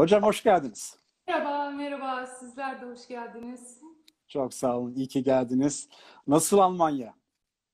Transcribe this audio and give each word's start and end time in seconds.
Hocam 0.00 0.22
hoş 0.22 0.42
geldiniz. 0.42 0.98
Merhaba, 1.28 1.70
merhaba. 1.70 2.26
Sizler 2.26 2.80
de 2.80 2.86
hoş 2.86 3.08
geldiniz. 3.08 3.80
Çok 4.28 4.54
sağ 4.54 4.78
olun. 4.78 4.94
İyi 4.94 5.08
ki 5.08 5.22
geldiniz. 5.22 5.88
Nasıl 6.26 6.58
Almanya? 6.58 7.14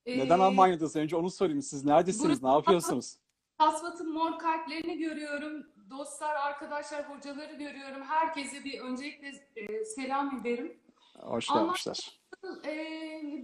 Neden 0.06 0.38
Ee, 0.38 0.42
Almanya'dasınız? 0.42 0.96
Önce 0.96 1.16
onu 1.16 1.30
sorayım. 1.30 1.62
Siz 1.62 1.84
neredesiniz? 1.84 2.42
Ne 2.42 2.48
yapıyorsunuz? 2.48 3.16
Hasbat'ın 3.58 4.12
mor 4.12 4.38
kalplerini 4.38 4.98
görüyorum. 4.98 5.66
Dostlar, 5.90 6.34
arkadaşlar, 6.34 7.10
hocaları 7.10 7.54
görüyorum. 7.54 8.02
Herkese 8.02 8.64
bir 8.64 8.80
öncelikle 8.80 9.28
e, 9.56 9.84
selam 9.84 10.40
ederim. 10.40 10.80
Hoş 11.18 11.50
Almanya- 11.50 11.64
gelmişler. 11.64 12.20
E, 12.64 12.76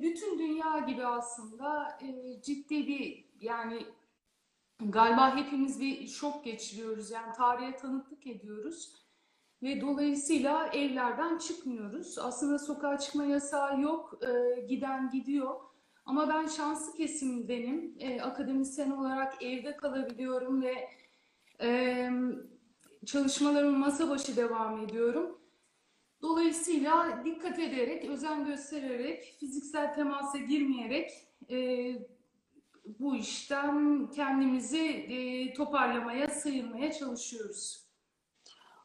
bütün 0.02 0.38
dünya 0.38 0.78
gibi 0.78 1.06
aslında 1.06 1.98
e, 2.02 2.40
ciddi 2.42 2.86
bir 2.86 3.24
yani 3.40 3.86
galiba 4.90 5.36
hepimiz 5.36 5.80
bir 5.80 6.06
şok 6.06 6.44
geçiriyoruz. 6.44 7.10
Yani 7.10 7.32
tarihe 7.32 7.76
tanıklık 7.76 8.26
ediyoruz. 8.26 9.02
Ve 9.62 9.80
dolayısıyla 9.80 10.66
evlerden 10.66 11.38
çıkmıyoruz. 11.38 12.18
Aslında 12.18 12.58
sokağa 12.58 12.98
çıkma 12.98 13.24
yasağı 13.24 13.80
yok. 13.80 14.18
E, 14.22 14.60
giden 14.60 15.10
gidiyor. 15.10 15.60
Ama 16.04 16.28
ben 16.28 16.46
şanslı 16.46 16.96
kesimdenim. 16.96 17.96
E, 17.98 18.20
akademisyen 18.20 18.90
olarak 18.90 19.42
evde 19.42 19.76
kalabiliyorum 19.76 20.62
ve 20.62 20.88
e, 21.60 22.10
çalışmalarımı 23.06 23.78
masa 23.78 24.10
başı 24.10 24.36
devam 24.36 24.80
ediyorum. 24.84 25.38
Dolayısıyla 26.22 27.22
dikkat 27.24 27.58
ederek, 27.58 28.04
özen 28.04 28.44
göstererek, 28.44 29.36
fiziksel 29.40 29.94
temasa 29.94 30.38
girmeyerek 30.38 31.10
e, 31.50 31.58
bu 32.84 33.16
işten 33.16 34.10
kendimizi 34.10 34.86
e, 34.88 35.52
toparlamaya, 35.54 36.28
sıyırmaya 36.28 36.92
çalışıyoruz. 36.92 37.82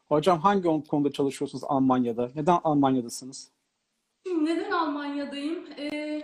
Hocam 0.08 0.40
hangi 0.40 0.62
konuda 0.62 1.12
çalışıyorsunuz 1.12 1.64
Almanya'da? 1.68 2.30
Neden 2.34 2.58
Almanya'dasınız? 2.64 3.50
Şimdi 4.26 4.44
neden 4.44 4.70
Almanya'dayım? 4.70 5.64
Ee, 5.78 6.22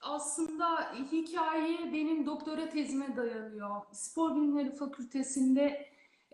aslında 0.00 0.94
hikaye 1.12 1.92
benim 1.92 2.26
doktora 2.26 2.68
tezime 2.68 3.16
dayanıyor. 3.16 3.70
Spor 3.92 4.36
Bilimleri 4.36 4.72
Fakültesi'nde 4.72 5.88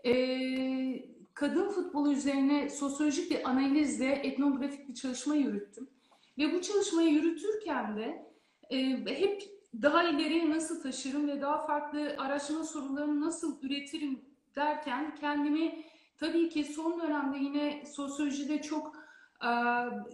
ee, 0.05 1.05
kadın 1.33 1.69
futbolu 1.69 2.11
üzerine 2.13 2.69
sosyolojik 2.69 3.31
bir 3.31 3.49
analizle 3.49 4.11
etnografik 4.11 4.89
bir 4.89 4.93
çalışma 4.93 5.35
yürüttüm. 5.35 5.89
Ve 6.37 6.53
bu 6.53 6.61
çalışmayı 6.61 7.09
yürütürken 7.09 7.97
de 7.97 8.31
ee, 8.69 8.77
hep 9.05 9.60
daha 9.81 10.03
ileriye 10.03 10.49
nasıl 10.49 10.81
taşırım 10.81 11.27
ve 11.27 11.41
daha 11.41 11.65
farklı 11.65 12.15
araştırma 12.17 12.63
sorularını 12.63 13.21
nasıl 13.21 13.61
üretirim 13.61 14.19
derken 14.55 15.15
kendimi 15.15 15.85
tabii 16.17 16.49
ki 16.49 16.63
son 16.63 17.01
dönemde 17.01 17.37
yine 17.37 17.83
sosyolojide 17.85 18.61
çok 18.61 18.95
e, 19.41 19.51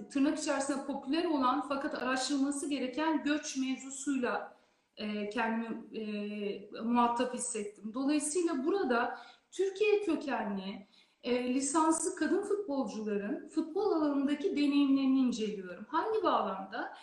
tırnak 0.10 0.40
içerisinde 0.40 0.86
popüler 0.86 1.26
olan 1.26 1.66
fakat 1.70 2.04
araştırılması 2.04 2.70
gereken 2.70 3.24
göç 3.24 3.58
mevzusuyla 3.58 4.58
e, 4.98 5.30
kendimi 5.30 5.98
e, 5.98 6.82
muhatap 6.84 7.34
hissettim. 7.34 7.92
Dolayısıyla 7.94 8.66
burada 8.66 9.20
Türkiye 9.52 10.04
kökenli 10.04 10.88
e, 11.24 11.54
lisanslı 11.54 12.16
kadın 12.16 12.42
futbolcuların 12.42 13.50
futbol 13.50 13.92
alanındaki 13.92 14.52
deneyimlerini 14.52 15.20
inceliyorum. 15.20 15.86
Hangi 15.90 16.24
bağlamda? 16.24 16.94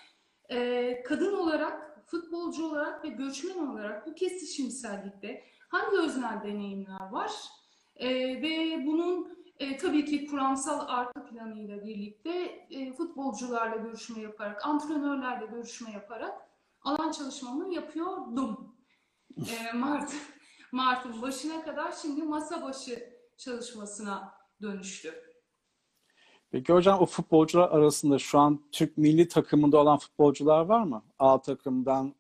E, 0.50 1.02
kadın 1.02 1.36
olarak, 1.36 1.83
futbolcu 2.06 2.66
olarak 2.66 3.04
ve 3.04 3.08
göçmen 3.08 3.66
olarak 3.66 4.06
bu 4.06 4.14
kesişimsellikte 4.14 5.44
hangi 5.68 5.96
öznel 5.96 6.42
deneyimler 6.44 7.10
var? 7.10 7.32
E, 7.96 8.08
ve 8.42 8.82
bunun 8.86 9.38
e, 9.58 9.76
tabii 9.76 10.04
ki 10.04 10.26
kuramsal 10.26 10.84
arka 10.88 11.24
planıyla 11.24 11.84
birlikte 11.84 12.30
e, 12.70 12.92
futbolcularla 12.92 13.76
görüşme 13.76 14.22
yaparak, 14.22 14.66
antrenörlerle 14.66 15.46
görüşme 15.46 15.90
yaparak 15.90 16.34
alan 16.82 17.12
çalışmamı 17.12 17.74
yapıyordum. 17.74 18.76
E, 19.36 19.76
Mart, 19.76 20.12
Mart'ın 20.72 21.22
başına 21.22 21.64
kadar 21.64 21.92
şimdi 21.92 22.22
masa 22.22 22.62
başı 22.62 23.14
çalışmasına 23.36 24.34
dönüştü. 24.62 25.33
Peki 26.54 26.72
hocam 26.72 27.00
o 27.00 27.06
futbolcular 27.06 27.68
arasında 27.68 28.18
şu 28.18 28.38
an 28.38 28.60
Türk 28.72 28.98
milli 28.98 29.28
takımında 29.28 29.78
olan 29.78 29.98
futbolcular 29.98 30.64
var 30.64 30.82
mı? 30.82 31.02
A 31.18 31.40
takımdan 31.40 32.14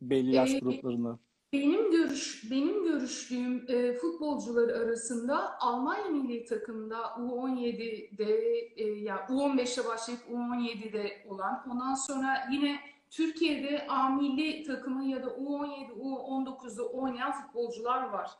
belli 0.00 0.34
yaş 0.34 0.54
Ee, 0.54 0.58
gruplarını. 0.58 1.18
Benim 1.52 1.90
görüş 1.90 2.50
benim 2.50 2.84
görüştüğüm 2.84 3.64
e, 3.68 3.92
futbolcular 3.92 4.68
arasında 4.68 5.60
Almanya 5.60 6.08
milli 6.08 6.44
takımında 6.44 6.96
U17'de 6.96 8.40
e, 8.76 8.84
ya 8.84 9.16
U15'te 9.16 9.88
başlayıp 9.88 10.20
U17'de 10.32 11.26
olan 11.28 11.64
ondan 11.70 11.94
sonra 11.94 12.48
yine 12.52 12.80
Türkiye'de 13.10 13.86
A 13.88 14.08
milli 14.08 14.62
takımı 14.62 15.04
ya 15.04 15.22
da 15.22 15.28
U17, 15.28 15.92
U19'da 15.92 16.88
oynayan 16.88 17.32
futbolcular 17.32 18.08
var. 18.08 18.30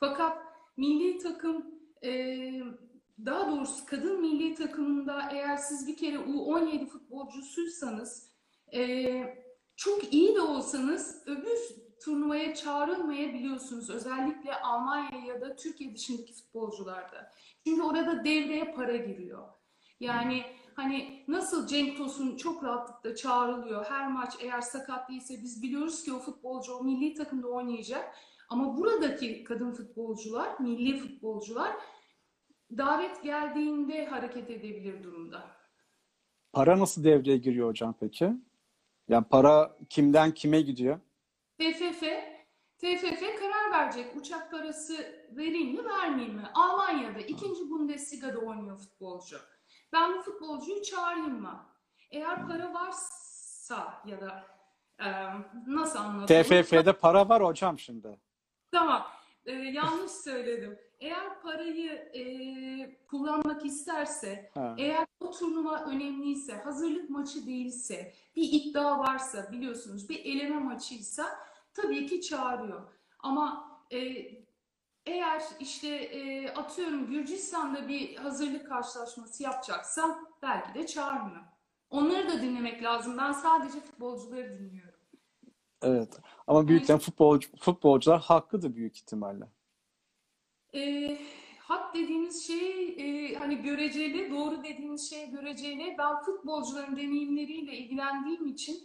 Fakat 0.00 0.38
milli 0.76 1.18
takım 1.18 1.66
e, 2.04 2.12
daha 3.24 3.50
doğrusu 3.50 3.86
kadın 3.86 4.20
milli 4.20 4.54
takımında 4.54 5.28
eğer 5.32 5.56
siz 5.56 5.86
bir 5.86 5.96
kere 5.96 6.16
U17 6.16 6.86
futbolcusuysanız 6.86 8.30
e, 8.74 9.22
çok 9.76 10.14
iyi 10.14 10.34
de 10.34 10.40
olsanız 10.40 11.22
öbür 11.26 11.58
turnuvaya 12.04 12.54
çağrılmayabiliyorsunuz. 12.54 13.90
Özellikle 13.90 14.60
Almanya 14.60 15.18
ya 15.26 15.40
da 15.40 15.56
Türkiye 15.56 15.94
dışındaki 15.94 16.32
futbolcularda. 16.32 17.30
Çünkü 17.66 17.82
orada 17.82 18.24
devreye 18.24 18.72
para 18.72 18.96
giriyor. 18.96 19.48
Yani 20.00 20.42
hani 20.74 21.24
nasıl 21.28 21.66
Cenk 21.66 21.96
Tosun 21.96 22.36
çok 22.36 22.64
rahatlıkla 22.64 23.14
çağrılıyor. 23.14 23.84
Her 23.84 24.12
maç 24.12 24.34
eğer 24.40 24.60
sakat 24.60 25.10
değilse 25.10 25.34
biz 25.42 25.62
biliyoruz 25.62 26.04
ki 26.04 26.12
o 26.12 26.18
futbolcu 26.18 26.74
o 26.74 26.84
milli 26.84 27.14
takımda 27.14 27.48
oynayacak. 27.48 28.14
Ama 28.48 28.76
buradaki 28.76 29.44
kadın 29.44 29.72
futbolcular, 29.72 30.60
milli 30.60 30.98
futbolcular 30.98 31.72
davet 32.70 33.22
geldiğinde 33.22 34.06
hareket 34.06 34.50
edebilir 34.50 35.02
durumda. 35.04 35.56
Para 36.52 36.78
nasıl 36.78 37.04
devreye 37.04 37.36
giriyor 37.36 37.68
hocam 37.68 37.94
peki? 38.00 38.32
Yani 39.08 39.24
para 39.30 39.76
kimden 39.88 40.30
kime 40.34 40.60
gidiyor? 40.60 41.00
TFF, 41.58 42.02
TFF 42.78 43.20
karar 43.40 43.72
verecek 43.72 44.16
uçak 44.16 44.50
parası 44.50 44.94
vereyim 45.30 45.72
mi 45.72 45.84
vermeyeyim 45.84 46.34
mi? 46.34 46.48
Almanya'da 46.54 47.20
ikinci 47.20 47.70
Bundesliga'da 47.70 48.38
oynuyor 48.38 48.78
futbolcu. 48.78 49.36
Ben 49.92 50.14
bu 50.14 50.22
futbolcuyu 50.22 50.82
çağırayım 50.82 51.40
mı? 51.40 51.66
Eğer 52.10 52.46
para 52.48 52.74
varsa 52.74 54.02
ya 54.06 54.20
da 54.20 54.46
e, 55.00 55.06
nasıl 55.66 55.98
anlatayım? 55.98 56.42
TFF'de 56.42 56.92
para 56.92 57.28
var 57.28 57.44
hocam 57.44 57.78
şimdi. 57.78 58.18
Tamam. 58.72 59.06
Ee, 59.46 59.52
yanlış 59.52 60.10
söyledim. 60.12 60.78
Eğer 61.00 61.40
parayı 61.42 61.90
e, 61.92 63.04
kullanmak 63.06 63.64
isterse, 63.64 64.50
Ha. 64.54 64.74
eğer 64.78 65.06
o 65.20 65.30
turnuva 65.30 65.84
önemliyse, 65.84 66.52
hazırlık 66.56 67.10
maçı 67.10 67.46
değilse, 67.46 68.12
bir 68.36 68.48
iddia 68.52 68.98
varsa 68.98 69.52
biliyorsunuz 69.52 70.08
bir 70.08 70.24
eleme 70.24 70.58
maçıysa 70.58 71.26
tabii 71.74 72.06
ki 72.06 72.20
çağırıyor. 72.20 72.82
Ama 73.18 73.70
e, 73.92 73.98
eğer 75.06 75.42
işte 75.60 75.88
e, 75.88 76.48
atıyorum 76.54 77.06
Gürcistan'da 77.06 77.88
bir 77.88 78.16
hazırlık 78.16 78.68
karşılaşması 78.68 79.42
yapacaksa 79.42 80.18
belki 80.42 80.74
de 80.74 80.86
çağırmıyor. 80.86 81.42
Onları 81.90 82.28
da 82.28 82.42
dinlemek 82.42 82.82
lazım. 82.82 83.18
Ben 83.18 83.32
sadece 83.32 83.80
futbolcuları 83.80 84.58
dinliyorum. 84.58 85.00
Evet. 85.82 86.20
Ama 86.46 86.68
büyükten 86.68 86.98
futbolcu, 86.98 87.48
futbolcular 87.56 88.20
haklıdır 88.20 88.74
büyük 88.74 88.96
ihtimalle. 88.96 89.44
E, 90.74 91.18
hak 91.58 91.94
dediğiniz 91.94 92.46
şey 92.46 92.88
e, 92.98 93.34
hani 93.34 93.62
göreceli, 93.62 94.30
doğru 94.30 94.64
dediğiniz 94.64 95.10
şey 95.10 95.30
göreceli. 95.30 95.94
Ben 95.98 96.20
futbolcuların 96.20 96.96
deneyimleriyle 96.96 97.76
ilgilendiğim 97.76 98.46
için 98.46 98.76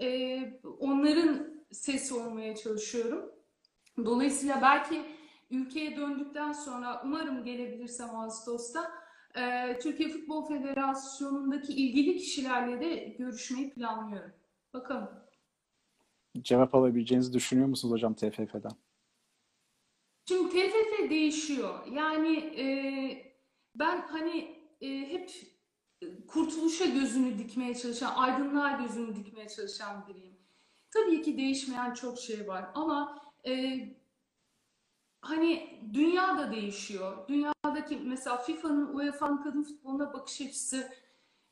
e, 0.00 0.38
onların 0.80 1.62
sesi 1.70 2.14
olmaya 2.14 2.56
çalışıyorum. 2.56 3.32
Dolayısıyla 4.04 4.62
belki 4.62 5.02
ülkeye 5.50 5.96
döndükten 5.96 6.52
sonra 6.52 7.02
umarım 7.04 7.44
gelebilirsem 7.44 8.16
Ağustos'ta 8.16 8.90
e, 9.34 9.78
Türkiye 9.78 10.08
Futbol 10.08 10.48
Federasyonu'ndaki 10.48 11.72
ilgili 11.72 12.16
kişilerle 12.16 12.80
de 12.80 13.16
görüşmeyi 13.18 13.70
planlıyorum. 13.70 14.32
Bakalım. 14.74 15.10
Cevap 16.42 16.74
alabileceğinizi 16.74 17.32
düşünüyor 17.32 17.68
musunuz 17.68 17.92
hocam 17.92 18.14
TFF'den? 18.14 18.72
Şimdi 20.28 20.48
TFF 20.48 21.10
değişiyor. 21.10 21.86
Yani 21.86 22.36
e, 22.36 22.64
ben 23.74 24.00
hani 24.00 24.58
e, 24.80 24.88
hep 24.88 25.30
kurtuluşa 26.28 26.84
gözünü 26.84 27.38
dikmeye 27.38 27.74
çalışan, 27.74 28.14
aydınlığa 28.16 28.70
gözünü 28.70 29.16
dikmeye 29.16 29.48
çalışan 29.48 30.06
biriyim. 30.08 30.38
Tabii 30.90 31.22
ki 31.22 31.38
değişmeyen 31.38 31.94
çok 31.94 32.18
şey 32.18 32.48
var 32.48 32.70
ama 32.74 33.18
e, 33.46 33.78
hani 35.20 35.80
dünya 35.92 36.38
da 36.38 36.52
değişiyor. 36.52 37.28
Dünya 37.28 37.52
dünyadaki 37.72 37.96
mesela 37.96 38.36
FIFA'nın 38.36 38.94
UEFA'nın 38.94 39.42
kadın 39.42 39.62
futboluna 39.62 40.12
bakış 40.12 40.40
açısı 40.40 40.92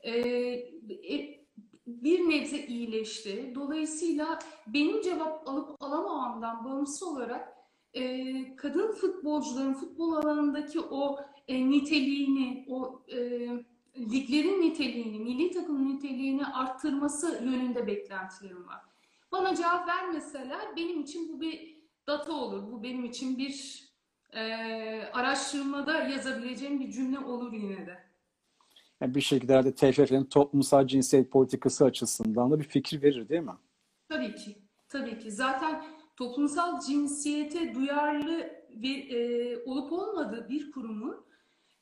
e, 0.00 0.18
e, 0.18 1.40
bir 1.86 2.28
nebze 2.30 2.66
iyileşti. 2.66 3.52
Dolayısıyla 3.54 4.38
benim 4.66 5.02
cevap 5.02 5.48
alıp 5.48 5.82
alamamamdan 5.82 6.64
bağımsız 6.64 7.02
olarak 7.02 7.59
e, 7.94 8.56
kadın 8.56 8.92
futbolcuların 8.92 9.74
futbol 9.74 10.12
alanındaki 10.12 10.80
o 10.80 11.20
e, 11.48 11.70
niteliğini, 11.70 12.66
o 12.68 13.02
e, 13.08 13.18
liglerin 13.96 14.60
niteliğini, 14.60 15.18
milli 15.18 15.50
takım 15.50 15.94
niteliğini 15.94 16.46
arttırması 16.46 17.44
yönünde 17.44 17.86
beklentilerim 17.86 18.66
var. 18.68 18.80
Bana 19.32 19.54
cevap 19.54 19.88
vermeseler 19.88 20.76
benim 20.76 21.00
için 21.00 21.32
bu 21.32 21.40
bir 21.40 21.76
data 22.06 22.32
olur. 22.32 22.72
Bu 22.72 22.82
benim 22.82 23.04
için 23.04 23.38
bir 23.38 23.84
e, 24.32 24.42
araştırmada 25.12 26.04
yazabileceğim 26.04 26.80
bir 26.80 26.90
cümle 26.90 27.18
olur 27.18 27.52
yine 27.52 27.86
de. 27.86 27.98
Yani 29.00 29.14
bir 29.14 29.20
şekilde 29.20 29.52
herhalde 29.52 29.74
TFF'nin 29.74 30.24
toplumsal 30.24 30.86
cinsiyet 30.86 31.30
politikası 31.30 31.84
açısından 31.84 32.50
da 32.50 32.58
bir 32.58 32.64
fikir 32.64 33.02
verir 33.02 33.28
değil 33.28 33.40
mi? 33.40 33.52
Tabii 34.08 34.34
ki. 34.34 34.58
Tabii 34.88 35.18
ki. 35.18 35.30
Zaten 35.30 35.84
toplumsal 36.20 36.80
cinsiyete 36.80 37.74
duyarlı 37.74 38.50
bir, 38.70 39.10
e, 39.10 39.58
olup 39.64 39.92
olmadığı 39.92 40.48
bir 40.48 40.72
kurumun 40.72 41.26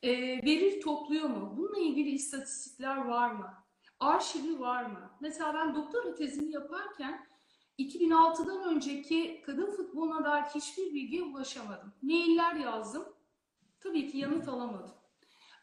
e, 0.03 0.11
veri 0.45 0.79
topluyor 0.79 1.29
mu? 1.29 1.53
Bununla 1.57 1.79
ilgili 1.79 2.09
istatistikler 2.09 2.97
var 2.97 3.31
mı? 3.31 3.53
Arşivi 3.99 4.59
var 4.59 4.83
mı? 4.83 5.11
Mesela 5.21 5.53
ben 5.53 5.75
doktora 5.75 6.15
tezimi 6.15 6.51
yaparken 6.51 7.27
2006'dan 7.79 8.75
önceki 8.75 9.41
kadın 9.45 9.71
futboluna 9.71 10.25
dair 10.25 10.43
hiçbir 10.43 10.93
bilgiye 10.93 11.23
ulaşamadım. 11.23 11.93
Mailler 12.01 12.55
yazdım. 12.55 13.03
Tabii 13.79 14.11
ki 14.11 14.17
yanıt 14.17 14.47
alamadım. 14.47 14.91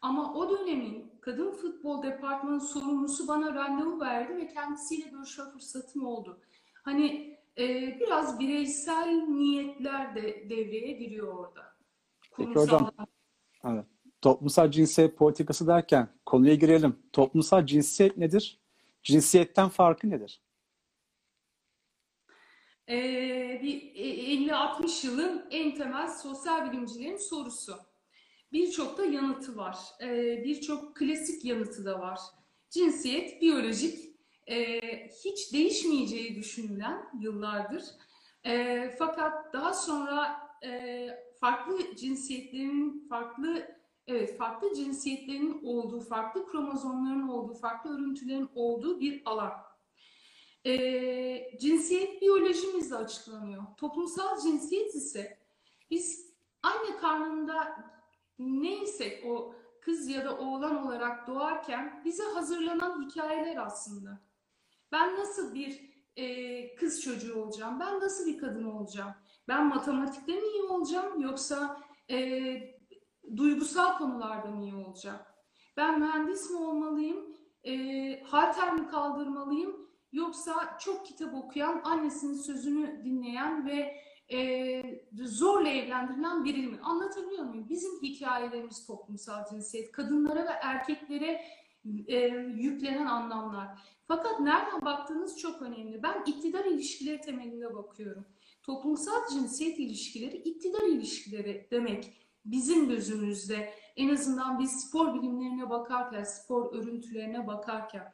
Ama 0.01 0.33
o 0.33 0.49
dönemin 0.49 1.11
kadın 1.21 1.51
futbol 1.51 2.03
departmanı 2.03 2.61
sorumlusu 2.61 3.27
bana 3.27 3.55
randevu 3.55 3.99
verdi 3.99 4.35
ve 4.35 4.47
kendisiyle 4.47 5.09
görüşme 5.09 5.45
fırsatım 5.45 6.05
oldu. 6.05 6.41
Hani 6.83 7.36
e, 7.59 7.97
biraz 7.99 8.39
bireysel 8.39 9.25
niyetler 9.27 10.15
de 10.15 10.49
devreye 10.49 10.91
giriyor 10.91 11.35
orada. 11.37 11.77
Peki 12.37 12.53
Kurumsal 12.53 12.79
hocam. 12.79 13.07
Evet. 13.63 13.85
Toplumsal 14.21 14.71
cinsiyet 14.71 15.17
politikası 15.17 15.67
derken 15.67 16.09
konuya 16.25 16.55
girelim. 16.55 16.95
Toplumsal 17.13 17.65
cinsiyet 17.65 18.17
nedir? 18.17 18.59
Cinsiyetten 19.03 19.69
farkı 19.69 20.09
nedir? 20.09 20.41
Ee, 22.89 23.59
bir 23.63 23.81
50-60 23.95 25.07
yılın 25.07 25.47
en 25.51 25.75
temel 25.75 26.07
sosyal 26.07 26.71
bilimcilerin 26.71 27.17
sorusu. 27.17 27.77
Birçok 28.51 28.97
da 28.97 29.05
yanıtı 29.05 29.57
var. 29.57 29.77
Ee, 30.01 30.43
Birçok 30.45 30.95
klasik 30.95 31.45
yanıtı 31.45 31.85
da 31.85 31.99
var. 31.99 32.19
Cinsiyet 32.69 33.41
biyolojik, 33.41 34.06
e, 34.49 34.79
hiç 35.25 35.53
değişmeyeceği 35.53 36.35
düşünülen 36.35 37.09
yıllardır. 37.19 37.83
E, 38.45 38.89
fakat 38.99 39.53
daha 39.53 39.73
sonra 39.73 40.49
e, 40.63 41.09
farklı 41.39 41.95
cinsiyetlerin 41.95 43.07
farklı 43.09 43.77
evet 44.07 44.37
farklı 44.37 44.73
cinsiyetlerin 44.73 45.61
olduğu, 45.63 45.99
farklı 45.99 46.47
kromozomların 46.47 47.27
olduğu, 47.27 47.53
farklı 47.53 47.95
örüntülerin 47.95 48.49
olduğu 48.55 48.99
bir 48.99 49.21
alan. 49.25 49.53
E, 50.65 51.57
cinsiyet 51.59 52.21
biyolojimizle 52.21 52.95
açıklanıyor. 52.95 53.63
Toplumsal 53.77 54.41
cinsiyet 54.41 54.95
ise 54.95 55.37
biz 55.91 56.33
anne 56.63 56.97
karnında 56.97 57.85
neysek 58.39 59.25
o 59.25 59.55
kız 59.81 60.07
ya 60.07 60.25
da 60.25 60.37
oğlan 60.37 60.87
olarak 60.87 61.27
doğarken 61.27 62.01
bize 62.05 62.23
hazırlanan 62.23 63.09
hikayeler 63.09 63.65
aslında. 63.65 64.26
Ben 64.91 65.15
nasıl 65.19 65.55
bir 65.55 65.87
e, 66.15 66.75
kız 66.75 67.01
çocuğu 67.01 67.41
olacağım? 67.41 67.79
Ben 67.79 67.99
nasıl 67.99 68.25
bir 68.27 68.37
kadın 68.37 68.63
olacağım? 68.63 69.13
Ben 69.47 69.65
matematikte 69.65 70.31
mi 70.31 70.47
iyi 70.47 70.63
olacağım 70.63 71.21
yoksa 71.21 71.81
e, 72.11 72.17
duygusal 73.35 73.97
konularda 73.97 74.51
mı 74.51 74.63
iyi 74.63 74.75
olacağım? 74.75 75.19
Ben 75.77 75.99
mühendis 75.99 76.49
mi 76.49 76.57
olmalıyım? 76.57 77.35
E, 77.63 78.23
halter 78.23 78.73
mi 78.73 78.87
kaldırmalıyım? 78.87 79.87
Yoksa 80.11 80.77
çok 80.79 81.05
kitap 81.05 81.33
okuyan, 81.33 81.81
annesinin 81.83 82.33
sözünü 82.33 83.01
dinleyen 83.05 83.67
ve 83.67 83.95
e, 84.33 84.81
zorla 85.25 85.69
evlendirilen 85.69 86.45
biri 86.45 86.67
mi? 86.67 86.79
Anlatabiliyor 86.83 87.43
muyum? 87.43 87.69
Bizim 87.69 88.01
hikayelerimiz 88.01 88.87
toplumsal 88.87 89.45
cinsiyet, 89.49 89.91
kadınlara 89.91 90.45
ve 90.45 90.51
erkeklere 90.61 91.41
e, 92.07 92.17
yüklenen 92.55 93.05
anlamlar. 93.05 93.67
Fakat 94.07 94.39
nereden 94.39 94.85
baktığınız 94.85 95.39
çok 95.39 95.61
önemli. 95.61 96.03
Ben 96.03 96.23
iktidar 96.25 96.65
ilişkileri 96.65 97.21
temelinde 97.21 97.75
bakıyorum. 97.75 98.25
Toplumsal 98.63 99.27
cinsiyet 99.31 99.79
ilişkileri 99.79 100.37
iktidar 100.37 100.87
ilişkileri 100.87 101.67
demek 101.71 102.13
bizim 102.45 102.89
gözümüzde. 102.89 103.73
En 103.95 104.09
azından 104.09 104.59
biz 104.59 104.71
spor 104.71 105.13
bilimlerine 105.13 105.69
bakarken, 105.69 106.23
spor 106.23 106.75
örüntülerine 106.75 107.47
bakarken. 107.47 108.13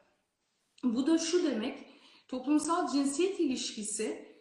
Bu 0.83 1.07
da 1.07 1.17
şu 1.17 1.43
demek, 1.43 1.87
toplumsal 2.27 2.87
cinsiyet 2.87 3.39
ilişkisi 3.39 4.33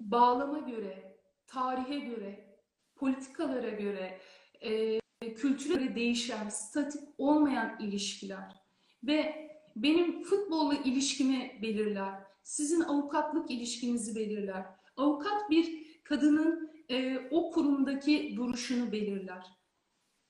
bağlama 0.00 0.58
göre, 0.58 1.20
tarihe 1.46 1.98
göre, 1.98 2.58
politikalara 2.96 3.70
göre, 3.70 4.20
kültüre 5.20 5.94
değişen, 5.94 6.48
statik 6.48 7.02
olmayan 7.18 7.80
ilişkiler. 7.80 8.60
Ve 9.04 9.50
benim 9.76 10.22
futbolla 10.22 10.74
ilişkimi 10.74 11.58
belirler. 11.62 12.14
Sizin 12.42 12.80
avukatlık 12.80 13.50
ilişkinizi 13.50 14.16
belirler. 14.16 14.66
Avukat 14.96 15.50
bir 15.50 15.86
kadının 16.02 16.70
e, 16.88 17.18
o 17.30 17.50
kurumdaki 17.50 18.36
duruşunu 18.36 18.92
belirler. 18.92 19.46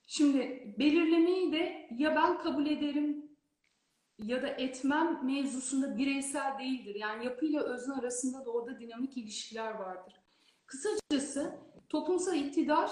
Şimdi 0.07 0.73
belirlemeyi 0.79 1.51
de 1.51 1.89
ya 1.97 2.15
ben 2.15 2.37
kabul 2.37 2.65
ederim 2.65 3.31
ya 4.23 4.41
da 4.41 4.47
etmem 4.47 5.25
mevzusunda 5.25 5.97
bireysel 5.97 6.59
değildir. 6.59 6.95
Yani 6.95 7.25
yapıyla 7.25 7.63
özne 7.63 7.93
arasında 7.93 8.45
da 8.45 8.51
orada 8.51 8.79
dinamik 8.79 9.17
ilişkiler 9.17 9.71
vardır. 9.71 10.13
Kısacası 10.65 11.59
toplumsal 11.89 12.35
iktidar 12.35 12.91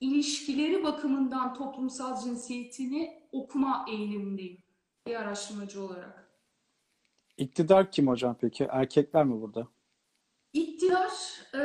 ilişkileri 0.00 0.84
bakımından 0.84 1.54
toplumsal 1.54 2.20
cinsiyetini 2.22 3.28
okuma 3.32 3.86
eğilimindeyim 3.88 4.62
bir 5.06 5.14
araştırmacı 5.14 5.82
olarak. 5.82 6.28
İktidar 7.36 7.92
kim 7.92 8.08
hocam 8.08 8.36
peki? 8.40 8.64
Erkekler 8.70 9.24
mi 9.24 9.40
burada? 9.40 9.68
İktidar 10.52 11.12
e, 11.54 11.62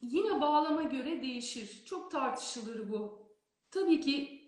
yine 0.00 0.40
bağlama 0.40 0.82
göre 0.82 1.22
değişir. 1.22 1.84
Çok 1.84 2.10
tartışılır 2.10 2.92
bu. 2.92 3.28
Tabii 3.70 4.00
ki 4.00 4.42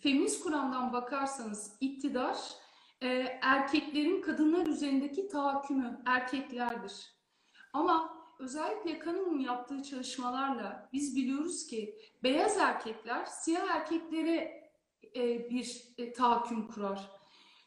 feminist 0.00 0.42
kuramdan 0.42 0.92
bakarsanız 0.92 1.76
iktidar 1.80 2.36
e, 3.02 3.08
erkeklerin 3.42 4.22
kadınlar 4.22 4.66
üzerindeki 4.66 5.28
tahakkümü 5.28 6.02
erkeklerdir. 6.06 7.14
Ama 7.72 8.13
özellikle 8.38 8.98
Kanon'un 8.98 9.38
yaptığı 9.38 9.82
çalışmalarla 9.82 10.88
biz 10.92 11.16
biliyoruz 11.16 11.66
ki 11.66 11.98
beyaz 12.22 12.56
erkekler 12.56 13.24
siyah 13.24 13.68
erkeklere 13.68 14.64
e, 15.16 15.50
bir 15.50 15.82
e, 15.98 16.12
tahakküm 16.12 16.68
kurar. 16.68 17.10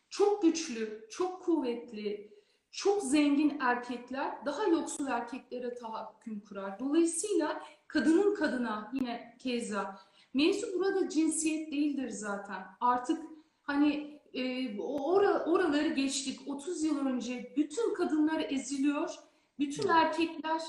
Çok 0.10 0.42
güçlü, 0.42 1.08
çok 1.12 1.44
kuvvetli, 1.44 2.38
çok 2.72 3.04
zengin 3.04 3.58
erkekler 3.60 4.46
daha 4.46 4.64
yoksul 4.64 5.08
erkeklere 5.08 5.74
tahakküm 5.74 6.40
kurar. 6.40 6.80
Dolayısıyla 6.80 7.64
kadının 7.88 8.36
kadına 8.36 8.92
yine 8.94 9.36
keza. 9.40 10.00
Mevzu 10.34 10.68
burada 10.74 11.10
cinsiyet 11.10 11.72
değildir 11.72 12.10
zaten. 12.10 12.66
Artık 12.80 13.22
hani 13.62 14.22
e, 14.34 14.78
or 14.80 15.24
oraları 15.24 15.88
geçtik. 15.88 16.40
30 16.48 16.84
yıl 16.84 17.06
önce 17.06 17.54
bütün 17.58 17.94
kadınlar 17.94 18.46
eziliyor. 18.50 19.16
Bütün 19.60 19.88
erkekler 19.88 20.62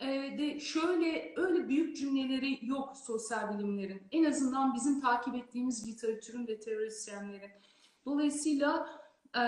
e, 0.00 0.06
de 0.38 0.60
şöyle 0.60 1.34
öyle 1.36 1.68
büyük 1.68 1.96
cümleleri 1.96 2.58
yok 2.62 2.96
sosyal 2.96 3.58
bilimlerin. 3.58 4.02
En 4.12 4.24
azından 4.24 4.74
bizim 4.74 5.00
takip 5.00 5.34
ettiğimiz 5.34 5.88
literatürün 5.88 6.46
ve 6.46 6.60
teorisyenlerin. 6.60 7.50
Dolayısıyla 8.06 9.00
e, 9.36 9.42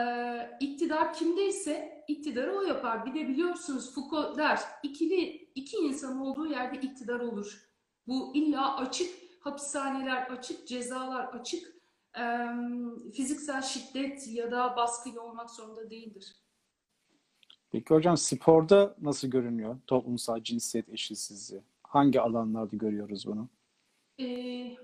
iktidar 0.61 1.13
kimdeyse 1.13 2.05
iktidarı 2.09 2.59
o 2.59 2.63
yapar. 2.63 3.07
Bir 3.07 3.15
de 3.15 3.29
biliyorsunuz 3.29 3.95
Foucault 3.95 4.39
der 4.39 4.61
ikili 4.83 5.51
iki 5.55 5.77
insan 5.77 6.21
olduğu 6.21 6.47
yerde 6.47 6.81
iktidar 6.81 7.21
olur. 7.21 7.69
Bu 8.07 8.33
illa 8.35 8.77
açık 8.77 9.11
hapishaneler, 9.41 10.31
açık 10.31 10.69
cezalar, 10.69 11.25
açık 11.25 11.75
e, 12.19 12.23
fiziksel 13.15 13.63
şiddet 13.63 14.29
ya 14.29 14.51
da 14.51 14.77
baskı 14.77 15.23
olmak 15.23 15.51
zorunda 15.51 15.91
değildir. 15.91 16.42
Peki 17.73 17.95
hocam 17.95 18.17
sporda 18.17 18.97
nasıl 19.03 19.29
görünüyor 19.29 19.77
toplumsal 19.87 20.43
cinsiyet 20.43 20.89
eşitsizliği? 20.89 21.63
Hangi 21.83 22.21
alanlarda 22.21 22.77
görüyoruz 22.77 23.27
bunu? 23.27 23.49
e, 24.21 24.77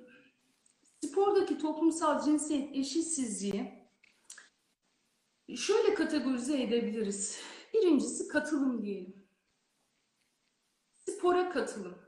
spordaki 1.04 1.58
toplumsal 1.58 2.24
cinsiyet 2.24 2.76
eşitsizliği 2.76 3.72
şöyle 5.56 5.94
kategorize 5.94 6.62
edebiliriz. 6.62 7.40
Birincisi 7.74 8.28
katılım 8.28 8.82
diyelim. 8.82 9.26
Spora 10.94 11.50
katılım. 11.50 11.98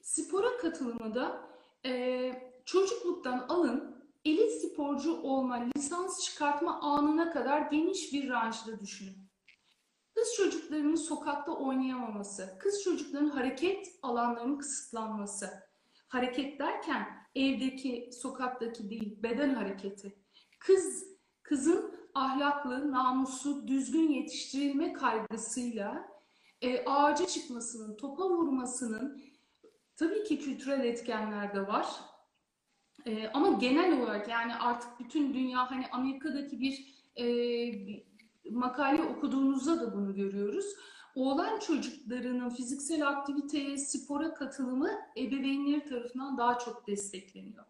Spora 0.00 0.56
katılımı 0.56 1.14
da 1.14 1.48
e, 1.86 2.32
çocukluktan 2.64 3.46
alın 3.48 3.96
elit 4.24 4.52
sporcu 4.52 5.20
olma, 5.22 5.68
lisans 5.76 6.24
çıkartma 6.24 6.80
anına 6.80 7.32
kadar 7.32 7.70
geniş 7.70 8.12
bir 8.12 8.28
ranjda 8.28 8.80
düşünün. 8.80 9.25
Kız 10.16 10.34
çocuklarının 10.36 10.94
sokakta 10.94 11.52
oynayamaması, 11.52 12.56
kız 12.60 12.82
çocuklarının 12.82 13.30
hareket 13.30 13.86
alanlarının 14.02 14.58
kısıtlanması. 14.58 15.50
Hareket 16.08 16.58
derken 16.58 17.06
evdeki, 17.34 18.10
sokaktaki 18.12 18.90
değil, 18.90 19.22
beden 19.22 19.54
hareketi. 19.54 20.18
Kız, 20.58 21.04
kızın 21.42 21.94
ahlaklı, 22.14 22.92
namuslu, 22.92 23.68
düzgün 23.68 24.08
yetiştirilme 24.08 24.92
kaygısıyla 24.92 26.08
e, 26.60 26.84
ağaca 26.84 27.26
çıkmasının, 27.26 27.96
topa 27.96 28.28
vurmasının 28.30 29.22
tabii 29.96 30.24
ki 30.24 30.38
kültürel 30.38 30.84
etkenler 30.84 31.54
de 31.54 31.66
var. 31.66 31.86
E, 33.06 33.28
ama 33.28 33.58
genel 33.58 34.02
olarak 34.02 34.28
yani 34.28 34.54
artık 34.54 35.00
bütün 35.00 35.34
dünya 35.34 35.70
hani 35.70 35.86
Amerika'daki 35.92 36.60
bir 36.60 36.96
e, 37.16 37.26
makale 38.50 39.02
okuduğunuzda 39.02 39.80
da 39.80 39.94
bunu 39.94 40.14
görüyoruz. 40.14 40.66
Oğlan 41.14 41.58
çocuklarının 41.58 42.50
fiziksel 42.50 43.08
aktiviteye, 43.08 43.78
spora 43.78 44.34
katılımı 44.34 44.90
ebeveynleri 45.16 45.84
tarafından 45.84 46.38
daha 46.38 46.58
çok 46.58 46.86
destekleniyor. 46.86 47.64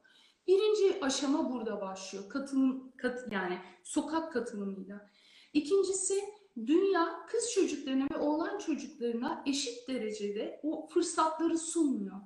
Birinci 0.47 1.05
aşama 1.05 1.53
burada 1.53 1.81
başlıyor. 1.81 2.29
Katılım, 2.29 2.93
kat, 2.97 3.33
yani 3.33 3.59
sokak 3.83 4.33
katılımıyla. 4.33 5.11
İkincisi 5.53 6.15
dünya 6.67 7.27
kız 7.27 7.53
çocuklarına 7.53 8.07
ve 8.15 8.17
oğlan 8.17 8.59
çocuklarına 8.59 9.43
eşit 9.47 9.89
derecede 9.89 10.61
o 10.63 10.87
fırsatları 10.87 11.59
sunmuyor. 11.59 12.21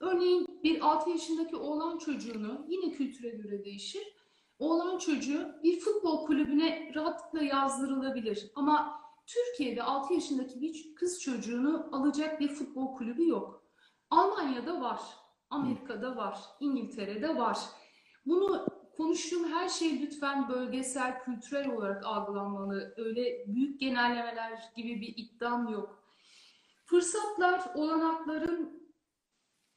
Örneğin 0.00 0.46
bir 0.62 0.80
6 0.80 1.10
yaşındaki 1.10 1.56
oğlan 1.56 1.98
çocuğunu 1.98 2.66
yine 2.68 2.92
kültüre 2.92 3.28
göre 3.30 3.64
değişir. 3.64 4.02
Oğlan 4.58 4.98
çocuğu 4.98 5.54
bir 5.62 5.80
futbol 5.80 6.26
kulübüne 6.26 6.92
rahatlıkla 6.94 7.42
yazdırılabilir. 7.42 8.50
Ama 8.54 9.00
Türkiye'de 9.26 9.82
6 9.82 10.14
yaşındaki 10.14 10.60
bir 10.60 10.94
kız 10.94 11.20
çocuğunu 11.20 11.88
alacak 11.92 12.40
bir 12.40 12.48
futbol 12.48 12.96
kulübü 12.96 13.28
yok. 13.28 13.64
Almanya'da 14.10 14.80
var, 14.80 15.00
Amerika'da 15.50 16.16
var, 16.16 16.38
İngiltere'de 16.60 17.36
var. 17.36 17.58
Bunu 18.26 18.66
konuştuğum 18.96 19.44
her 19.44 19.68
şey 19.68 20.02
lütfen 20.02 20.48
bölgesel, 20.48 21.24
kültürel 21.24 21.70
olarak 21.70 22.06
algılanmalı. 22.06 22.94
Öyle 22.96 23.44
büyük 23.46 23.80
genellemeler 23.80 24.72
gibi 24.76 25.00
bir 25.00 25.14
iddiam 25.16 25.68
yok. 25.68 26.04
Fırsatlar, 26.84 27.62
olanakların 27.74 28.83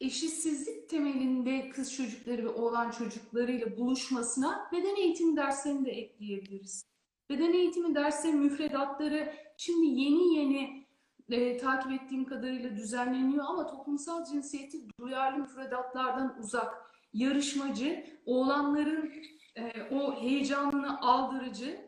eşitsizlik 0.02 0.90
temelinde 0.90 1.70
kız 1.70 1.94
çocukları 1.94 2.44
ve 2.44 2.50
oğlan 2.50 2.92
çocuklarıyla 2.92 3.78
buluşmasına 3.78 4.70
beden 4.72 4.96
eğitimi 4.96 5.38
derslerini 5.38 5.86
de 5.86 5.92
ekleyebiliriz. 5.92 6.86
Beden 7.30 7.54
eğitimi 7.54 7.96
dersleri 7.96 8.34
müfredatları 8.34 9.34
şimdi 9.58 9.88
yeni 9.88 10.36
yeni 10.36 10.88
e, 11.30 11.58
takip 11.58 11.92
ettiğim 11.92 12.26
kadarıyla 12.26 12.76
düzenleniyor 12.76 13.46
ama 13.48 13.68
toplumsal 13.68 14.26
cinsiyeti 14.26 14.78
duyarlı 15.00 15.40
müfredatlardan 15.40 16.40
uzak, 16.40 16.92
yarışmacı, 17.14 18.06
oğlanların 18.26 19.14
e, 19.56 19.84
o 19.92 20.22
heyecanını 20.22 21.02
aldırıcı, 21.02 21.88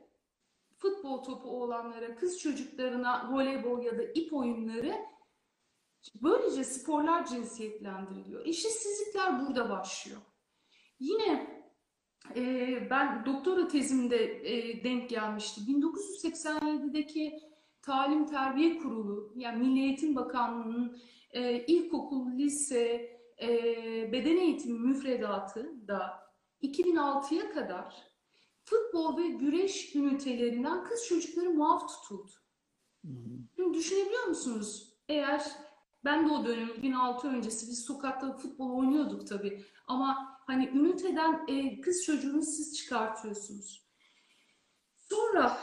futbol 0.77 1.23
topu 1.23 1.49
oğlanlara, 1.49 2.15
kız 2.15 2.39
çocuklarına 2.39 3.29
voleybol 3.31 3.83
ya 3.83 3.97
da 3.97 4.03
ip 4.03 4.33
oyunları 4.33 4.95
Böylece 6.21 6.63
sporlar 6.63 7.25
cinsiyetlendiriliyor. 7.25 8.45
Eşitsizlikler 8.45 9.47
burada 9.47 9.69
başlıyor. 9.69 10.21
Yine 10.99 11.59
e, 12.35 12.87
ben 12.89 13.25
doktora 13.25 13.67
tezimde 13.67 14.51
e, 14.51 14.83
denk 14.83 15.09
gelmişti. 15.09 15.61
1987'deki 15.61 17.39
Talim 17.81 18.25
Terbiye 18.25 18.77
Kurulu, 18.77 19.33
yani 19.35 19.67
Milli 19.67 19.79
Eğitim 19.79 20.15
Bakanlığı'nın 20.15 21.01
e, 21.31 21.65
ilkokul, 21.65 22.31
lise, 22.31 23.19
e, 23.41 23.49
beden 24.11 24.37
eğitimi 24.37 24.79
müfredatı 24.79 25.87
da 25.87 26.19
2006'ya 26.61 27.51
kadar 27.51 27.95
futbol 28.63 29.17
ve 29.17 29.27
güreş 29.27 29.95
ünitelerinden 29.95 30.83
kız 30.83 31.07
çocukları 31.07 31.49
muaf 31.49 31.89
tutuldu. 31.89 32.31
Şimdi 33.55 33.77
düşünebiliyor 33.77 34.27
musunuz? 34.27 34.93
Eğer 35.09 35.43
ben 36.05 36.29
de 36.29 36.31
o 36.31 36.45
dönem 36.45 36.69
2006 36.69 37.27
öncesi 37.27 37.67
biz 37.67 37.85
sokakta 37.85 38.37
futbol 38.37 38.77
oynuyorduk 38.77 39.27
tabii. 39.27 39.65
Ama 39.87 40.39
hani 40.47 40.67
üniteden 40.67 41.45
e, 41.47 41.81
kız 41.81 42.03
çocuğunu 42.03 42.41
siz 42.41 42.77
çıkartıyorsunuz. 42.77 43.89
Sonra 44.95 45.57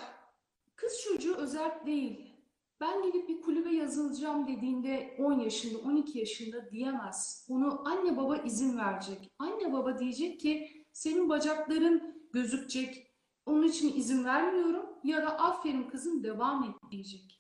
kız 0.77 1.01
çocuğu 1.05 1.35
özel 1.35 1.87
değil. 1.87 2.37
Ben 2.81 3.03
gidip 3.03 3.29
bir 3.29 3.41
kulübe 3.41 3.71
yazılacağım 3.71 4.49
dediğinde 4.49 5.17
10 5.19 5.33
yaşında, 5.41 5.79
12 5.79 6.19
yaşında 6.19 6.71
diyemez. 6.71 7.47
Onu 7.49 7.89
anne 7.89 8.17
baba 8.17 8.37
izin 8.37 8.79
verecek. 8.79 9.31
Anne 9.39 9.73
baba 9.73 9.99
diyecek 9.99 10.41
ki 10.41 10.85
senin 10.93 11.29
bacakların 11.29 12.29
gözükecek. 12.33 13.13
Onun 13.47 13.63
için 13.63 13.97
izin 13.97 14.25
vermiyorum 14.25 14.87
ya 15.05 15.23
da 15.23 15.39
aferin 15.39 15.89
kızım 15.89 16.25
devam 16.25 16.65
et 16.65 16.91
diyecek. 16.91 17.36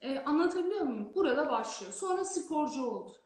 Ee, 0.00 0.18
anlatabiliyor 0.18 0.80
muyum? 0.80 1.12
Burada 1.14 1.50
başlıyor. 1.50 1.92
Sonra 1.92 2.24
sporcu 2.24 2.84
oldu. 2.84 3.16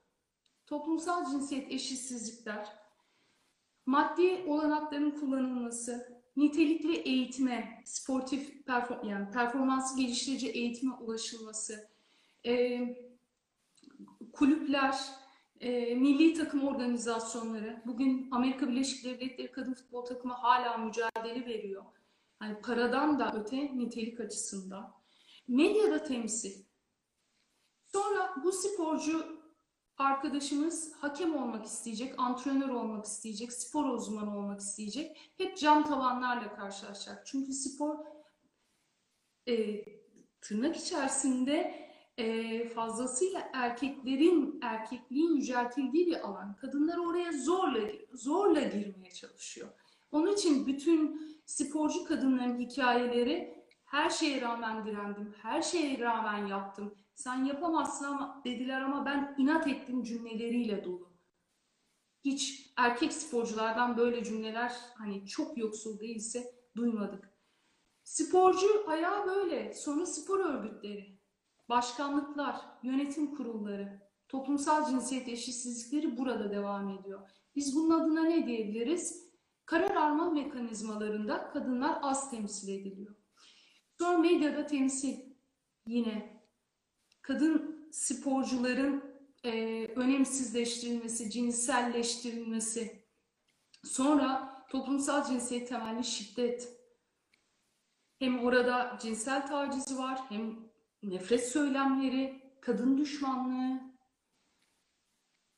Toplumsal 0.66 1.30
cinsiyet 1.30 1.72
eşitsizlikler, 1.72 2.68
maddi 3.86 4.44
olanakların 4.46 5.10
kullanılması, 5.10 6.22
nitelikli 6.36 6.96
eğitime, 6.96 7.82
sportif 7.84 8.66
perform 8.66 9.08
yani 9.08 9.30
performansı 9.30 9.96
geliştirici 9.96 10.48
eğitime 10.48 10.94
ulaşılması, 10.94 11.90
e, 12.46 12.80
kulüpler, 14.32 14.98
e, 15.60 15.94
milli 15.94 16.34
takım 16.34 16.68
organizasyonları, 16.68 17.82
bugün 17.86 18.28
Amerika 18.30 18.68
Birleşik 18.68 19.04
Devletleri 19.04 19.52
kadın 19.52 19.74
futbol 19.74 20.04
takımı 20.04 20.34
hala 20.34 20.78
mücadele 20.78 21.46
veriyor. 21.46 21.84
Yani 22.42 22.60
paradan 22.60 23.18
da 23.18 23.32
öte 23.36 23.78
nitelik 23.78 24.20
açısından. 24.20 25.03
Medyada 25.48 26.04
temsil. 26.04 26.64
Sonra 27.84 28.34
bu 28.44 28.52
sporcu 28.52 29.44
arkadaşımız 29.98 30.92
hakem 30.92 31.36
olmak 31.36 31.66
isteyecek, 31.66 32.14
antrenör 32.18 32.68
olmak 32.68 33.04
isteyecek, 33.04 33.52
spor 33.52 33.84
uzmanı 33.84 34.38
olmak 34.38 34.60
isteyecek. 34.60 35.32
Hep 35.36 35.58
cam 35.58 35.84
tavanlarla 35.84 36.56
karşılaşacak. 36.56 37.26
Çünkü 37.26 37.52
spor 37.52 37.96
e, 39.48 39.84
tırnak 40.40 40.76
içerisinde 40.76 41.84
e, 42.18 42.68
fazlasıyla 42.68 43.50
erkeklerin, 43.52 44.58
erkekliğin 44.62 45.36
yüceltildiği 45.36 46.06
bir 46.06 46.28
alan. 46.28 46.56
Kadınlar 46.56 46.96
oraya 46.96 47.32
zorla 47.32 47.80
zorla 48.12 48.60
girmeye 48.60 49.10
çalışıyor. 49.10 49.68
Onun 50.12 50.32
için 50.32 50.66
bütün 50.66 51.20
sporcu 51.46 52.04
kadınların 52.04 52.58
hikayeleri 52.58 53.53
her 53.94 54.10
şeye 54.10 54.40
rağmen 54.40 54.86
direndim, 54.86 55.34
her 55.42 55.62
şeye 55.62 55.98
rağmen 55.98 56.46
yaptım. 56.46 56.94
Sen 57.14 57.44
yapamazsın 57.44 58.04
ama 58.04 58.42
dediler 58.44 58.80
ama 58.80 59.06
ben 59.06 59.34
inat 59.38 59.68
ettim 59.68 60.02
cümleleriyle 60.02 60.84
dolu. 60.84 61.12
Hiç 62.24 62.72
erkek 62.76 63.12
sporculardan 63.12 63.96
böyle 63.96 64.24
cümleler 64.24 64.72
hani 64.94 65.26
çok 65.26 65.58
yoksul 65.58 66.00
değilse 66.00 66.54
duymadık. 66.76 67.30
Sporcu 68.02 68.90
ayağı 68.90 69.26
böyle. 69.26 69.74
Sonra 69.74 70.06
spor 70.06 70.40
örgütleri, 70.40 71.18
başkanlıklar, 71.68 72.56
yönetim 72.82 73.34
kurulları, 73.34 74.00
toplumsal 74.28 74.90
cinsiyet 74.90 75.28
eşitsizlikleri 75.28 76.18
burada 76.18 76.50
devam 76.50 76.88
ediyor. 76.88 77.30
Biz 77.56 77.76
bunun 77.76 78.00
adına 78.00 78.22
ne 78.22 78.46
diyebiliriz? 78.46 79.24
Karar 79.66 79.96
alma 79.96 80.30
mekanizmalarında 80.30 81.50
kadınlar 81.50 81.98
az 82.02 82.30
temsil 82.30 82.68
ediliyor. 82.68 83.23
Sonra 83.98 84.18
medyada 84.18 84.66
temsil 84.66 85.16
yine 85.86 86.42
kadın 87.22 87.88
sporcuların 87.92 89.14
e, 89.44 89.84
önemsizleştirilmesi, 89.86 91.30
cinselleştirilmesi, 91.30 93.04
sonra 93.84 94.54
toplumsal 94.68 95.24
cinsiyet 95.24 95.68
temelli 95.68 96.04
şiddet. 96.04 96.68
Hem 98.18 98.44
orada 98.44 98.98
cinsel 99.02 99.46
tacizi 99.46 99.98
var, 99.98 100.20
hem 100.28 100.56
nefret 101.02 101.48
söylemleri, 101.48 102.42
kadın 102.60 102.98
düşmanlığı. 102.98 103.80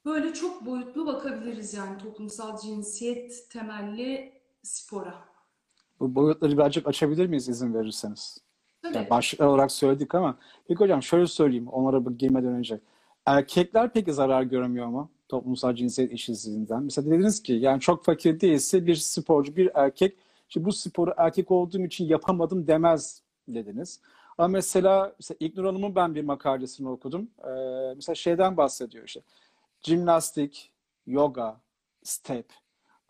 Böyle 0.05 0.35
çok 0.35 0.67
boyutlu 0.67 1.07
bakabiliriz 1.07 1.75
yani 1.75 1.99
toplumsal 1.99 2.59
cinsiyet 2.59 3.51
temelli 3.51 4.43
spora. 4.63 5.36
Bu 6.01 6.15
boyutları 6.15 6.53
birazcık 6.53 6.87
açabilir 6.87 7.27
miyiz 7.27 7.49
izin 7.49 7.75
verirseniz? 7.75 8.39
Tabii. 8.83 8.97
Yani 8.97 9.11
başlıklar 9.11 9.47
olarak 9.47 9.73
söyledik 9.73 10.15
ama 10.15 10.39
peki 10.69 10.81
hocam 10.81 11.03
şöyle 11.03 11.27
söyleyeyim 11.27 11.69
onlara 11.69 12.05
bu 12.05 12.19
girmeden 12.19 12.53
önce. 12.53 12.81
Erkekler 13.27 13.93
peki 13.93 14.13
zarar 14.13 14.43
görmüyor 14.43 14.87
mu 14.87 15.11
toplumsal 15.29 15.75
cinsiyet 15.75 16.13
eşitsizliğinden? 16.13 16.83
Mesela 16.83 17.11
dediniz 17.11 17.43
ki 17.43 17.53
yani 17.53 17.81
çok 17.81 18.05
fakir 18.05 18.41
değilse 18.41 18.87
bir 18.87 18.95
sporcu, 18.95 19.57
bir 19.57 19.71
erkek 19.75 20.17
işte 20.49 20.65
bu 20.65 20.73
sporu 20.73 21.15
erkek 21.17 21.51
olduğum 21.51 21.85
için 21.85 22.05
yapamadım 22.05 22.67
demez 22.67 23.23
dediniz. 23.49 24.01
Ama 24.39 24.49
mesela, 24.49 25.15
mesela 25.19 25.37
İlknur 25.41 25.65
Hanım'ın 25.65 25.95
ben 25.95 26.15
bir 26.15 26.25
makalesini 26.25 26.89
okudum. 26.89 27.31
Ee, 27.45 27.49
mesela 27.97 28.15
şeyden 28.15 28.57
bahsediyor 28.57 29.05
işte. 29.05 29.21
Jimnastik, 29.83 30.71
yoga, 31.07 31.61
step. 32.03 32.47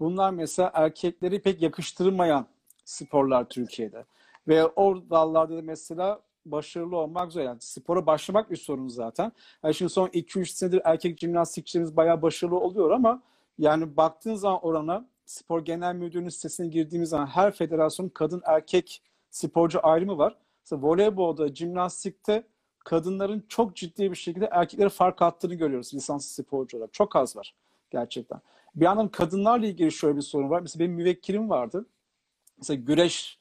Bunlar 0.00 0.30
mesela 0.30 0.70
erkekleri 0.74 1.42
pek 1.42 1.62
yakıştırmayan 1.62 2.46
sporlar 2.86 3.48
Türkiye'de. 3.48 4.04
Ve 4.48 4.66
o 4.66 5.10
dallarda 5.10 5.56
da 5.56 5.62
mesela 5.62 6.20
başarılı 6.46 6.96
olmak 6.96 7.32
zor. 7.32 7.40
Yani 7.40 7.60
spora 7.60 8.06
başlamak 8.06 8.50
bir 8.50 8.56
sorun 8.56 8.88
zaten. 8.88 9.32
Yani 9.64 9.74
şimdi 9.74 9.92
son 9.92 10.08
2-3 10.08 10.46
senedir 10.46 10.80
erkek 10.84 11.18
jimnastikçilerimiz 11.18 11.96
bayağı 11.96 12.22
başarılı 12.22 12.58
oluyor 12.58 12.90
ama 12.90 13.22
yani 13.58 13.96
baktığın 13.96 14.34
zaman 14.34 14.60
orana 14.62 15.08
spor 15.26 15.64
genel 15.64 15.94
müdürlüğünün 15.94 16.28
sitesine 16.28 16.66
girdiğimiz 16.66 17.08
zaman 17.08 17.26
her 17.26 17.52
federasyonun 17.52 18.08
kadın 18.08 18.42
erkek 18.44 19.02
sporcu 19.30 19.80
ayrımı 19.82 20.18
var. 20.18 20.36
Mesela 20.64 20.82
voleybolda, 20.82 21.54
jimnastikte 21.54 22.46
kadınların 22.78 23.44
çok 23.48 23.76
ciddi 23.76 24.10
bir 24.10 24.16
şekilde 24.16 24.48
erkeklere 24.52 24.88
fark 24.88 25.22
attığını 25.22 25.54
görüyoruz 25.54 25.94
lisanslı 25.94 26.44
sporcu 26.44 26.76
olarak. 26.76 26.92
Çok 26.92 27.16
az 27.16 27.36
var 27.36 27.54
gerçekten. 27.90 28.40
Bir 28.74 28.84
yandan 28.84 29.08
kadınlarla 29.08 29.66
ilgili 29.66 29.92
şöyle 29.92 30.16
bir 30.16 30.22
sorun 30.22 30.50
var. 30.50 30.60
Mesela 30.60 30.84
benim 30.84 30.96
müvekkilim 30.96 31.50
vardı. 31.50 31.86
Mesela 32.58 32.80
güreş 32.80 33.38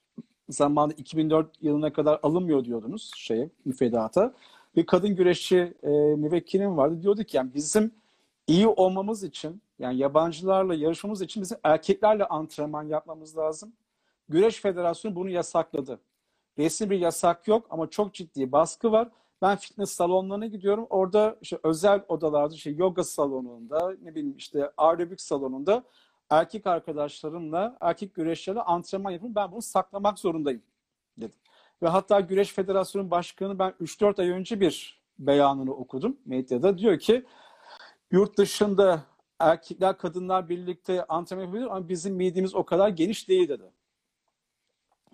zamanında 0.50 0.93
2004 0.93 1.62
yılına 1.62 1.93
kadar 1.93 2.19
alınmıyor 2.24 2.65
diyordunuz 2.65 3.12
şeye, 3.15 3.50
müfredata. 3.65 4.34
Bir 4.75 4.86
kadın 4.86 5.15
güreşçi 5.15 5.74
e, 5.84 5.89
müvekkilim 5.89 6.77
vardı. 6.77 7.01
Diyordu 7.01 7.24
ki 7.24 7.38
yani 7.38 7.53
bizim 7.53 7.91
iyi 8.48 8.67
olmamız 8.67 9.24
için 9.24 9.62
yani 9.79 9.98
yabancılarla 9.98 10.75
yarışmamız 10.75 11.22
için 11.22 11.43
bizim 11.43 11.57
erkeklerle 11.63 12.25
antrenman 12.25 12.84
yapmamız 12.84 13.38
lazım. 13.38 13.74
Güreş 14.29 14.62
Federasyonu 14.62 15.15
bunu 15.15 15.29
yasakladı. 15.29 16.00
Resmi 16.57 16.89
bir 16.89 17.00
yasak 17.00 17.48
yok 17.48 17.67
ama 17.69 17.89
çok 17.89 18.13
ciddi 18.13 18.51
baskı 18.51 18.91
var. 18.91 19.10
Ben 19.41 19.57
fitness 19.57 19.91
salonlarına 19.91 20.45
gidiyorum. 20.45 20.88
Orada 20.89 21.38
işte 21.41 21.57
özel 21.63 22.01
odalarda, 22.07 22.53
işte 22.53 22.69
yoga 22.69 23.03
salonunda, 23.03 23.95
ne 24.01 24.15
bileyim 24.15 24.38
işte 24.38 24.72
aerobik 24.77 25.22
salonunda 25.22 25.84
erkek 26.29 26.67
arkadaşlarımla, 26.67 27.77
erkek 27.82 28.15
güreşçilerle 28.15 28.62
antrenman 28.62 29.12
yapıyorum. 29.12 29.36
Ben 29.36 29.51
bunu 29.51 29.62
saklamak 29.62 30.20
zorundayım 30.20 30.62
dedim. 31.17 31.39
Ve 31.82 31.88
hatta 31.88 32.20
Güreş 32.20 32.53
Federasyonu 32.53 33.12
Başkanı 33.12 33.60
ben 33.60 33.74
3-4 33.82 34.22
ay 34.22 34.29
önce 34.29 34.60
bir 34.60 35.01
beyanını 35.20 35.74
okudum 35.74 36.17
medyada. 36.25 36.77
Diyor 36.77 37.00
ki 37.00 37.25
yurt 38.12 38.38
dışında 38.38 39.03
erkekler 39.39 39.98
kadınlar 39.98 40.50
birlikte 40.50 41.05
antrenman 41.05 41.44
yapabilir 41.44 41.65
ama 41.65 41.89
bizim 41.89 42.15
midemiz 42.15 42.55
o 42.55 42.65
kadar 42.65 42.89
geniş 42.89 43.29
değil 43.29 43.50
dedi. 43.50 43.72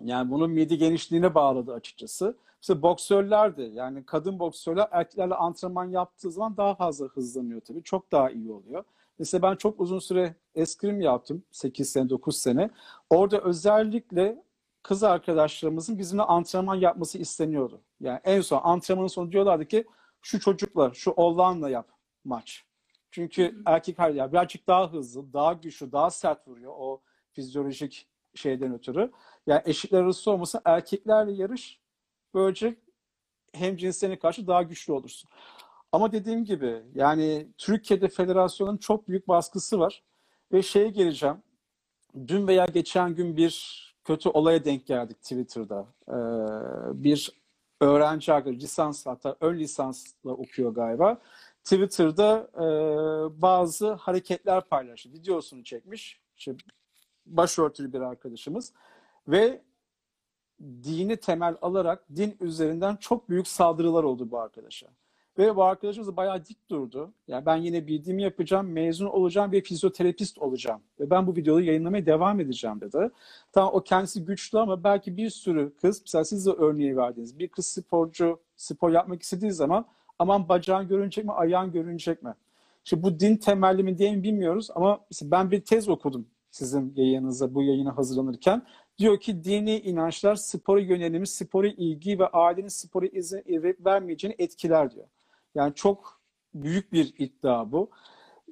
Yani 0.04 0.30
bunun 0.30 0.50
midi 0.50 0.78
genişliğine 0.78 1.34
bağladı 1.34 1.72
açıkçası. 1.72 2.36
Mesela 2.62 2.82
boksörler 2.82 3.56
de 3.56 3.62
yani 3.62 4.06
kadın 4.06 4.38
boksörler 4.38 4.88
erkeklerle 4.90 5.34
antrenman 5.34 5.84
yaptığı 5.84 6.30
zaman 6.30 6.56
daha 6.56 6.74
fazla 6.74 7.06
hızlanıyor 7.06 7.60
tabii. 7.60 7.82
Çok 7.82 8.12
daha 8.12 8.30
iyi 8.30 8.52
oluyor. 8.52 8.84
Mesela 9.18 9.42
ben 9.42 9.56
çok 9.56 9.80
uzun 9.80 9.98
süre 9.98 10.34
eskrim 10.54 11.00
yaptım. 11.00 11.44
8 11.50 11.90
sene, 11.92 12.08
9 12.10 12.36
sene. 12.36 12.70
Orada 13.10 13.40
özellikle 13.40 14.42
kız 14.82 15.02
arkadaşlarımızın 15.02 15.98
bizimle 15.98 16.22
antrenman 16.22 16.74
yapması 16.74 17.18
isteniyordu. 17.18 17.80
Yani 18.00 18.20
en 18.24 18.40
son 18.40 18.60
antrenmanın 18.64 19.08
sonu 19.08 19.32
diyorlardı 19.32 19.64
ki 19.64 19.86
şu 20.22 20.40
çocukla, 20.40 20.90
şu 20.94 21.10
oğlanla 21.10 21.70
yap 21.70 21.88
maç. 22.24 22.64
Çünkü 23.10 23.62
erkek 23.66 23.98
her 23.98 24.10
ya 24.10 24.32
birazcık 24.32 24.66
daha 24.66 24.92
hızlı, 24.92 25.32
daha 25.32 25.52
güçlü, 25.52 25.92
daha 25.92 26.10
sert 26.10 26.48
vuruyor 26.48 26.72
o 26.76 27.02
fizyolojik 27.32 28.08
şeyden 28.34 28.74
ötürü. 28.74 29.12
Yani 29.46 29.62
eşitler 29.64 30.02
arası 30.02 30.30
olmasa 30.30 30.60
erkeklerle 30.64 31.32
yarış 31.32 31.80
böylece 32.34 32.76
hem 33.52 33.76
cinslerine 33.76 34.18
karşı 34.18 34.46
daha 34.46 34.62
güçlü 34.62 34.92
olursun. 34.92 35.30
Ama 35.92 36.12
dediğim 36.12 36.44
gibi 36.44 36.82
yani 36.94 37.48
Türkiye'de 37.58 38.08
federasyonun 38.08 38.76
çok 38.76 39.08
büyük 39.08 39.28
baskısı 39.28 39.78
var. 39.78 40.02
Ve 40.52 40.62
şeye 40.62 40.88
geleceğim. 40.88 41.36
Dün 42.26 42.46
veya 42.46 42.66
geçen 42.66 43.14
gün 43.14 43.36
bir 43.36 43.82
kötü 44.04 44.28
olaya 44.28 44.64
denk 44.64 44.86
geldik 44.86 45.22
Twitter'da. 45.22 45.86
Ee, 46.08 46.14
bir 47.04 47.32
öğrenci 47.80 48.32
arkadaş 48.32 48.56
lisans 48.56 49.06
hatta 49.06 49.36
ön 49.40 49.58
lisansla 49.58 50.30
okuyor 50.30 50.74
galiba. 50.74 51.20
Twitter'da 51.64 52.48
e, 52.54 52.66
bazı 53.42 53.92
hareketler 53.92 54.64
paylaştı. 54.64 55.12
Videosunu 55.12 55.64
çekmiş. 55.64 56.20
İşte 56.36 56.56
başörtülü 57.26 57.92
bir 57.92 58.00
arkadaşımız. 58.00 58.72
Ve 59.28 59.62
dini 60.60 61.16
temel 61.16 61.56
alarak 61.62 62.04
din 62.16 62.36
üzerinden 62.40 62.96
çok 62.96 63.28
büyük 63.28 63.48
saldırılar 63.48 64.04
oldu 64.04 64.30
bu 64.30 64.40
arkadaşa. 64.40 64.88
Ve 65.38 65.56
bu 65.56 65.64
arkadaşımız 65.64 66.08
da 66.08 66.16
bayağı 66.16 66.46
dik 66.46 66.70
durdu. 66.70 67.12
Yani 67.28 67.46
ben 67.46 67.56
yine 67.56 67.86
bildiğimi 67.86 68.22
yapacağım, 68.22 68.66
mezun 68.66 69.06
olacağım 69.06 69.52
ve 69.52 69.60
fizyoterapist 69.60 70.38
olacağım. 70.38 70.80
Ve 71.00 71.10
ben 71.10 71.26
bu 71.26 71.36
videoyu 71.36 71.66
yayınlamaya 71.66 72.06
devam 72.06 72.40
edeceğim 72.40 72.80
dedi. 72.80 73.10
Tamam 73.52 73.70
o 73.74 73.82
kendisi 73.82 74.24
güçlü 74.24 74.58
ama 74.58 74.84
belki 74.84 75.16
bir 75.16 75.30
sürü 75.30 75.72
kız, 75.80 76.02
mesela 76.02 76.24
siz 76.24 76.46
de 76.46 76.50
örneği 76.50 76.96
verdiniz. 76.96 77.38
Bir 77.38 77.48
kız 77.48 77.66
sporcu, 77.66 78.40
spor 78.56 78.90
yapmak 78.90 79.22
istediği 79.22 79.52
zaman 79.52 79.86
aman 80.18 80.48
bacağın 80.48 80.88
görünecek 80.88 81.24
mi, 81.24 81.32
ayağın 81.32 81.72
görünecek 81.72 82.22
mi? 82.22 82.34
İşte 82.84 83.02
bu 83.02 83.20
din 83.20 83.36
temelli 83.36 83.82
mi 83.82 83.98
diye 83.98 84.16
mi 84.16 84.22
bilmiyoruz 84.22 84.68
ama 84.74 85.00
ben 85.22 85.50
bir 85.50 85.60
tez 85.60 85.88
okudum 85.88 86.26
sizin 86.50 86.92
yayınınıza 86.96 87.54
bu 87.54 87.62
yayına 87.62 87.96
hazırlanırken. 87.96 88.62
Diyor 88.98 89.20
ki 89.20 89.44
dini 89.44 89.78
inançlar 89.80 90.34
spora 90.34 90.80
yönelimi, 90.80 91.26
spora 91.26 91.68
ilgi 91.68 92.18
ve 92.18 92.26
ailenin 92.26 92.68
spora 92.68 93.06
izin 93.06 93.42
vermeyeceğini 93.84 94.36
etkiler 94.38 94.90
diyor. 94.90 95.06
Yani 95.54 95.74
çok 95.74 96.20
büyük 96.54 96.92
bir 96.92 97.14
iddia 97.18 97.72
bu. 97.72 97.90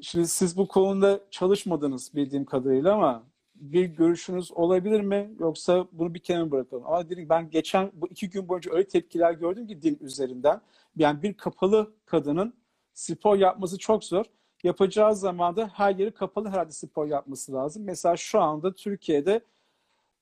Şimdi 0.02 0.28
siz 0.28 0.56
bu 0.56 0.68
konuda 0.68 1.20
çalışmadınız 1.30 2.14
bildiğim 2.14 2.44
kadarıyla 2.44 2.94
ama 2.94 3.22
bir 3.54 3.84
görüşünüz 3.84 4.52
olabilir 4.52 5.00
mi? 5.00 5.34
Yoksa 5.38 5.86
bunu 5.92 6.14
bir 6.14 6.18
kenara 6.18 6.50
bırakalım. 6.50 6.86
Ama 6.86 7.10
dedim 7.10 7.28
ben 7.28 7.50
geçen 7.50 7.90
bu 7.94 8.08
iki 8.08 8.30
gün 8.30 8.48
boyunca 8.48 8.72
öyle 8.72 8.88
tepkiler 8.88 9.32
gördüm 9.32 9.66
ki 9.66 9.82
din 9.82 9.98
üzerinden. 10.00 10.60
Yani 10.96 11.22
bir 11.22 11.34
kapalı 11.34 11.92
kadının 12.06 12.54
spor 12.94 13.36
yapması 13.36 13.78
çok 13.78 14.04
zor. 14.04 14.24
Yapacağı 14.62 15.16
zaman 15.16 15.56
da 15.56 15.70
her 15.74 15.96
yeri 15.96 16.10
kapalı 16.14 16.48
herhalde 16.48 16.72
spor 16.72 17.06
yapması 17.06 17.52
lazım. 17.52 17.84
Mesela 17.84 18.16
şu 18.16 18.40
anda 18.40 18.74
Türkiye'de 18.74 19.40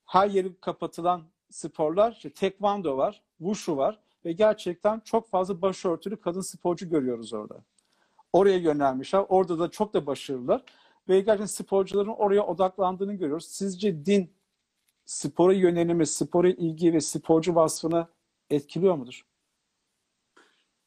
her 0.06 0.30
yeri 0.30 0.60
kapatılan 0.60 1.22
sporlar, 1.50 2.12
işte 2.12 2.30
tekvando 2.30 2.96
var, 2.96 3.22
wushu 3.38 3.76
var 3.76 3.98
ve 4.24 4.32
gerçekten 4.32 5.00
çok 5.00 5.30
fazla 5.30 5.62
başörtülü 5.62 6.20
kadın 6.20 6.40
sporcu 6.40 6.90
görüyoruz 6.90 7.32
orada. 7.32 7.64
Oraya 8.32 8.58
yönelmişler. 8.58 9.24
Orada 9.28 9.58
da 9.58 9.70
çok 9.70 9.94
da 9.94 10.06
başarılılar. 10.06 10.64
Ve 11.08 11.20
gerçekten 11.20 11.46
sporcuların 11.46 12.08
oraya 12.08 12.46
odaklandığını 12.46 13.14
görüyoruz. 13.14 13.46
Sizce 13.46 14.06
din 14.06 14.32
spora 15.04 15.52
yönelimi, 15.52 16.06
spora 16.06 16.48
ilgi 16.48 16.92
ve 16.92 17.00
sporcu 17.00 17.54
vasfını 17.54 18.08
etkiliyor 18.50 18.94
mudur? 18.94 19.26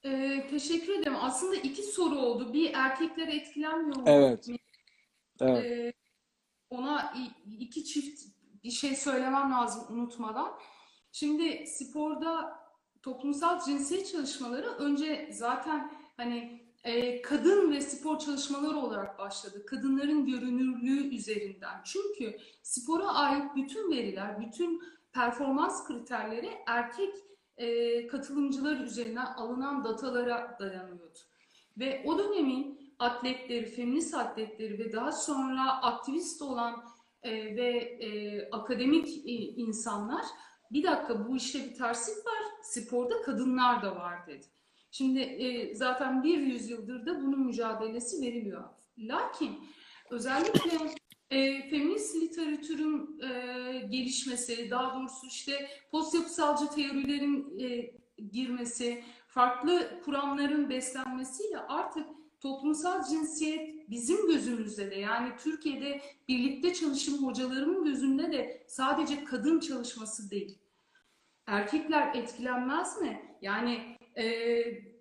Ee, 0.06 0.48
teşekkür 0.50 0.94
ederim. 1.00 1.18
Aslında 1.22 1.56
iki 1.56 1.84
soru 1.84 2.20
oldu. 2.20 2.54
Bir 2.54 2.74
erkekler 2.74 3.28
etkilenmiyor 3.28 3.98
mu? 3.98 4.04
Evet. 4.06 4.48
Evet. 5.42 5.66
Ee, 5.66 5.94
ona 6.70 7.14
iki 7.60 7.84
çift 7.86 8.22
bir 8.64 8.72
şey 8.72 8.96
söylemem 8.96 9.52
lazım 9.52 9.84
unutmadan. 9.90 10.52
Şimdi 11.12 11.68
sporda 11.68 12.61
toplumsal 13.04 13.66
cinsiyet 13.66 14.12
çalışmaları 14.12 14.68
önce 14.68 15.30
zaten 15.32 15.92
hani 16.18 16.62
e, 16.84 17.22
kadın 17.22 17.72
ve 17.72 17.82
spor 17.82 18.20
çalışmaları 18.20 18.78
olarak 18.78 19.20
başladı. 19.20 19.66
Kadınların 19.66 20.26
görünürlüğü 20.26 21.16
üzerinden. 21.16 21.82
Çünkü 21.84 22.38
spora 22.62 23.08
ait 23.08 23.56
bütün 23.56 23.92
veriler, 23.92 24.42
bütün 24.42 24.82
performans 25.14 25.88
kriterleri 25.88 26.50
erkek 26.68 27.14
e, 27.58 28.08
katılımcılar 28.08 28.78
üzerinden 28.78 29.26
alınan 29.26 29.84
datalara 29.84 30.58
dayanıyordu. 30.60 31.20
Ve 31.78 32.04
o 32.06 32.20
dönemin 32.20 32.94
atletleri, 33.00 33.66
feminist 33.66 34.14
atletleri 34.14 34.80
ve 34.80 34.94
daha 34.94 35.12
sonra 35.12 35.82
aktivist 35.82 36.42
olan 36.42 36.84
e, 37.24 37.32
ve 37.56 37.70
e, 37.78 38.50
akademik 38.52 39.08
e, 39.26 39.32
insanlar 39.32 40.26
bir 40.74 40.84
dakika 40.84 41.28
bu 41.28 41.38
işte 41.38 41.70
bir 41.70 41.76
terslik 41.76 42.26
var, 42.26 42.44
sporda 42.64 43.22
kadınlar 43.22 43.82
da 43.82 43.96
var 43.96 44.28
dedi. 44.28 44.46
Şimdi 44.92 45.20
e, 45.20 45.76
zaten 45.76 46.24
bir 46.24 46.38
yüzyıldır 46.38 47.06
da 47.06 47.22
bunun 47.22 47.46
mücadelesi 47.46 48.22
veriliyor. 48.22 48.64
Lakin 48.98 49.60
özellikle 50.10 50.72
e, 51.30 51.70
feminist 51.70 52.16
literatürün 52.16 53.22
e, 53.22 53.88
gelişmesi, 53.90 54.72
daha 54.72 55.00
doğrusu 55.00 55.28
işte 55.28 55.68
post 55.92 56.16
yapısalcı 56.16 56.68
teorilerin 56.68 57.60
e, 57.60 57.92
girmesi, 58.32 59.04
farklı 59.28 60.02
kuramların 60.06 60.70
beslenmesiyle 60.70 61.58
artık 61.58 62.08
toplumsal 62.40 63.04
cinsiyet 63.10 63.90
bizim 63.90 64.28
gözümüzde 64.28 64.92
de 64.92 64.96
yani 64.96 65.32
Türkiye'de 65.44 66.02
birlikte 66.28 66.74
çalışım 66.74 67.28
hocalarımın 67.28 67.84
gözünde 67.84 68.32
de 68.32 68.66
sadece 68.68 69.24
kadın 69.24 69.60
çalışması 69.60 70.32
değil. 70.32 70.58
Erkekler 71.52 72.16
etkilenmez 72.16 73.02
mi? 73.02 73.38
Yani 73.42 73.98
e, 74.16 74.26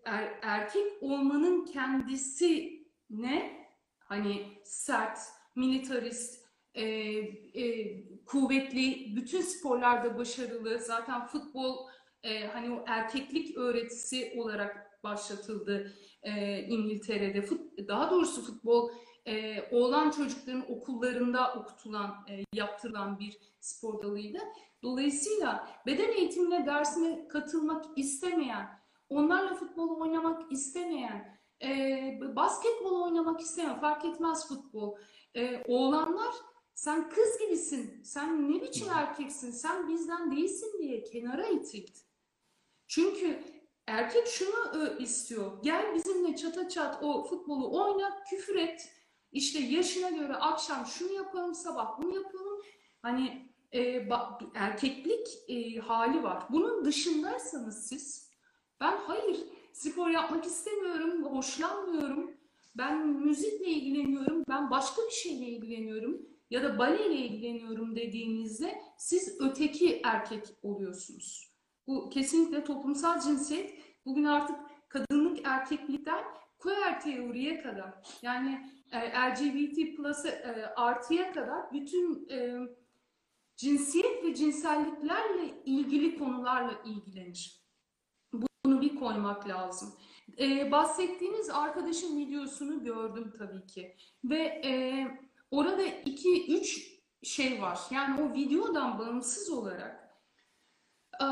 er- 0.04 0.38
erkek 0.42 0.92
olmanın 1.00 1.64
kendisi 1.64 2.80
ne? 3.10 3.66
Hani 3.98 4.46
sert, 4.64 5.18
militarist, 5.56 6.44
e, 6.74 6.84
e, 6.84 8.24
kuvvetli, 8.24 9.16
bütün 9.16 9.40
sporlarda 9.40 10.18
başarılı. 10.18 10.78
Zaten 10.78 11.26
futbol 11.26 11.76
e, 12.22 12.46
hani 12.46 12.74
o 12.74 12.84
erkeklik 12.86 13.56
öğretisi 13.56 14.34
olarak 14.36 15.00
başlatıldı 15.04 15.92
e, 16.22 16.58
İngiltere'de. 16.62 17.42
Fut, 17.42 17.88
daha 17.88 18.10
doğrusu 18.10 18.42
futbol 18.42 18.90
e, 19.26 19.62
oğlan 19.70 20.10
çocukların 20.10 20.72
okullarında 20.72 21.54
okutulan, 21.54 22.26
e, 22.30 22.44
yaptırılan 22.52 23.18
bir 23.18 23.36
spor 23.60 24.02
dalıydı. 24.02 24.38
Dolayısıyla 24.82 25.68
beden 25.86 26.12
eğitimine 26.12 26.66
dersine 26.66 27.28
katılmak 27.28 27.98
istemeyen, 27.98 28.80
onlarla 29.08 29.54
futbol 29.54 30.00
oynamak 30.00 30.52
istemeyen, 30.52 31.40
e, 31.62 32.20
basketbol 32.36 33.02
oynamak 33.02 33.40
istemeyen, 33.40 33.80
fark 33.80 34.04
etmez 34.04 34.48
futbol, 34.48 34.96
e, 35.34 35.62
oğlanlar 35.68 36.34
sen 36.74 37.08
kız 37.08 37.38
gibisin, 37.38 38.02
sen 38.02 38.52
ne 38.52 38.62
biçim 38.62 38.88
erkeksin, 38.94 39.50
sen 39.50 39.88
bizden 39.88 40.36
değilsin 40.36 40.78
diye 40.78 41.02
kenara 41.02 41.46
itildi. 41.46 41.98
Çünkü 42.86 43.44
erkek 43.86 44.26
şunu 44.26 44.84
e, 44.84 45.02
istiyor, 45.02 45.62
gel 45.62 45.94
bizimle 45.94 46.36
çata 46.36 46.68
çat 46.68 47.02
o 47.02 47.24
futbolu 47.24 47.82
oyna, 47.82 48.22
küfür 48.30 48.54
et, 48.56 48.92
işte 49.32 49.58
yaşına 49.58 50.10
göre 50.10 50.34
akşam 50.34 50.86
şunu 50.86 51.12
yapalım, 51.12 51.54
sabah 51.54 51.98
bunu 51.98 52.14
yapalım. 52.14 52.60
Hani 53.02 53.49
e, 53.72 54.08
erkeklik 54.54 55.28
e, 55.48 55.76
hali 55.78 56.22
var. 56.22 56.42
Bunun 56.50 56.84
dışındaysanız 56.84 57.88
siz, 57.88 58.30
ben 58.80 58.96
hayır 58.96 59.40
spor 59.72 60.10
yapmak 60.10 60.44
istemiyorum, 60.44 61.24
hoşlanmıyorum, 61.24 62.30
ben 62.74 63.08
müzikle 63.08 63.66
ilgileniyorum, 63.66 64.44
ben 64.48 64.70
başka 64.70 65.02
bir 65.02 65.14
şeyle 65.14 65.46
ilgileniyorum 65.46 66.26
ya 66.50 66.62
da 66.62 66.78
baleyle 66.78 67.16
ilgileniyorum 67.16 67.96
dediğinizde 67.96 68.80
siz 68.98 69.40
öteki 69.40 70.00
erkek 70.04 70.44
oluyorsunuz. 70.62 71.50
Bu 71.86 72.10
kesinlikle 72.10 72.64
toplumsal 72.64 73.20
cinsiyet 73.20 73.74
bugün 74.06 74.24
artık 74.24 74.56
kadınlık 74.88 75.40
erkeklikten 75.44 76.24
queer 76.58 77.00
teoriye 77.00 77.62
kadar 77.62 77.94
yani 78.22 78.70
e, 78.92 78.98
LGBT 78.98 79.96
plus 79.96 80.24
e, 80.24 80.72
artıya 80.76 81.32
kadar 81.32 81.72
bütün 81.72 82.28
e, 82.28 82.58
cinsiyet 83.60 84.24
ve 84.24 84.34
cinselliklerle 84.34 85.62
ilgili 85.64 86.18
konularla 86.18 86.82
ilgilenir. 86.84 87.60
Bunu 88.64 88.80
bir 88.80 88.96
koymak 88.96 89.48
lazım. 89.48 89.94
Ee, 90.38 90.72
bahsettiğiniz 90.72 91.50
arkadaşın 91.50 92.18
videosunu 92.18 92.84
gördüm 92.84 93.32
tabii 93.38 93.66
ki. 93.66 93.96
Ve 94.24 94.38
e, 94.64 95.06
orada 95.50 95.82
iki, 95.82 96.56
üç 96.56 97.00
şey 97.22 97.62
var. 97.62 97.80
Yani 97.90 98.22
o 98.22 98.34
videodan 98.34 98.98
bağımsız 98.98 99.50
olarak 99.50 100.18
e, 101.22 101.26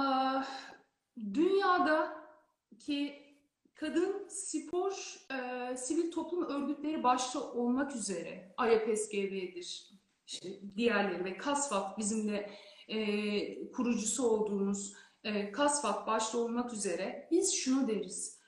dünyadaki 1.35 3.29
kadın 3.75 4.29
spor, 4.29 5.17
e, 5.33 5.77
sivil 5.77 6.13
toplum 6.13 6.45
örgütleri 6.45 7.03
başta 7.03 7.53
olmak 7.53 7.97
üzere 7.97 8.55
IFSGV'dir, 8.59 9.88
işte 10.29 10.61
diğerleri 10.77 11.25
ve 11.25 11.37
KASVAK 11.37 11.99
bizim 11.99 12.29
de 12.29 12.51
e, 12.89 13.73
kurucusu 13.73 14.29
olduğumuz 14.29 14.95
e, 15.25 15.53
KASVAK 15.53 16.07
başta 16.07 16.39
olmak 16.39 16.73
üzere 16.73 17.29
biz 17.31 17.55
şunu 17.55 17.89
deriz. 17.89 18.41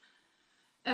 E, 0.87 0.93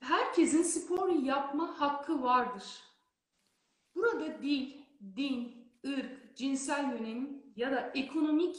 herkesin 0.00 0.62
spor 0.62 1.08
yapma 1.08 1.80
hakkı 1.80 2.22
vardır. 2.22 2.64
Burada 3.94 4.42
dil, 4.42 4.82
din, 5.16 5.68
ırk, 5.86 6.36
cinsel 6.36 6.84
yönelim 6.92 7.42
ya 7.56 7.70
da 7.72 7.92
ekonomik 7.94 8.56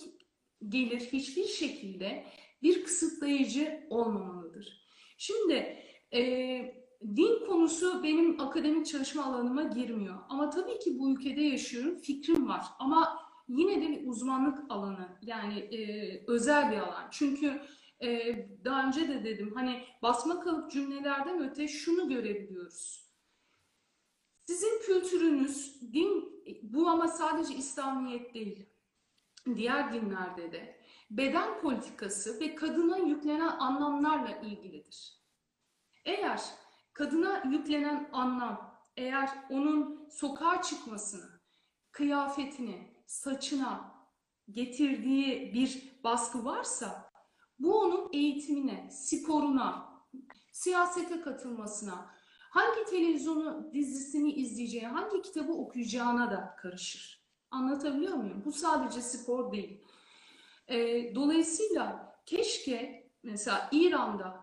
gelir 0.69 0.99
hiçbir 0.99 1.45
şekilde 1.45 2.25
bir 2.63 2.83
kısıtlayıcı 2.83 3.87
olmamalıdır. 3.89 4.87
Şimdi 5.17 5.83
e, 6.13 6.82
din 7.15 7.45
konusu 7.45 8.03
benim 8.03 8.39
akademik 8.41 8.85
çalışma 8.85 9.25
alanıma 9.25 9.63
girmiyor. 9.63 10.15
Ama 10.29 10.49
tabii 10.49 10.79
ki 10.79 10.99
bu 10.99 11.11
ülkede 11.11 11.41
yaşıyorum, 11.41 11.97
fikrim 11.97 12.47
var. 12.47 12.65
Ama 12.79 13.19
yine 13.47 13.81
de 13.81 13.89
bir 13.89 14.07
uzmanlık 14.07 14.59
alanı, 14.69 15.17
yani 15.21 15.59
e, 15.59 16.23
özel 16.27 16.71
bir 16.71 16.77
alan. 16.77 17.07
Çünkü 17.11 17.61
e, 18.03 18.35
daha 18.65 18.87
önce 18.87 19.07
de 19.07 19.23
dedim, 19.23 19.51
hani 19.55 19.83
basma 20.01 20.39
kalıp 20.39 20.71
cümlelerden 20.71 21.49
öte 21.49 21.67
şunu 21.67 22.09
görebiliyoruz. 22.09 23.03
Sizin 24.45 24.81
kültürünüz, 24.81 25.81
din, 25.93 26.33
bu 26.61 26.89
ama 26.89 27.07
sadece 27.07 27.55
İslamiyet 27.55 28.33
değil, 28.33 28.65
diğer 29.55 29.93
dinlerde 29.93 30.51
de 30.51 30.79
beden 31.11 31.61
politikası 31.61 32.39
ve 32.39 32.55
kadına 32.55 32.97
yüklenen 32.97 33.57
anlamlarla 33.59 34.37
ilgilidir. 34.37 35.13
Eğer 36.05 36.41
kadına 36.93 37.43
yüklenen 37.51 38.09
anlam, 38.13 38.79
eğer 38.97 39.29
onun 39.49 40.09
sokağa 40.09 40.61
çıkmasını, 40.61 41.39
kıyafetini, 41.91 42.93
saçına 43.05 43.93
getirdiği 44.49 45.53
bir 45.53 45.99
baskı 46.03 46.45
varsa, 46.45 47.11
bu 47.59 47.79
onun 47.79 48.09
eğitimine, 48.13 48.89
sporuna, 48.91 49.93
siyasete 50.51 51.21
katılmasına, 51.21 52.13
hangi 52.51 52.85
televizyonu 52.89 53.73
dizisini 53.73 54.33
izleyeceği, 54.33 54.87
hangi 54.87 55.21
kitabı 55.21 55.53
okuyacağına 55.53 56.31
da 56.31 56.55
karışır. 56.61 57.23
Anlatabiliyor 57.51 58.13
muyum? 58.13 58.41
Bu 58.45 58.51
sadece 58.51 59.01
spor 59.01 59.51
değil. 59.51 59.81
E, 60.67 61.15
dolayısıyla 61.15 62.15
keşke 62.25 63.09
mesela 63.23 63.69
İran'da 63.71 64.42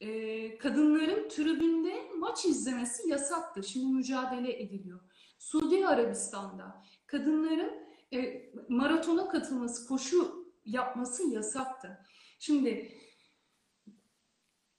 e, 0.00 0.58
kadınların 0.58 1.28
tribünde 1.28 2.10
maç 2.16 2.44
izlemesi 2.44 3.08
yasaktır. 3.08 3.62
Şimdi 3.62 3.86
mücadele 3.86 4.62
ediliyor. 4.62 5.00
Suudi 5.38 5.86
Arabistan'da 5.86 6.82
kadınların 7.06 7.88
e, 8.14 8.50
maratona 8.68 9.28
katılması, 9.28 9.88
koşu 9.88 10.52
yapması 10.64 11.28
yasaktı. 11.28 12.04
Şimdi 12.38 12.98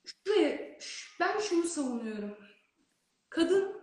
şuraya, 0.04 0.78
ben 1.20 1.38
şunu 1.40 1.64
savunuyorum. 1.64 2.36
Kadın 3.30 3.80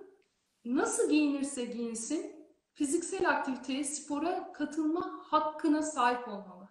nasıl 0.66 1.10
giyinirse 1.10 1.66
giyinsin, 1.66 2.48
fiziksel 2.74 3.30
aktiviteye, 3.30 3.84
spora 3.84 4.54
katılma 4.54 5.24
hakkına 5.24 5.82
sahip 5.82 6.28
olmalı. 6.28 6.70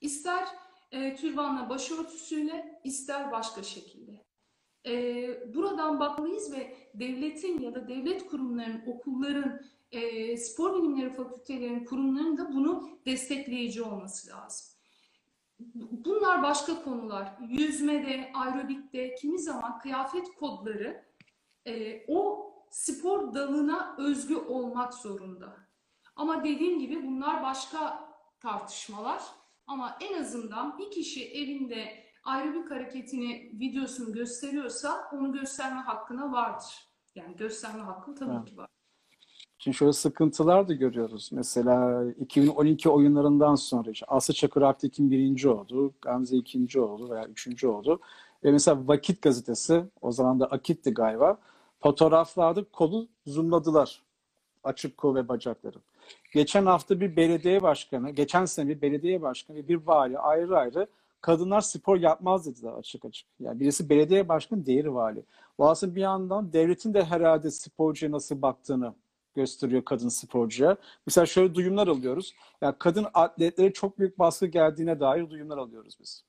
İster 0.00 0.48
e, 0.90 1.16
türbanla, 1.16 1.68
başörtüsüyle, 1.68 2.80
ister 2.84 3.32
başka 3.32 3.62
şekilde. 3.62 4.26
E, 4.86 5.54
buradan 5.54 6.00
bakmalıyız 6.00 6.52
ve 6.52 6.76
devletin 6.94 7.60
ya 7.60 7.74
da 7.74 7.88
devlet 7.88 8.26
kurumlarının, 8.26 8.82
okulların, 8.86 9.60
e, 9.90 10.36
spor 10.36 10.78
bilimleri 10.78 11.10
fakültelerinin, 11.10 11.84
kurumlarının 11.84 12.38
da 12.38 12.52
bunu 12.52 12.90
destekleyici 13.06 13.82
olması 13.82 14.30
lazım. 14.30 14.76
Bunlar 16.04 16.42
başka 16.42 16.82
konular. 16.82 17.36
Yüzmede, 17.48 18.30
aerobikte, 18.34 19.14
kimi 19.14 19.38
zaman 19.38 19.78
kıyafet 19.78 20.34
kodları 20.34 21.04
e, 21.66 22.04
o 22.08 22.50
spor 22.70 23.34
dalına 23.34 23.96
özgü 23.98 24.36
olmak 24.36 24.94
zorunda. 24.94 25.56
Ama 26.16 26.44
dediğim 26.44 26.78
gibi 26.78 27.06
bunlar 27.06 27.42
başka 27.42 28.08
tartışmalar. 28.40 29.22
Ama 29.66 29.96
en 30.00 30.20
azından 30.20 30.78
bir 30.78 30.90
kişi 30.90 31.24
evinde 31.32 32.04
aerobik 32.24 32.70
hareketini, 32.70 33.50
videosunu 33.60 34.12
gösteriyorsa 34.12 35.08
onu 35.12 35.32
gösterme 35.32 35.80
hakkına 35.80 36.32
vardır. 36.32 36.88
Yani 37.14 37.36
gösterme 37.36 37.82
hakkı 37.82 38.14
tabii 38.14 38.34
Evet. 38.36 38.48
ki 38.48 38.56
var. 38.56 38.68
Şimdi 39.58 39.76
şöyle 39.76 39.92
sıkıntılar 39.92 40.68
da 40.68 40.74
görüyoruz. 40.74 41.30
Mesela 41.32 42.04
2012 42.12 42.90
oyunlarından 42.90 43.54
sonra 43.54 43.90
işte 43.90 44.06
Aslı 44.08 44.34
Çakır 44.34 44.62
Aktekin 44.62 45.10
birinci 45.10 45.48
oldu, 45.48 45.94
Gamze 46.02 46.36
ikinci 46.36 46.80
oldu 46.80 47.10
veya 47.10 47.26
üçüncü 47.26 47.66
oldu. 47.66 48.00
Ve 48.44 48.52
mesela 48.52 48.88
Vakit 48.88 49.22
gazetesi, 49.22 49.84
o 50.00 50.12
zaman 50.12 50.40
da 50.40 50.46
Akit'ti 50.46 50.94
galiba, 50.94 51.38
fotoğraflarda 51.82 52.64
kolu 52.64 53.08
zoomladılar. 53.26 54.02
Açık 54.64 54.96
kol 54.96 55.14
ve 55.14 55.28
bacakları. 55.28 55.76
Geçen 56.32 56.66
hafta 56.66 57.00
bir 57.00 57.16
belediye 57.16 57.62
başkanı, 57.62 58.10
geçen 58.10 58.44
sene 58.44 58.68
bir 58.68 58.80
belediye 58.80 59.22
başkanı 59.22 59.56
ve 59.56 59.68
bir 59.68 59.76
vali 59.86 60.18
ayrı 60.18 60.58
ayrı 60.58 60.86
kadınlar 61.20 61.60
spor 61.60 61.96
yapmaz 61.96 62.46
dediler 62.46 62.72
açık 62.72 63.04
açık. 63.04 63.28
Yani 63.40 63.60
birisi 63.60 63.88
belediye 63.88 64.28
başkanı, 64.28 64.66
diğeri 64.66 64.94
vali. 64.94 65.22
Bu 65.58 65.68
aslında 65.68 65.94
bir 65.94 66.00
yandan 66.00 66.52
devletin 66.52 66.94
de 66.94 67.04
herhalde 67.04 67.50
sporcuya 67.50 68.12
nasıl 68.12 68.42
baktığını 68.42 68.94
gösteriyor 69.34 69.84
kadın 69.84 70.08
sporcuya. 70.08 70.76
Mesela 71.06 71.26
şöyle 71.26 71.54
duyumlar 71.54 71.88
alıyoruz. 71.88 72.34
Yani 72.60 72.74
kadın 72.78 73.06
atletlere 73.14 73.72
çok 73.72 73.98
büyük 73.98 74.18
baskı 74.18 74.46
geldiğine 74.46 75.00
dair 75.00 75.30
duyumlar 75.30 75.58
alıyoruz 75.58 75.96
biz. 76.00 76.24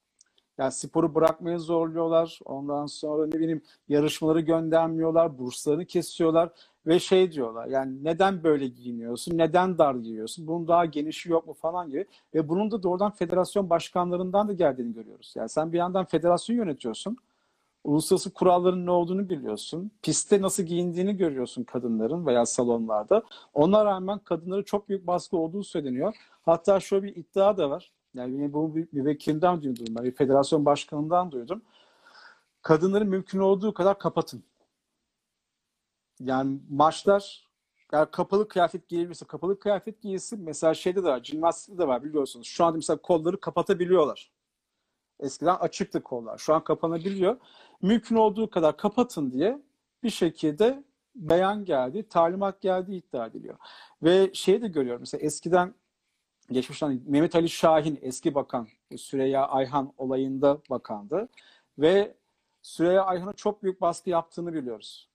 Yani 0.57 0.71
sporu 0.71 1.15
bırakmaya 1.15 1.59
zorluyorlar. 1.59 2.39
Ondan 2.45 2.85
sonra 2.85 3.27
ne 3.27 3.33
bileyim 3.33 3.61
yarışmaları 3.89 4.39
göndermiyorlar, 4.39 5.37
burslarını 5.39 5.85
kesiyorlar 5.85 6.49
ve 6.87 6.99
şey 6.99 7.31
diyorlar. 7.31 7.67
Yani 7.67 8.03
neden 8.03 8.43
böyle 8.43 8.67
giyiniyorsun? 8.67 9.37
Neden 9.37 9.77
dar 9.77 9.95
giyiyorsun? 9.95 10.47
Bunun 10.47 10.67
daha 10.67 10.85
genişi 10.85 11.31
yok 11.31 11.47
mu 11.47 11.53
falan 11.53 11.89
gibi. 11.89 12.05
Ve 12.33 12.49
bunun 12.49 12.71
da 12.71 12.83
doğrudan 12.83 13.11
federasyon 13.11 13.69
başkanlarından 13.69 14.47
da 14.47 14.53
geldiğini 14.53 14.93
görüyoruz. 14.93 15.33
Yani 15.37 15.49
sen 15.49 15.73
bir 15.73 15.77
yandan 15.77 16.05
federasyon 16.05 16.55
yönetiyorsun. 16.55 17.17
Uluslararası 17.83 18.33
kuralların 18.33 18.85
ne 18.85 18.91
olduğunu 18.91 19.29
biliyorsun. 19.29 19.91
Pistte 20.01 20.41
nasıl 20.41 20.63
giyindiğini 20.63 21.17
görüyorsun 21.17 21.63
kadınların 21.63 22.25
veya 22.25 22.45
salonlarda. 22.45 23.23
Ona 23.53 23.85
rağmen 23.85 24.19
kadınlara 24.19 24.63
çok 24.63 24.89
büyük 24.89 25.07
baskı 25.07 25.37
olduğu 25.37 25.63
söyleniyor. 25.63 26.15
Hatta 26.45 26.79
şöyle 26.79 27.03
bir 27.03 27.15
iddia 27.15 27.57
da 27.57 27.69
var. 27.69 27.91
Yani 28.13 28.33
yine 28.33 28.53
bu 28.53 28.75
bir, 28.75 29.05
vekilden 29.05 29.61
duydum 29.61 30.03
bir 30.03 30.11
federasyon 30.11 30.65
başkanından 30.65 31.31
duydum. 31.31 31.61
Kadınları 32.61 33.05
mümkün 33.05 33.39
olduğu 33.39 33.73
kadar 33.73 33.99
kapatın. 33.99 34.43
Yani 36.19 36.59
maçlar 36.69 37.47
yani 37.93 38.11
kapalı 38.11 38.47
kıyafet 38.47 38.87
giyilirse 38.89 39.25
kapalı 39.25 39.59
kıyafet 39.59 40.01
giyilsin. 40.01 40.41
Mesela 40.43 40.73
şeyde 40.73 41.03
de 41.03 41.07
var, 41.07 41.23
jimnastikte 41.23 41.77
de 41.77 41.87
var 41.87 42.03
biliyorsunuz. 42.03 42.47
Şu 42.47 42.65
anda 42.65 42.75
mesela 42.75 42.97
kolları 42.97 43.39
kapatabiliyorlar. 43.39 44.31
Eskiden 45.19 45.55
açıktı 45.55 46.03
kollar. 46.03 46.37
Şu 46.37 46.53
an 46.53 46.63
kapanabiliyor. 46.63 47.37
Mümkün 47.81 48.15
olduğu 48.15 48.49
kadar 48.49 48.77
kapatın 48.77 49.31
diye 49.31 49.61
bir 50.03 50.09
şekilde 50.09 50.83
beyan 51.15 51.65
geldi, 51.65 52.07
talimat 52.09 52.61
geldi 52.61 52.95
iddia 52.95 53.25
ediliyor. 53.27 53.57
Ve 54.03 54.29
şeyi 54.33 54.61
de 54.61 54.67
görüyorum. 54.67 55.01
Mesela 55.01 55.21
eskiden 55.25 55.73
geçmişten 56.51 57.01
Mehmet 57.07 57.35
Ali 57.35 57.49
Şahin 57.49 57.99
eski 58.01 58.35
bakan 58.35 58.67
Süreyya 58.97 59.47
Ayhan 59.47 59.93
olayında 59.97 60.61
bakandı 60.69 61.29
ve 61.77 62.15
Süreyya 62.61 63.05
Ayhan'a 63.05 63.33
çok 63.33 63.63
büyük 63.63 63.81
baskı 63.81 64.09
yaptığını 64.09 64.53
biliyoruz. 64.53 65.09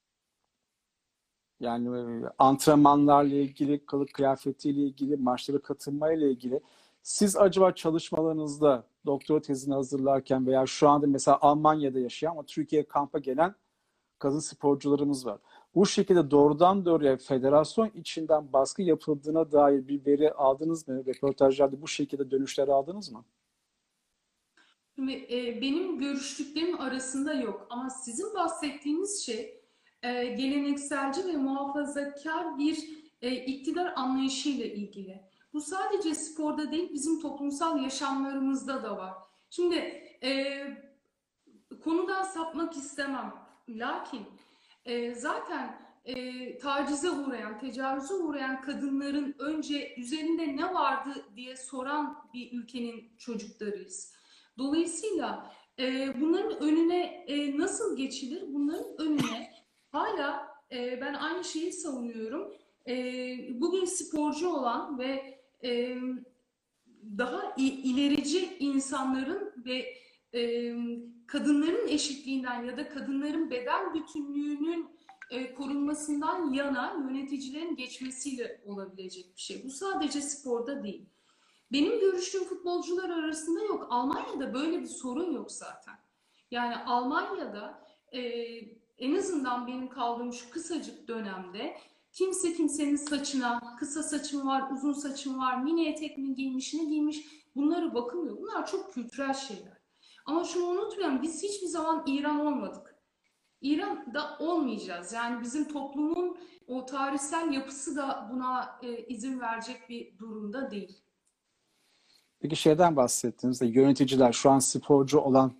Yani 1.63 2.27
antrenmanlarla 2.39 3.35
ilgili, 3.35 3.87
kılık 3.87 4.15
kıyafetiyle 4.15 4.81
ilgili, 4.81 5.17
maçlara 5.17 5.59
katılmayla 5.59 6.29
ilgili. 6.29 6.61
Siz 7.03 7.37
acaba 7.37 7.73
çalışmalarınızda 7.73 8.85
doktora 9.07 9.41
tezini 9.41 9.75
hazırlarken 9.75 10.47
veya 10.47 10.67
şu 10.67 10.89
anda 10.89 11.07
mesela 11.07 11.39
Almanya'da 11.41 11.99
yaşayan 11.99 12.31
ama 12.31 12.43
Türkiye 12.43 12.85
kampa 12.85 13.19
gelen 13.19 13.55
kadın 14.19 14.39
sporcularımız 14.39 15.27
var. 15.27 15.39
Bu 15.75 15.87
şekilde 15.87 16.31
doğrudan 16.31 16.85
doğruya 16.85 17.17
federasyon 17.17 17.91
içinden 17.95 18.53
baskı 18.53 18.83
yapıldığına 18.83 19.53
dair 19.53 19.89
bir 19.89 20.07
veri 20.07 20.33
aldınız 20.33 20.89
mı? 20.89 21.07
Röportajlarda 21.07 21.83
bu 21.83 21.89
şekilde 21.89 22.31
dönüşler 22.31 22.69
aldınız 22.69 23.13
mı? 23.13 23.25
Şimdi, 24.95 25.13
e, 25.13 25.61
benim 25.61 25.99
görüştüklerim 25.99 26.81
arasında 26.81 27.35
yok 27.35 27.67
ama 27.71 27.91
sizin 27.91 28.35
bahsettiğiniz 28.35 29.23
şey 29.27 29.62
e, 30.03 30.25
gelenekselci 30.25 31.27
ve 31.27 31.37
muhafazakar 31.37 32.59
bir 32.59 32.89
e, 33.23 33.35
iktidar 33.35 33.93
anlayışıyla 33.97 34.65
ilgili. 34.65 35.23
Bu 35.53 35.61
sadece 35.61 36.15
sporda 36.15 36.73
değil, 36.73 36.93
bizim 36.93 37.21
toplumsal 37.21 37.83
yaşamlarımızda 37.83 38.83
da 38.83 38.97
var. 38.97 39.15
Şimdi 39.51 39.75
e, 40.23 40.63
konudan 41.85 42.23
sapmak 42.23 42.77
istemem. 42.77 43.35
Lakin 43.69 44.27
e, 44.85 45.15
zaten 45.15 45.83
e, 46.05 46.59
tacize 46.59 47.11
uğrayan, 47.11 47.59
tecavüze 47.59 48.15
uğrayan 48.15 48.63
kadınların 48.63 49.35
önce 49.39 49.95
üzerinde 49.97 50.57
ne 50.57 50.75
vardı 50.75 51.27
diye 51.37 51.57
soran 51.57 52.29
bir 52.35 52.53
ülkenin 52.53 53.17
çocuklarıyız. 53.19 54.15
Dolayısıyla 54.59 55.53
e, 55.79 56.15
bunların 56.21 56.61
önüne 56.61 57.05
e, 57.05 57.59
nasıl 57.59 57.97
geçilir? 57.97 58.45
Bunların 58.49 58.99
önüne 58.99 59.52
hala 59.93 60.49
e, 60.73 61.01
ben 61.01 61.15
aynı 61.15 61.45
şeyi 61.45 61.73
savunuyorum. 61.73 62.55
E, 62.89 62.95
bugün 63.61 63.85
sporcu 63.85 64.49
olan 64.49 64.99
ve 64.99 65.41
e, 65.65 65.97
daha 67.19 67.55
ilerici 67.57 68.57
insanların 68.59 69.53
ve 69.67 69.95
e, 70.35 70.75
kadınların 71.27 71.89
eşitliğinden 71.89 72.65
ya 72.65 72.77
da 72.77 72.89
kadınların 72.89 73.51
beden 73.51 73.95
bütünlüğünün 73.95 74.91
e, 75.31 75.55
korunmasından 75.55 76.53
yana 76.53 76.97
yöneticilerin 77.09 77.77
geçmesiyle 77.77 78.61
olabilecek 78.67 79.37
bir 79.37 79.41
şey. 79.41 79.65
Bu 79.65 79.71
sadece 79.71 80.21
sporda 80.21 80.85
değil. 80.85 81.07
Benim 81.73 82.01
görüştüğüm 82.01 82.45
futbolcular 82.45 83.11
arasında 83.11 83.65
yok. 83.65 83.87
Almanya'da 83.91 84.55
böyle 84.55 84.81
bir 84.81 84.87
sorun 84.87 85.33
yok 85.33 85.53
zaten. 85.53 85.95
Yani 86.51 86.77
Almanya'da 86.77 87.85
e, 88.13 88.21
en 89.03 89.17
azından 89.17 89.67
benim 89.67 89.89
kaldığım 89.89 90.33
şu 90.33 90.51
kısacık 90.51 91.09
dönemde 91.09 91.77
kimse 92.13 92.53
kimsenin 92.53 92.97
saçına 92.97 93.77
kısa 93.79 94.03
saçım 94.03 94.47
var, 94.47 94.71
uzun 94.71 94.93
saçım 94.93 95.39
var, 95.39 95.63
mini 95.63 95.89
etek 95.89 96.19
mi 96.19 96.35
giymiş, 96.35 96.75
ne 96.75 96.85
giymiş 96.85 97.27
bunlara 97.57 97.95
bakılmıyor. 97.95 98.37
Bunlar 98.37 98.67
çok 98.67 98.95
kültürel 98.95 99.35
şeyler. 99.35 99.79
Ama 100.27 100.45
şunu 100.45 100.65
unutmayalım 100.65 101.23
biz 101.23 101.43
hiçbir 101.43 101.67
zaman 101.67 102.05
İran 102.07 102.41
olmadık. 102.41 102.97
İran'da 103.61 104.39
olmayacağız. 104.39 105.13
Yani 105.13 105.43
bizim 105.43 105.69
toplumun 105.69 106.39
o 106.67 106.87
tarihsel 106.87 107.53
yapısı 107.53 107.97
da 107.97 108.29
buna 108.33 108.79
e, 108.83 109.07
izin 109.07 109.41
verecek 109.41 109.89
bir 109.89 110.19
durumda 110.19 110.71
değil. 110.71 111.03
Peki 112.41 112.57
şeyden 112.57 112.97
bahsettiğinizde 112.97 113.67
yöneticiler 113.67 114.33
şu 114.33 114.51
an 114.51 114.59
sporcu 114.59 115.19
olan 115.19 115.53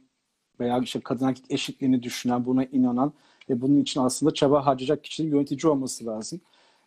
veya 0.61 0.79
işte 0.79 1.01
kadın 1.01 1.29
erkek 1.29 1.45
eşitliğini 1.51 2.03
düşünen, 2.03 2.47
buna 2.47 2.65
inanan 2.65 3.13
ve 3.49 3.61
bunun 3.61 3.81
için 3.81 4.01
aslında 4.01 4.35
çaba 4.35 4.67
harcayacak 4.67 5.05
kişinin 5.05 5.31
yönetici 5.31 5.73
olması 5.73 6.07
lazım. 6.07 6.41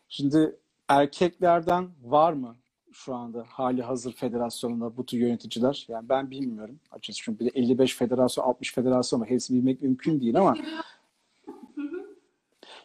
Şimdi 0.10 0.60
erkeklerden 0.88 1.90
var 2.04 2.34
mı 2.34 2.56
şu 2.96 3.16
anda 3.16 3.46
hali 3.48 3.82
hazır 3.82 4.14
federasyonunda 4.14 4.98
bu 4.98 5.06
tür 5.06 5.18
yöneticiler? 5.18 5.86
Yani 5.90 6.10
ben 6.10 6.32
bilmiyorum 6.32 6.80
açıkçası. 6.92 7.20
Çünkü 7.24 7.40
bir 7.40 7.46
de 7.46 7.60
55 7.60 7.96
federasyon, 7.96 8.46
60 8.46 8.74
federasyon 8.74 9.22
var. 9.22 9.30
Hepsini 9.30 9.58
bilmek 9.58 9.82
mümkün 9.82 10.22
değil 10.22 10.38
ama 10.40 10.56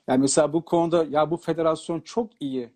yani 0.09 0.21
mesela 0.21 0.53
bu 0.53 0.65
konuda 0.65 1.05
ya 1.05 1.31
bu 1.31 1.37
federasyon 1.37 2.01
çok 2.01 2.31
iyi. 2.41 2.71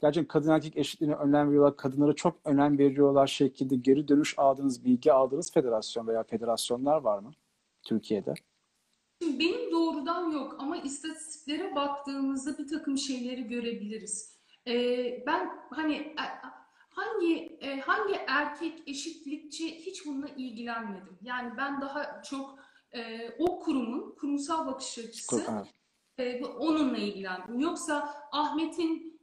Gerçekten 0.00 0.28
kadın 0.28 0.50
erkek 0.50 0.76
eşitliğine 0.76 1.14
önem 1.14 1.48
veriyorlar. 1.48 1.76
Kadınlara 1.76 2.12
çok 2.12 2.36
önem 2.44 2.78
veriyorlar 2.78 3.26
şekilde 3.26 3.76
geri 3.76 4.08
dönüş 4.08 4.34
aldığınız, 4.38 4.84
bilgi 4.84 5.12
aldığınız 5.12 5.52
federasyon 5.52 6.06
veya 6.06 6.22
federasyonlar 6.22 6.96
var 6.96 7.18
mı 7.18 7.32
Türkiye'de? 7.82 8.34
Benim 9.20 9.72
doğrudan 9.72 10.30
yok 10.30 10.56
ama 10.58 10.76
istatistiklere 10.76 11.74
baktığımızda 11.74 12.58
bir 12.58 12.68
takım 12.68 12.98
şeyleri 12.98 13.48
görebiliriz. 13.48 14.34
Ee, 14.66 15.24
ben 15.26 15.50
hani 15.70 15.94
e, 15.94 16.24
hangi 16.90 17.58
e, 17.60 17.80
hangi 17.80 18.14
erkek 18.26 18.82
eşitlikçi 18.86 19.86
hiç 19.86 20.06
bununla 20.06 20.28
ilgilenmedim. 20.28 21.18
Yani 21.22 21.52
ben 21.56 21.80
daha 21.80 22.22
çok 22.22 22.58
e, 22.92 23.30
o 23.38 23.60
kurumun 23.60 24.14
kurumsal 24.14 24.66
bakış 24.66 24.98
açısı 24.98 25.64
evet. 26.18 26.46
onunla 26.58 26.96
ilgilendim. 26.96 27.58
Yoksa 27.58 28.14
Ahmet'in 28.32 29.14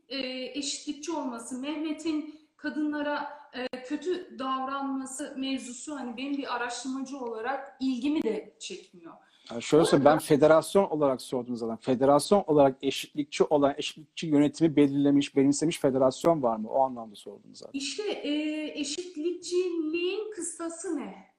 eşitlikçi 0.54 1.12
olması, 1.12 1.60
Mehmet'in 1.60 2.40
kadınlara 2.58 3.42
kötü 3.86 4.40
davranması 4.40 5.36
mevzusu 5.38 5.96
hani 5.96 6.18
benim 6.18 6.38
bir 6.38 6.56
araştırmacı 6.56 7.18
olarak 7.18 7.78
ilgimi 7.80 8.24
de 8.24 8.56
çekmiyor. 8.60 9.14
Yani 9.50 9.64
şöyle 9.64 9.86
söyleyeyim, 9.86 10.06
ben 10.06 10.20
federasyon 10.20 10.90
olarak 10.90 11.22
sordum 11.22 11.56
zaten. 11.56 11.78
Federasyon 11.78 12.44
olarak 12.48 12.78
eşitlikçi 12.82 13.44
olan, 13.44 13.74
eşitlikçi 13.78 14.28
yönetimi 14.28 14.76
belirlemiş, 14.76 15.36
benimsemiş 15.36 15.80
federasyon 15.80 16.44
var 16.44 16.58
mı? 16.58 16.70
O 16.70 16.82
anlamda 16.82 17.16
sordum 17.16 17.56
zaten. 17.56 17.80
İşte 17.80 18.04
e, 18.12 18.32
eşitlikçiliğin 18.80 20.32
kıstası 20.32 20.98
ne? 20.98 21.32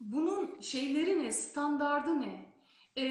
Bunun 0.00 0.60
şeyleri 0.60 1.24
ne? 1.24 1.32
Standardı 1.32 2.20
ne? 2.20 2.52
E, 2.98 3.06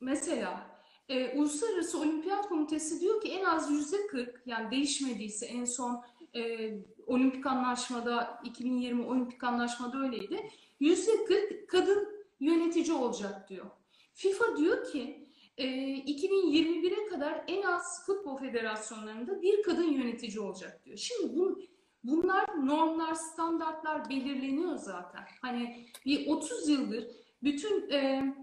mesela 0.00 0.80
e, 1.08 1.38
Uluslararası 1.38 2.00
Olimpiyat 2.00 2.48
Komitesi 2.48 3.00
diyor 3.00 3.20
ki 3.20 3.28
en 3.28 3.44
az 3.44 3.70
yüzde 3.70 4.06
40 4.06 4.42
yani 4.46 4.70
değişmediyse 4.70 5.46
en 5.46 5.64
son 5.64 6.04
e, 6.36 6.70
olimpik 7.06 7.46
anlaşmada 7.46 8.40
2020 8.44 9.06
olimpik 9.06 9.44
anlaşmada 9.44 9.98
öyleydi. 9.98 10.50
Yüzde 10.80 11.24
40 11.24 11.68
kadın 11.68 12.17
yönetici 12.40 12.92
olacak 12.92 13.48
diyor. 13.48 13.66
FIFA 14.14 14.56
diyor 14.56 14.92
ki 14.92 15.28
e, 15.56 15.66
2021'e 15.66 17.06
kadar 17.06 17.44
en 17.48 17.62
az 17.62 18.06
futbol 18.06 18.36
federasyonlarında 18.36 19.42
bir 19.42 19.62
kadın 19.62 19.90
yönetici 19.90 20.40
olacak 20.40 20.84
diyor. 20.84 20.96
Şimdi 20.96 21.36
bu 21.36 21.62
bunlar 22.04 22.66
normlar, 22.66 23.14
standartlar 23.14 24.08
belirleniyor 24.08 24.76
zaten. 24.76 25.24
Hani 25.42 25.86
bir 26.06 26.26
30 26.26 26.68
yıldır 26.68 27.06
bütün 27.42 27.90
e, 27.90 28.34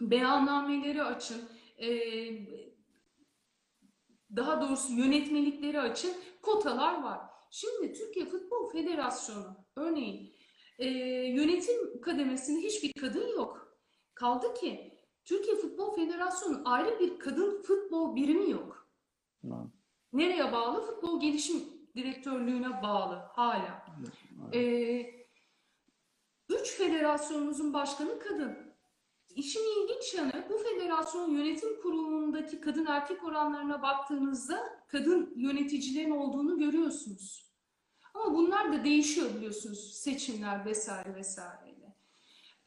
beyannameleri 0.00 1.02
açın, 1.02 1.42
e, 1.78 1.88
daha 4.36 4.60
doğrusu 4.60 4.92
yönetmelikleri 4.92 5.80
açın, 5.80 6.12
kotalar 6.42 7.02
var. 7.02 7.20
Şimdi 7.50 7.92
Türkiye 7.92 8.26
Futbol 8.26 8.70
Federasyonu 8.70 9.56
örneğin 9.76 10.31
e, 10.82 10.88
yönetim 11.26 12.00
kademesinde 12.00 12.60
hiçbir 12.60 12.92
kadın 12.92 13.28
yok. 13.28 13.78
Kaldı 14.14 14.54
ki 14.54 14.98
Türkiye 15.24 15.56
Futbol 15.56 15.94
Federasyonu 15.94 16.62
ayrı 16.64 17.00
bir 17.00 17.18
kadın 17.18 17.62
futbol 17.62 18.16
birimi 18.16 18.50
yok. 18.50 18.88
Evet. 19.44 19.54
Nereye 20.12 20.52
bağlı? 20.52 20.86
Futbol 20.86 21.20
Gelişim 21.20 21.62
Direktörlüğü'ne 21.96 22.82
bağlı 22.82 23.14
hala. 23.14 23.86
Ee, 24.54 25.06
üç 26.48 26.76
federasyonumuzun 26.76 27.74
başkanı 27.74 28.18
kadın. 28.18 28.56
İşin 29.34 29.60
ilginç 29.60 30.14
yanı 30.14 30.46
bu 30.50 30.58
federasyon 30.58 31.30
yönetim 31.30 31.80
kurulundaki 31.82 32.60
kadın 32.60 32.86
erkek 32.86 33.24
oranlarına 33.24 33.82
baktığınızda 33.82 34.84
kadın 34.88 35.32
yöneticilerin 35.36 36.10
olduğunu 36.10 36.58
görüyorsunuz. 36.58 37.51
Ama 38.14 38.34
bunlar 38.34 38.72
da 38.72 38.84
değişiyor 38.84 39.34
biliyorsunuz 39.34 39.92
seçimler 39.94 40.64
vesaire 40.64 41.14
vesaireyle. 41.14 41.96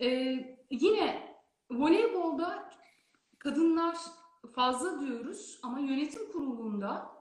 Ee, 0.01 0.57
yine 0.71 1.35
voleybolda 1.71 2.69
kadınlar 3.39 3.97
fazla 4.55 5.01
diyoruz 5.01 5.59
ama 5.63 5.79
yönetim 5.79 6.31
kurulunda 6.31 7.11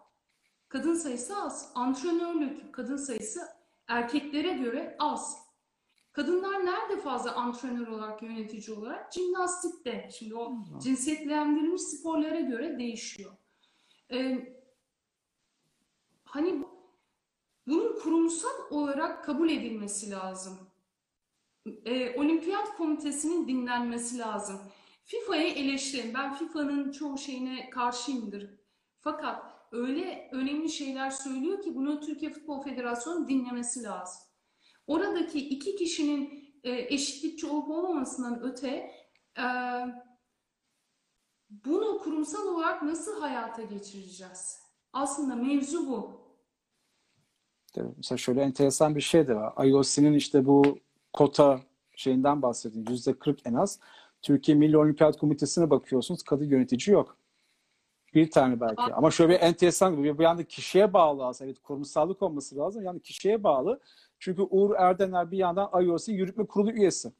kadın 0.69 0.95
sayısı 0.95 1.37
az. 1.37 1.73
Antrenörlük 1.75 2.75
kadın 2.75 2.97
sayısı 2.97 3.41
erkeklere 3.89 4.53
göre 4.53 4.97
az. 4.99 5.45
Kadınlar 6.13 6.67
nerede 6.67 7.01
fazla 7.01 7.35
antrenör 7.35 7.87
olarak, 7.87 8.23
yönetici 8.23 8.77
olarak? 8.77 9.13
Jimnastikte. 9.13 10.09
Şimdi 10.19 10.35
o 10.35 10.53
cinsiyetlendirilmiş 10.83 11.83
sporlara 11.83 12.41
göre 12.41 12.79
değişiyor. 12.79 13.33
Ee, 14.13 14.55
hani 16.25 16.65
bunun 17.66 18.00
kurumsal 18.00 18.70
olarak 18.70 19.24
kabul 19.24 19.50
edilmesi 19.50 20.11
lazım. 20.11 20.59
Ee, 21.85 22.20
Olimpiyat 22.20 22.77
Komitesi'nin 22.77 23.48
dinlenmesi 23.48 24.18
lazım. 24.18 24.61
FIFA'yı 25.05 25.53
eleştirin. 25.55 26.14
Ben 26.14 26.35
FIFA'nın 26.35 26.92
çoğu 26.92 27.18
şeyine 27.18 27.70
karşıyımdır. 27.70 28.50
Fakat 29.00 29.44
öyle 29.72 30.29
önemli 30.33 30.68
şeyler 30.68 31.11
söylüyor 31.11 31.62
ki 31.62 31.74
bunu 31.74 32.00
Türkiye 32.00 32.33
Futbol 32.33 32.62
Federasyonu 32.62 33.29
dinlemesi 33.29 33.83
lazım. 33.83 34.22
Oradaki 34.87 35.38
iki 35.48 35.77
kişinin 35.77 36.44
e, 36.64 36.94
eşitlikçi 36.94 37.46
olup 37.46 37.70
olmamasından 37.70 38.42
öte 38.42 38.90
e, 39.38 39.44
bunu 41.50 41.98
kurumsal 41.98 42.46
olarak 42.46 42.83
nasıl 42.83 43.20
hayata 43.20 43.62
geçireceğiz? 43.62 44.59
Aslında 44.92 45.37
mevzu 45.37 45.88
bu. 45.88 46.24
Mesela 47.97 48.19
şöyle 48.19 48.43
enteresan 48.43 48.97
bir 48.97 49.01
şey 49.01 49.29
de 49.29 49.37
var. 49.37 49.67
IOC'nin 49.67 50.13
işte 50.13 50.47
bu 50.47 50.79
kota 51.13 51.61
şeyinden 51.97 52.43
bahsedin. 52.43 52.87
Yüzde 52.89 53.19
40 53.19 53.47
en 53.47 53.55
az. 53.55 53.81
Türkiye 54.23 54.57
Milli 54.57 54.79
Olimpiyat 54.79 55.19
Komitesi'ne 55.19 55.71
bakıyorsunuz. 55.71 56.23
Kadın 56.23 56.45
yönetici 56.45 56.95
yok. 56.95 57.17
Bir 58.15 58.31
tane 58.31 58.61
belki. 58.61 58.83
Aa. 58.83 58.97
Ama 58.97 59.11
şöyle 59.11 59.33
bir 59.33 59.41
enteresan 59.41 60.03
bir 60.03 60.19
bir 60.19 60.25
yanda 60.25 60.45
kişiye 60.45 60.93
bağlı 60.93 61.27
aslında. 61.27 61.51
Evet 61.51 61.63
kurumsallık 61.63 62.23
olması 62.23 62.57
lazım. 62.57 62.85
Yani 62.85 63.01
kişiye 63.01 63.45
bağlı. 63.45 63.81
Çünkü 64.19 64.43
Uğur 64.43 64.75
Erdener 64.77 65.31
bir 65.31 65.39
yandan 65.39 65.83
IOC 65.83 66.13
Yürütme 66.13 66.47
Kurulu 66.47 66.71
üyesi. 66.71 67.13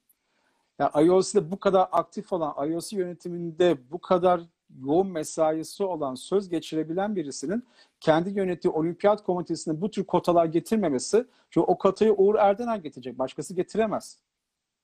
Yani 0.79 1.07
IOC'de 1.07 1.51
bu 1.51 1.59
kadar 1.59 1.89
aktif 1.93 2.33
olan, 2.33 2.69
IOC 2.69 2.97
yönetiminde 2.97 3.91
bu 3.91 4.01
kadar 4.01 4.41
yoğun 4.81 5.07
mesaisi 5.07 5.85
olan, 5.85 6.15
söz 6.15 6.49
geçirebilen 6.49 7.17
birisinin 7.17 7.65
kendi 8.01 8.31
yönettiği 8.31 8.73
olimpiyat 8.73 9.23
komitesine 9.25 9.81
bu 9.81 9.91
tür 9.91 10.05
kotalar 10.05 10.47
getirmemesi, 10.47 11.25
çünkü 11.51 11.65
o 11.67 11.79
kotayı 11.79 12.13
Uğur 12.13 12.35
Erdener 12.35 12.77
getirecek, 12.77 13.19
başkası 13.19 13.55
getiremez. 13.55 14.19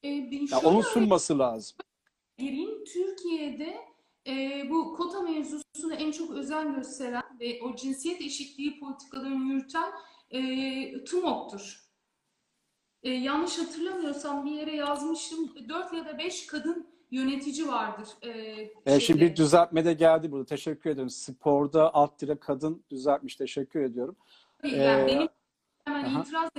E, 0.03 0.09
Yani 0.09 0.65
onun 0.65 0.81
sunması 0.81 1.39
lazım. 1.39 1.77
gireyim. 2.39 2.85
Türkiye'de 2.85 3.77
e, 4.27 4.63
bu 4.71 4.95
kota 4.97 5.21
mevzusuna 5.21 5.95
en 5.99 6.13
çok 6.13 6.31
özen 6.31 6.75
gösteren 6.75 7.23
ve 7.41 7.61
o 7.63 7.77
cinsiyet 7.77 8.21
eşitliği 8.21 8.81
politikalarını 8.81 9.53
yürüten 9.53 9.93
e, 10.31 11.05
TUMOK'tur. 11.05 11.91
E, 13.03 13.11
yanlış 13.11 13.59
hatırlamıyorsam 13.59 14.45
bir 14.45 14.51
yere 14.51 14.77
yazmıştım. 14.77 15.69
4 15.69 15.93
ya 15.93 16.05
da 16.05 16.19
5 16.19 16.47
kadın 16.47 16.87
yönetici 17.11 17.69
vardır. 17.69 18.09
E, 18.23 18.31
E, 18.87 19.01
şimdi 19.01 19.21
bir 19.21 19.37
düzeltme 19.37 19.85
de 19.85 19.93
geldi 19.93 20.33
burada. 20.33 20.45
Teşekkür 20.45 20.91
ediyorum. 20.91 21.11
Sporda 21.11 21.95
alt 21.95 22.21
dire 22.21 22.37
kadın 22.41 22.85
düzeltmiş. 22.91 23.37
Teşekkür 23.37 23.81
ediyorum. 23.81 24.17
Tabii, 24.63 24.73
Ee, 24.73 24.77
yani 24.77 25.07
benim 25.07 25.29
hemen 25.85 26.05
aha. 26.05 26.21
itiraz 26.23 26.51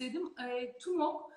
istedim. 0.00 0.32
E, 0.48 0.78
TUMOK, 0.78 1.30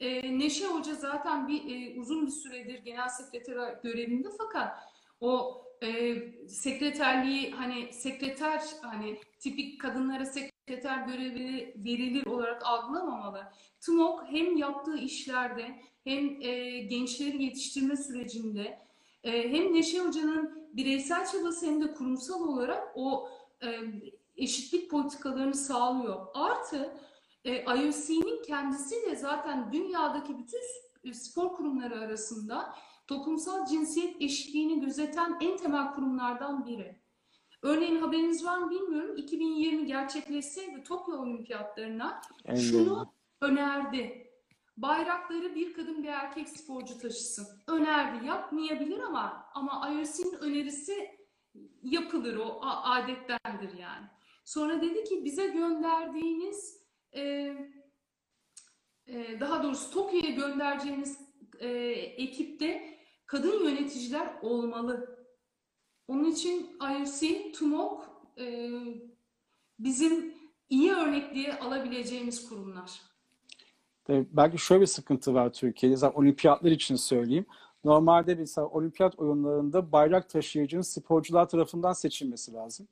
e, 0.00 0.38
Neşe 0.38 0.66
Hoca 0.66 0.94
zaten 0.94 1.48
bir 1.48 1.62
e, 1.96 2.00
uzun 2.00 2.26
bir 2.26 2.30
süredir 2.32 2.78
genel 2.78 3.08
sekreter 3.08 3.78
görevinde 3.82 4.28
fakat 4.38 4.78
o 5.20 5.62
e, 5.82 6.16
sekreterliği 6.48 7.50
hani 7.50 7.92
sekreter 7.92 8.62
hani 8.82 9.18
tipik 9.38 9.80
kadınlara 9.80 10.24
sekreter 10.26 10.49
görevi 10.76 11.74
verilir 11.76 12.26
olarak 12.26 12.66
algılamamalı. 12.66 13.42
TUMOK 13.80 14.24
hem 14.26 14.56
yaptığı 14.56 14.98
işlerde 14.98 15.80
hem 16.04 16.42
e, 16.42 16.78
gençleri 16.78 17.42
yetiştirme 17.42 17.96
sürecinde 17.96 18.78
e, 19.24 19.52
hem 19.52 19.74
Neşe 19.74 19.98
Hoca'nın 19.98 20.68
bireysel 20.72 21.26
çabası 21.26 21.66
hem 21.66 21.82
de 21.82 21.94
kurumsal 21.94 22.48
olarak 22.48 22.92
o 22.94 23.28
e, 23.62 23.68
eşitlik 24.36 24.90
politikalarını 24.90 25.54
sağlıyor. 25.54 26.26
Artı 26.34 26.96
e, 27.44 27.62
IOC'nin 27.62 28.42
kendisi 28.42 28.94
de 29.06 29.16
zaten 29.16 29.72
dünyadaki 29.72 30.38
bütün 30.38 31.12
spor 31.12 31.52
kurumları 31.52 32.00
arasında 32.00 32.74
toplumsal 33.06 33.66
cinsiyet 33.66 34.22
eşitliğini 34.22 34.80
gözeten 34.80 35.38
en 35.40 35.56
temel 35.56 35.92
kurumlardan 35.92 36.66
biri. 36.66 36.99
Örneğin 37.62 37.96
haberiniz 37.96 38.44
var 38.44 38.58
mı 38.58 38.70
bilmiyorum. 38.70 39.16
2020 39.16 39.86
gerçekleşseydi 39.86 40.82
Tokyo 40.82 41.22
Olimpiyatlarına 41.22 42.20
En 42.44 42.54
şunu 42.54 43.14
önerdi. 43.40 44.30
Bayrakları 44.76 45.54
bir 45.54 45.74
kadın 45.74 46.02
bir 46.02 46.08
erkek 46.08 46.48
sporcu 46.48 46.98
taşısın. 46.98 47.46
Önerdi. 47.68 48.26
Yapmayabilir 48.26 49.00
ama 49.00 49.46
ama 49.54 49.90
IOC'nin 49.90 50.34
önerisi 50.34 51.20
yapılır 51.82 52.36
o 52.36 52.60
adettendir 52.62 53.78
yani. 53.78 54.06
Sonra 54.44 54.82
dedi 54.82 55.04
ki 55.04 55.24
bize 55.24 55.46
gönderdiğiniz 55.46 56.80
e, 57.12 57.22
e, 59.06 59.40
daha 59.40 59.62
doğrusu 59.62 59.90
Tokyo'ya 59.90 60.30
göndereceğiniz 60.30 61.20
e, 61.58 61.68
ekipte 61.98 62.98
kadın 63.26 63.64
yöneticiler 63.64 64.34
olmalı. 64.42 65.19
Onun 66.10 66.24
için 66.24 66.76
IOC, 66.80 67.52
TUMOK 67.52 68.10
e, 68.38 68.70
bizim 69.78 70.34
iyi 70.70 70.92
örnek 70.92 71.34
diye 71.34 71.58
alabileceğimiz 71.58 72.48
kurumlar. 72.48 73.02
Belki 74.08 74.58
şöyle 74.58 74.80
bir 74.80 74.86
sıkıntı 74.86 75.34
var 75.34 75.52
Türkiye'de. 75.52 75.96
Zaten 75.96 76.20
olimpiyatlar 76.20 76.70
için 76.70 76.96
söyleyeyim. 76.96 77.46
Normalde 77.84 78.34
mesela 78.34 78.66
olimpiyat 78.66 79.18
oyunlarında 79.18 79.92
bayrak 79.92 80.28
taşıyıcının 80.28 80.82
sporcular 80.82 81.48
tarafından 81.48 81.92
seçilmesi 81.92 82.52
lazım. 82.52 82.88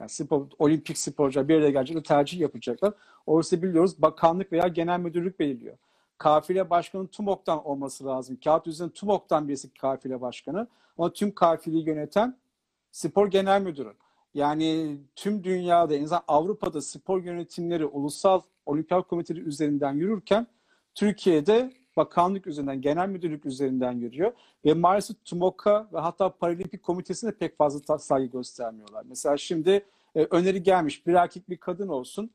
Yani 0.00 0.10
spor, 0.10 0.46
olimpik 0.58 0.98
sporcular 0.98 1.48
bir 1.48 1.56
araya 1.56 1.70
gelecekler, 1.70 2.02
tercih 2.02 2.40
yapacaklar. 2.40 2.94
Oysa 3.26 3.62
biliyoruz 3.62 4.02
bakanlık 4.02 4.52
veya 4.52 4.68
genel 4.68 5.00
müdürlük 5.00 5.40
belirliyor. 5.40 5.76
Kafile 6.20 6.70
başkanı 6.70 7.08
TUMOK'tan 7.08 7.66
olması 7.66 8.06
lazım. 8.06 8.38
Kağıt 8.44 8.66
üzerinde 8.66 8.92
TUMOK'tan 8.92 9.48
birisi 9.48 9.74
kafile 9.74 10.20
başkanı. 10.20 10.66
Ama 10.98 11.12
tüm 11.12 11.34
kafileyi 11.34 11.86
yöneten 11.86 12.36
spor 12.92 13.30
genel 13.30 13.62
müdürü. 13.62 13.92
Yani 14.34 14.98
tüm 15.16 15.44
dünyada, 15.44 15.94
en 15.94 16.04
azından 16.04 16.22
Avrupa'da 16.28 16.82
spor 16.82 17.22
yönetimleri 17.22 17.86
ulusal 17.86 18.40
olimpiyat 18.66 19.08
komiteleri 19.08 19.44
üzerinden 19.44 19.92
yürürken 19.92 20.46
Türkiye'de 20.94 21.72
bakanlık 21.96 22.46
üzerinden, 22.46 22.80
genel 22.80 23.08
müdürlük 23.08 23.46
üzerinden 23.46 23.92
yürüyor. 23.92 24.32
Ve 24.64 24.74
maalesef 24.74 25.24
TUMOK'a 25.24 25.88
ve 25.92 25.98
hatta 25.98 26.36
Paralimpik 26.36 26.82
Komitesi'ne 26.82 27.32
pek 27.32 27.58
fazla 27.58 27.98
saygı 27.98 28.32
göstermiyorlar. 28.32 29.04
Mesela 29.08 29.36
şimdi 29.36 29.84
e, 30.14 30.24
öneri 30.24 30.62
gelmiş 30.62 31.06
bir 31.06 31.14
erkek 31.14 31.48
bir 31.48 31.56
kadın 31.56 31.88
olsun. 31.88 32.30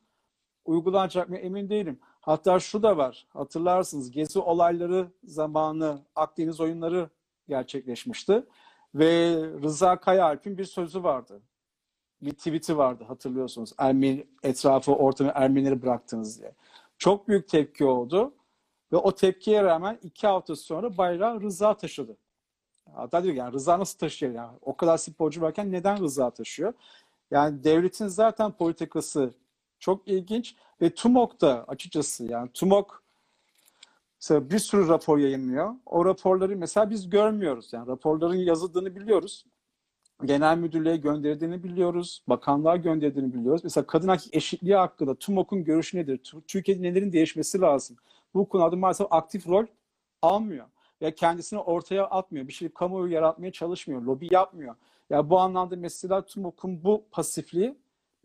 Uygulanacak 0.64 1.28
mı 1.28 1.36
emin 1.36 1.68
değilim. 1.68 1.98
Hatta 2.26 2.60
şu 2.60 2.82
da 2.82 2.96
var. 2.96 3.26
Hatırlarsınız 3.32 4.10
gezi 4.10 4.38
olayları 4.38 5.08
zamanı 5.24 6.02
Akdeniz 6.16 6.60
oyunları 6.60 7.10
gerçekleşmişti. 7.48 8.46
Ve 8.94 9.36
Rıza 9.62 10.00
Kayaalp'in 10.00 10.58
bir 10.58 10.64
sözü 10.64 11.02
vardı. 11.02 11.40
Bir 12.22 12.30
tweet'i 12.30 12.76
vardı 12.76 13.04
hatırlıyorsunuz. 13.08 13.72
Ermeni 13.78 14.26
etrafı 14.42 14.92
ortamı 14.92 15.32
Ermenileri 15.34 15.82
bıraktınız 15.82 16.40
diye. 16.40 16.54
Çok 16.98 17.28
büyük 17.28 17.48
tepki 17.48 17.84
oldu. 17.84 18.34
Ve 18.92 18.96
o 18.96 19.14
tepkiye 19.14 19.62
rağmen 19.62 19.98
iki 20.02 20.26
hafta 20.26 20.56
sonra 20.56 20.98
bayrağı 20.98 21.40
Rıza 21.40 21.76
taşıdı. 21.76 22.16
Hatta 22.94 23.24
diyor 23.24 23.34
yani 23.34 23.52
Rıza 23.52 23.78
nasıl 23.78 23.98
taşıyor? 23.98 24.32
Yani 24.32 24.58
o 24.62 24.76
kadar 24.76 24.98
sporcu 24.98 25.40
varken 25.40 25.72
neden 25.72 26.00
Rıza 26.00 26.30
taşıyor? 26.30 26.72
Yani 27.30 27.64
devletin 27.64 28.06
zaten 28.06 28.52
politikası 28.52 29.34
çok 29.78 30.08
ilginç 30.08 30.54
ve 30.82 30.94
TUMOK 30.94 31.40
da 31.40 31.64
açıkçası 31.68 32.24
yani 32.24 32.50
TUMOK 32.54 33.02
bir 34.30 34.58
sürü 34.58 34.88
rapor 34.88 35.18
yayınlıyor. 35.18 35.74
O 35.86 36.04
raporları 36.04 36.56
mesela 36.56 36.90
biz 36.90 37.10
görmüyoruz. 37.10 37.72
Yani 37.72 37.86
raporların 37.88 38.34
yazıldığını 38.34 38.96
biliyoruz. 38.96 39.44
Genel 40.24 40.58
müdürlüğe 40.58 40.96
gönderildiğini 40.96 41.62
biliyoruz. 41.62 42.22
Bakanlığa 42.28 42.76
gönderildiğini 42.76 43.34
biliyoruz. 43.34 43.60
Mesela 43.64 43.86
kadın 43.86 44.08
erkek 44.08 44.34
eşitliği 44.34 44.76
hakkında 44.76 45.14
TUMOK'un 45.14 45.64
görüşü 45.64 45.96
nedir? 45.96 46.20
Türkiye'de 46.46 46.82
nelerin 46.82 47.12
değişmesi 47.12 47.60
lazım? 47.60 47.96
Bu 48.34 48.48
konuda 48.48 48.76
maalesef 48.76 49.06
aktif 49.10 49.48
rol 49.48 49.66
almıyor. 50.22 50.66
Ya 51.00 51.14
kendisini 51.14 51.60
ortaya 51.60 52.04
atmıyor. 52.04 52.48
Bir 52.48 52.52
şey 52.52 52.68
kamuoyu 52.68 53.12
yaratmaya 53.12 53.52
çalışmıyor. 53.52 54.02
Lobi 54.02 54.28
yapmıyor. 54.30 54.74
Ya 55.10 55.30
bu 55.30 55.38
anlamda 55.38 55.76
mesela 55.76 56.24
TUMOK'un 56.26 56.84
bu 56.84 57.04
pasifliği 57.10 57.76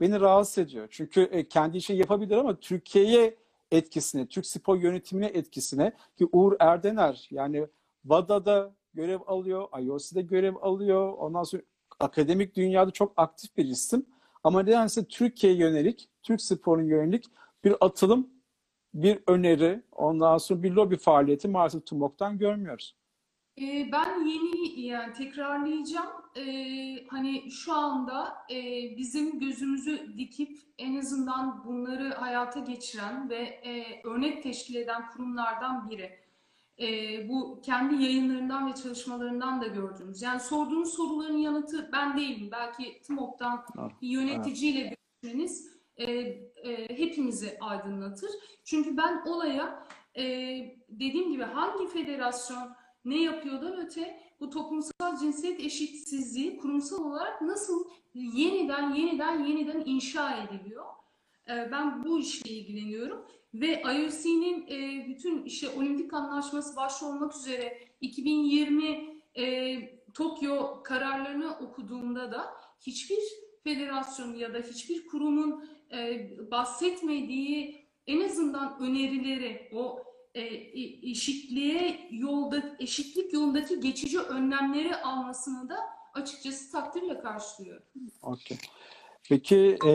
beni 0.01 0.19
rahatsız 0.19 0.57
ediyor. 0.57 0.87
Çünkü 0.91 1.21
e, 1.21 1.47
kendi 1.47 1.77
işini 1.77 1.97
yapabilir 1.97 2.37
ama 2.37 2.59
Türkiye'ye 2.59 3.35
etkisine, 3.71 4.27
Türk 4.27 4.45
spor 4.45 4.77
yönetimine 4.77 5.25
etkisine 5.25 5.93
ki 6.17 6.27
Uğur 6.31 6.55
Erdener 6.59 7.27
yani 7.31 7.67
WADA'da 8.01 8.75
görev 8.93 9.19
alıyor, 9.27 9.67
IOC'de 9.81 10.21
görev 10.21 10.55
alıyor. 10.61 11.13
Ondan 11.13 11.43
sonra 11.43 11.61
akademik 11.99 12.55
dünyada 12.55 12.91
çok 12.91 13.13
aktif 13.17 13.57
bir 13.57 13.65
isim. 13.65 14.05
Ama 14.43 14.63
nedense 14.63 15.05
Türkiye'ye 15.05 15.59
yönelik, 15.59 16.09
Türk 16.23 16.41
sporun 16.41 16.83
yönelik 16.83 17.25
bir 17.63 17.75
atılım, 17.81 18.29
bir 18.93 19.19
öneri, 19.27 19.83
ondan 19.91 20.37
sonra 20.37 20.63
bir 20.63 20.71
lobi 20.71 20.97
faaliyeti 20.97 21.47
maalesef 21.47 21.85
TUMOK'tan 21.85 22.37
görmüyoruz. 22.37 22.95
Ee, 23.57 23.89
ben 23.91 24.25
yeni 24.25 24.81
yani 24.81 25.13
tekrarlayacağım. 25.13 26.09
Ee, 26.37 27.07
hani 27.07 27.51
şu 27.51 27.73
anda 27.73 28.37
e, 28.51 28.57
bizim 28.97 29.39
gözümüzü 29.39 30.17
dikip 30.17 30.59
en 30.77 30.97
azından 30.97 31.65
bunları 31.65 32.13
hayata 32.13 32.59
geçiren 32.59 33.29
ve 33.29 33.37
e, 33.37 34.01
örnek 34.03 34.43
teşkil 34.43 34.75
eden 34.75 35.09
kurumlardan 35.09 35.89
biri. 35.89 36.19
E, 36.79 37.29
bu 37.29 37.61
kendi 37.61 38.03
yayınlarından 38.03 38.69
ve 38.69 38.75
çalışmalarından 38.75 39.61
da 39.61 39.67
gördüğümüz. 39.67 40.21
Yani 40.21 40.39
sorduğunuz 40.39 40.93
soruların 40.93 41.37
yanıtı 41.37 41.89
ben 41.93 42.17
değilim. 42.17 42.49
Belki 42.51 43.01
TMOK'tan 43.01 43.65
bir 44.01 44.07
yöneticiyle 44.07 44.95
görüşmeniz 45.21 45.71
e, 45.97 46.11
e, 46.11 46.97
hepimizi 46.97 47.57
aydınlatır. 47.61 48.31
Çünkü 48.63 48.97
ben 48.97 49.21
olaya 49.25 49.87
e, 50.15 50.23
dediğim 50.89 51.31
gibi 51.31 51.43
hangi 51.43 51.87
federasyon 51.87 52.80
ne 53.05 53.21
yapıyordan 53.21 53.85
öte 53.85 54.19
bu 54.39 54.49
toplumsal 54.49 55.17
cinsiyet 55.19 55.59
eşitsizliği 55.59 56.57
kurumsal 56.57 57.05
olarak 57.05 57.41
nasıl 57.41 57.89
yeniden 58.13 58.93
yeniden 58.93 59.43
yeniden 59.43 59.83
inşa 59.85 60.43
ediliyor? 60.43 60.85
Ben 61.47 62.03
bu 62.03 62.19
işle 62.19 62.51
ilgileniyorum 62.51 63.25
ve 63.53 63.81
IOC'nin 63.81 64.67
bütün 65.07 65.43
işte 65.43 65.69
olimpik 65.69 66.13
anlaşması 66.13 66.75
başta 66.75 67.05
olmak 67.05 67.35
üzere 67.35 67.77
2020 68.01 69.21
Tokyo 70.13 70.83
kararlarını 70.83 71.57
okuduğumda 71.57 72.31
da 72.31 72.47
hiçbir 72.81 73.19
federasyon 73.63 74.33
ya 74.33 74.53
da 74.53 74.57
hiçbir 74.57 75.07
kurumun 75.07 75.69
bahsetmediği 76.51 77.85
en 78.07 78.21
azından 78.21 78.79
önerileri, 78.79 79.69
o 79.73 80.03
e, 80.35 80.41
eşitliğe 81.11 82.07
yolda 82.11 82.63
eşitlik 82.79 83.33
yolundaki 83.33 83.79
geçici 83.79 84.19
önlemleri 84.19 84.95
almasını 84.95 85.69
da 85.69 85.75
açıkçası 86.13 86.71
takdirle 86.71 87.19
karşılıyorum. 87.19 87.83
Okay. 88.21 88.57
Peki 89.29 89.77
e, 89.85 89.91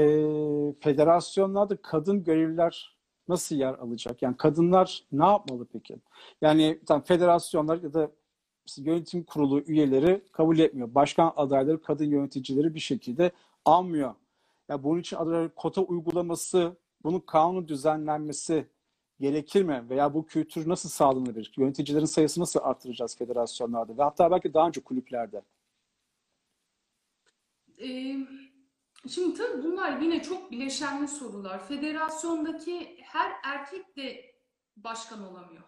federasyonlarda 0.80 1.76
kadın 1.76 2.24
görevliler 2.24 2.97
nasıl 3.28 3.57
yer 3.57 3.74
alacak? 3.74 4.22
Yani 4.22 4.37
kadınlar 4.37 5.05
ne 5.12 5.26
yapmalı 5.26 5.66
peki? 5.72 5.97
Yani 6.43 6.80
tam 6.87 7.03
federasyonlar 7.03 7.82
ya 7.82 7.95
da 7.95 8.11
yönetim 8.76 9.24
kurulu 9.24 9.61
üyeleri 9.61 10.24
kabul 10.32 10.59
etmiyor. 10.59 10.95
Başkan 10.95 11.32
adayları, 11.37 11.82
kadın 11.82 12.05
yöneticileri 12.05 12.74
bir 12.74 12.80
şekilde 12.80 13.30
almıyor. 13.64 14.09
Ya 14.09 14.14
yani 14.68 14.82
bunun 14.82 15.01
için 15.01 15.16
adaylar 15.16 15.55
kota 15.55 15.80
uygulaması, 15.80 16.76
bunun 17.05 17.20
kanun 17.20 17.68
düzenlenmesi 17.68 18.66
gerekir 19.20 19.62
mi? 19.62 19.84
Veya 19.90 20.14
bu 20.14 20.26
kültür 20.26 20.68
nasıl 20.68 20.88
sağlanabilir? 20.88 21.52
Yöneticilerin 21.56 22.04
sayısı 22.04 22.40
nasıl 22.40 22.60
artıracağız 22.62 23.16
federasyonlarda 23.16 23.98
ve 23.98 24.02
hatta 24.02 24.30
belki 24.30 24.54
daha 24.54 24.68
önce 24.68 24.80
kulüplerde? 24.80 25.42
Ee, 27.82 28.16
şimdi 29.08 29.38
tabii 29.38 29.62
bunlar 29.64 30.00
yine 30.00 30.22
çok 30.22 30.50
bileşenli 30.50 31.08
sorular. 31.08 31.68
Federasyondaki 31.68 32.98
her 33.02 33.32
erkek 33.44 33.96
de 33.96 34.34
başkan 34.76 35.22
olamıyor. 35.22 35.62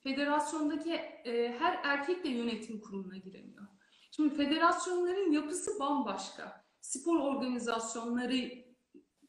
Federasyondaki 0.00 0.92
e, 0.94 1.56
her 1.58 1.80
erkek 1.84 2.24
de 2.24 2.28
yönetim 2.28 2.80
kuruluna 2.80 3.16
giremiyor. 3.16 3.66
Şimdi 4.10 4.34
federasyonların 4.34 5.32
yapısı 5.32 5.80
bambaşka. 5.80 6.64
Spor 6.80 7.20
organizasyonları 7.20 8.66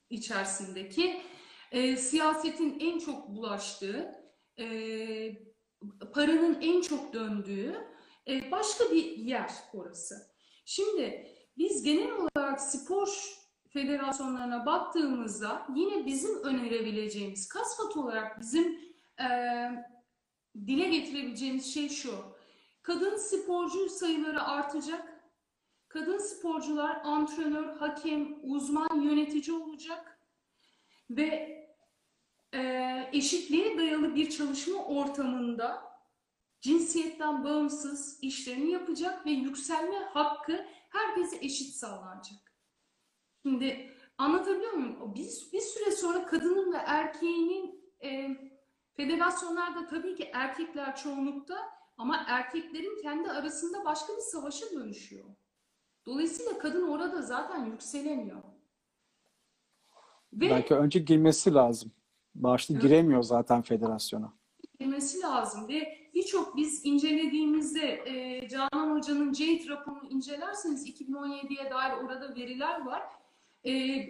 içerisindeki 0.10 1.22
e, 1.72 1.98
siyasetin 1.98 2.80
en 2.80 3.00
çok 3.00 3.30
bulaştığı, 3.30 4.16
e, 4.60 4.68
paranın 6.14 6.62
en 6.62 6.82
çok 6.82 7.14
döndüğü 7.14 7.88
e, 8.28 8.52
başka 8.52 8.92
bir 8.92 9.18
yer 9.18 9.52
orası. 9.74 10.16
Şimdi 10.66 11.28
biz 11.58 11.84
genel 11.84 12.12
olarak 12.12 12.62
spor 12.62 13.38
federasyonlarına 13.70 14.66
baktığımızda 14.66 15.68
yine 15.76 16.06
bizim 16.06 16.44
önerebileceğimiz, 16.44 17.48
kasvat 17.48 17.98
olarak 17.98 18.40
bizim 18.40 18.80
e, 19.20 19.28
dile 20.68 20.90
getirebileceğimiz 20.90 21.74
şey 21.74 21.90
şu. 21.90 22.12
Kadın 22.82 23.16
sporcu 23.16 23.90
sayıları 23.90 24.42
artacak. 24.44 25.14
Kadın 25.88 26.18
sporcular 26.18 27.02
antrenör, 27.04 27.78
hakem, 27.78 28.36
uzman, 28.44 29.02
yönetici 29.02 29.58
olacak 29.58 30.17
ve 31.10 31.58
e, 32.54 32.62
eşitliğe 33.14 33.78
dayalı 33.78 34.16
bir 34.16 34.30
çalışma 34.30 34.86
ortamında 34.86 35.88
cinsiyetten 36.62 37.44
bağımsız 37.44 38.20
işlerini 38.22 38.72
yapacak 38.72 39.26
ve 39.26 39.32
yükselme 39.32 39.98
hakkı 39.98 40.66
herkese 40.90 41.38
eşit 41.46 41.76
sağlanacak. 41.76 42.54
Şimdi 43.44 43.94
anlatabiliyor 44.18 44.74
muyum? 44.74 45.16
Bir, 45.16 45.50
bir 45.54 45.62
süre 45.62 45.92
sonra 45.92 46.26
kadının 46.26 46.74
ve 46.74 46.78
erkeğinin 46.78 47.94
e, 48.04 48.38
federasyonlarda 48.94 49.88
tabii 49.88 50.16
ki 50.16 50.30
erkekler 50.34 50.96
çoğunlukta 50.96 51.78
ama 51.98 52.26
erkeklerin 52.28 53.02
kendi 53.02 53.32
arasında 53.32 53.86
başka 53.86 54.14
bir 54.14 54.22
savaşa 54.22 54.72
dönüşüyor. 54.72 55.26
Dolayısıyla 56.06 56.58
kadın 56.58 56.88
orada 56.88 57.22
zaten 57.22 57.66
yükselemiyor. 57.66 58.44
Ve, 60.42 60.50
Belki 60.50 60.74
önce 60.74 61.00
girmesi 61.00 61.54
lazım. 61.54 61.92
Başta 62.36 62.74
evet. 62.74 62.84
giremiyor 62.84 63.24
zaten 63.24 63.62
federasyona. 63.62 64.34
Girmesi 64.80 65.22
lazım 65.22 65.68
ve 65.68 65.98
birçok 66.14 66.58
biz 66.58 66.86
incelediğimizde 66.86 68.04
e, 68.06 68.48
Canan 68.50 68.96
Hoca'nın 68.96 69.34
CEYT 69.34 69.70
raporunu 69.70 70.10
incelerseniz 70.10 70.90
2017'ye 70.90 71.72
dair 71.72 71.94
orada 72.04 72.36
veriler 72.36 72.86
var. 72.86 73.02
E, 73.66 74.02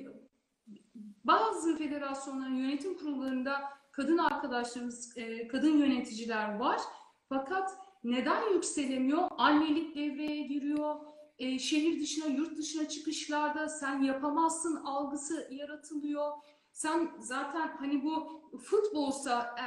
bazı 1.23 1.78
federasyonların 1.78 2.55
yönetim 2.55 2.97
kurullarında 2.97 3.61
kadın 3.91 4.17
arkadaşlarımız, 4.17 5.17
e, 5.17 5.47
kadın 5.47 5.78
yöneticiler 5.78 6.55
var. 6.55 6.82
Fakat 7.30 7.71
neden 8.03 8.53
yükselemiyor? 8.53 9.28
Annelik 9.38 9.95
devreye 9.95 10.41
giriyor. 10.41 10.95
E, 11.39 11.59
şehir 11.59 11.99
dışına, 11.99 12.25
yurt 12.25 12.57
dışına 12.57 12.89
çıkışlarda 12.89 13.69
sen 13.69 14.01
yapamazsın 14.01 14.75
algısı 14.75 15.47
yaratılıyor 15.51 16.31
sen 16.77 17.11
zaten 17.19 17.77
hani 17.77 18.03
bu 18.03 18.41
futbolsa 18.57 19.55
e, 19.59 19.65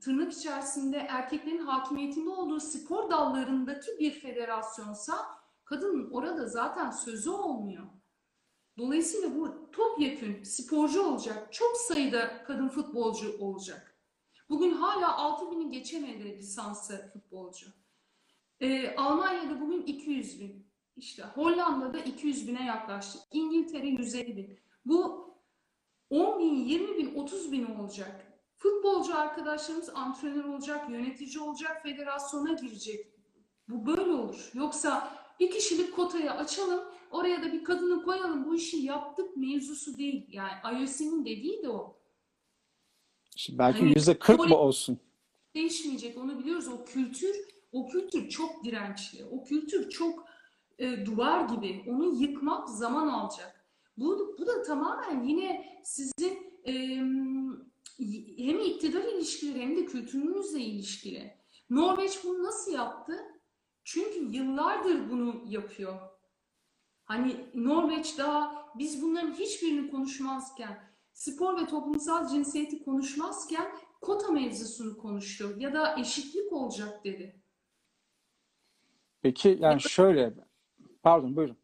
tırnak 0.00 0.32
içerisinde 0.32 0.96
erkeklerin 0.96 1.66
hakimiyetinde 1.66 2.30
olduğu 2.30 2.60
spor 2.60 3.10
dallarındaki 3.10 3.98
bir 3.98 4.10
federasyonsa 4.10 5.14
kadının 5.64 6.10
orada 6.10 6.46
zaten 6.46 6.90
sözü 6.90 7.30
olmuyor. 7.30 7.86
Dolayısıyla 8.78 9.34
bu 9.34 9.70
topyekün 9.72 10.42
sporcu 10.42 11.02
olacak. 11.02 11.52
Çok 11.52 11.76
sayıda 11.76 12.44
kadın 12.44 12.68
futbolcu 12.68 13.36
olacak. 13.38 13.98
Bugün 14.48 14.72
hala 14.72 15.06
6000'i 15.06 15.70
geçemedi 15.70 16.38
lisanslı 16.38 17.10
futbolcu. 17.12 17.66
Ee, 18.60 18.94
Almanya'da 18.96 19.60
bugün 19.60 19.82
200 19.82 20.40
bin. 20.40 20.71
İşte 20.96 21.22
Hollanda'da 21.22 21.98
200 21.98 22.48
bine 22.48 22.66
yaklaştı. 22.66 23.18
İngiltere 23.32 23.86
150 23.86 24.36
bin. 24.36 24.58
Bu 24.84 25.22
10 26.10 26.38
bin, 26.38 26.54
20 26.54 26.98
bin, 26.98 27.14
30 27.14 27.52
bin 27.52 27.64
olacak. 27.64 28.32
Futbolcu 28.56 29.18
arkadaşlarımız 29.18 29.90
antrenör 29.94 30.44
olacak, 30.44 30.90
yönetici 30.90 31.40
olacak, 31.40 31.82
federasyona 31.82 32.52
girecek. 32.52 33.06
Bu 33.68 33.86
böyle 33.86 34.10
olur. 34.12 34.50
Yoksa 34.54 35.18
bir 35.40 35.50
kişilik 35.50 35.96
kotayı 35.96 36.32
açalım, 36.32 36.84
oraya 37.10 37.42
da 37.42 37.52
bir 37.52 37.64
kadını 37.64 38.04
koyalım, 38.04 38.44
bu 38.44 38.54
işi 38.54 38.76
yaptık 38.76 39.36
mevzusu 39.36 39.98
değil. 39.98 40.26
Yani 40.28 40.52
IOC'nin 40.64 41.24
dediği 41.24 41.62
de 41.62 41.68
o. 41.68 41.98
Şimdi 43.36 43.58
belki 43.58 43.78
Hani 43.78 43.92
yüzde 43.94 44.18
40 44.18 44.48
mı 44.48 44.56
olsun? 44.56 44.98
Değişmeyecek, 45.54 46.18
onu 46.18 46.38
biliyoruz. 46.38 46.68
O 46.68 46.84
kültür, 46.84 47.36
o 47.72 47.88
kültür 47.88 48.28
çok 48.28 48.64
dirençli. 48.64 49.24
O 49.24 49.44
kültür 49.44 49.90
çok 49.90 50.31
e, 50.78 51.06
duvar 51.06 51.48
gibi. 51.48 51.84
Onu 51.88 52.14
yıkmak 52.22 52.68
zaman 52.68 53.08
alacak. 53.08 53.66
Bu, 53.96 54.36
bu 54.38 54.46
da 54.46 54.62
tamamen 54.62 55.24
yine 55.24 55.80
sizin 55.84 56.62
e, 56.66 56.72
hem 58.38 58.60
iktidar 58.60 59.04
ilişkileri 59.04 59.62
hem 59.62 59.76
de 59.76 59.84
kültürünüzle 59.84 60.60
ilişkili. 60.60 61.36
Norveç 61.70 62.24
bunu 62.24 62.42
nasıl 62.42 62.72
yaptı? 62.72 63.18
Çünkü 63.84 64.36
yıllardır 64.36 65.10
bunu 65.10 65.44
yapıyor. 65.46 66.00
Hani 67.04 67.50
Norveç 67.54 68.18
daha 68.18 68.68
biz 68.78 69.02
bunların 69.02 69.32
hiçbirini 69.32 69.90
konuşmazken, 69.90 70.92
spor 71.12 71.60
ve 71.60 71.66
toplumsal 71.66 72.28
cinsiyeti 72.28 72.84
konuşmazken 72.84 73.72
kota 74.00 74.32
mevzusunu 74.32 74.98
konuştu 74.98 75.54
ya 75.58 75.74
da 75.74 76.00
eşitlik 76.00 76.52
olacak 76.52 77.04
dedi. 77.04 77.42
Peki 79.22 79.58
yani 79.60 79.80
şöyle, 79.80 80.34
pardon 81.02 81.36
buyurun. 81.36 81.56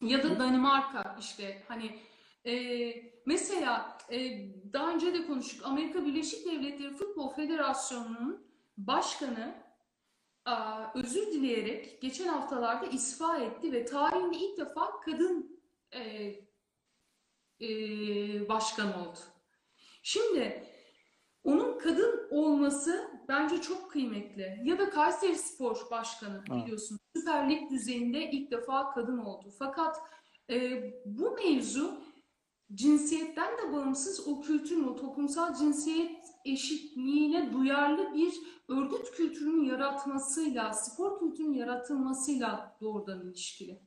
Ya 0.00 0.22
da 0.22 0.38
Danimarka 0.38 1.16
işte 1.20 1.62
hani 1.68 1.98
e, 2.46 2.92
mesela 3.26 3.98
e, 4.10 4.48
daha 4.72 4.92
önce 4.92 5.14
de 5.14 5.26
konuştuk 5.26 5.66
Amerika 5.66 6.06
Birleşik 6.06 6.46
Devletleri 6.46 6.94
Futbol 6.94 7.34
Federasyonu'nun 7.34 8.46
başkanı 8.76 9.54
a, 10.44 10.84
özür 10.94 11.26
dileyerek 11.26 12.02
geçen 12.02 12.28
haftalarda 12.28 12.86
istifa 12.86 13.38
etti 13.38 13.72
ve 13.72 13.84
tarihinde 13.84 14.36
ilk 14.36 14.58
defa 14.58 15.00
kadın 15.00 15.60
e, 15.92 16.00
e, 17.60 17.68
başkan 18.48 19.00
oldu. 19.00 19.18
Şimdi 20.02 20.67
onun 21.48 21.78
kadın 21.78 22.28
olması 22.30 23.10
bence 23.28 23.60
çok 23.60 23.90
kıymetli. 23.90 24.60
Ya 24.64 24.78
da 24.78 24.90
Kayseri 24.90 25.38
Spor 25.38 25.76
Başkanı 25.90 26.42
Evet. 26.50 26.62
biliyorsun 26.64 26.98
Süper 27.16 27.50
Lig 27.50 27.70
düzeyinde 27.70 28.30
ilk 28.30 28.50
defa 28.50 28.90
kadın 28.90 29.18
oldu. 29.18 29.48
Fakat 29.58 29.96
e, 30.50 30.82
bu 31.04 31.30
mevzu 31.30 32.00
cinsiyetten 32.74 33.58
de 33.58 33.72
bağımsız 33.72 34.28
o 34.28 34.40
kültürün, 34.40 34.84
o 34.84 34.96
toplumsal 34.96 35.54
cinsiyet 35.54 36.26
eşitliğine 36.44 37.52
duyarlı 37.52 38.14
bir 38.14 38.34
örgüt 38.68 39.10
kültürünün 39.10 39.64
yaratmasıyla, 39.64 40.72
spor 40.72 41.18
kültürünün 41.18 41.54
yaratılmasıyla 41.54 42.76
doğrudan 42.80 43.20
ilişkili. 43.20 43.80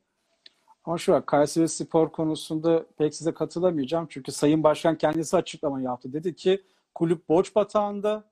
Ama 0.83 0.97
şu 0.97 1.11
var, 1.11 1.25
Kayseri 1.25 1.69
Spor 1.69 2.11
konusunda 2.11 2.85
pek 2.97 3.15
size 3.15 3.33
katılamayacağım. 3.33 4.07
Çünkü 4.09 4.31
Sayın 4.31 4.63
Başkan 4.63 4.97
kendisi 4.97 5.37
açıklama 5.37 5.81
yaptı. 5.81 6.13
Dedi 6.13 6.35
ki 6.35 6.63
kulüp 6.95 7.29
borç 7.29 7.55
batağında. 7.55 8.31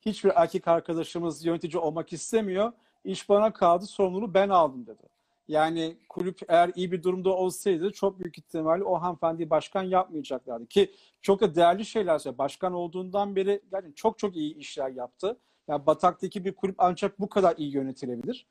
Hiçbir 0.00 0.32
erkek 0.34 0.68
arkadaşımız 0.68 1.44
yönetici 1.44 1.78
olmak 1.78 2.12
istemiyor. 2.12 2.72
İş 3.04 3.28
bana 3.28 3.52
kaldı, 3.52 3.86
sorumluluğu 3.86 4.34
ben 4.34 4.48
aldım 4.48 4.86
dedi. 4.86 5.02
Yani 5.48 5.96
kulüp 6.08 6.38
eğer 6.48 6.70
iyi 6.74 6.92
bir 6.92 7.02
durumda 7.02 7.30
olsaydı 7.30 7.92
çok 7.92 8.20
büyük 8.20 8.38
ihtimalle 8.38 8.84
o 8.84 8.94
hanımefendiyi 8.94 9.50
başkan 9.50 9.82
yapmayacaklardı. 9.82 10.66
Ki 10.66 10.94
çok 11.22 11.40
da 11.40 11.54
değerli 11.54 11.84
şeyler 11.84 12.18
söyledi. 12.18 12.38
Başkan 12.38 12.72
olduğundan 12.72 13.36
beri 13.36 13.62
yani 13.72 13.94
çok 13.94 14.18
çok 14.18 14.36
iyi 14.36 14.54
işler 14.54 14.90
yaptı. 14.90 15.36
Yani 15.68 15.86
Batak'taki 15.86 16.44
bir 16.44 16.54
kulüp 16.54 16.74
ancak 16.78 17.20
bu 17.20 17.28
kadar 17.28 17.56
iyi 17.56 17.74
yönetilebilir. 17.74 18.46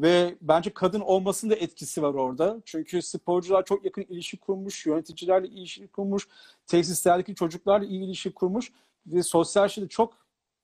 Ve 0.00 0.36
bence 0.40 0.70
kadın 0.70 1.00
olmasının 1.00 1.50
da 1.50 1.56
etkisi 1.56 2.02
var 2.02 2.14
orada. 2.14 2.60
Çünkü 2.64 3.02
sporcular 3.02 3.64
çok 3.64 3.84
yakın 3.84 4.02
ilişki 4.02 4.36
kurmuş, 4.36 4.86
yöneticilerle 4.86 5.48
ilişki 5.48 5.88
kurmuş, 5.88 6.28
tesislerdeki 6.66 7.34
çocuklarla 7.34 7.86
iyi 7.86 8.04
ilişki 8.04 8.34
kurmuş 8.34 8.72
ve 9.06 9.22
sosyal 9.22 9.68
şeyde 9.68 9.88
çok 9.88 10.12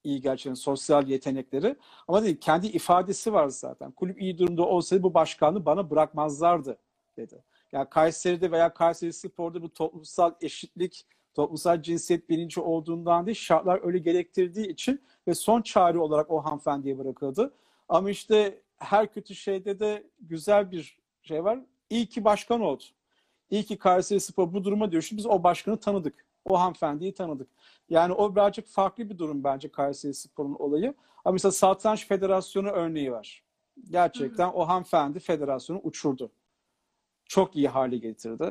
iyi 0.04 0.20
gerçekten 0.20 0.54
sosyal 0.54 1.08
yetenekleri. 1.08 1.76
Ama 2.08 2.22
değil, 2.22 2.36
kendi 2.40 2.66
ifadesi 2.66 3.32
var 3.32 3.48
zaten. 3.48 3.90
Kulüp 3.90 4.22
iyi 4.22 4.38
durumda 4.38 4.62
olsaydı 4.62 5.02
bu 5.02 5.14
başkanlığı 5.14 5.66
bana 5.66 5.90
bırakmazlardı 5.90 6.78
dedi. 7.16 7.44
Yani 7.72 7.88
Kayseri'de 7.90 8.50
veya 8.50 8.74
Kayseri 8.74 9.12
Spor'da 9.12 9.62
bu 9.62 9.72
toplumsal 9.72 10.32
eşitlik, 10.40 11.06
toplumsal 11.34 11.82
cinsiyet 11.82 12.28
bilinci 12.28 12.60
olduğundan 12.60 13.26
değil, 13.26 13.36
şartlar 13.36 13.80
öyle 13.86 13.98
gerektirdiği 13.98 14.68
için 14.68 15.02
ve 15.28 15.34
son 15.34 15.62
çare 15.62 15.98
olarak 15.98 16.30
o 16.30 16.44
hanımefendiye 16.44 16.98
bırakıldı. 16.98 17.52
Ama 17.88 18.10
işte 18.10 18.60
her 18.78 19.12
kötü 19.12 19.34
şeyde 19.34 19.80
de 19.80 20.06
güzel 20.20 20.70
bir 20.70 20.98
şey 21.22 21.44
var. 21.44 21.58
İyi 21.90 22.06
ki 22.06 22.24
başkan 22.24 22.60
oldu. 22.60 22.82
İyi 23.50 23.64
ki 23.64 23.78
Kayseri 23.78 24.20
Spor 24.20 24.52
bu 24.52 24.64
duruma 24.64 24.92
düştü. 24.92 25.16
Biz 25.16 25.26
o 25.26 25.42
başkanı 25.42 25.76
tanıdık. 25.80 26.26
O 26.44 26.60
hanımefendiyi 26.60 27.14
tanıdık. 27.14 27.48
Yani 27.90 28.12
o 28.12 28.34
birazcık 28.34 28.66
farklı 28.66 29.10
bir 29.10 29.18
durum 29.18 29.44
bence 29.44 29.68
Kayseri 29.68 30.14
Spor'un 30.14 30.54
olayı. 30.54 30.94
Ama 31.24 31.32
mesela 31.32 31.52
Satranç 31.52 32.06
Federasyonu 32.06 32.68
örneği 32.68 33.12
var. 33.12 33.44
Gerçekten 33.90 34.48
o 34.48 34.68
hanımefendi 34.68 35.20
federasyonu 35.20 35.80
uçurdu. 35.84 36.30
Çok 37.24 37.56
iyi 37.56 37.68
hale 37.68 37.96
getirdi. 37.96 38.50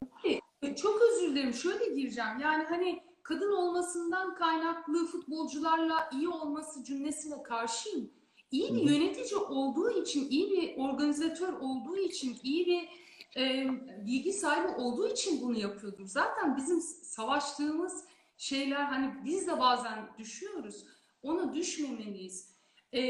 E, 0.62 0.76
Çok 0.76 1.02
özür 1.02 1.32
dilerim. 1.32 1.54
Şöyle 1.54 1.86
gireceğim. 1.96 2.40
Yani 2.42 2.64
hani 2.64 3.04
kadın 3.24 3.52
olmasından 3.52 4.36
kaynaklı 4.36 5.06
futbolcularla 5.06 6.10
iyi 6.14 6.30
olması 6.30 6.84
cümlesine 6.84 7.44
karşıyım. 7.44 8.10
İyi 8.52 8.76
bir 8.76 8.82
yönetici 8.82 9.36
olduğu 9.40 9.90
için, 10.02 10.30
iyi 10.30 10.52
bir 10.52 10.78
organizatör 10.78 11.54
olduğu 11.54 11.98
için, 11.98 12.38
iyi 12.44 12.66
bir 12.66 12.90
e, 13.42 13.68
bilgi 14.06 14.34
sahibi 14.34 14.68
olduğu 14.68 15.08
için 15.08 15.42
bunu 15.42 15.58
yapıyordur. 15.60 16.06
Zaten 16.06 16.58
bizim 16.58 16.82
savaştığımız 17.04 18.06
şeyler 18.38 18.84
hani 18.84 19.14
biz 19.26 19.48
de 19.48 19.60
bazen 19.60 20.10
düşüyoruz. 20.18 20.86
Ona 21.24 21.54
düşmemeliyiz. 21.54 22.50
E, 22.94 23.02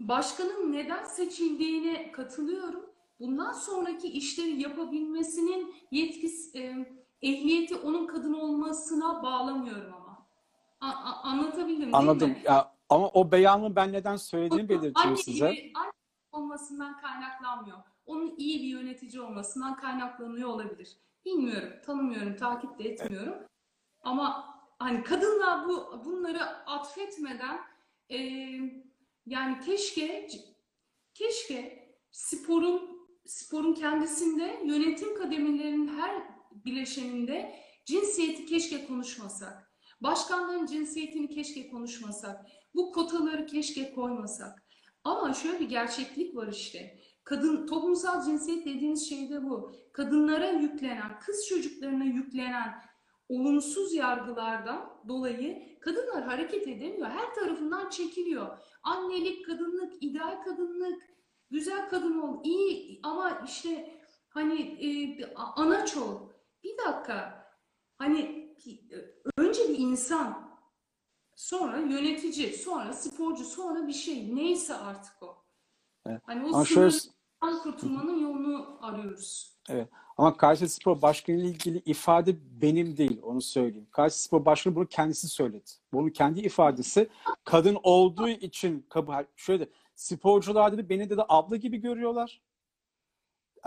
başkanın 0.00 0.72
neden 0.72 1.04
seçildiğine 1.04 2.12
katılıyorum. 2.12 2.86
Bundan 3.20 3.52
sonraki 3.52 4.08
işleri 4.08 4.62
yapabilmesinin 4.62 5.74
yetkisi, 5.90 6.58
e, 6.58 6.74
ehliyeti 7.22 7.74
onun 7.76 8.06
kadın 8.06 8.32
olmasına 8.32 9.22
bağlamıyorum 9.22 9.94
ama. 9.94 10.26
A- 10.80 10.86
a- 11.10 11.22
anlatabildim 11.22 11.80
değil 11.82 11.94
Anladım. 11.96 12.30
mi? 12.30 12.42
Ya, 12.44 12.75
ama 12.88 13.08
o 13.08 13.32
beyanı 13.32 13.76
ben 13.76 13.92
neden 13.92 14.16
söylediğimi 14.16 14.68
belirtiyor 14.68 15.06
Anne 15.06 15.16
size. 15.16 15.52
gibi 15.52 15.72
anne 15.74 15.92
olmasından 16.32 17.00
kaynaklanmıyor. 17.00 17.78
Onun 18.06 18.34
iyi 18.38 18.62
bir 18.62 18.68
yönetici 18.68 19.22
olmasından 19.22 19.76
kaynaklanıyor 19.76 20.48
olabilir. 20.48 20.96
Bilmiyorum, 21.24 21.72
tanımıyorum, 21.86 22.36
takip 22.36 22.78
de 22.78 22.84
etmiyorum. 22.88 23.34
Ama 24.00 24.54
hani 24.78 25.02
kadınlar 25.02 25.68
bu 25.68 26.02
bunları 26.04 26.44
atfetmeden 26.66 27.60
e, 28.10 28.18
yani 29.26 29.60
keşke 29.64 30.28
keşke 31.14 31.88
sporun 32.10 32.96
sporun 33.26 33.74
kendisinde 33.74 34.60
yönetim 34.64 35.18
kademelerinin 35.18 35.98
her 35.98 36.22
bileşeninde 36.50 37.60
cinsiyeti 37.84 38.46
keşke 38.46 38.86
konuşmasak. 38.86 39.72
Başkanların 40.00 40.66
cinsiyetini 40.66 41.28
keşke 41.28 41.70
konuşmasak. 41.70 42.46
Bu 42.74 42.92
kotaları 42.92 43.46
keşke 43.46 43.94
koymasak. 43.94 44.62
Ama 45.04 45.34
şöyle 45.34 45.60
bir 45.60 45.68
gerçeklik 45.68 46.36
var 46.36 46.48
işte. 46.48 46.98
Kadın 47.24 47.66
toplumsal 47.66 48.24
cinsiyet 48.24 48.66
dediğiniz 48.66 49.08
şey 49.08 49.30
de 49.30 49.44
bu. 49.44 49.72
Kadınlara 49.92 50.50
yüklenen, 50.50 51.18
kız 51.18 51.46
çocuklarına 51.48 52.04
yüklenen 52.04 52.74
olumsuz 53.28 53.94
yargılardan 53.94 55.02
dolayı 55.08 55.78
kadınlar 55.80 56.24
hareket 56.24 56.68
edemiyor. 56.68 57.08
Her 57.08 57.34
tarafından 57.34 57.88
çekiliyor. 57.90 58.58
Annelik, 58.82 59.46
kadınlık, 59.46 60.02
ideal 60.02 60.42
kadınlık, 60.44 61.02
güzel 61.50 61.88
kadın 61.88 62.18
ol, 62.18 62.40
iyi 62.44 63.00
ama 63.02 63.42
işte 63.46 64.00
hani 64.28 64.60
e, 64.60 65.24
anaç 65.34 65.96
ol. 65.96 66.30
Bir 66.64 66.78
dakika. 66.78 67.46
Hani 67.98 68.52
önce 69.36 69.68
bir 69.68 69.78
insan 69.78 70.45
sonra 71.36 71.78
yönetici, 71.78 72.52
sonra 72.52 72.92
sporcu, 72.92 73.44
sonra 73.44 73.88
bir 73.88 73.92
şey. 73.92 74.36
Neyse 74.36 74.74
artık 74.74 75.22
o. 75.22 75.36
Evet. 76.06 76.22
Hani 76.24 76.44
o 76.44 76.54
Ama 76.54 76.64
şöyle 76.64 76.96
kurtulmanın 77.62 78.20
yolunu 78.20 78.78
arıyoruz. 78.80 79.56
Evet. 79.68 79.88
Ama 80.16 80.36
Kayseri 80.36 80.68
Spor 80.68 81.02
Başkanı 81.02 81.36
ile 81.36 81.46
ilgili 81.46 81.82
ifade 81.84 82.36
benim 82.62 82.96
değil, 82.96 83.20
onu 83.22 83.42
söyleyeyim. 83.42 83.86
Kayseri 83.90 84.20
Spor 84.20 84.44
Başkanı 84.44 84.74
bunu 84.76 84.86
kendisi 84.86 85.28
söyledi. 85.28 85.70
Bunu 85.92 86.12
kendi 86.12 86.40
ifadesi. 86.40 87.08
Kadın 87.44 87.78
olduğu 87.82 88.28
için 88.28 88.86
kabul. 88.88 89.12
Şöyle 89.36 89.68
sporcular 89.94 90.72
dedi 90.72 90.88
beni 90.88 91.10
dedi 91.10 91.22
abla 91.28 91.56
gibi 91.56 91.76
görüyorlar. 91.76 92.42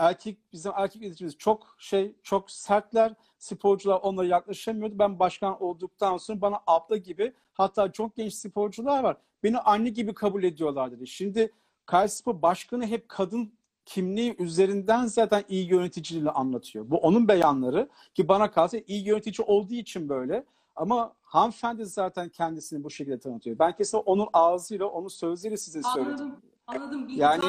Erkek 0.00 0.38
bizim 0.52 0.72
erkek 0.76 1.02
yöneticimiz 1.02 1.38
çok 1.38 1.74
şey 1.78 2.14
çok 2.22 2.50
sertler. 2.50 3.14
Sporcular 3.38 4.00
onlara 4.02 4.26
yaklaşamıyordu. 4.26 4.98
Ben 4.98 5.18
başkan 5.18 5.62
olduktan 5.62 6.16
sonra 6.16 6.40
bana 6.40 6.60
abla 6.66 6.96
gibi 6.96 7.32
hatta 7.52 7.92
çok 7.92 8.16
genç 8.16 8.34
sporcular 8.34 9.02
var. 9.02 9.16
Beni 9.42 9.58
anne 9.58 9.88
gibi 9.88 10.14
kabul 10.14 10.42
ediyorlar 10.42 10.90
dedi. 10.92 11.06
Şimdi 11.06 11.52
Kayseri 11.86 12.42
Başkanı 12.42 12.86
hep 12.86 13.08
kadın 13.08 13.52
kimliği 13.84 14.36
üzerinden 14.38 15.06
zaten 15.06 15.44
iyi 15.48 15.66
yöneticiliğini 15.68 16.30
anlatıyor. 16.30 16.90
Bu 16.90 16.96
onun 16.96 17.28
beyanları 17.28 17.88
ki 18.14 18.28
bana 18.28 18.50
kalsa 18.50 18.78
iyi 18.86 19.06
yönetici 19.06 19.46
olduğu 19.46 19.74
için 19.74 20.08
böyle. 20.08 20.44
Ama 20.76 21.12
hanımefendi 21.22 21.86
zaten 21.86 22.28
kendisini 22.28 22.84
bu 22.84 22.90
şekilde 22.90 23.18
tanıtıyor. 23.18 23.58
Ben 23.58 23.76
kesin 23.76 23.98
onun 23.98 24.28
ağzıyla, 24.32 24.86
onun 24.86 25.08
sözleriyle 25.08 25.56
size 25.56 25.82
söyledim. 25.82 26.14
Anladım, 26.14 26.40
anladım. 26.66 27.08
Yani- 27.08 27.44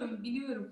Yani, 0.00 0.22
biliyorum. 0.22 0.70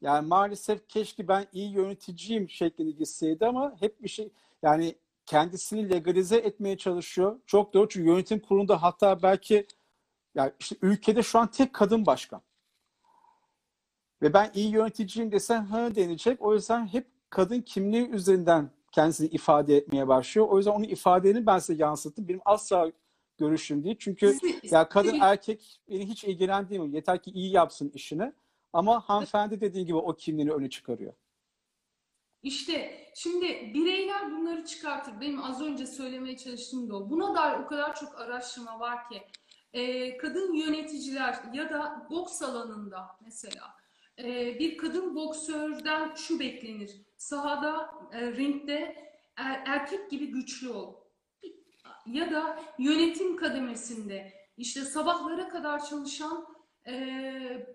Yani 0.00 0.26
maalesef 0.26 0.88
keşke 0.88 1.28
ben 1.28 1.46
iyi 1.52 1.72
yöneticiyim 1.72 2.50
şeklinde 2.50 2.90
gitseydi 2.90 3.46
ama 3.46 3.76
hep 3.80 4.02
bir 4.02 4.08
şey 4.08 4.32
yani 4.62 4.94
kendisini 5.26 5.90
legalize 5.90 6.36
etmeye 6.36 6.78
çalışıyor. 6.78 7.40
Çok 7.46 7.74
doğru 7.74 7.88
çünkü 7.88 8.08
yönetim 8.08 8.40
kurulunda 8.40 8.82
hatta 8.82 9.22
belki 9.22 9.66
yani 10.34 10.52
işte 10.58 10.76
ülkede 10.82 11.22
şu 11.22 11.38
an 11.38 11.50
tek 11.50 11.72
kadın 11.72 12.06
başkan. 12.06 12.42
Ve 14.22 14.32
ben 14.32 14.50
iyi 14.54 14.70
yöneticiyim 14.70 15.32
desem 15.32 15.66
ha 15.66 15.94
denecek. 15.94 16.42
O 16.42 16.54
yüzden 16.54 16.86
hep 16.86 17.06
kadın 17.30 17.60
kimliği 17.60 18.08
üzerinden 18.08 18.70
kendisini 18.92 19.28
ifade 19.28 19.76
etmeye 19.76 20.08
başlıyor. 20.08 20.48
O 20.48 20.56
yüzden 20.56 20.70
onun 20.70 20.84
ifadelerini 20.84 21.46
ben 21.46 21.58
size 21.58 21.82
yansıttım. 21.82 22.28
Benim 22.28 22.40
asla 22.44 22.92
görüşüm 23.38 23.84
değil. 23.84 23.96
Çünkü 23.98 24.38
ya 24.62 24.88
kadın 24.88 25.20
erkek 25.20 25.80
beni 25.90 26.08
hiç 26.08 26.24
ilgilendirmiyor. 26.24 26.94
Yeter 26.94 27.22
ki 27.22 27.30
iyi 27.30 27.52
yapsın 27.52 27.90
işini. 27.94 28.32
Ama 28.72 29.00
hanımefendi 29.08 29.60
dediği 29.60 29.86
gibi 29.86 29.96
o 29.96 30.16
kimliğini 30.16 30.52
öne 30.52 30.70
çıkarıyor. 30.70 31.12
İşte 32.42 33.06
şimdi 33.14 33.70
bireyler 33.74 34.30
bunları 34.32 34.64
çıkartır. 34.64 35.20
Benim 35.20 35.42
az 35.42 35.62
önce 35.62 35.86
söylemeye 35.86 36.36
çalıştığım 36.36 36.90
da 36.90 36.96
o. 36.96 37.10
Buna 37.10 37.34
dair 37.34 37.58
o 37.58 37.66
kadar 37.66 37.94
çok 37.96 38.20
araştırma 38.20 38.80
var 38.80 39.08
ki. 39.08 39.22
Ee, 39.72 40.16
kadın 40.16 40.52
yöneticiler 40.52 41.36
ya 41.54 41.70
da 41.70 42.06
boks 42.10 42.42
alanında 42.42 43.06
mesela 43.20 43.64
e, 44.18 44.58
bir 44.58 44.76
kadın 44.76 45.14
boksörden 45.14 46.14
şu 46.14 46.38
beklenir. 46.40 47.02
Sahada, 47.16 47.90
e, 48.12 48.32
ringde 48.32 48.96
er- 49.36 49.62
erkek 49.66 50.10
gibi 50.10 50.26
güçlü 50.26 50.68
ol. 50.70 50.94
Ya 52.06 52.30
da 52.30 52.62
yönetim 52.78 53.36
kademesinde 53.36 54.32
işte 54.56 54.80
sabahlara 54.80 55.48
kadar 55.48 55.84
çalışan 55.84 56.46
e, 56.86 57.66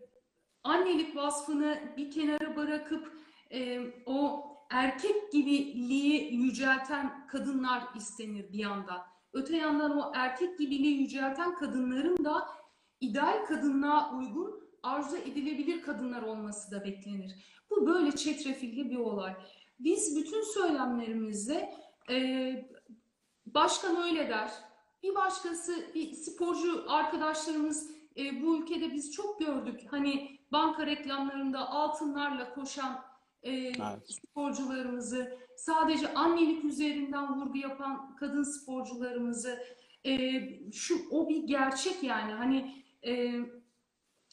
annelik 0.63 1.15
vasfını 1.15 1.93
bir 1.97 2.11
kenara 2.11 2.55
bırakıp 2.55 3.13
e, 3.51 3.79
o 4.05 4.45
erkek 4.69 5.31
gibiliği 5.31 6.33
yücelten 6.33 7.27
kadınlar 7.27 7.83
istenir 7.95 8.53
bir 8.53 8.59
yandan. 8.59 9.01
Öte 9.33 9.57
yandan 9.57 9.97
o 9.97 10.11
erkek 10.15 10.59
gibiliği 10.59 11.01
yücelten 11.01 11.55
kadınların 11.55 12.25
da 12.25 12.47
ideal 13.01 13.45
kadınlığa 13.45 14.17
uygun 14.17 14.63
arzu 14.83 15.17
edilebilir 15.17 15.81
kadınlar 15.81 16.21
olması 16.21 16.71
da 16.71 16.83
beklenir. 16.83 17.31
Bu 17.69 17.87
böyle 17.87 18.11
çetrefilli 18.11 18.89
bir 18.89 18.97
olay. 18.97 19.35
Biz 19.79 20.17
bütün 20.17 20.41
söylemlerimizde 20.53 21.73
e, 22.09 22.69
başkan 23.45 24.03
öyle 24.03 24.29
der. 24.29 24.51
Bir 25.03 25.15
başkası, 25.15 25.85
bir 25.95 26.13
sporcu 26.13 26.85
arkadaşlarımız 26.87 27.91
e, 28.17 28.41
bu 28.41 28.57
ülkede 28.57 28.93
biz 28.93 29.11
çok 29.11 29.39
gördük. 29.39 29.81
Hani 29.87 30.39
banka 30.53 30.85
reklamlarında 30.85 31.69
altınlarla 31.69 32.53
koşan 32.53 33.01
e, 33.43 33.51
Evet. 33.51 33.75
sporcularımızı, 34.07 35.37
sadece 35.55 36.13
annelik 36.13 36.65
üzerinden 36.65 37.35
vurgu 37.39 37.57
yapan 37.57 38.15
kadın 38.15 38.43
sporcularımızı, 38.43 39.59
e, 40.05 40.11
şu 40.71 40.95
o 41.11 41.29
bir 41.29 41.43
gerçek 41.43 42.03
yani. 42.03 42.33
Hani 42.33 42.83
e, 43.05 43.39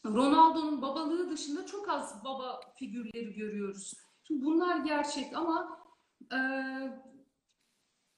Ronaldo'nun 0.05 0.81
babalığı 0.81 1.29
dışında 1.29 1.65
çok 1.65 1.89
az 1.89 2.23
baba 2.25 2.61
figürleri 2.75 3.33
görüyoruz. 3.33 3.93
Şimdi 4.23 4.45
bunlar 4.45 4.77
gerçek 4.77 5.37
ama 5.37 5.79
e, 6.33 6.39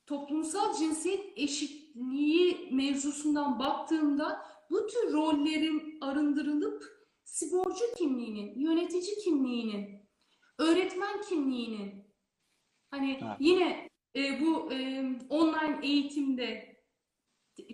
toplumsal 0.05 0.73
cinsiyet 0.73 1.33
eşitliği 1.35 2.69
mevzusundan 2.71 3.59
baktığımda 3.59 4.45
bu 4.69 4.87
tür 4.87 5.13
rollerin 5.13 5.97
arındırılıp 6.01 6.92
sporcu 7.23 7.83
kimliğinin, 7.97 8.59
yönetici 8.59 9.15
kimliğinin, 9.23 10.09
öğretmen 10.57 11.21
kimliğinin 11.21 12.07
hani 12.91 13.19
Evet. 13.23 13.37
yine 13.39 13.89
e, 14.15 14.41
bu 14.41 14.73
e, 14.73 15.03
online 15.29 15.79
eğitimde 15.83 16.77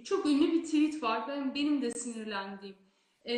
çok 0.04 0.26
ünlü 0.26 0.52
bir 0.52 0.64
tweet 0.64 1.04
var. 1.04 1.28
Ben 1.28 1.56
benim 1.56 1.82
de 1.82 1.92
sinirlendiğim. 1.92 2.76
E, 3.28 3.36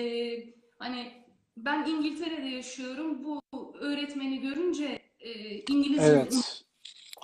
hani 0.80 1.26
ben 1.57 1.86
İngiltere'de 1.86 2.47
yaşıyorum. 2.47 3.24
Bu 3.24 3.41
öğretmeni 3.80 4.39
görünce 4.39 4.99
e, 5.20 5.59
İngilizce 5.59 6.05
Evet. 6.05 6.64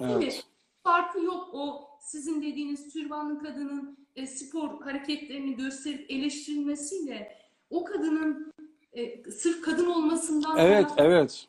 Evet. 0.01 0.45
farkı 0.83 1.19
yok 1.19 1.49
o 1.53 1.87
sizin 2.01 2.41
dediğiniz 2.41 2.93
türbanlı 2.93 3.39
kadının 3.39 4.07
e, 4.15 4.27
spor 4.27 4.81
hareketlerini 4.81 5.55
gösterip 5.55 6.11
eleştirilmesiyle 6.11 7.37
o 7.69 7.83
kadının 7.83 8.53
e, 8.93 9.31
sırf 9.31 9.61
kadın 9.61 9.85
olmasından 9.85 10.57
Evet, 10.57 10.87
kaynaklı- 10.87 11.03
evet. 11.03 11.47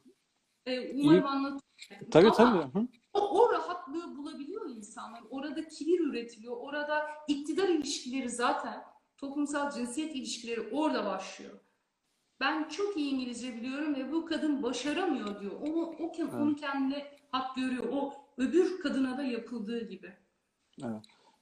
e, 0.67 0.93
umarım 1.03 1.27
anlatıyorum. 1.27 2.11
Tabii 2.11 2.27
Ama 2.27 2.37
tabii. 2.37 2.79
Hı. 2.81 2.89
O, 3.13 3.41
o 3.41 3.53
rahatlığı 3.53 4.17
bulabiliyor 4.17 4.71
insanlar. 4.71 5.23
Orada 5.31 5.69
kibir 5.69 6.01
üretiliyor. 6.01 6.57
Orada 6.57 7.07
iktidar 7.29 7.69
ilişkileri 7.69 8.31
zaten 8.31 8.85
toplumsal 9.17 9.71
cinsiyet 9.71 10.17
ilişkileri 10.17 10.61
orada 10.73 11.05
başlıyor. 11.05 11.59
Ben 12.41 12.69
çok 12.69 12.97
iyi 12.97 13.11
İngilizce 13.15 13.55
biliyorum 13.55 13.95
ve 13.95 14.13
bu 14.13 14.27
kadın 14.27 14.63
başaramıyor 14.63 15.41
diyor. 15.41 15.53
Onu, 15.61 15.81
o, 15.87 16.13
onu 16.43 16.57
kendine 16.57 17.19
hak 17.31 17.57
görüyor. 17.57 17.85
O 17.93 18.15
öbür 18.37 18.81
kadına 18.81 19.19
da 19.19 19.23
yapıldığı 19.23 19.89
gibi. 19.89 20.17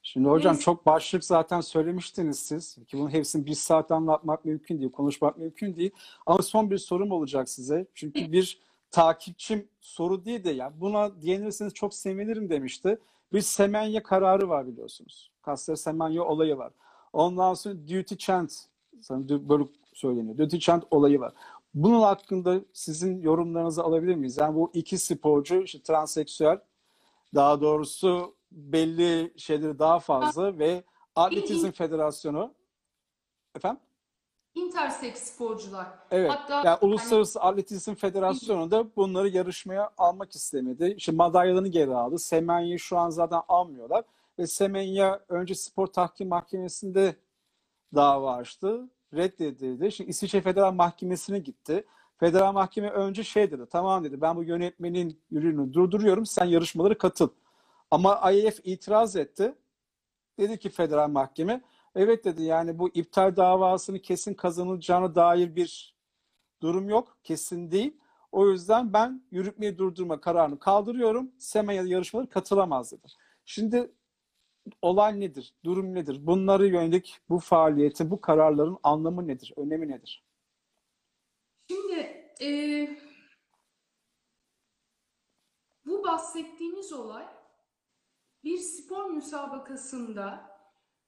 Şimdi 0.06 0.28
hocam 0.28 0.52
Neyse. 0.52 0.64
çok 0.64 0.86
başlık 0.86 1.24
zaten 1.24 1.60
söylemiştiniz 1.60 2.38
siz 2.38 2.74
ki 2.74 2.98
bunun 2.98 3.10
hepsini 3.10 3.46
bir 3.46 3.54
saat 3.54 3.90
anlatmak 3.90 4.44
mümkün 4.44 4.78
değil, 4.80 4.92
konuşmak 4.92 5.38
mümkün 5.38 5.76
değil. 5.76 5.90
Ama 6.26 6.42
son 6.42 6.70
bir 6.70 6.78
sorum 6.78 7.10
olacak 7.10 7.48
size. 7.48 7.86
Çünkü 7.94 8.20
bir 8.32 8.60
takipçim 8.90 9.68
soru 9.80 10.24
değil 10.24 10.44
de 10.44 10.50
ya 10.50 10.72
buna 10.80 11.22
diyebilirsiniz 11.22 11.74
çok 11.74 11.94
sevinirim 11.94 12.50
demişti. 12.50 12.98
Bir 13.32 13.40
Semenya 13.40 14.02
kararı 14.02 14.48
var 14.48 14.66
biliyorsunuz. 14.66 15.30
Kasper 15.42 15.74
Semenya 15.74 16.24
olayı 16.24 16.58
var. 16.58 16.72
Ondan 17.12 17.54
sonra 17.54 17.74
Duty 17.74 18.14
Chant 18.14 18.52
sanırım 19.00 19.48
böyle 19.48 19.64
söyleniyor. 19.92 20.38
Duty 20.38 20.58
Chant 20.58 20.84
olayı 20.90 21.20
var. 21.20 21.32
Bunun 21.74 22.00
hakkında 22.00 22.60
sizin 22.72 23.22
yorumlarınızı 23.22 23.82
alabilir 23.82 24.14
miyiz? 24.14 24.36
Yani 24.38 24.54
bu 24.54 24.70
iki 24.74 24.98
sporcu 24.98 25.62
işte 25.62 25.82
transseksüel 25.82 26.58
daha 27.34 27.60
doğrusu 27.60 28.35
belli 28.56 29.32
şeyleri 29.36 29.78
daha 29.78 29.98
fazla 29.98 30.58
ve 30.58 30.84
Atletizm 31.16 31.70
Federasyonu 31.70 32.54
efendim 33.54 33.80
Intersex 34.54 35.14
sporcular. 35.14 35.86
evet 36.10 36.30
Hatta 36.30 36.62
yani 36.64 36.78
Uluslararası 36.80 37.40
Atletizm 37.40 37.94
Federasyonu 37.94 38.70
da 38.70 38.96
bunları 38.96 39.28
yarışmaya 39.28 39.90
almak 39.98 40.34
istemedi. 40.34 40.94
İşte 40.96 41.12
madalyalarını 41.12 41.68
geri 41.68 41.94
aldı. 41.94 42.18
Semenya'yı 42.18 42.78
şu 42.78 42.98
an 42.98 43.10
zaten 43.10 43.40
almıyorlar 43.48 44.04
ve 44.38 44.46
Semenya 44.46 45.20
önce 45.28 45.54
spor 45.54 45.86
tahkim 45.86 46.28
mahkemesinde 46.28 47.16
dava 47.94 48.34
açtı. 48.34 48.88
Reddedildi. 49.14 49.92
Şimdi 49.92 50.10
İsviçre 50.10 50.40
Federal 50.40 50.72
Mahkemesi'ne 50.72 51.38
gitti. 51.38 51.84
Federal 52.18 52.52
Mahkeme 52.52 52.90
önce 52.90 53.24
şey 53.24 53.50
dedi. 53.50 53.66
Tamam 53.70 54.04
dedi. 54.04 54.20
Ben 54.20 54.36
bu 54.36 54.44
yönetmenin 54.44 55.20
yürüyüşünü 55.30 55.72
durduruyorum. 55.72 56.26
Sen 56.26 56.44
yarışmalara 56.44 56.98
katıl. 56.98 57.28
Ama 57.90 58.32
IAF 58.32 58.58
itiraz 58.64 59.16
etti. 59.16 59.54
Dedi 60.38 60.58
ki 60.58 60.70
Federal 60.70 61.08
Mahkeme 61.08 61.62
evet 61.94 62.24
dedi 62.24 62.42
yani 62.42 62.78
bu 62.78 62.88
iptal 62.88 63.36
davasını 63.36 63.98
kesin 63.98 64.34
kazanılacağına 64.34 65.14
dair 65.14 65.56
bir 65.56 65.96
durum 66.62 66.88
yok. 66.88 67.18
Kesin 67.22 67.70
değil. 67.70 67.96
O 68.32 68.50
yüzden 68.50 68.92
ben 68.92 69.22
yürütmeyi 69.30 69.78
durdurma 69.78 70.20
kararını 70.20 70.58
kaldırıyorum. 70.58 71.32
Semenya 71.38 71.82
yarışmaları 71.82 72.28
katılamaz 72.28 72.92
dedi. 72.92 73.06
Şimdi 73.44 73.92
olay 74.82 75.20
nedir? 75.20 75.54
Durum 75.64 75.94
nedir? 75.94 76.26
Bunları 76.26 76.66
yönelik 76.66 77.18
bu 77.28 77.38
faaliyetin, 77.38 78.10
bu 78.10 78.20
kararların 78.20 78.78
anlamı 78.82 79.28
nedir? 79.28 79.52
Önemi 79.56 79.88
nedir? 79.88 80.24
Şimdi 81.70 81.94
e, 82.42 82.48
bu 85.86 86.04
bahsettiğiniz 86.04 86.92
olay 86.92 87.35
bir 88.46 88.58
spor 88.58 89.10
müsabakasında 89.10 90.50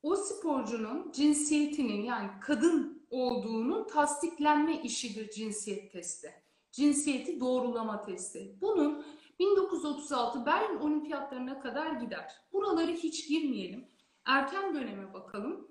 o 0.03 0.17
sporcunun 0.17 1.13
cinsiyetinin 1.13 2.03
yani 2.03 2.31
kadın 2.41 3.07
olduğunun 3.11 3.87
tasdiklenme 3.87 4.83
işidir 4.83 5.31
cinsiyet 5.31 5.93
testi. 5.93 6.35
Cinsiyeti 6.73 7.41
doğrulama 7.41 8.03
testi. 8.03 8.57
Bunun 8.61 9.05
1936 9.39 10.47
Berlin 10.47 10.79
Olimpiyatlarına 10.79 11.61
kadar 11.61 11.93
gider. 11.93 12.33
Buraları 12.53 12.93
hiç 12.93 13.29
girmeyelim. 13.29 13.89
Erken 14.25 14.75
döneme 14.75 15.15
bakalım. 15.15 15.69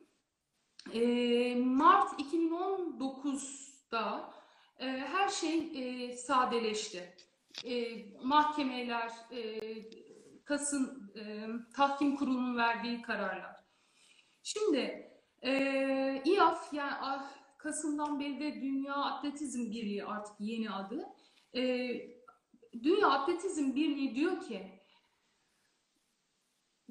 Ee, 0.94 1.56
Mart 1.56 2.20
2019'da 2.20 4.34
e, 4.80 4.86
her 4.86 5.30
şey 5.30 5.72
e, 5.76 6.18
sadeleşti. 6.18 7.14
E, 7.66 7.96
mahkemeler, 8.24 9.12
e, 9.32 9.40
Kasım 10.48 11.12
e, 11.16 11.48
Tahkim 11.76 12.16
Kurulu'nun 12.16 12.58
verdiği 12.58 13.02
kararlar. 13.02 13.56
Şimdi 14.44 15.12
e, 15.42 15.52
İAF 16.26 16.74
yani 16.74 16.94
ah, 17.02 17.32
Kasım'dan 17.58 18.20
beri 18.20 18.40
de 18.40 18.62
Dünya 18.62 18.96
Atletizm 18.96 19.72
Birliği 19.72 20.06
artık 20.06 20.36
yeni 20.40 20.72
adı. 20.72 21.06
E, 21.56 21.62
Dünya 22.84 23.10
Atletizm 23.10 23.76
Birliği 23.76 24.16
diyor 24.16 24.42
ki 24.42 24.82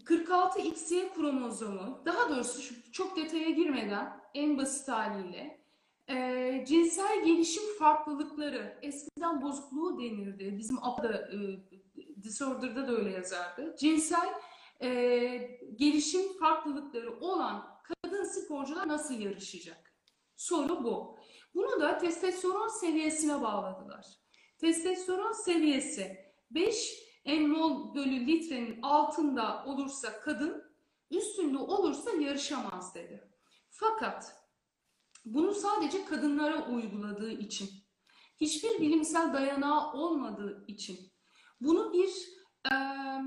46 0.05 0.61
XY 0.61 1.01
kromozomu, 1.15 2.03
daha 2.05 2.29
doğrusu 2.29 2.93
çok 2.93 3.17
detaya 3.17 3.51
girmeden 3.51 4.21
en 4.35 4.59
basit 4.59 4.89
haliyle 4.89 5.61
e, 6.09 6.65
cinsel 6.69 7.25
gelişim 7.25 7.79
farklılıkları 7.79 8.79
eskiden 8.83 9.43
bozukluğu 9.43 9.99
denirdi. 9.99 10.59
Bizim 10.59 10.85
APA'da 10.85 11.13
e, 11.13 11.37
Disorder'da 12.23 12.89
da 12.89 12.93
öyle 12.93 13.11
yazardı. 13.11 13.77
Cinsel 13.79 14.35
e, 14.83 14.89
gelişim 15.77 16.39
farklılıkları 16.39 17.21
olan 17.21 17.81
kadın 17.83 18.25
sporcular 18.25 18.89
nasıl 18.89 19.15
yarışacak? 19.15 19.93
Soru 20.37 20.85
bu. 20.85 21.19
Bunu 21.55 21.81
da 21.81 21.99
testosteron 21.99 22.69
seviyesine 22.69 23.43
bağladılar. 23.43 24.07
Testosteron 24.59 25.33
seviyesi 25.33 26.17
5 26.51 27.07
mol 27.27 27.95
bölü 27.95 28.27
litrenin 28.27 28.83
altında 28.83 29.65
olursa 29.67 30.21
kadın, 30.21 30.65
üstünde 31.11 31.59
olursa 31.59 32.11
yarışamaz 32.11 32.95
dedi. 32.95 33.31
Fakat 33.71 34.47
bunu 35.25 35.55
sadece 35.55 36.05
kadınlara 36.05 36.69
uyguladığı 36.69 37.31
için, 37.31 37.71
hiçbir 38.41 38.81
bilimsel 38.81 39.33
dayanağı 39.33 39.93
olmadığı 39.93 40.65
için, 40.69 40.99
bunu 41.61 41.93
bir 41.93 42.11
eee, 42.71 43.23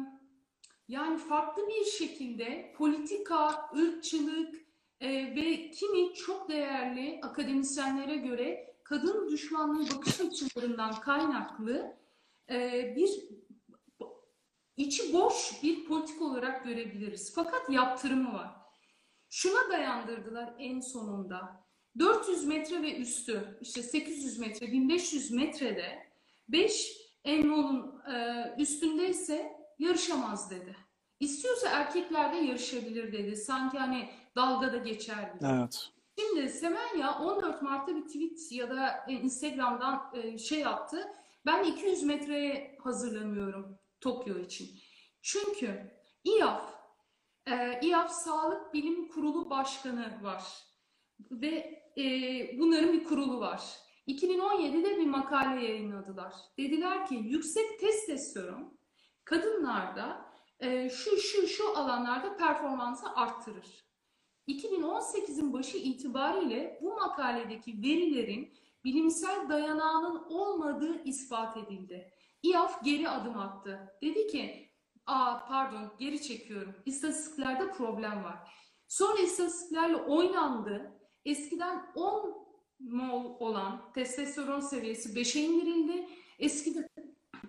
yani 0.87 1.17
farklı 1.17 1.67
bir 1.67 1.85
şekilde 1.85 2.73
politika, 2.77 3.69
ırkçılık 3.77 4.55
e, 4.99 5.09
ve 5.35 5.71
kimi 5.71 6.13
çok 6.13 6.49
değerli 6.49 7.19
akademisyenlere 7.23 8.17
göre 8.17 8.75
kadın 8.83 9.29
düşmanlığı 9.29 9.97
bakış 9.97 10.19
açılarından 10.21 10.99
kaynaklı 10.99 11.97
e, 12.49 12.93
bir 12.95 13.09
içi 14.77 15.13
boş 15.13 15.63
bir 15.63 15.85
politik 15.85 16.21
olarak 16.21 16.63
görebiliriz. 16.65 17.33
Fakat 17.35 17.69
yaptırımı 17.69 18.33
var. 18.33 18.49
Şuna 19.29 19.69
dayandırdılar 19.71 20.53
en 20.59 20.79
sonunda. 20.79 21.65
400 21.99 22.45
metre 22.45 22.81
ve 22.81 22.97
üstü, 22.97 23.57
işte 23.61 23.83
800 23.83 24.39
metre, 24.39 24.71
1500 24.71 25.31
metrede 25.31 26.09
5 26.47 26.98
enrolun 27.23 28.01
e, 28.13 28.45
üstündeyse 28.57 29.59
yarışamaz 29.79 30.51
dedi. 30.51 30.75
İstiyorsa 31.19 31.69
erkeklerde 31.69 32.37
yarışabilir 32.37 33.11
dedi. 33.13 33.35
Sanki 33.35 33.77
hani 33.77 34.09
dalgada 34.35 34.77
geçer 34.77 35.33
gibi. 35.33 35.45
Evet. 35.45 35.89
Şimdi 36.19 36.49
Semenya 36.49 37.19
14 37.19 37.61
Mart'ta 37.61 37.95
bir 37.95 38.01
tweet 38.01 38.51
ya 38.51 38.69
da 38.69 39.05
e, 39.07 39.13
Instagram'dan 39.13 40.11
e, 40.13 40.37
şey 40.37 40.59
yaptı. 40.59 41.07
Ben 41.45 41.63
200 41.63 42.03
metreye 42.03 42.77
hazırlanıyorum 42.83 43.79
Tokyo 44.01 44.39
için. 44.39 44.69
Çünkü 45.21 45.91
İAF, 46.23 46.63
e, 47.47 47.79
İAF 47.81 48.11
Sağlık 48.11 48.73
Bilim 48.73 49.07
Kurulu 49.07 49.49
Başkanı 49.49 50.19
var 50.23 50.43
ve 51.31 51.79
bunların 52.59 52.93
bir 52.93 53.03
kurulu 53.03 53.39
var. 53.39 53.88
2017'de 54.09 54.97
bir 54.97 55.05
makale 55.05 55.65
yayınladılar. 55.65 56.33
Dediler 56.57 57.05
ki 57.05 57.15
yüksek 57.15 57.79
testosteron 57.79 58.79
kadınlarda 59.23 60.25
e, 60.59 60.89
şu 60.89 61.17
şu 61.17 61.47
şu 61.47 61.77
alanlarda 61.77 62.37
performansı 62.37 63.05
arttırır. 63.15 63.89
2018'in 64.47 65.53
başı 65.53 65.77
itibariyle 65.77 66.79
bu 66.81 66.95
makaledeki 66.95 67.81
verilerin 67.81 68.53
bilimsel 68.83 69.49
dayanağının 69.49 70.23
olmadığı 70.29 71.03
ispat 71.03 71.57
edildi. 71.57 72.13
İAF 72.43 72.83
geri 72.83 73.09
adım 73.09 73.39
attı. 73.39 73.97
Dedi 74.01 74.27
ki, 74.27 74.71
aa 75.05 75.45
pardon 75.47 75.93
geri 75.99 76.21
çekiyorum. 76.21 76.75
İstatistiklerde 76.85 77.71
problem 77.71 78.23
var. 78.23 78.51
Sonra 78.87 79.19
istatistiklerle 79.19 79.95
oynandı. 79.95 80.99
Eskiden 81.25 81.91
10 81.95 82.38
mol 82.79 83.35
olan 83.39 83.91
testosteron 83.93 84.59
seviyesi 84.59 85.09
5'e 85.09 85.41
indirildi. 85.41 86.09
Eskiden, 86.39 86.89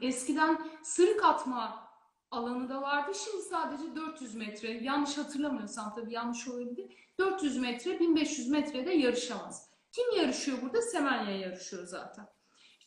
eskiden 0.00 0.70
sırık 0.82 1.24
atma 1.24 1.90
alanı 2.30 2.68
da 2.68 2.82
vardı. 2.82 3.12
Şimdi 3.24 3.42
sadece 3.42 3.96
400 3.96 4.34
metre, 4.34 4.70
yanlış 4.70 5.18
hatırlamıyorsam 5.18 5.94
tabii 5.94 6.12
yanlış 6.12 6.48
olabilir. 6.48 6.96
400 7.18 7.56
metre, 7.56 8.00
1500 8.00 8.48
metrede 8.48 8.92
yarışamaz. 8.92 9.70
Kim 9.92 10.16
yarışıyor 10.16 10.62
burada? 10.62 10.82
Semenya 10.82 11.38
yarışıyor 11.38 11.86
zaten. 11.86 12.26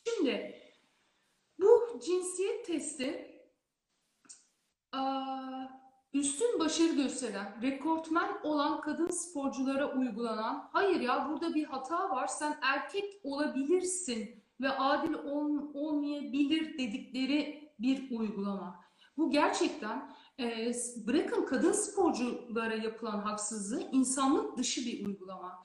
Şimdi 0.05 0.61
bu 1.59 1.99
cinsiyet 2.05 2.65
testi 2.65 3.33
üstün 6.13 6.59
başarı 6.59 6.93
gösteren, 6.93 7.61
rekortmen 7.61 8.29
olan 8.43 8.81
kadın 8.81 9.09
sporculara 9.09 9.97
uygulanan, 9.97 10.69
hayır 10.73 10.99
ya 10.99 11.29
burada 11.29 11.55
bir 11.55 11.63
hata 11.63 12.09
var, 12.09 12.27
sen 12.27 12.59
erkek 12.61 13.19
olabilirsin 13.23 14.43
ve 14.61 14.69
adil 14.69 15.13
ol- 15.13 15.71
olmayabilir 15.73 16.77
dedikleri 16.77 17.71
bir 17.79 18.11
uygulama. 18.11 18.83
Bu 19.17 19.31
gerçekten 19.31 20.11
e, 20.39 20.71
bırakın 21.07 21.45
kadın 21.45 21.71
sporculara 21.71 22.75
yapılan 22.75 23.19
haksızlığı 23.19 23.89
insanlık 23.91 24.57
dışı 24.57 24.85
bir 24.85 25.05
uygulama. 25.05 25.63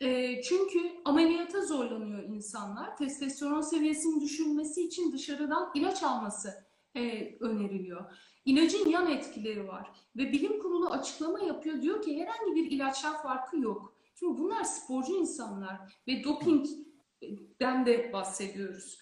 E, 0.00 0.42
çünkü 0.42 0.78
ameliyata 1.04 1.62
zorlanıyor 1.62 2.22
insanlar. 2.22 2.96
Testosteron 2.96 3.60
seviyesinin 3.60 4.20
düşürülmesi 4.20 4.84
için 4.86 5.12
dışarıdan 5.12 5.70
ilaç 5.74 6.02
alması 6.02 6.54
e, 6.94 7.34
öneriliyor. 7.40 8.12
İlacın 8.44 8.88
yan 8.88 9.10
etkileri 9.10 9.68
var 9.68 9.90
ve 10.16 10.32
bilim 10.32 10.60
kurulu 10.60 10.90
açıklama 10.90 11.40
yapıyor 11.40 11.82
diyor 11.82 12.02
ki 12.02 12.20
herhangi 12.20 12.54
bir 12.54 12.70
ilaçtan 12.70 13.22
farkı 13.22 13.56
yok. 13.58 13.96
Şimdi 14.14 14.38
bunlar 14.38 14.64
sporcu 14.64 15.12
insanlar 15.12 15.76
ve 16.08 16.24
dopingden 16.24 17.86
de 17.86 18.12
bahsediyoruz. 18.12 18.98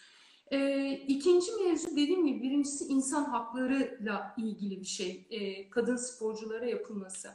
Ee, 0.51 0.93
ikinci 1.09 1.53
mevzu 1.53 1.91
dediğim 1.91 2.27
gibi 2.27 2.43
birincisi 2.43 2.85
insan 2.85 3.25
haklarıyla 3.25 4.35
ilgili 4.39 4.81
bir 4.81 4.87
şey. 4.87 5.27
ee, 5.31 5.71
kadın 5.71 5.97
sporculara 5.97 6.67
yapılması. 6.67 7.29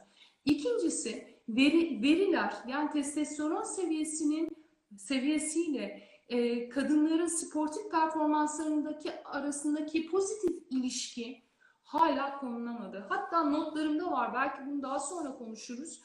İkincisi 0.45 1.37
veri, 1.49 2.01
veriler 2.03 2.53
yani 2.67 2.91
testosteron 2.91 3.63
seviyesinin 3.63 4.49
seviyesiyle 4.97 6.07
e, 6.29 6.69
kadınların 6.69 7.27
sportif 7.27 7.91
performanslarındaki 7.91 9.11
arasındaki 9.25 10.07
pozitif 10.07 10.57
ilişki 10.69 11.46
hala 11.87 12.39
konulamadı. 12.39 13.05
Hatta 13.09 13.43
notlarımda 13.43 14.11
var. 14.11 14.33
Belki 14.33 14.65
bunu 14.65 14.81
daha 14.81 14.99
sonra 14.99 15.37
konuşuruz. 15.37 16.01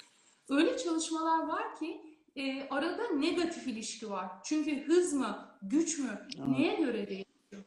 Öyle 0.49 0.79
çalışmalar 0.79 1.47
var 1.47 1.79
ki 1.79 2.01
e, 2.37 2.69
arada 2.69 3.09
negatif 3.09 3.67
ilişki 3.67 4.11
var. 4.11 4.29
Çünkü 4.45 4.87
hız 4.87 5.13
mı, 5.13 5.59
güç 5.63 5.99
mü, 5.99 6.29
neye 6.49 6.75
göre 6.75 7.09
değişiyor? 7.09 7.65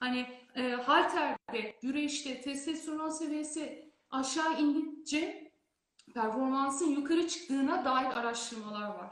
Hani 0.00 0.26
e, 0.54 0.70
halterde, 0.70 1.78
güreşte 1.82 2.40
testosteron 2.40 3.10
seviyesi 3.10 3.92
aşağı 4.10 4.60
indikçe 4.60 5.52
performansın 6.14 6.90
yukarı 6.90 7.28
çıktığına 7.28 7.84
dair 7.84 8.18
araştırmalar 8.18 8.88
var. 8.88 9.10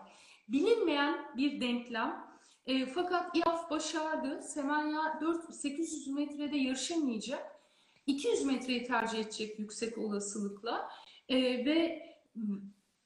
Bilinmeyen 0.48 1.36
bir 1.36 1.60
denklem. 1.60 2.30
E, 2.66 2.86
fakat 2.86 3.36
İAF 3.36 3.70
başardı. 3.70 4.42
Semenya 4.42 5.18
4 5.20 5.54
800 5.54 6.08
metrede 6.08 6.56
yarışamayacak. 6.56 7.59
200 8.06 8.44
metreyi 8.44 8.84
tercih 8.84 9.18
edecek 9.18 9.58
yüksek 9.58 9.98
olasılıkla. 9.98 10.88
E, 11.28 11.64
ve 11.64 12.02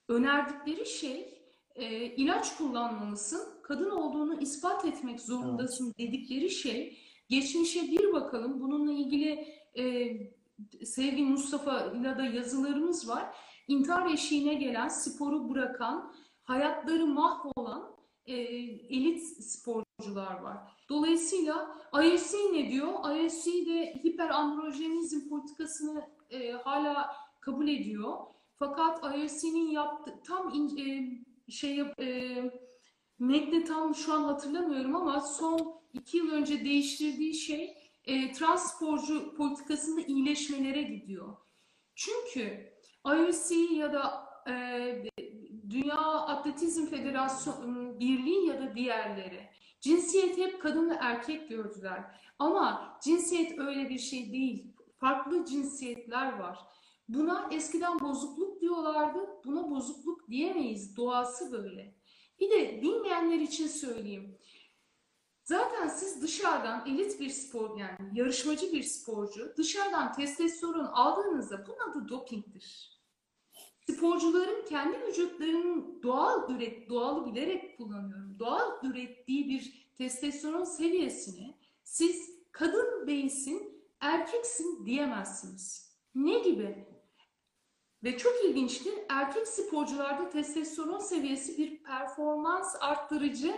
önerdikleri 0.09 0.87
şey 0.87 1.45
e, 1.75 2.05
ilaç 2.05 2.57
kullanmalısın, 2.57 3.63
kadın 3.63 3.91
olduğunu 3.91 4.41
ispat 4.41 4.85
etmek 4.85 5.21
zorundasın 5.21 5.87
evet. 5.87 5.99
dedikleri 5.99 6.51
şey 6.51 6.99
geçmişe 7.29 7.83
bir 7.83 8.13
bakalım. 8.13 8.61
Bununla 8.61 8.93
ilgili 8.93 9.49
e, 9.79 9.85
sevgili 10.85 11.25
Mustafa 11.25 11.93
ile 11.93 12.19
da 12.19 12.25
yazılarımız 12.25 13.09
var. 13.09 13.37
İntihar 13.69 14.11
eşiğine 14.11 14.55
gelen, 14.55 14.89
sporu 14.89 15.51
bırakan, 15.51 16.15
hayatları 16.43 17.07
mahvolan 17.07 17.97
e, 18.27 18.35
elit 18.35 19.23
sporcular 20.01 20.41
var. 20.41 20.59
Dolayısıyla 20.89 21.77
IFC 22.05 22.39
ne 22.53 22.71
diyor? 22.71 23.17
IFC 23.17 23.67
de 23.67 23.95
hiperandrojenizm 24.05 25.29
politikasını 25.29 26.09
e, 26.31 26.53
hala 26.53 27.17
kabul 27.41 27.69
ediyor. 27.69 28.17
Fakat 28.59 29.17
IFC'nin 29.17 29.71
yaptığı 29.71 30.23
tam 30.27 30.53
e, 30.79 31.53
şey 31.53 31.81
e, 31.81 32.37
metni 33.19 33.65
tam 33.65 33.95
şu 33.95 34.13
an 34.13 34.23
hatırlamıyorum 34.23 34.97
ama 34.97 35.21
son 35.21 35.81
iki 35.93 36.17
yıl 36.17 36.31
önce 36.31 36.65
değiştirdiği 36.65 37.35
şey 37.35 37.77
e, 38.05 38.33
trans 38.33 38.75
sporcu 38.75 39.35
politikasında 39.37 40.01
iyileşmelere 40.01 40.83
gidiyor. 40.83 41.37
Çünkü 41.95 42.73
IOC 43.07 43.55
ya 43.77 43.93
da 43.93 44.25
e, 44.51 45.05
Dünya 45.71 45.97
Atletizm 46.03 46.87
Federasyonu 46.87 48.01
Birliği 48.01 48.47
ya 48.47 48.61
da 48.61 48.75
diğerleri 48.75 49.54
cinsiyet 49.85 50.39
hep 50.39 50.63
kadın 50.63 50.91
ve 50.91 50.95
erkek 51.01 51.49
gördüler. 51.49 52.05
Ama 52.39 52.99
cinsiyet 53.03 53.59
öyle 53.59 53.89
bir 53.89 53.99
şey 53.99 54.33
değil. 54.33 54.67
Farklı 54.97 55.45
cinsiyetler 55.45 56.39
var. 56.39 56.59
Buna 57.09 57.49
eskiden 57.53 58.01
bozukluk 58.01 58.61
diyorlardı. 58.61 59.19
Buna 59.45 59.71
bozukluk 59.71 60.29
diyemeyiz. 60.29 60.97
Doğası 60.97 61.53
böyle. 61.53 61.95
Bir 62.41 62.51
de 62.51 62.83
bilmeyenler 62.83 63.39
için 63.39 63.67
söyleyeyim. 63.67 64.39
Zaten 65.43 65.89
siz 65.89 66.23
dışarıdan 66.23 66.87
elit 66.87 67.21
bir 67.21 67.31
spor 67.31 67.79
yani 67.79 67.97
yarışmacı 68.13 68.73
bir 68.73 68.83
sporcu 68.83 69.55
dışarıdan 69.57 70.13
testosteron 70.13 70.85
aldığınızda 70.85 71.67
bunun 71.67 71.91
adı 71.91 72.09
dopingdir. 72.09 72.94
Sporcuların 73.91 74.65
kendi 74.65 75.01
vücutlarının 75.07 76.03
doğal 76.03 76.51
üret 76.51 76.89
doğalı 76.91 77.27
bilerek 77.27 77.77
kullanıyorum. 77.79 78.37
Doğal 78.39 78.71
ürettiği 78.83 79.49
bir 79.49 79.91
testosteron 79.99 80.65
seviyesini 80.65 81.55
siz 81.85 82.31
kadın 82.53 83.07
değilsin, 83.07 83.85
erkeksin 84.01 84.87
diyemezsiniz. 84.87 85.95
Ne 86.15 86.39
gibi? 86.39 86.87
Ve 88.05 88.19
çok 88.19 88.45
ilginçtir, 88.45 88.95
erkek 89.09 89.49
sporcularda 89.49 90.31
testosteron 90.31 90.99
seviyesi 90.99 91.59
bir 91.59 91.83
performans 91.83 92.77
arttırıcı 92.81 93.55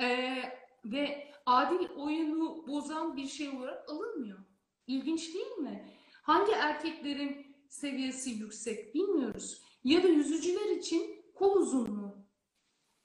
e, 0.00 0.36
ve 0.84 1.32
adil 1.46 1.88
oyunu 1.96 2.66
bozan 2.66 3.16
bir 3.16 3.26
şey 3.26 3.48
olarak 3.48 3.88
alınmıyor. 3.90 4.38
İlginç 4.86 5.34
değil 5.34 5.56
mi? 5.56 5.88
Hangi 6.22 6.52
erkeklerin 6.52 7.56
seviyesi 7.68 8.30
yüksek 8.30 8.94
bilmiyoruz. 8.94 9.63
Ya 9.84 10.02
da 10.02 10.08
yüzücüler 10.08 10.76
için 10.76 11.24
kol 11.34 11.56
uzunluğu. 11.56 12.16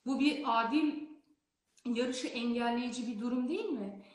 Bu 0.06 0.20
bir 0.20 0.44
adil 0.46 1.08
yarışı 1.86 2.28
engelleyici 2.28 3.08
bir 3.08 3.20
durum 3.20 3.50
değil 3.50 3.70
mi? 3.70 4.06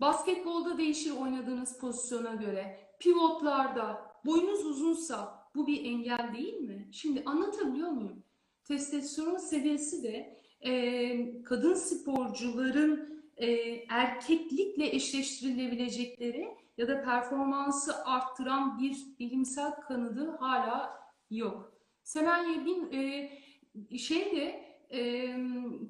Basketbolda 0.00 0.78
değişir 0.78 1.10
oynadığınız 1.10 1.78
pozisyona 1.78 2.34
göre. 2.34 2.80
Pivotlarda 3.00 4.12
boyunuz 4.24 4.66
uzunsa 4.66 5.48
bu 5.54 5.66
bir 5.66 5.84
engel 5.84 6.34
değil 6.38 6.60
mi? 6.60 6.88
Şimdi 6.92 7.22
anlatabiliyor 7.26 7.90
muyum? 7.90 8.24
Testosteron 8.64 9.36
seviyesi 9.36 10.02
de 10.02 10.42
e, 10.60 11.42
kadın 11.42 11.74
sporcuların 11.74 13.22
e, 13.36 13.50
erkeklikle 13.88 14.94
eşleştirilebilecekleri 14.94 16.48
ya 16.76 16.88
da 16.88 17.02
performansı 17.02 18.04
arttıran 18.04 18.78
bir 18.78 18.96
bilimsel 19.18 19.80
kanıdı 19.80 20.36
hala 20.40 21.00
yok. 21.30 21.71
Semenye 22.04 22.64
bin 22.64 22.92
e, 22.92 23.98
şey 23.98 24.36
de 24.36 24.72
e, 24.92 25.34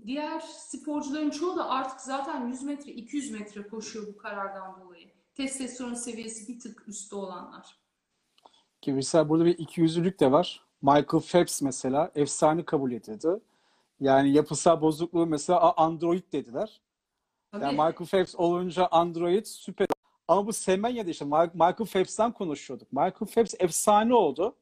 diğer 0.06 0.40
sporcuların 0.40 1.30
çoğu 1.30 1.56
da 1.56 1.68
artık 1.68 2.00
zaten 2.00 2.48
100 2.48 2.62
metre 2.62 2.92
200 2.92 3.30
metre 3.30 3.68
koşuyor 3.68 4.06
bu 4.06 4.16
karardan 4.16 4.80
dolayı. 4.80 5.10
Testosteron 5.34 5.94
seviyesi 5.94 6.52
bir 6.52 6.60
tık 6.60 6.88
üstte 6.88 7.16
olanlar. 7.16 7.76
Ki 8.80 8.92
mesela 8.92 9.28
burada 9.28 9.44
bir 9.44 9.58
200'lük 9.58 10.20
de 10.20 10.32
var. 10.32 10.64
Michael 10.82 11.22
Phelps 11.22 11.62
mesela 11.62 12.10
efsane 12.14 12.64
kabul 12.64 12.92
edildi. 12.92 13.40
Yani 14.00 14.32
yapısal 14.32 14.80
bozukluğu 14.80 15.26
mesela 15.26 15.72
android 15.76 16.32
dediler. 16.32 16.80
Tabii. 17.52 17.64
Yani 17.64 17.72
Michael 17.72 18.06
Phelps 18.10 18.34
olunca 18.34 18.86
android 18.86 19.46
süper. 19.46 19.86
Ama 20.28 20.46
bu 20.46 20.52
Semenya'da 20.52 21.10
işte 21.10 21.24
Michael 21.24 21.86
Phelps'ten 21.92 22.32
konuşuyorduk. 22.32 22.92
Michael 22.92 23.26
Phelps 23.34 23.54
efsane 23.58 24.14
oldu. 24.14 24.56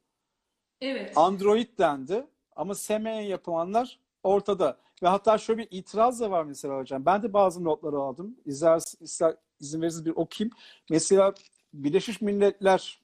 Evet. 0.80 1.12
Android 1.16 1.78
dendi. 1.78 2.26
Ama 2.56 2.74
Semenya 2.74 3.22
yapılanlar 3.22 3.98
ortada. 4.22 4.76
Ve 5.02 5.08
hatta 5.08 5.38
şöyle 5.38 5.58
bir 5.58 5.68
itiraz 5.70 6.20
da 6.20 6.30
var 6.30 6.44
mesela 6.44 6.78
hocam. 6.78 7.06
Ben 7.06 7.22
de 7.22 7.32
bazı 7.32 7.64
notları 7.64 7.96
aldım. 7.96 8.36
İzler, 8.46 8.82
ister, 9.00 9.36
izin 9.60 9.82
verirseniz 9.82 10.06
bir 10.06 10.16
okuyayım. 10.16 10.56
Mesela 10.90 11.34
Birleşmiş 11.74 12.20
Milletler 12.20 13.00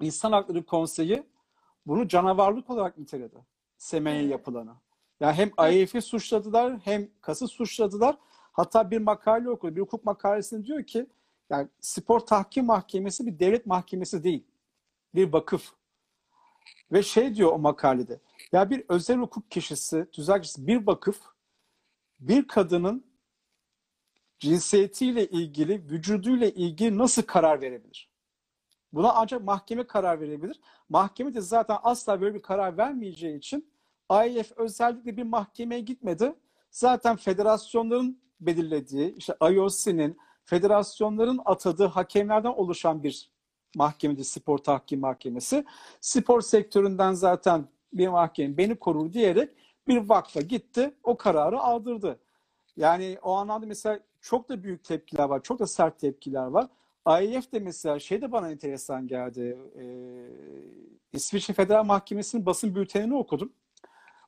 İnsan 0.00 0.32
Hakları 0.32 0.66
Konseyi 0.66 1.22
bunu 1.86 2.08
canavarlık 2.08 2.70
olarak 2.70 2.98
niteledi. 2.98 3.36
Evet. 3.94 4.30
yapılanı. 4.30 4.74
Yani 5.20 5.32
hem 5.32 5.72
IMF'i 5.72 6.02
suçladılar 6.02 6.78
hem 6.84 7.08
KAS'ı 7.20 7.48
suçladılar. 7.48 8.16
Hatta 8.52 8.90
bir 8.90 8.98
makale 8.98 9.50
okudu. 9.50 9.76
Bir 9.76 9.80
hukuk 9.80 10.04
makalesinde 10.04 10.64
diyor 10.66 10.84
ki 10.84 11.06
yani 11.50 11.68
spor 11.80 12.20
tahkim 12.20 12.66
mahkemesi 12.66 13.26
bir 13.26 13.38
devlet 13.38 13.66
mahkemesi 13.66 14.24
değil. 14.24 14.44
Bir 15.14 15.32
vakıf. 15.32 15.72
Ve 16.92 17.02
şey 17.02 17.34
diyor 17.34 17.52
o 17.52 17.58
makalede. 17.58 18.20
Ya 18.52 18.70
bir 18.70 18.84
özel 18.88 19.18
hukuk 19.18 19.50
kişisi, 19.50 20.06
tüzelcisi 20.12 20.66
bir 20.66 20.86
vakıf 20.86 21.20
bir 22.20 22.48
kadının 22.48 23.06
cinsiyetiyle 24.38 25.26
ilgili, 25.26 25.90
vücuduyla 25.90 26.48
ilgili 26.48 26.98
nasıl 26.98 27.22
karar 27.22 27.60
verebilir? 27.60 28.10
Buna 28.92 29.12
ancak 29.12 29.42
mahkeme 29.44 29.86
karar 29.86 30.20
verebilir. 30.20 30.60
Mahkeme 30.88 31.34
de 31.34 31.40
zaten 31.40 31.78
asla 31.82 32.20
böyle 32.20 32.34
bir 32.34 32.42
karar 32.42 32.76
vermeyeceği 32.76 33.38
için 33.38 33.72
IF 34.26 34.52
özellikle 34.56 35.16
bir 35.16 35.22
mahkemeye 35.22 35.80
gitmedi. 35.80 36.34
Zaten 36.70 37.16
federasyonların 37.16 38.22
belirlediği, 38.40 39.14
işte 39.14 39.34
IOC'nin, 39.50 40.18
federasyonların 40.44 41.40
atadığı 41.44 41.86
hakemlerden 41.86 42.50
oluşan 42.50 43.02
bir 43.02 43.30
mahkemede 43.76 44.24
spor 44.24 44.58
tahkim 44.58 45.00
mahkemesi. 45.00 45.64
Spor 46.00 46.40
sektöründen 46.40 47.12
zaten 47.12 47.64
bir 47.92 48.08
mahkeme 48.08 48.56
beni 48.56 48.76
korur 48.76 49.12
diyerek 49.12 49.50
bir 49.88 50.08
vakfa 50.08 50.40
gitti 50.40 50.94
o 51.02 51.16
kararı 51.16 51.60
aldırdı. 51.60 52.18
Yani 52.76 53.18
o 53.22 53.32
anlamda 53.32 53.66
mesela 53.66 54.00
çok 54.20 54.48
da 54.48 54.62
büyük 54.62 54.84
tepkiler 54.84 55.24
var. 55.24 55.42
Çok 55.42 55.58
da 55.58 55.66
sert 55.66 55.98
tepkiler 55.98 56.46
var. 56.46 56.68
IF 57.22 57.52
de 57.52 57.58
mesela 57.58 57.98
şey 57.98 58.22
de 58.22 58.32
bana 58.32 58.50
enteresan 58.50 59.06
geldi. 59.06 59.58
Ee, 59.78 60.28
İsviçre 61.12 61.54
Federal 61.54 61.84
Mahkemesi'nin 61.84 62.46
basın 62.46 62.74
bültenini 62.74 63.14
okudum 63.14 63.52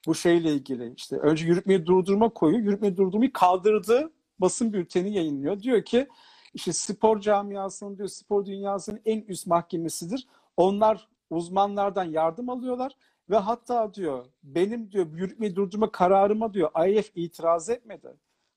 bu 0.06 0.14
şeyle 0.14 0.52
ilgili 0.52 0.92
işte 0.96 1.16
önce 1.16 1.46
yürütmeyi 1.46 1.86
durdurma 1.86 2.28
koyu, 2.28 2.56
yürütmeyi 2.56 2.96
durdurmayı 2.96 3.32
kaldırdı 3.32 4.12
basın 4.38 4.72
bülteni 4.72 5.14
yayınlıyor. 5.14 5.60
Diyor 5.60 5.84
ki 5.84 6.08
işte 6.54 6.72
spor 6.72 7.20
camiasının 7.20 7.96
diyor 7.96 8.08
spor 8.08 8.46
dünyasının 8.46 9.00
en 9.04 9.20
üst 9.20 9.46
mahkemesidir. 9.46 10.26
Onlar 10.56 11.08
uzmanlardan 11.30 12.04
yardım 12.04 12.48
alıyorlar 12.48 12.96
ve 13.30 13.36
hatta 13.36 13.94
diyor 13.94 14.26
benim 14.42 14.92
diyor 14.92 15.06
yürütmeyi 15.12 15.56
durdurma 15.56 15.92
kararıma 15.92 16.54
diyor 16.54 16.88
IF 16.88 17.10
itiraz 17.14 17.70
etmedi. 17.70 18.14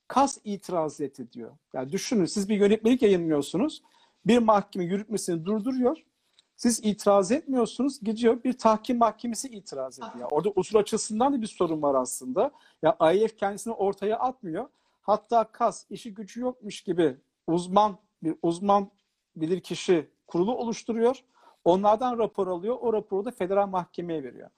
KAS 0.08 0.38
itiraz 0.44 1.02
etti 1.02 1.32
diyor. 1.32 1.52
Yani 1.74 1.92
düşünün 1.92 2.26
siz 2.26 2.50
bir 2.50 2.56
yönetmelik 2.56 3.02
yayınlıyorsunuz. 3.02 3.84
Bir 4.26 4.38
mahkeme 4.38 4.86
yürütmesini 4.86 5.46
durduruyor 5.46 5.98
siz 6.58 6.80
itiraz 6.84 7.32
etmiyorsunuz. 7.32 8.00
Gidiyor 8.00 8.44
bir 8.44 8.54
tahkim 8.54 8.98
mahkemesi 8.98 9.48
itiraz 9.48 10.00
ediyor. 10.00 10.28
Orada 10.32 10.50
usul 10.56 10.80
açısından 10.80 11.34
da 11.34 11.42
bir 11.42 11.48
sorun 11.48 11.82
var 11.82 11.96
aslında. 11.96 12.52
Ya 12.82 13.14
IF 13.14 13.38
kendisini 13.38 13.74
ortaya 13.74 14.20
atmıyor. 14.20 14.70
Hatta 15.02 15.44
KAS 15.44 15.86
işi 15.90 16.14
gücü 16.14 16.42
yokmuş 16.42 16.82
gibi 16.82 17.18
uzman 17.48 17.98
bir 18.24 18.36
uzman 18.42 18.92
bilir 19.36 19.60
kişi 19.60 20.10
kurulu 20.28 20.56
oluşturuyor. 20.56 21.24
Onlardan 21.66 22.18
rapor 22.18 22.48
alıyor. 22.48 22.78
O 22.82 22.94
raporu 22.94 23.26
da 23.26 23.32
federal 23.32 23.68
mahkemeye 23.68 24.24
veriyor. 24.24 24.50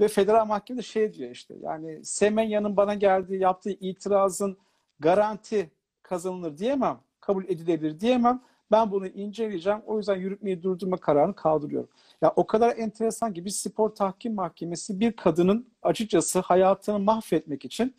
Ve 0.00 0.08
federal 0.08 0.46
mahkeme 0.46 0.78
de 0.78 0.82
şey 0.82 1.14
diyor 1.14 1.30
işte 1.30 1.54
yani 1.60 2.04
Semenya'nın 2.04 2.76
bana 2.76 2.94
geldiği 2.94 3.40
yaptığı 3.40 3.70
itirazın 3.70 4.58
garanti 5.00 5.70
kazanılır 6.02 6.58
diyemem. 6.58 7.00
Kabul 7.20 7.44
edilebilir 7.44 8.00
diyemem. 8.00 8.42
Ben 8.70 8.90
bunu 8.90 9.06
inceleyeceğim. 9.06 9.80
O 9.86 9.98
yüzden 9.98 10.16
yürütmeyi 10.16 10.62
durdurma 10.62 10.96
kararını 10.96 11.34
kaldırıyorum. 11.34 11.88
Ya 12.22 12.32
o 12.36 12.46
kadar 12.46 12.76
enteresan 12.76 13.34
ki 13.34 13.44
bir 13.44 13.50
spor 13.50 13.90
tahkim 13.90 14.34
mahkemesi 14.34 15.00
bir 15.00 15.12
kadının 15.12 15.68
açıkçası 15.82 16.40
hayatını 16.40 16.98
mahvetmek 16.98 17.64
için 17.64 17.94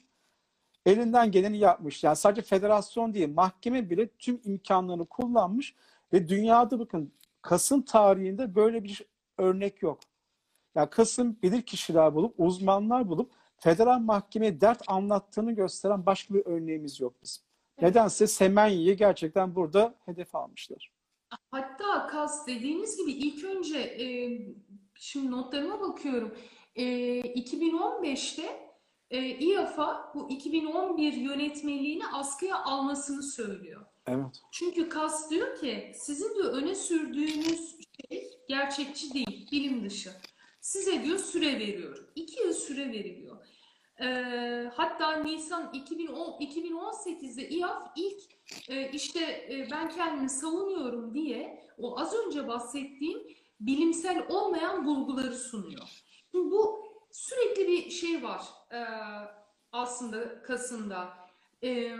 elinden 0.85 1.31
geleni 1.31 1.57
yapmış. 1.57 2.03
Yani 2.03 2.15
sadece 2.15 2.41
federasyon 2.41 3.13
değil, 3.13 3.33
mahkeme 3.33 3.89
bile 3.89 4.07
tüm 4.07 4.41
imkanlarını 4.43 5.05
kullanmış 5.05 5.75
ve 6.13 6.27
dünyada 6.27 6.79
bakın 6.79 7.13
Kasım 7.41 7.81
tarihinde 7.81 8.55
böyle 8.55 8.83
bir 8.83 9.05
örnek 9.37 9.81
yok. 9.81 9.99
Yani 10.75 10.89
Kasım 10.89 11.41
bilir 11.41 11.61
kişiler 11.61 12.15
bulup, 12.15 12.35
uzmanlar 12.37 13.09
bulup 13.09 13.31
federal 13.57 13.99
mahkemeye 13.99 14.61
dert 14.61 14.81
anlattığını 14.87 15.51
gösteren 15.51 16.05
başka 16.05 16.33
bir 16.33 16.45
örneğimiz 16.45 16.99
yok 16.99 17.13
bizim. 17.23 17.43
Nedense 17.81 18.27
Semenyi'yi 18.27 18.97
gerçekten 18.97 19.55
burada 19.55 19.95
hedef 20.05 20.35
almışlar. 20.35 20.91
Hatta 21.51 22.07
kas 22.07 22.47
dediğiniz 22.47 22.97
gibi 22.97 23.11
ilk 23.11 23.43
önce 23.43 23.77
e, 23.79 24.05
şimdi 24.95 25.31
notlarıma 25.31 25.81
bakıyorum. 25.81 26.35
E, 26.75 26.83
2015'te 27.21 28.68
e, 29.09 29.29
İAFA 29.29 30.11
bu 30.15 30.29
2011 30.29 31.13
yönetmeliğini 31.13 32.07
askıya 32.07 32.63
almasını 32.63 33.23
söylüyor. 33.23 33.85
Evet. 34.07 34.41
Çünkü 34.51 34.89
kas 34.89 35.29
diyor 35.29 35.59
ki 35.59 35.91
sizin 35.95 36.35
diyor 36.35 36.53
öne 36.53 36.75
sürdüğünüz 36.75 37.75
şey 38.09 38.31
gerçekçi 38.47 39.13
değil, 39.13 39.51
bilim 39.51 39.85
dışı. 39.85 40.11
Size 40.61 41.03
diyor 41.03 41.19
süre 41.19 41.59
veriyorum. 41.59 42.07
İki 42.15 42.41
yıl 42.41 42.53
süre 42.53 42.91
veriliyor. 42.91 43.37
Ee, 44.01 44.71
hatta 44.75 45.15
Nisan 45.15 45.73
2010, 45.73 46.39
2018'de 46.39 47.49
İAF 47.49 47.83
ilk 47.95 48.21
e, 48.69 48.91
işte 48.91 49.19
e, 49.21 49.67
ben 49.71 49.89
kendimi 49.89 50.29
savunuyorum 50.29 51.13
diye 51.13 51.69
o 51.77 51.99
az 51.99 52.13
önce 52.13 52.47
bahsettiğim 52.47 53.19
bilimsel 53.59 54.25
olmayan 54.29 54.85
bulguları 54.85 55.35
sunuyor. 55.35 56.03
Şimdi 56.31 56.51
bu 56.51 56.88
sürekli 57.11 57.67
bir 57.67 57.89
şey 57.89 58.23
var 58.23 58.41
e, 58.71 58.79
aslında 59.71 60.41
kasında. 60.43 61.17
E, 61.63 61.91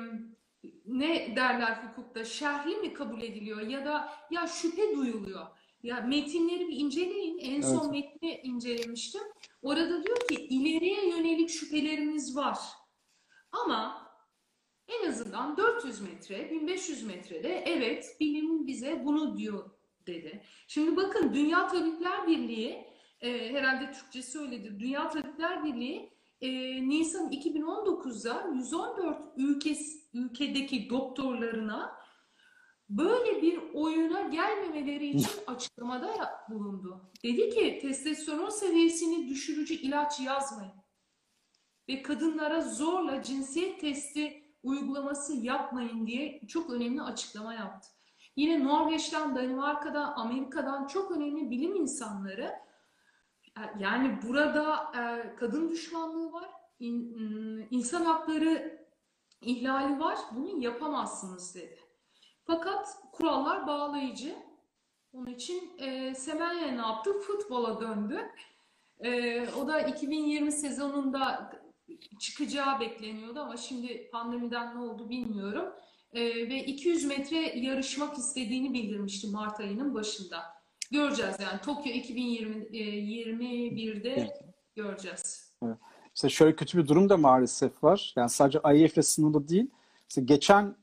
ne 0.86 1.36
derler 1.36 1.84
hukukta? 1.84 2.26
Şerhli 2.26 2.76
mi 2.76 2.94
kabul 2.94 3.22
ediliyor 3.22 3.62
ya 3.62 3.86
da 3.86 4.14
ya 4.32 4.48
şüphe 4.48 4.96
duyuluyor. 4.96 5.48
Ya 5.84 6.02
metinleri 6.02 6.68
bir 6.68 6.76
inceleyin. 6.80 7.38
En 7.40 7.62
son 7.62 7.94
Evet. 7.94 8.06
metni 8.22 8.40
incelemiştim. 8.44 9.22
Orada 9.62 10.04
diyor 10.04 10.18
ki 10.28 10.36
ileriye 10.36 11.10
yönelik 11.10 11.50
şüphelerimiz 11.50 12.36
var. 12.36 12.58
Ama 13.52 14.10
en 14.88 15.10
azından 15.10 15.58
400 15.58 16.02
metre, 16.02 16.52
1500 16.52 17.04
metrede 17.04 17.64
evet 17.68 18.18
bilim 18.20 18.68
bize 18.68 19.06
bunu 19.06 19.38
diyor 19.38 19.70
dedi. 20.08 20.44
Şimdi 20.68 20.96
bakın 20.96 21.34
Dünya 21.34 21.68
Tabipler 21.68 22.28
Birliği 22.28 22.89
e, 23.22 23.54
herhalde 23.54 23.92
Türkçesi 23.92 24.40
öyledir. 24.40 24.80
Dünya 24.80 25.10
Tabipler 25.10 25.64
Birliği 25.64 26.14
e, 26.42 26.50
Nisan 26.90 27.32
2019'da 27.32 28.48
114 28.56 29.24
ülkes, 29.38 30.10
ülkedeki 30.14 30.90
doktorlarına 30.90 32.00
böyle 32.90 33.42
bir 33.42 33.60
oyuna 33.74 34.22
gelmemeleri 34.22 35.08
için 35.08 35.32
açıklamada 35.48 36.30
bulundu. 36.50 37.12
Dedi 37.24 37.50
ki 37.50 37.80
testosteron 37.82 38.50
seviyesini 38.50 39.30
düşürücü 39.30 39.74
ilaç 39.74 40.20
yazmayın. 40.20 40.74
Ve 41.90 42.02
kadınlara 42.02 42.62
zorla 42.62 43.24
cinsiyet 43.24 43.82
testi 43.82 44.44
uygulaması 44.64 45.34
yapmayın 45.34 46.08
diye 46.08 46.42
çok 46.48 46.70
önemli 46.70 47.02
açıklama 47.02 47.54
yaptı. 47.54 47.90
Yine 48.36 48.64
Norveç'ten, 48.64 49.36
Danimarka'dan, 49.36 50.14
Amerika'dan 50.16 50.88
çok 50.88 51.12
önemli 51.12 51.52
bilim 51.52 51.76
insanları 51.76 52.54
yani 53.80 54.20
burada 54.28 54.92
e, 54.98 55.36
kadın 55.36 55.70
düşmanlığı 55.70 56.32
var, 56.32 56.50
ım, 56.82 57.68
insan 57.72 58.06
hakları 58.06 58.80
ihlali 59.42 60.00
var, 60.00 60.18
bunu 60.36 60.64
yapamazsınız 60.64 61.56
dedi. 61.56 61.80
Fakat 62.44 62.98
kurallar 63.12 63.68
bağlayıcı. 63.68 64.36
Onun 65.14 65.26
için 65.26 65.78
e, 65.78 66.16
Semenye 66.16 66.78
ne 66.78 66.82
yaptı? 66.82 67.20
Futbola 67.20 67.82
döndü. 67.82 68.32
E, 69.00 69.42
o 69.50 69.68
da 69.68 69.80
2020 69.80 70.52
sezonunda 70.52 71.52
çıkacağı 72.20 72.80
bekleniyordu 72.80 73.40
ama 73.40 73.58
şimdi 73.58 74.10
pandemiden 74.12 74.76
ne 74.76 74.80
oldu 74.80 75.10
bilmiyorum. 75.10 75.74
E, 76.14 76.22
ve 76.50 76.66
200 76.66 77.06
metre 77.06 77.60
yarışmak 77.60 78.18
istediğini 78.18 78.74
bildirmişti 78.74 79.28
Mart 79.28 79.60
ayının 79.60 79.94
başında. 79.94 80.59
Göreceğiz 80.92 81.36
yani 81.40 81.62
Tokyo 81.62 81.92
2021'de 81.92 84.34
göreceğiz. 84.76 85.54
İşte 86.16 86.30
şöyle 86.30 86.56
kötü 86.56 86.78
bir 86.78 86.88
durum 86.88 87.10
da 87.10 87.18
maalesef 87.18 87.84
var. 87.84 88.14
Yani 88.16 88.30
sadece 88.30 88.60
IEF 88.74 89.06
sınırlı 89.06 89.48
değil. 89.48 89.70
İşte 90.10 90.22
geçen 90.22 90.76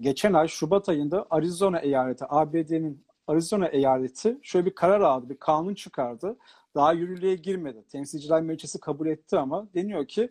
geçen 0.00 0.32
ay 0.32 0.48
Şubat 0.48 0.88
ayında 0.88 1.26
Arizona 1.30 1.78
eyaleti, 1.78 2.24
ABD'nin 2.28 3.06
Arizona 3.26 3.66
eyaleti 3.66 4.38
şöyle 4.42 4.66
bir 4.66 4.74
karar 4.74 5.00
aldı, 5.00 5.28
bir 5.28 5.36
kanun 5.36 5.74
çıkardı. 5.74 6.36
Daha 6.74 6.92
yürürlüğe 6.92 7.34
girmedi. 7.34 7.84
Temsilciler 7.88 8.42
Meclisi 8.42 8.80
kabul 8.80 9.06
etti 9.06 9.38
ama 9.38 9.68
deniyor 9.74 10.06
ki 10.06 10.30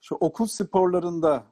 şu 0.00 0.14
okul 0.14 0.46
sporlarında 0.46 1.44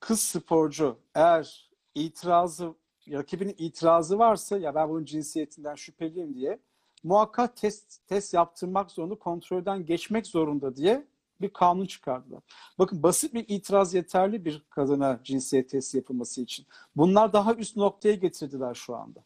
kız 0.00 0.20
sporcu 0.20 0.98
eğer 1.14 1.70
itirazı 1.94 2.74
rakibinin 3.12 3.54
itirazı 3.58 4.18
varsa 4.18 4.58
ya 4.58 4.74
ben 4.74 4.88
bunun 4.88 5.04
cinsiyetinden 5.04 5.74
şüpheliyim 5.74 6.34
diye 6.34 6.58
muhakkak 7.02 7.56
test 7.56 8.06
test 8.06 8.34
yaptırmak 8.34 8.90
zorunda, 8.90 9.14
kontrolden 9.14 9.86
geçmek 9.86 10.26
zorunda 10.26 10.76
diye 10.76 11.06
bir 11.40 11.52
kanun 11.52 11.86
çıkardılar. 11.86 12.42
Bakın 12.78 13.02
basit 13.02 13.34
bir 13.34 13.44
itiraz 13.48 13.94
yeterli 13.94 14.44
bir 14.44 14.62
kadına 14.70 15.20
cinsiyet 15.24 15.70
testi 15.70 15.96
yapılması 15.96 16.40
için. 16.40 16.66
Bunlar 16.96 17.32
daha 17.32 17.54
üst 17.54 17.76
noktaya 17.76 18.14
getirdiler 18.14 18.74
şu 18.74 18.96
anda. 18.96 19.24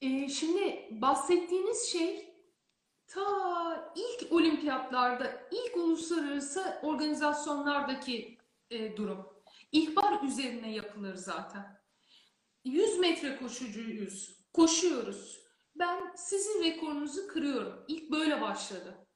E, 0.00 0.28
şimdi 0.28 0.88
bahsettiğiniz 0.90 1.82
şey 1.82 2.34
ta 3.06 3.92
ilk 3.96 4.32
olimpiyatlarda, 4.32 5.32
ilk 5.50 5.76
uluslararası 5.76 6.78
organizasyonlardaki 6.82 8.38
e, 8.70 8.96
durum. 8.96 9.26
İhbar 9.72 10.22
üzerine 10.22 10.72
yapılır 10.72 11.14
zaten. 11.14 11.75
100 12.66 12.98
metre 12.98 13.36
koşucuyuz, 13.36 14.36
koşuyoruz. 14.52 15.40
Ben 15.74 16.14
sizin 16.16 16.62
rekorunuzu 16.62 17.28
kırıyorum. 17.28 17.84
İlk 17.88 18.10
böyle 18.10 18.40
başladı. 18.40 19.06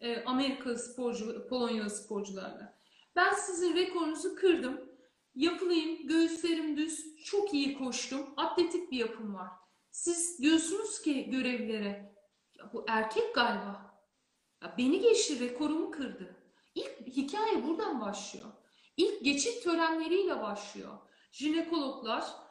E, 0.00 0.24
Amerika 0.24 0.76
sporcu, 0.76 1.48
Polonyalı 1.48 1.90
sporcularla. 1.90 2.78
Ben 3.16 3.32
sizin 3.32 3.76
rekorunuzu 3.76 4.34
kırdım. 4.36 4.90
Yapılayım, 5.34 6.06
göğüslerim 6.06 6.76
düz, 6.76 7.24
çok 7.24 7.54
iyi 7.54 7.78
koştum. 7.78 8.34
Atletik 8.36 8.90
bir 8.90 8.96
yapım 8.96 9.34
var. 9.34 9.50
Siz 9.90 10.38
diyorsunuz 10.38 11.02
ki 11.02 11.30
görevlilere, 11.30 12.16
ya 12.58 12.72
bu 12.72 12.84
erkek 12.88 13.34
galiba. 13.34 14.00
Ya 14.62 14.74
beni 14.78 15.00
geçti, 15.00 15.40
rekorumu 15.40 15.90
kırdı. 15.90 16.36
İlk 16.74 17.06
hikaye 17.06 17.66
buradan 17.66 18.00
başlıyor. 18.00 18.48
İlk 18.96 19.24
geçit 19.24 19.64
törenleriyle 19.64 20.42
başlıyor. 20.42 20.98
Jinekologlar, 21.32 22.43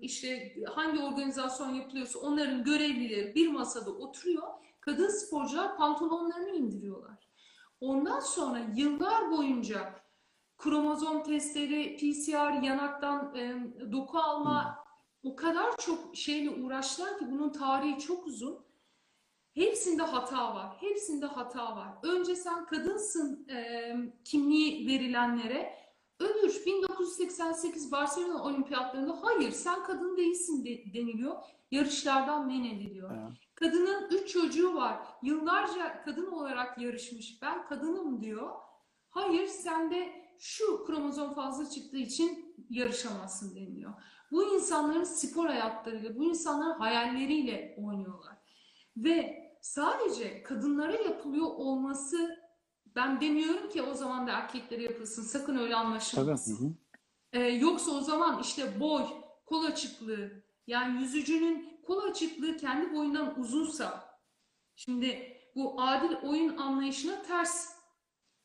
işte 0.00 0.56
hangi 0.66 1.02
organizasyon 1.02 1.74
yapılıyorsa 1.74 2.18
onların 2.18 2.64
görevlileri 2.64 3.34
bir 3.34 3.48
masada 3.48 3.90
oturuyor. 3.90 4.48
Kadın 4.80 5.08
sporcular 5.08 5.76
pantolonlarını 5.76 6.56
indiriyorlar. 6.56 7.28
Ondan 7.80 8.20
sonra 8.20 8.60
yıllar 8.76 9.30
boyunca 9.30 10.02
kromozom 10.58 11.22
testleri, 11.22 11.96
PCR, 11.96 12.62
yanaktan 12.62 13.34
e, 13.36 13.56
doku 13.92 14.18
alma 14.18 14.84
o 15.22 15.36
kadar 15.36 15.76
çok 15.76 16.16
şeyle 16.16 16.50
uğraştılar 16.50 17.18
ki 17.18 17.30
bunun 17.30 17.52
tarihi 17.52 17.98
çok 17.98 18.26
uzun. 18.26 18.64
Hepsinde 19.54 20.02
hata 20.02 20.54
var. 20.54 20.76
Hepsinde 20.80 21.26
hata 21.26 21.76
var. 21.76 21.88
Önce 22.02 22.36
sen 22.36 22.66
kadınsın 22.66 23.48
e, 23.48 23.94
kimliği 24.24 24.86
verilenlere. 24.86 25.81
Öbür 26.22 26.62
1988 26.66 27.92
Barcelona 27.92 28.44
Olimpiyatlarında 28.44 29.18
hayır 29.22 29.50
sen 29.50 29.82
kadın 29.84 30.16
değilsin 30.16 30.64
de- 30.64 30.94
deniliyor. 30.94 31.36
Yarışlardan 31.70 32.46
men 32.46 32.64
ediliyor. 32.64 33.10
Evet. 33.10 33.32
Kadının 33.54 34.08
üç 34.10 34.28
çocuğu 34.32 34.74
var. 34.74 34.98
Yıllarca 35.22 36.02
kadın 36.04 36.26
olarak 36.26 36.78
yarışmış. 36.78 37.42
Ben 37.42 37.66
kadınım 37.66 38.20
diyor. 38.20 38.50
Hayır 39.10 39.46
sende 39.46 40.12
şu 40.38 40.84
kromozom 40.84 41.34
fazla 41.34 41.70
çıktığı 41.70 41.96
için 41.96 42.54
yarışamazsın 42.70 43.54
deniliyor. 43.56 43.92
Bu 44.32 44.54
insanların 44.54 45.04
spor 45.04 45.46
hayatlarıyla, 45.46 46.16
bu 46.18 46.24
insanların 46.24 46.78
hayalleriyle 46.78 47.76
oynuyorlar. 47.86 48.36
Ve 48.96 49.42
sadece 49.60 50.42
kadınlara 50.42 50.96
yapılıyor 50.96 51.46
olması 51.46 52.41
ben 52.96 53.20
demiyorum 53.20 53.68
ki 53.68 53.82
o 53.82 53.94
zaman 53.94 54.26
da 54.26 54.32
erkeklere 54.32 54.82
yapılsın. 54.82 55.22
Sakın 55.22 55.56
öyle 55.58 55.74
anlaşılmasın. 55.74 56.78
Ee, 57.32 57.40
yoksa 57.40 57.90
o 57.90 58.00
zaman 58.00 58.40
işte 58.42 58.80
boy, 58.80 59.02
kol 59.46 59.64
açıklığı 59.64 60.42
yani 60.66 61.00
yüzücünün 61.00 61.80
kol 61.86 62.02
açıklığı 62.02 62.56
kendi 62.56 62.94
boyundan 62.94 63.40
uzunsa 63.40 64.18
şimdi 64.76 65.36
bu 65.54 65.82
adil 65.82 66.16
oyun 66.28 66.56
anlayışına 66.56 67.22
ters 67.22 67.72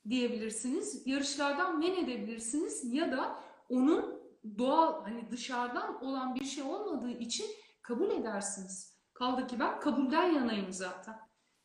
diyebilirsiniz. 0.09 1.07
Yarışlardan 1.07 1.79
men 1.79 1.95
edebilirsiniz 1.95 2.93
ya 2.93 3.11
da 3.11 3.39
onun 3.69 4.17
doğal 4.57 5.03
hani 5.03 5.31
dışarıdan 5.31 6.03
olan 6.03 6.35
bir 6.35 6.45
şey 6.45 6.63
olmadığı 6.63 7.11
için 7.11 7.45
kabul 7.81 8.11
edersiniz. 8.11 8.97
Kaldı 9.13 9.47
ki 9.47 9.59
ben 9.59 9.79
kabulden 9.79 10.31
yanayım 10.31 10.71
zaten. 10.73 11.19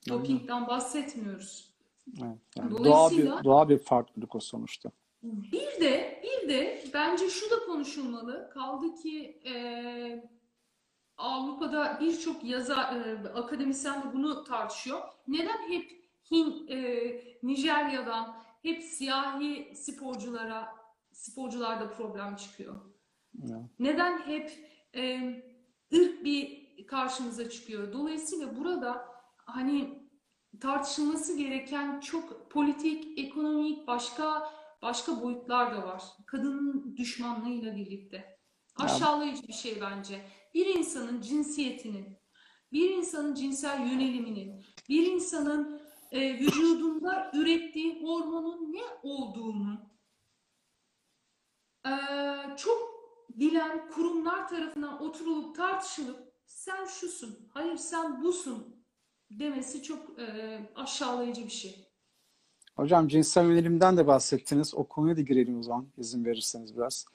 Dopingden 0.09 0.66
bahsetmiyoruz. 0.66 1.72
Evet, 2.09 2.38
yani 2.57 2.70
Dolayısıyla 2.70 3.38
bir 3.38 3.44
doğal 3.44 3.68
bir 3.68 3.78
farklılık 3.78 4.34
o 4.34 4.40
sonuçta. 4.40 4.90
bir 5.22 5.80
de 5.80 6.22
bir 6.22 6.48
de 6.48 6.84
bence 6.94 7.30
şu 7.30 7.50
da 7.50 7.66
konuşulmalı. 7.66 8.50
Kaldı 8.55 8.94
ki 8.94 9.40
e, 9.46 10.30
Avrupa'da 11.16 11.98
birçok 12.00 12.44
yazar, 12.44 12.96
e, 12.96 13.28
akademisyen 13.28 14.03
de 14.03 14.12
bunu 14.12 14.44
tartışıyor. 14.44 15.00
Neden 15.28 15.68
hep 15.68 16.03
Hin, 16.30 16.68
e, 16.68 16.78
Nijerya'dan 17.42 18.36
hep 18.62 18.82
siyahi 18.82 19.76
sporculara 19.76 20.68
sporcularda 21.12 21.90
problem 21.90 22.36
çıkıyor? 22.36 22.80
Yani. 23.34 23.66
Neden 23.78 24.18
hep 24.18 24.50
e, 24.94 25.20
ırk 25.94 26.24
bir 26.24 26.62
karşımıza 26.86 27.50
çıkıyor? 27.50 27.92
Dolayısıyla 27.92 28.57
burada 28.57 29.09
hani 29.36 30.01
tartışılması 30.61 31.36
gereken 31.36 32.00
çok 32.00 32.50
politik, 32.50 33.18
ekonomik, 33.18 33.86
başka 33.86 34.53
başka 34.82 35.22
boyutlar 35.22 35.76
da 35.76 35.86
var. 35.86 36.03
Kadının 36.26 36.96
düşmanlığıyla 36.96 37.76
birlikte. 37.76 38.38
Aşağılayıcı 38.76 39.48
bir 39.48 39.53
şey 39.53 39.80
bence. 39.80 40.26
Bir 40.55 40.66
insanın 40.66 41.20
cinsiyetinin, 41.20 42.18
bir 42.72 42.90
insanın 42.90 43.34
cinsel 43.34 43.80
yöneliminin, 43.80 44.64
bir 44.88 45.07
insanın 45.07 45.80
e, 46.11 46.38
vücudunda 46.38 47.30
ürettiği 47.34 48.03
hormonun 48.03 48.72
ne 48.72 48.82
olduğunu 49.03 49.90
e, 51.86 51.92
çok 52.57 52.92
bilen 53.28 53.90
kurumlar 53.90 54.48
tarafından 54.48 55.03
oturulup 55.03 55.57
tartışılıp 55.57 56.32
sen 56.46 56.84
şusun, 56.84 57.48
hayır 57.55 57.76
sen 57.76 58.22
busun 58.22 58.72
demesi 59.39 59.83
çok 59.83 60.18
e, 60.18 60.61
aşağılayıcı 60.76 61.45
bir 61.45 61.51
şey. 61.51 61.76
Hocam 62.76 63.09
cinsel 63.09 63.47
yönelimden 63.47 63.97
de 63.97 64.07
bahsettiniz. 64.07 64.74
O 64.74 64.85
konuya 64.85 65.16
da 65.16 65.20
girelim 65.20 65.59
o 65.59 65.62
zaman 65.62 65.87
izin 65.99 66.24
verirseniz 66.24 66.76
biraz. 66.76 67.07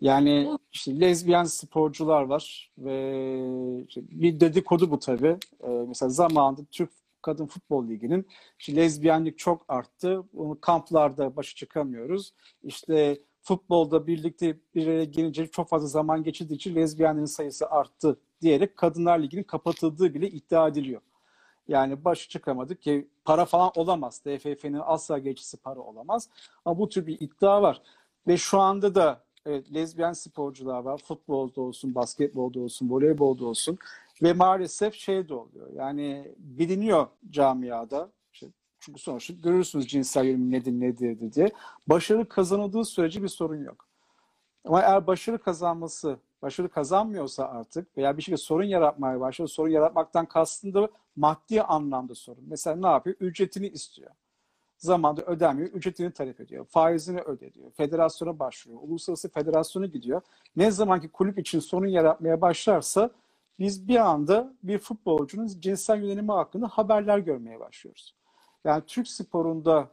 Yani 0.00 0.58
işte 0.72 1.00
lezbiyen 1.00 1.44
sporcular 1.44 2.22
var 2.22 2.72
ve 2.78 3.84
işte 3.88 4.00
bir 4.10 4.40
dedikodu 4.40 4.90
bu 4.90 4.98
tabii. 4.98 5.36
Ee, 5.62 5.68
mesela 5.68 6.08
zamanında 6.08 6.64
Türk 6.70 6.90
Kadın 7.22 7.46
Futbol 7.46 7.88
Ligi'nin 7.88 8.26
işte 8.58 8.76
lezbiyenlik 8.76 9.38
çok 9.38 9.64
arttı. 9.68 10.22
Bunu 10.32 10.60
kamplarda 10.60 11.36
başa 11.36 11.54
çıkamıyoruz. 11.56 12.34
İşte 12.62 13.18
futbolda 13.42 14.06
birlikte 14.06 14.58
bir 14.74 14.86
araya 14.86 15.04
gelince 15.04 15.46
çok 15.46 15.68
fazla 15.68 15.88
zaman 15.88 16.22
geçirdiği 16.22 16.54
için 16.54 16.74
lezbiyenlerin 16.74 17.26
sayısı 17.26 17.70
arttı 17.70 18.20
diyerek 18.42 18.76
Kadınlar 18.76 19.18
Ligi'nin 19.18 19.42
kapatıldığı 19.42 20.14
bile 20.14 20.30
iddia 20.30 20.68
ediliyor. 20.68 21.00
Yani 21.68 22.04
başı 22.04 22.28
çıkamadık 22.28 22.82
ki 22.82 23.08
para 23.24 23.44
falan 23.44 23.70
olamaz. 23.74 24.18
TFF'nin 24.18 24.80
asla 24.84 25.18
geçisi 25.18 25.56
para 25.56 25.80
olamaz. 25.80 26.28
Ama 26.64 26.78
bu 26.78 26.88
tür 26.88 27.06
bir 27.06 27.20
iddia 27.20 27.62
var. 27.62 27.82
Ve 28.26 28.36
şu 28.36 28.60
anda 28.60 28.94
da 28.94 29.24
evet, 29.46 29.74
lezbiyen 29.74 30.12
sporcular 30.12 30.80
var. 30.80 31.00
Futbolda 31.04 31.60
olsun, 31.60 31.94
basketbolda 31.94 32.60
olsun, 32.60 32.90
voleybolda 32.90 33.46
olsun. 33.46 33.78
Ve 34.22 34.32
maalesef 34.32 34.94
şey 34.94 35.28
de 35.28 35.34
oluyor. 35.34 35.72
Yani 35.72 36.34
biliniyor 36.38 37.06
camiada. 37.30 38.10
İşte 38.32 38.46
çünkü 38.78 39.00
sonuçta 39.00 39.34
görürsünüz 39.34 39.86
cinsel 39.86 40.24
yönelim 40.24 40.50
nedir 40.50 40.72
nedir 40.72 41.32
diye. 41.32 41.50
Başarı 41.86 42.28
kazanıldığı 42.28 42.84
sürece 42.84 43.22
bir 43.22 43.28
sorun 43.28 43.64
yok. 43.64 43.88
Ama 44.64 44.82
eğer 44.82 45.06
başarı 45.06 45.38
kazanması, 45.38 46.18
başarı 46.44 46.68
kazanmıyorsa 46.68 47.44
artık 47.44 47.96
veya 47.96 48.16
bir 48.16 48.22
şekilde 48.22 48.36
sorun 48.36 48.64
yaratmaya 48.64 49.20
başlıyor. 49.20 49.48
Sorun 49.48 49.70
yaratmaktan 49.70 50.26
kastım 50.26 50.74
da 50.74 50.88
maddi 51.16 51.62
anlamda 51.62 52.14
sorun. 52.14 52.44
Mesela 52.46 52.76
ne 52.76 52.86
yapıyor? 52.86 53.16
Ücretini 53.20 53.68
istiyor. 53.68 54.10
Zamanında 54.78 55.22
ödemiyor, 55.22 55.68
ücretini 55.68 56.12
talep 56.12 56.40
ediyor. 56.40 56.64
Faizini 56.64 57.20
öde 57.20 57.54
diyor. 57.54 57.70
Federasyona 57.70 58.38
başvuruyor. 58.38 58.82
Uluslararası 58.82 59.28
federasyona 59.28 59.86
gidiyor. 59.86 60.20
Ne 60.56 60.70
zaman 60.70 61.00
ki 61.00 61.08
kulüp 61.08 61.38
için 61.38 61.60
sorun 61.60 61.86
yaratmaya 61.86 62.40
başlarsa 62.40 63.10
biz 63.58 63.88
bir 63.88 63.96
anda 63.96 64.54
bir 64.62 64.78
futbolcunun 64.78 65.46
cinsel 65.46 66.02
yönelimi 66.02 66.32
hakkında 66.32 66.68
haberler 66.68 67.18
görmeye 67.18 67.60
başlıyoruz. 67.60 68.14
Yani 68.64 68.82
Türk 68.86 69.08
sporunda 69.08 69.88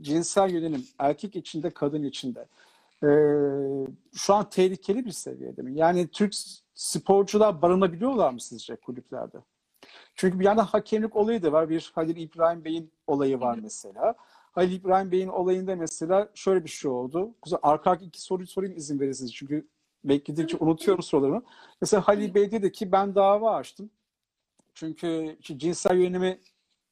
cinsel 0.00 0.50
yönelim 0.50 0.86
erkek 0.98 1.36
içinde, 1.36 1.70
kadın 1.70 2.02
içinde 2.02 2.46
ee, 3.04 3.86
şu 4.14 4.34
an 4.34 4.50
tehlikeli 4.50 5.04
bir 5.04 5.10
seviyede 5.10 5.62
mi? 5.62 5.78
Yani 5.78 6.08
Türk 6.08 6.34
sporcular 6.74 7.62
barınabiliyorlar 7.62 8.32
mı 8.32 8.40
sizce 8.40 8.76
kulüplerde? 8.76 9.38
Çünkü 10.14 10.40
bir 10.40 10.44
yandan 10.44 10.64
hakemlik 10.64 11.16
olayı 11.16 11.42
da 11.42 11.52
var. 11.52 11.68
Bir 11.68 11.92
Halil 11.94 12.16
İbrahim 12.16 12.64
Bey'in 12.64 12.92
olayı 13.06 13.40
var 13.40 13.58
mesela. 13.62 14.14
Halil 14.52 14.72
İbrahim 14.72 15.12
Bey'in 15.12 15.28
olayında 15.28 15.76
mesela 15.76 16.30
şöyle 16.34 16.64
bir 16.64 16.70
şey 16.70 16.90
oldu. 16.90 17.34
Arka 17.62 17.90
arka 17.90 18.04
iki 18.04 18.22
soruyu 18.22 18.46
sorayım 18.46 18.76
izin 18.76 19.00
verirseniz. 19.00 19.34
Çünkü 19.34 19.68
bekledikçe 20.04 20.56
unutuyorum 20.56 21.02
sorularımı. 21.02 21.42
Mesela 21.80 22.08
Halil 22.08 22.34
Bey 22.34 22.50
dedi 22.50 22.72
ki 22.72 22.92
ben 22.92 23.14
dava 23.14 23.54
açtım. 23.56 23.90
Çünkü 24.74 25.38
cinsel 25.42 25.96
yönelimi 25.96 26.40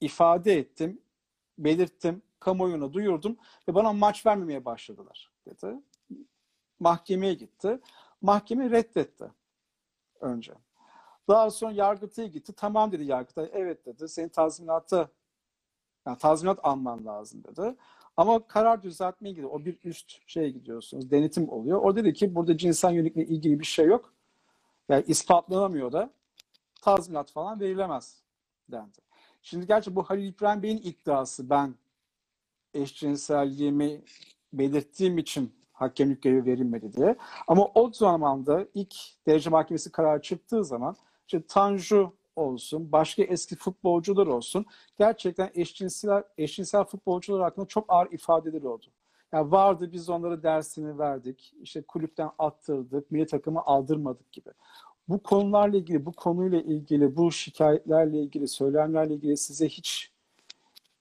ifade 0.01 0.57
ettim, 0.57 1.01
belirttim, 1.57 2.21
kamuoyuna 2.39 2.93
duyurdum 2.93 3.37
ve 3.67 3.75
bana 3.75 3.93
maç 3.93 4.25
vermemeye 4.25 4.65
başladılar 4.65 5.31
dedi. 5.45 5.79
Mahkemeye 6.83 7.33
gitti. 7.33 7.79
Mahkeme 8.21 8.69
reddetti 8.69 9.31
önce. 10.21 10.53
Daha 11.27 11.51
sonra 11.51 11.71
Yargıtay'a 11.71 12.27
gitti. 12.27 12.53
Tamam 12.53 12.91
dedi 12.91 13.03
Yargıtay. 13.03 13.49
Evet 13.53 13.85
dedi. 13.85 14.09
Senin 14.09 14.29
tazminatı 14.29 15.11
yani 16.07 16.17
tazminat 16.17 16.59
alman 16.63 17.05
lazım 17.05 17.43
dedi. 17.43 17.75
Ama 18.17 18.47
karar 18.47 18.83
düzeltmeye 18.83 19.31
gidiyor. 19.31 19.49
O 19.51 19.65
bir 19.65 19.77
üst 19.83 20.17
şeye 20.27 20.49
gidiyorsunuz. 20.49 21.11
Denetim 21.11 21.49
oluyor. 21.49 21.81
O 21.81 21.95
dedi 21.95 22.13
ki 22.13 22.35
burada 22.35 22.57
cinsel 22.57 22.93
yönelikle 22.93 23.25
ilgili 23.25 23.59
bir 23.59 23.65
şey 23.65 23.85
yok. 23.85 24.13
Yani 24.89 25.03
ispatlanamıyor 25.07 25.91
da 25.91 26.09
tazminat 26.81 27.31
falan 27.31 27.59
verilemez 27.59 28.23
dendi. 28.71 28.97
Şimdi 29.41 29.67
gerçi 29.67 29.95
bu 29.95 30.03
Halil 30.03 30.27
İbrahim 30.27 30.63
Bey'in 30.63 30.77
iddiası 30.77 31.49
ben 31.49 31.75
eşcinselliğimi 32.73 34.03
belirttiğim 34.53 35.17
için 35.17 35.62
hakemlik 35.83 36.21
görevi 36.21 36.45
verilmedi 36.45 36.93
diye. 36.93 37.15
Ama 37.47 37.67
o 37.75 37.91
zaman 37.93 38.45
da 38.45 38.65
ilk 38.73 38.95
derece 39.27 39.49
mahkemesi 39.49 39.91
kararı 39.91 40.21
çıktığı 40.21 40.65
zaman 40.65 40.95
işte 41.27 41.41
Tanju 41.47 42.13
olsun, 42.35 42.91
başka 42.91 43.23
eski 43.23 43.55
futbolcular 43.55 44.27
olsun 44.27 44.65
gerçekten 44.99 45.51
eşcinsel, 45.53 46.23
eşcinsel 46.37 46.83
futbolcular 46.83 47.41
hakkında 47.41 47.65
çok 47.65 47.85
ağır 47.87 48.11
ifadeler 48.11 48.61
oldu. 48.61 48.85
Yani 49.33 49.51
vardı 49.51 49.89
biz 49.91 50.09
onlara 50.09 50.43
dersini 50.43 50.99
verdik, 50.99 51.53
işte 51.61 51.81
kulüpten 51.81 52.29
attırdık, 52.39 53.11
milli 53.11 53.25
takımı 53.25 53.61
aldırmadık 53.61 54.31
gibi. 54.31 54.49
Bu 55.09 55.23
konularla 55.23 55.77
ilgili, 55.77 56.05
bu 56.05 56.11
konuyla 56.11 56.61
ilgili, 56.61 57.15
bu 57.15 57.31
şikayetlerle 57.31 58.19
ilgili, 58.19 58.47
söylemlerle 58.47 59.13
ilgili 59.13 59.37
size 59.37 59.67
hiç 59.67 60.11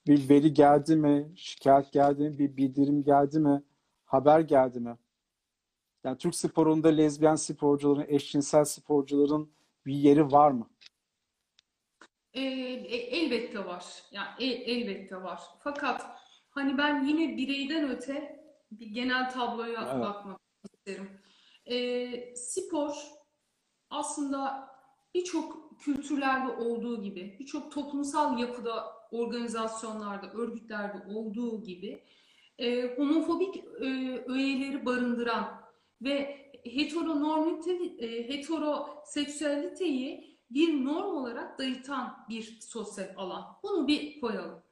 bir 0.07 0.29
veri 0.29 0.55
geldi 0.55 0.97
mi, 0.97 1.33
şikayet 1.37 1.93
geldi 1.93 2.23
mi, 2.23 2.39
bir 2.39 2.57
bildirim 2.57 3.05
geldi 3.05 3.41
mi, 3.41 3.63
haber 4.13 4.41
geldi 4.41 4.81
mi? 4.81 4.99
Yani 6.05 6.19
Türk 6.19 6.35
sporunda 6.35 6.89
lezbiyen 6.89 7.35
sporcuların, 7.35 8.05
eşcinsel 8.09 8.65
sporcuların 8.65 9.53
bir 9.87 9.95
yeri 9.95 10.33
var 10.33 10.51
mı? 10.51 10.71
E, 12.33 12.41
e, 12.41 12.97
elbette 12.97 13.67
var. 13.67 13.85
Yani 14.11 14.29
e, 14.39 14.45
elbette 14.47 15.23
var. 15.23 15.41
Fakat 15.59 16.07
hani 16.51 16.79
ben 16.79 17.05
yine 17.05 17.37
bireyden 17.37 17.91
öte 17.91 18.43
bir 18.71 18.87
genel 18.87 19.31
tabloya 19.31 19.83
Evet. 19.93 20.01
bakmak 20.03 20.41
isterim. 20.65 21.11
E, 21.67 22.37
spor 22.37 22.95
aslında 23.91 24.69
birçok 25.15 25.79
kültürlerde 25.81 26.53
olduğu 26.53 27.03
gibi, 27.03 27.37
birçok 27.41 27.73
toplumsal 27.73 28.39
yapıda, 28.39 28.85
organizasyonlarda, 29.11 30.33
örgütlerde 30.33 31.15
olduğu 31.15 31.63
gibi 31.63 32.05
e, 32.59 32.97
homofobik 32.97 33.57
e, 33.57 33.63
öğeleri 34.29 34.87
barındıran 34.87 35.63
ve 36.03 36.43
heteronormite, 36.65 37.73
e, 37.99 38.29
heteroseksüeliteyi 38.29 40.39
bir 40.51 40.85
norm 40.85 41.17
olarak 41.17 41.59
dayıtan 41.59 42.27
bir 42.29 42.59
sosyal 42.61 43.09
alan. 43.17 43.45
Bunu 43.63 43.89
bir 43.89 44.21
koyalım. 44.21 44.63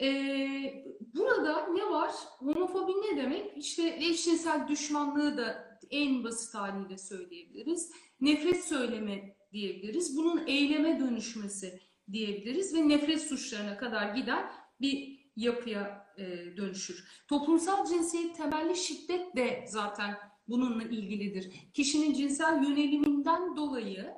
Ee, 0.00 0.84
burada 1.14 1.66
ne 1.66 1.90
var? 1.90 2.10
Homofobi 2.38 2.92
ne 2.92 3.16
demek? 3.16 3.56
İşte 3.56 3.96
eşcinsel 4.00 4.68
düşmanlığı 4.68 5.36
da 5.36 5.78
en 5.90 6.24
basit 6.24 6.54
haliyle 6.54 6.98
söyleyebiliriz. 6.98 7.92
Nefret 8.20 8.64
söyleme 8.64 9.36
diyebiliriz. 9.52 10.16
Bunun 10.16 10.46
eyleme 10.46 11.00
dönüşmesi 11.00 11.80
diyebiliriz 12.12 12.74
ve 12.74 12.88
nefret 12.88 13.22
suçlarına 13.22 13.76
kadar 13.76 14.14
giden 14.14 14.52
bir 14.80 15.18
yapıya 15.36 15.97
e, 16.18 16.56
dönüşür. 16.56 17.24
Toplumsal 17.28 17.86
cinsiyet 17.86 18.36
temelli 18.36 18.76
şiddet 18.76 19.36
de 19.36 19.64
zaten 19.68 20.18
bununla 20.48 20.82
ilgilidir. 20.82 21.72
Kişinin 21.74 22.14
cinsel 22.14 22.62
yöneliminden 22.62 23.56
dolayı 23.56 24.14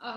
e, 0.00 0.12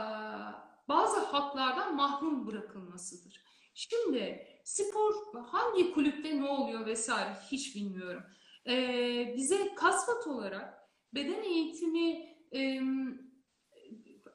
bazı 0.88 1.20
haklardan 1.20 1.96
mahrum 1.96 2.48
bırakılmasıdır. 2.48 3.46
Şimdi 3.74 4.48
spor 4.64 5.14
hangi 5.46 5.94
kulüpte 5.94 6.38
ne 6.38 6.50
oluyor 6.50 6.86
vesaire 6.86 7.38
hiç 7.52 7.76
bilmiyorum. 7.76 8.24
Ee, 8.68 9.34
bize 9.38 9.76
kasvat 9.76 10.28
olarak 10.28 10.74
beden 11.14 11.44
eğitimi 11.44 12.36
e, 12.54 12.82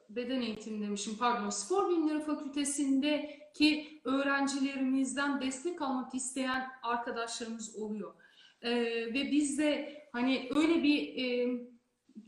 beden 0.09 0.41
eğitimi 0.41 0.81
demişim 0.81 1.17
pardon 1.17 1.49
spor 1.49 1.89
bilimleri 1.89 2.23
fakültesindeki 2.23 3.90
öğrencilerimizden 4.03 5.41
destek 5.41 5.81
almak 5.81 6.15
isteyen 6.15 6.69
arkadaşlarımız 6.83 7.75
oluyor. 7.75 8.13
Ee, 8.61 8.71
ve 9.13 9.31
bizde 9.31 9.97
hani 10.11 10.49
öyle 10.55 10.83
bir 10.83 11.17
e, 11.17 11.59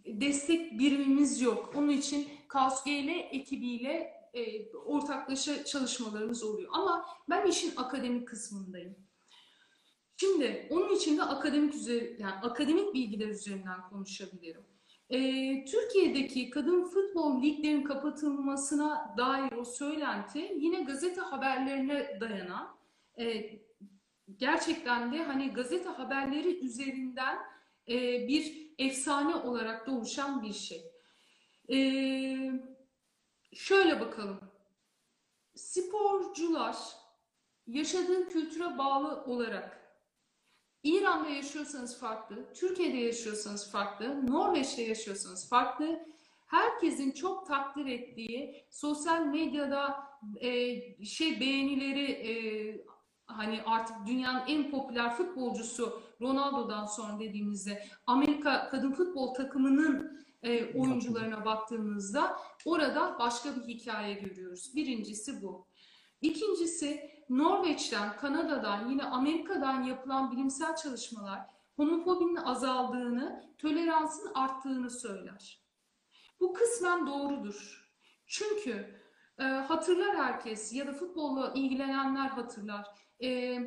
destek 0.06 0.80
birimimiz 0.80 1.41
yok. 1.41 1.74
Onun 1.76 1.90
için 1.90 2.28
KSG 2.48 2.88
ile 2.88 3.20
ekibiyle 3.20 4.14
e, 4.34 4.72
ortaklaşa 4.72 5.66
çalışmalarımız 5.66 6.44
oluyor. 6.44 6.70
Ama 6.74 7.06
ben 7.30 7.48
işin 7.48 7.74
akademik 7.76 8.28
kısmındayım. 8.28 8.95
Şimdi 10.18 10.68
onun 10.70 10.95
için 10.95 11.18
de 11.18 11.24
akademik 11.24 11.76
üzeri, 11.76 12.18
yani 12.20 12.34
akademik 12.34 12.94
bilgiler 12.94 13.28
üzerinden 13.28 13.90
konuşabilirim. 13.90 14.64
E, 15.14 15.19
Türkiye'deki 15.65 16.49
kadın 16.49 16.84
futbol 16.84 17.41
liglerinin 17.41 17.84
kapatılmasına 17.84 19.15
dair 19.18 19.52
o 19.52 19.65
söylenti 19.65 20.53
yine 20.56 20.81
gazete 20.81 21.22
haberlerine 21.22 22.19
dayanan 22.19 22.76
e, 23.19 23.49
gerçekten 24.38 25.14
de 25.14 25.23
hani 25.23 25.53
gazete 25.53 25.90
haberleri 25.90 26.65
üzerinden 26.65 27.38
e, 27.90 28.27
bir 28.27 28.73
efsane 28.77 29.35
olarak 29.35 29.88
doğuşan 29.88 30.44
bir 30.44 30.53
şey. 30.53 30.91
E, 31.69 31.77
şöyle 33.53 33.99
bakalım. 33.99 34.40
Sporcular 35.56 36.77
yaşadığı 37.68 38.30
kültüre 38.30 38.77
bağlı 38.77 39.23
olarak 39.23 39.82
İran'da 40.84 41.30
yaşıyorsanız 41.30 41.99
farklı, 41.99 42.53
Türkiye'de 42.53 42.97
yaşıyorsanız 42.97 43.72
farklı, 43.72 44.27
Norveç'te 44.27 44.81
yaşıyorsanız 44.81 45.49
farklı. 45.49 46.05
Herkesin 46.45 47.11
çok 47.11 47.47
takdir 47.47 47.85
ettiği 47.85 48.65
sosyal 48.69 49.26
medyada 49.26 50.03
e, 50.41 51.05
şey 51.05 51.39
beğenileri 51.39 52.11
e, 52.11 52.34
hani 53.26 53.61
artık 53.65 53.95
dünyanın 54.07 54.43
en 54.47 54.72
popüler 54.72 55.15
futbolcusu 55.15 56.01
Ronaldo'dan 56.22 56.85
sonra 56.85 57.19
dediğimizde 57.19 57.84
Amerika 58.07 58.69
kadın 58.69 58.91
futbol 58.91 59.34
takımının 59.34 60.26
e, 60.43 60.80
oyuncularına 60.80 61.45
baktığımızda 61.45 62.38
orada 62.65 63.19
başka 63.19 63.55
bir 63.55 63.61
hikaye 63.61 64.14
görüyoruz. 64.14 64.76
Birincisi 64.76 65.41
bu. 65.41 65.68
İkincisi 66.22 67.12
Norveç'ten, 67.38 68.18
Kanada'dan, 68.18 68.89
yine 68.89 69.03
Amerika'dan 69.03 69.84
yapılan 69.84 70.31
bilimsel 70.31 70.76
çalışmalar 70.76 71.41
homofobinin 71.76 72.35
azaldığını, 72.35 73.43
toleransın 73.57 74.31
arttığını 74.34 74.89
söyler. 74.89 75.64
Bu 76.39 76.53
kısmen 76.53 77.07
doğrudur. 77.07 77.89
Çünkü 78.27 79.01
e, 79.39 79.43
hatırlar 79.43 80.15
herkes 80.15 80.73
ya 80.73 80.88
da 80.88 80.93
futbolla 80.93 81.53
ilgilenenler 81.55 82.27
hatırlar. 82.27 82.88
E, 83.23 83.57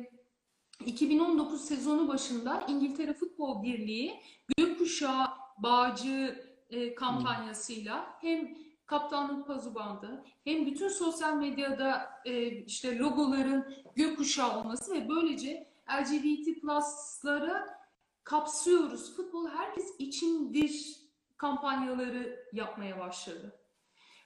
2019 0.85 1.61
sezonu 1.61 2.07
başında 2.07 2.65
İngiltere 2.67 3.13
Futbol 3.13 3.63
Birliği 3.63 4.21
gökkuşağı 4.57 5.27
bağcı 5.57 6.45
e, 6.69 6.95
kampanyasıyla 6.95 8.17
hem 8.21 8.57
kaptanlık 8.87 9.47
pazu 9.47 9.75
bandı 9.75 10.23
hem 10.43 10.65
bütün 10.65 10.87
sosyal 10.87 11.33
medyada 11.33 12.09
e, 12.25 12.47
işte 12.47 12.97
logoların 12.97 13.75
gökkuşağı 13.95 14.59
olması 14.59 14.93
ve 14.93 15.09
böylece 15.09 15.67
LGBT 15.89 16.61
plus'lara 16.61 17.79
kapsıyoruz. 18.23 19.15
Futbol 19.15 19.49
herkes 19.49 19.95
içindir 19.99 20.97
kampanyaları 21.37 22.49
yapmaya 22.53 22.99
başladı. 22.99 23.59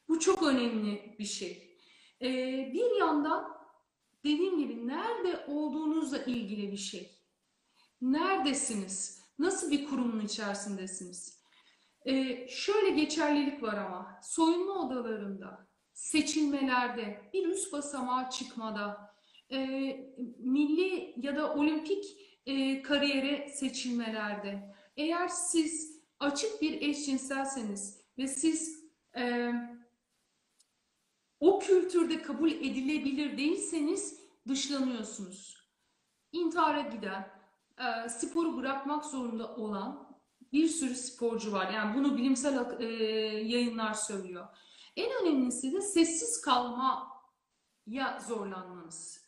Bu 0.08 0.20
çok 0.20 0.44
önemli 0.44 1.16
bir 1.20 1.26
şey. 1.26 1.78
E, 2.22 2.28
bir 2.74 3.00
yandan 3.00 3.58
dediğim 4.24 4.60
gibi 4.60 4.88
nerede 4.88 5.46
olduğunuzla 5.48 6.18
ilgili 6.18 6.72
bir 6.72 6.78
şey. 6.78 7.12
Neredesiniz? 8.02 9.22
Nasıl 9.40 9.72
bir 9.72 9.90
kurumun 9.90 10.20
içerisindesiniz? 10.20 11.41
Ee, 12.06 12.48
şöyle 12.48 12.90
geçerlilik 12.90 13.64
var 13.64 13.78
ama 13.78 14.20
soyunma 14.24 14.74
odalarında, 14.74 15.68
seçilmelerde, 15.94 17.30
bir 17.34 17.48
üst 17.48 17.74
basamağa 17.74 18.30
çıkmada, 18.30 19.16
e, 19.52 19.58
milli 20.40 21.14
ya 21.18 21.36
da 21.36 21.54
olimpik 21.54 22.06
e, 22.46 22.82
kariyere 22.82 23.50
seçilmelerde 23.50 24.76
eğer 24.98 25.28
siz 25.28 26.02
açık 26.20 26.62
bir 26.62 26.82
eşcinselseniz 26.82 28.02
ve 28.18 28.28
siz 28.28 28.86
e, 29.18 29.52
o 31.40 31.60
kültürde 31.60 32.22
kabul 32.22 32.52
edilebilir 32.52 33.38
değilseniz 33.38 34.20
dışlanıyorsunuz. 34.48 35.68
İntihara 36.32 36.82
giden, 36.82 37.30
e, 37.80 38.10
sporu 38.10 38.58
bırakmak 38.58 39.06
zorunda 39.06 39.56
olan 39.56 40.11
bir 40.54 40.68
sürü 40.68 40.96
sporcu 40.96 41.52
var. 41.52 41.74
Yani 41.74 41.96
bunu 41.98 42.18
bilimsel 42.18 42.80
e, 42.80 42.86
yayınlar 43.46 43.94
söylüyor. 43.94 44.48
En 44.96 45.12
önemlisi 45.22 45.74
de 45.74 45.82
sessiz 45.82 46.42
kalmaya 46.42 48.20
zorlanmanız. 48.28 49.26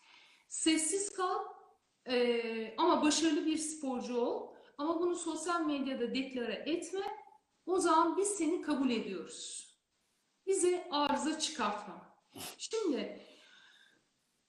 Sessiz 0.48 1.14
kal 1.14 1.40
e, 2.06 2.76
ama 2.78 3.04
başarılı 3.04 3.46
bir 3.46 3.58
sporcu 3.58 4.18
ol. 4.18 4.54
Ama 4.78 5.00
bunu 5.00 5.16
sosyal 5.16 5.62
medyada 5.62 6.16
deklare 6.16 6.54
etme. 6.54 7.24
O 7.66 7.80
zaman 7.80 8.18
biz 8.18 8.28
seni 8.28 8.62
kabul 8.62 8.90
ediyoruz. 8.90 9.70
Bize 10.48 10.88
arıza 10.92 11.40
çıkartma. 11.40 12.18
Şimdi 12.58 13.22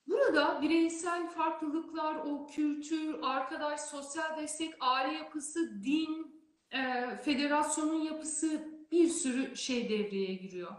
burada 0.06 0.62
bireysel 0.62 1.30
farklılıklar, 1.30 2.14
o 2.14 2.46
kültür, 2.46 3.22
arkadaş, 3.22 3.80
sosyal 3.80 4.36
destek, 4.36 4.74
aile 4.80 5.12
yapısı, 5.18 5.84
din, 5.84 6.43
e, 6.74 7.16
federasyonun 7.16 8.01
yapısı 8.01 8.74
bir 8.92 9.09
sürü 9.09 9.56
şey 9.56 9.88
devreye 9.88 10.34
giriyor. 10.34 10.72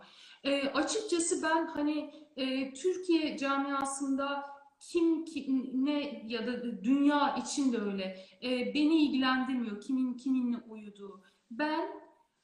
E, 0.44 0.62
açıkçası 0.62 1.44
ben 1.44 1.68
hani 1.68 2.14
e, 2.38 2.74
Türkiye 2.74 3.38
camiasında 3.38 4.56
kim, 4.80 5.26
kim 5.26 5.86
ne 5.86 6.24
ya 6.28 6.48
da 6.48 6.84
dünya 6.84 7.36
için 7.36 7.74
de 7.74 7.78
öyle 7.78 8.20
e, 8.44 8.74
beni 8.74 9.04
ilgilendirmiyor 9.04 9.82
kimin 9.82 10.14
kiminle 10.14 10.58
uyuduğu. 10.58 11.24
Ben 11.52 11.90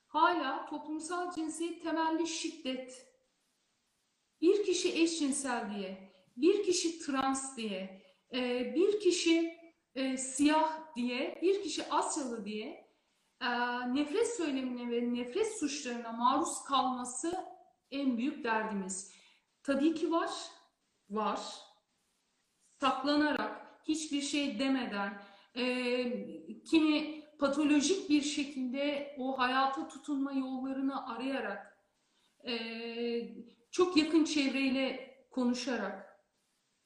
hala 0.07 0.65
toplumsal 0.65 1.31
cinsiyet 1.31 1.83
temelli 1.83 2.27
şiddet 2.27 3.07
bir 4.41 4.63
kişi 4.63 5.01
eşcinsel 5.01 5.75
diye, 5.75 6.11
bir 6.37 6.63
kişi 6.63 6.99
trans 6.99 7.57
diye, 7.57 8.01
e, 8.33 8.73
bir 8.75 8.99
kişi 8.99 9.57
e, 9.95 10.17
siyah 10.17 10.95
diye, 10.95 11.39
bir 11.41 11.63
kişi 11.63 11.89
Asyalı 11.89 12.45
diye 12.45 12.90
nefret 13.93 14.35
söylemine 14.35 14.91
ve 14.91 15.13
nefret 15.13 15.59
suçlarına 15.59 16.11
maruz 16.11 16.63
kalması 16.63 17.33
en 17.91 18.17
büyük 18.17 18.43
derdimiz. 18.43 19.11
Tabii 19.63 19.93
ki 19.95 20.11
var, 20.11 20.29
var. 21.09 21.39
Saklanarak, 22.81 23.81
hiçbir 23.87 24.21
şey 24.21 24.59
demeden, 24.59 25.21
e, 25.55 26.63
kimi 26.63 27.21
patolojik 27.39 28.09
bir 28.09 28.21
şekilde 28.21 29.15
o 29.17 29.39
hayata 29.39 29.87
tutunma 29.87 30.33
yollarını 30.33 31.13
arayarak, 31.13 31.77
e, 32.47 32.55
çok 33.71 33.97
yakın 33.97 34.23
çevreyle 34.23 35.15
konuşarak 35.31 36.21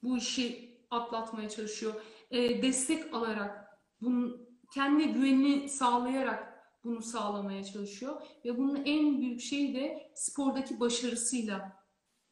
bu 0.03 0.17
işi 0.17 0.77
atlatmaya 0.89 1.49
çalışıyor. 1.49 1.93
E, 2.31 2.61
destek 2.61 3.13
alarak, 3.13 3.79
bunun 4.01 4.44
kendi 4.73 5.13
güvenini 5.13 5.69
sağlayarak 5.69 6.55
bunu 6.83 7.01
sağlamaya 7.01 7.63
çalışıyor. 7.63 8.21
Ve 8.45 8.57
bunun 8.57 8.75
en 8.85 9.21
büyük 9.21 9.41
şeyi 9.41 9.75
de 9.75 10.11
spordaki 10.15 10.79
başarısıyla 10.79 11.85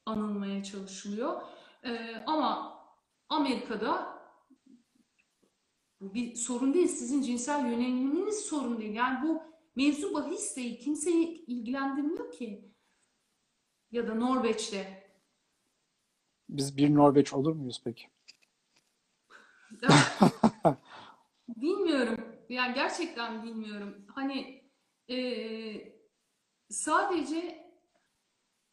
anılmaya 0.06 0.64
çalışılıyor. 0.64 1.42
Ee, 1.84 2.24
ama 2.28 2.80
Amerika'da 3.30 4.14
Bu 6.04 6.14
bir 6.14 6.36
sorun 6.36 6.74
değil. 6.74 6.88
Sizin 6.88 7.22
cinsel 7.22 7.66
yöneliminiz 7.66 8.46
sorun 8.46 8.80
değil. 8.80 8.94
Yani 8.94 9.28
bu 9.28 9.44
mevzu 9.76 10.14
bahis 10.14 10.56
değil. 10.58 10.84
Kimseyi 10.84 11.46
ilgilendirmiyor 11.46 12.32
ki. 12.32 12.74
Ya 13.92 14.08
da 14.08 14.16
Norveç'te. 14.16 15.04
Biz 16.50 16.78
bir 16.78 16.96
Norveç 16.96 17.34
olur 17.34 17.54
muyuz 17.56 17.82
peki? 17.84 18.08
Bilmiyorum. 21.48 22.18
Yani 22.50 22.74
gerçekten 22.76 23.44
bilmiyorum. 23.44 24.06
Hani 24.16 24.64
eee, 25.08 26.00
sadece 26.70 27.70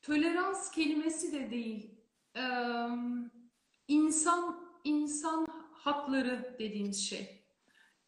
tolerans 0.03 0.71
kelimesi 0.71 1.33
de 1.33 1.51
değil. 1.51 1.95
Eee, 2.37 2.89
insan 3.89 4.71
insan 4.85 5.47
hakları 5.73 6.57
dediğimiz 6.59 7.09
şey. 7.09 7.45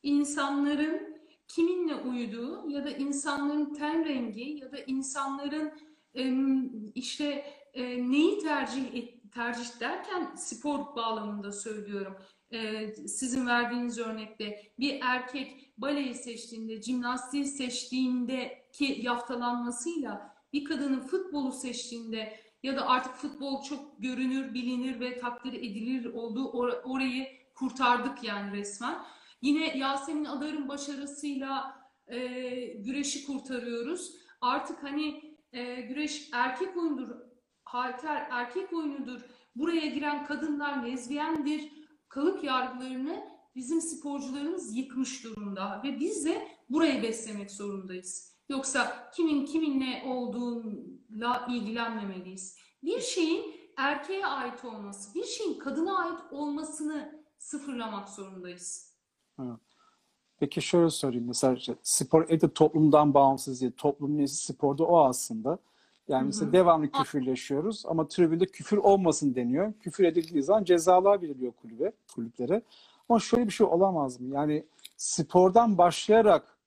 İnsanların 0.03 1.23
kiminle 1.49 1.95
uyuduğu 1.95 2.71
ya 2.71 2.85
da 2.85 2.91
insanların 2.91 3.75
ten 3.75 4.05
rengi 4.05 4.43
ya 4.51 4.73
da 4.73 4.79
insanların 4.79 5.73
em, 6.15 6.71
işte 6.95 7.45
e, 7.75 8.11
neyi 8.11 8.39
tercih 8.39 8.95
et- 8.95 9.33
tercih 9.33 9.81
derken 9.81 10.35
spor 10.35 10.97
bağlamında 10.97 11.53
söylüyorum. 11.53 12.17
E, 12.53 12.95
sizin 12.95 13.47
verdiğiniz 13.47 13.99
örnekte 13.99 14.73
bir 14.79 14.99
erkek 15.03 15.73
baleyi 15.79 16.15
seçtiğinde, 16.15 16.83
jimnastiği 16.83 17.45
seçtiğindeki 17.45 18.99
yaftalanmasıyla 19.03 20.35
bir 20.53 20.65
kadının 20.65 21.01
futbolu 21.01 21.53
seçtiğinde 21.53 22.41
ya 22.63 22.77
da 22.77 22.89
artık 22.89 23.15
futbol 23.15 23.63
çok 23.63 24.03
görünür, 24.03 24.55
bilinir 24.55 25.01
ve 25.01 25.19
takdir 25.19 25.53
edilir 25.53 26.05
olduğu 26.05 26.45
or- 26.45 26.83
orayı 26.83 27.27
kurtardık 27.55 28.25
yani 28.25 28.53
resmen. 28.57 28.99
Yine 29.43 29.79
Yasemin 29.79 30.25
Adar'ın 30.25 30.69
başarısıyla 30.69 31.83
e, 32.07 32.19
güreşi 32.65 33.27
kurtarıyoruz. 33.27 34.17
Artık 34.41 34.83
hani 34.83 35.37
e, 35.53 35.81
güreş 35.81 36.29
erkek 36.33 36.77
oyundur, 36.77 37.09
halter 37.65 38.27
erkek 38.31 38.73
oyunudur. 38.73 39.21
Buraya 39.57 39.87
giren 39.87 40.25
kadınlar 40.25 40.87
lezbiyendir. 40.87 41.82
Kalıp 42.13 42.45
yargılarını 42.45 43.25
bizim 43.55 43.81
sporcularımız 43.81 44.77
yıkmış 44.77 45.25
durumda 45.25 45.81
ve 45.85 46.01
biz 46.01 46.25
de 46.25 46.49
burayı 46.71 47.03
beslemek 47.03 47.51
zorundayız. 47.51 48.37
Yoksa 48.49 49.11
kimin 49.17 49.47
kiminle 49.47 50.03
olduğuyla 50.07 51.47
ilgilenmemeliyiz. 51.51 52.57
Bir 52.83 53.01
şeyin 53.01 53.55
erkeğe 53.77 54.27
ait 54.27 54.65
olması, 54.65 55.15
bir 55.15 55.25
şeyin 55.25 55.59
kadına 55.59 55.99
ait 55.99 56.19
olmasını 56.31 57.25
sıfırlamak 57.39 58.09
zorundayız. 58.09 58.97
Peki 60.39 60.63
şöyle 60.63 60.91
sorayım. 60.91 61.27
Mesela 61.27 61.57
spor 61.83 62.29
evde 62.29 62.53
toplumdan 62.53 63.15
bağımsız 63.15 63.61
değil. 63.61 63.73
Toplumun 63.77 64.19
nesi 64.19 64.47
sporda 64.47 64.85
o 64.85 65.05
aslında. 65.05 65.59
Yani 66.09 66.27
mesela 66.27 66.53
devamlı 66.53 66.91
küfürleşiyoruz 66.91 67.85
ama 67.87 68.09
tribünde 68.09 68.47
küfür 68.47 68.77
olmasın 68.77 69.35
deniyor. 69.35 69.73
Küfür 69.81 70.05
edildiği 70.05 70.43
zaman 70.43 70.65
cezalar 70.65 71.23
veriliyor 71.23 71.53
kulübe, 71.53 71.93
kulüplere. 72.15 72.63
Ama 73.09 73.21
şöyle 73.21 73.47
bir 73.47 73.53
şey 73.53 73.67
olamaz 73.67 74.21
mı? 74.21 74.35
Yani 74.35 74.65
spordan 74.97 75.79
başlayarak 75.79 76.59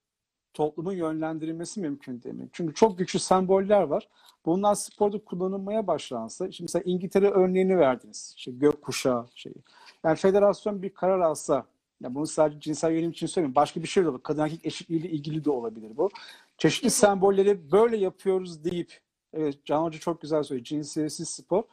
toplumun 0.53 0.93
yönlendirilmesi 0.93 1.81
mümkün 1.81 2.23
değil 2.23 2.35
mi? 2.35 2.49
Çünkü 2.53 2.73
çok 2.73 2.97
güçlü 2.97 3.19
semboller 3.19 3.81
var. 3.81 4.07
Bunlar 4.45 4.75
sporda 4.75 5.19
kullanılmaya 5.19 5.87
başlansa, 5.87 6.51
şimdi 6.51 6.63
mesela 6.63 6.83
İngiltere 6.85 7.29
örneğini 7.29 7.77
verdiniz. 7.77 8.33
İşte 8.37 8.51
gökkuşağı 8.51 9.27
şeyi. 9.35 9.55
Yani 10.03 10.15
federasyon 10.15 10.81
bir 10.81 10.89
karar 10.89 11.19
alsa, 11.19 11.65
ya 12.01 12.15
bunu 12.15 12.27
sadece 12.27 12.59
cinsel 12.59 12.91
yönelim 12.91 13.11
için 13.11 13.27
söylemiyorum. 13.27 13.55
Başka 13.55 13.83
bir 13.83 13.87
şey 13.87 14.03
de 14.03 14.07
olabilir. 14.07 14.23
Kadın 14.23 14.41
erkek 14.41 14.65
eşitliğiyle 14.65 15.09
ilgili 15.09 15.45
de 15.45 15.51
olabilir 15.51 15.97
bu. 15.97 16.09
Çeşitli 16.57 16.89
sembolleri 16.89 17.71
böyle 17.71 17.97
yapıyoruz 17.97 18.63
deyip, 18.63 18.99
evet 19.35 19.65
Can 19.65 19.83
Hoca 19.83 19.99
çok 19.99 20.21
güzel 20.21 20.43
söyledi. 20.43 20.65
Cinsiyetsiz 20.65 21.29
spor. 21.29 21.63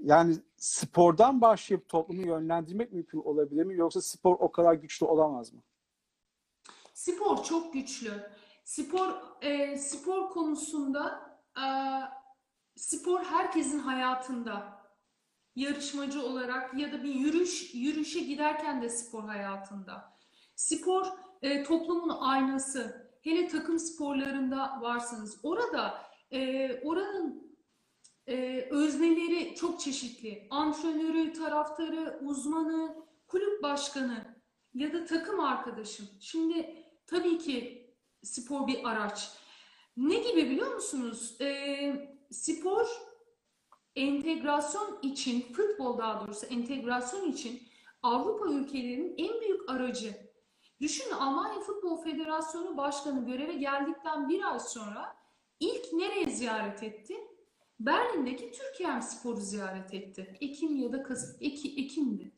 Yani 0.00 0.36
spordan 0.56 1.40
başlayıp 1.40 1.88
toplumu 1.88 2.26
yönlendirmek 2.26 2.92
mümkün 2.92 3.18
olabilir 3.18 3.64
mi? 3.64 3.74
Yoksa 3.74 4.00
spor 4.00 4.36
o 4.38 4.52
kadar 4.52 4.74
güçlü 4.74 5.06
olamaz 5.06 5.52
mı? 5.52 5.60
Spor 6.94 7.44
çok 7.44 7.72
güçlü. 7.72 8.12
Spor 8.64 9.08
e, 9.42 9.78
spor 9.78 10.30
konusunda 10.30 11.30
e, 11.56 11.66
spor 12.76 13.24
herkesin 13.24 13.78
hayatında. 13.78 14.80
Yarışmacı 15.56 16.22
olarak 16.22 16.74
ya 16.74 16.92
da 16.92 17.02
bir 17.02 17.14
yürüyüş 17.14 17.74
yürüyüşe 17.74 18.20
giderken 18.20 18.82
de 18.82 18.88
spor 18.88 19.24
hayatında. 19.24 20.18
Spor 20.56 21.06
e, 21.42 21.62
toplumun 21.62 22.08
aynası. 22.20 23.10
Hele 23.22 23.48
takım 23.48 23.78
sporlarında 23.78 24.78
varsınız. 24.80 25.40
Orada 25.42 26.09
e, 26.32 26.70
oranın 26.84 27.56
e, 28.26 28.68
özneleri 28.70 29.54
çok 29.54 29.80
çeşitli. 29.80 30.46
Antrenörü, 30.50 31.32
taraftarı, 31.32 32.20
uzmanı, 32.22 32.96
kulüp 33.28 33.62
başkanı 33.62 34.40
ya 34.74 34.92
da 34.92 35.04
takım 35.04 35.40
arkadaşım. 35.40 36.06
Şimdi 36.20 36.84
tabii 37.06 37.38
ki 37.38 37.86
spor 38.22 38.66
bir 38.66 38.88
araç. 38.88 39.32
Ne 39.96 40.18
gibi 40.18 40.50
biliyor 40.50 40.74
musunuz? 40.74 41.36
Ee, 41.40 42.16
spor 42.30 42.88
entegrasyon 43.96 44.98
için, 45.02 45.52
futbol 45.52 45.98
daha 45.98 46.20
doğrusu 46.20 46.46
entegrasyon 46.46 47.32
için 47.32 47.62
Avrupa 48.02 48.46
ülkelerinin 48.46 49.14
en 49.18 49.40
büyük 49.40 49.70
aracı. 49.70 50.30
Düşünün 50.80 51.12
Almanya 51.12 51.60
Futbol 51.60 52.02
Federasyonu 52.02 52.76
Başkanı 52.76 53.26
göreve 53.26 53.52
geldikten 53.52 54.28
bir 54.28 54.52
ay 54.52 54.60
sonra 54.60 55.16
ilk 55.60 55.92
nereye 55.92 56.26
ziyaret 56.30 56.82
etti? 56.82 57.14
Berlin'deki 57.80 58.50
Türkiye 58.52 59.02
Spor'u 59.02 59.40
ziyaret 59.40 59.94
etti. 59.94 60.36
Ekim 60.40 60.76
ya 60.76 60.92
da 60.92 61.02
Kasım, 61.02 61.36
Eki, 61.40 61.74
Ekim'di. 61.84 62.32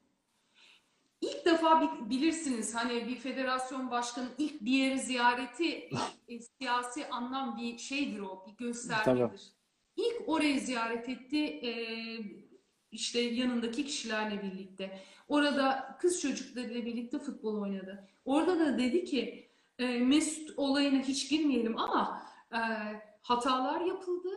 İlk 1.20 1.47
defa 1.47 1.81
bi- 1.81 2.11
bilirsiniz 2.11 2.74
hani 2.74 3.07
bir 3.09 3.16
federasyon 3.16 3.90
başkanı 3.90 4.28
ilk 4.39 4.61
bir 4.61 4.73
yeri 4.73 4.99
ziyareti 4.99 5.90
e, 6.28 6.40
siyasi 6.59 7.07
anlam 7.09 7.57
bir 7.57 7.78
şeydir 7.78 8.19
o, 8.20 8.47
bir 8.47 8.65
göstergedir. 8.65 9.53
İlk 9.97 10.28
orayı 10.28 10.61
ziyaret 10.61 11.09
etti 11.09 11.39
e, 11.44 11.70
işte 12.90 13.20
yanındaki 13.20 13.86
kişilerle 13.86 14.43
birlikte. 14.43 14.99
Orada 15.28 15.97
kız 16.01 16.20
çocuklarıyla 16.20 16.86
birlikte 16.86 17.19
futbol 17.19 17.61
oynadı. 17.61 18.09
Orada 18.24 18.59
da 18.59 18.78
dedi 18.78 19.05
ki 19.05 19.51
e, 19.78 19.99
Mesut 19.99 20.59
olayına 20.59 21.03
hiç 21.03 21.28
girmeyelim 21.31 21.78
ama 21.78 22.23
e, 22.53 22.59
hatalar 23.23 23.81
yapıldı 23.81 24.28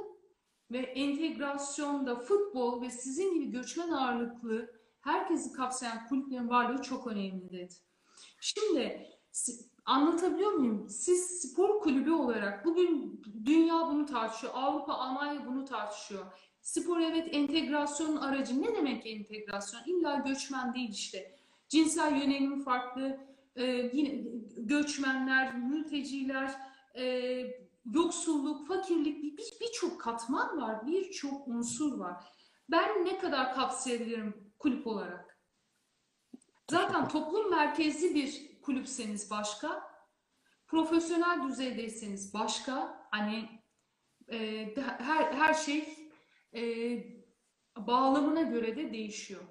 ve 0.71 0.77
entegrasyonda 0.77 2.15
futbol 2.15 2.81
ve 2.81 2.89
sizin 2.89 3.33
gibi 3.33 3.51
göçmen 3.51 3.89
ağırlıklı 3.89 4.71
herkesi 5.01 5.51
kapsayan 5.51 6.07
kulüplerin 6.07 6.49
varlığı 6.49 6.81
çok 6.81 7.07
önemli 7.07 7.51
dedi. 7.51 7.73
Şimdi 8.39 9.09
anlatabiliyor 9.85 10.51
muyum? 10.51 10.89
Siz 10.89 11.21
spor 11.25 11.79
kulübü 11.79 12.11
olarak 12.11 12.65
bugün 12.65 13.21
dünya 13.45 13.87
bunu 13.87 14.05
tartışıyor, 14.05 14.53
Avrupa, 14.55 14.93
Almanya 14.93 15.47
bunu 15.47 15.65
tartışıyor. 15.65 16.25
Spor 16.61 16.99
evet 16.99 17.27
entegrasyon 17.31 18.15
aracı. 18.15 18.61
Ne 18.61 18.75
demek 18.75 19.07
entegrasyon? 19.07 19.81
İlla 19.85 20.15
göçmen 20.15 20.73
değil 20.73 20.89
işte. 20.89 21.35
Cinsel 21.69 22.21
yönelimi 22.21 22.63
farklı, 22.63 23.19
e, 23.55 23.65
yine 23.93 24.23
göçmenler, 24.57 25.55
mülteciler, 25.55 26.51
e, 26.95 27.64
yoksulluk, 27.85 28.67
fakirlik 28.67 29.23
bir- 29.23 29.37
bir- 29.37 29.57
birçok 29.61 30.01
katman 30.01 30.61
var, 30.61 30.87
birçok 30.87 31.47
unsur 31.47 31.97
var. 31.99 32.23
Ben 32.71 33.05
ne 33.05 33.17
kadar 33.19 33.53
kapsayabilirim 33.55 34.51
kulüp 34.59 34.87
olarak? 34.87 35.39
Zaten 36.71 37.07
toplum 37.07 37.49
merkezli 37.49 38.15
bir 38.15 38.61
kulüpseniz 38.61 39.31
başka, 39.31 39.83
profesyonel 40.67 41.47
düzeydeyseniz 41.49 42.33
başka. 42.33 43.05
Hani 43.11 43.49
e, 44.31 44.67
her 44.99 45.33
her 45.33 45.53
şey 45.53 46.09
e, 46.55 46.61
bağlamına 47.77 48.41
göre 48.41 48.75
de 48.77 48.93
değişiyor. 48.93 49.41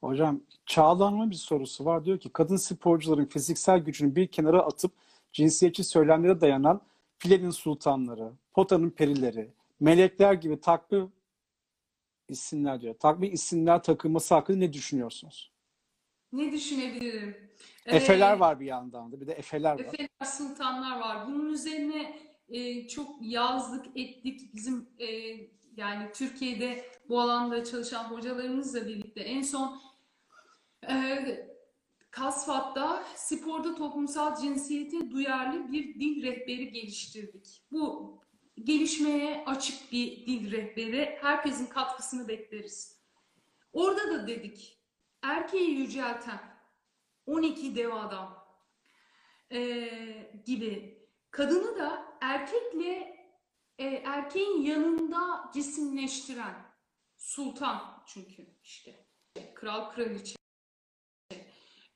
Hocam 0.00 0.40
Çağlan'ın 0.66 1.30
bir 1.30 1.36
sorusu 1.36 1.84
var. 1.84 2.04
Diyor 2.04 2.18
ki 2.18 2.30
kadın 2.32 2.56
sporcuların 2.56 3.24
fiziksel 3.24 3.78
gücünü 3.78 4.16
bir 4.16 4.26
kenara 4.26 4.62
atıp 4.62 4.92
cinsiyetçi 5.32 5.84
söylemlere 5.84 6.40
dayanan 6.40 6.80
filenin 7.18 7.50
sultanları, 7.50 8.32
potanın 8.52 8.90
perileri, 8.90 9.52
melekler 9.80 10.32
gibi 10.32 10.60
takvim 10.60 11.12
isimler 12.28 12.80
diyor. 12.80 12.94
Takvim 12.94 13.32
isimler 13.32 13.82
takılması 13.82 14.34
hakkında 14.34 14.58
ne 14.58 14.72
düşünüyorsunuz? 14.72 15.52
Ne 16.32 16.52
düşünebilirim? 16.52 17.50
Efeler 17.86 18.36
Ee, 18.36 18.40
var 18.40 18.60
bir 18.60 18.66
yandan 18.66 19.12
da. 19.12 19.20
Bir 19.20 19.26
de 19.26 19.32
efeler 19.32 19.72
var. 19.72 19.78
Efeler, 19.80 20.08
sultanlar 20.24 21.00
var. 21.00 21.26
Bunun 21.26 21.52
üzerine 21.52 22.20
e, 22.48 22.88
çok 22.88 23.08
yazdık, 23.20 23.86
ettik. 23.96 24.54
Bizim 24.54 24.88
e, 24.98 25.06
yani 25.76 26.12
Türkiye'de 26.14 26.84
bu 27.08 27.20
alanda 27.20 27.64
çalışan 27.64 28.04
hocalarımızla 28.04 28.86
birlikte 28.86 29.20
en 29.20 29.42
son 29.42 29.80
e, 30.88 31.55
Kasfat'ta 32.16 33.04
sporda 33.14 33.74
toplumsal 33.74 34.36
cinsiyete 34.36 35.10
duyarlı 35.10 35.72
bir 35.72 36.00
dil 36.00 36.22
rehberi 36.22 36.72
geliştirdik. 36.72 37.62
Bu 37.72 38.16
gelişmeye 38.64 39.44
açık 39.46 39.92
bir 39.92 40.26
dil 40.26 40.52
rehberi. 40.52 41.18
Herkesin 41.20 41.66
katkısını 41.66 42.28
bekleriz. 42.28 43.02
Orada 43.72 44.10
da 44.10 44.26
dedik, 44.26 44.82
erkeği 45.22 45.70
yücelten 45.70 46.40
12 47.26 47.76
dev 47.76 47.92
adam 47.92 48.46
eee, 49.50 50.42
gibi 50.46 51.02
kadını 51.30 51.78
da 51.78 52.18
erkekle 52.20 53.16
e, 53.78 53.84
erkeğin 53.86 54.62
yanında 54.62 55.50
cisimleştiren 55.54 56.54
sultan 57.16 58.02
çünkü 58.06 58.46
işte 58.62 59.06
kral 59.54 59.90
kraliçe 59.90 60.45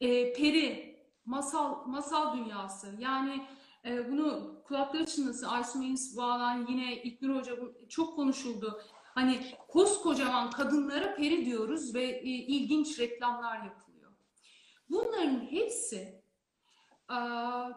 e, 0.01 0.33
peri 0.33 0.97
masal 1.25 1.87
masal 1.87 2.37
dünyası 2.37 2.97
yani 2.99 3.47
e, 3.85 4.11
bunu 4.13 4.61
kulakları 4.65 5.07
çınlasın 5.07 5.47
Aysun 5.47 5.83
Melis 5.83 6.17
Bağlan 6.17 6.67
yine 6.69 7.03
İlknur 7.03 7.37
Hoca 7.37 7.57
çok 7.89 8.17
konuşuldu. 8.17 8.83
Hani 9.15 9.41
koskocaman 9.69 10.51
kadınlara 10.51 11.15
peri 11.15 11.47
diyoruz 11.47 11.95
ve 11.95 12.05
e, 12.05 12.29
ilginç 12.29 12.99
reklamlar 12.99 13.65
yapılıyor. 13.65 14.13
Bunların 14.91 15.41
hepsi 15.51 16.23
e, 17.11 17.19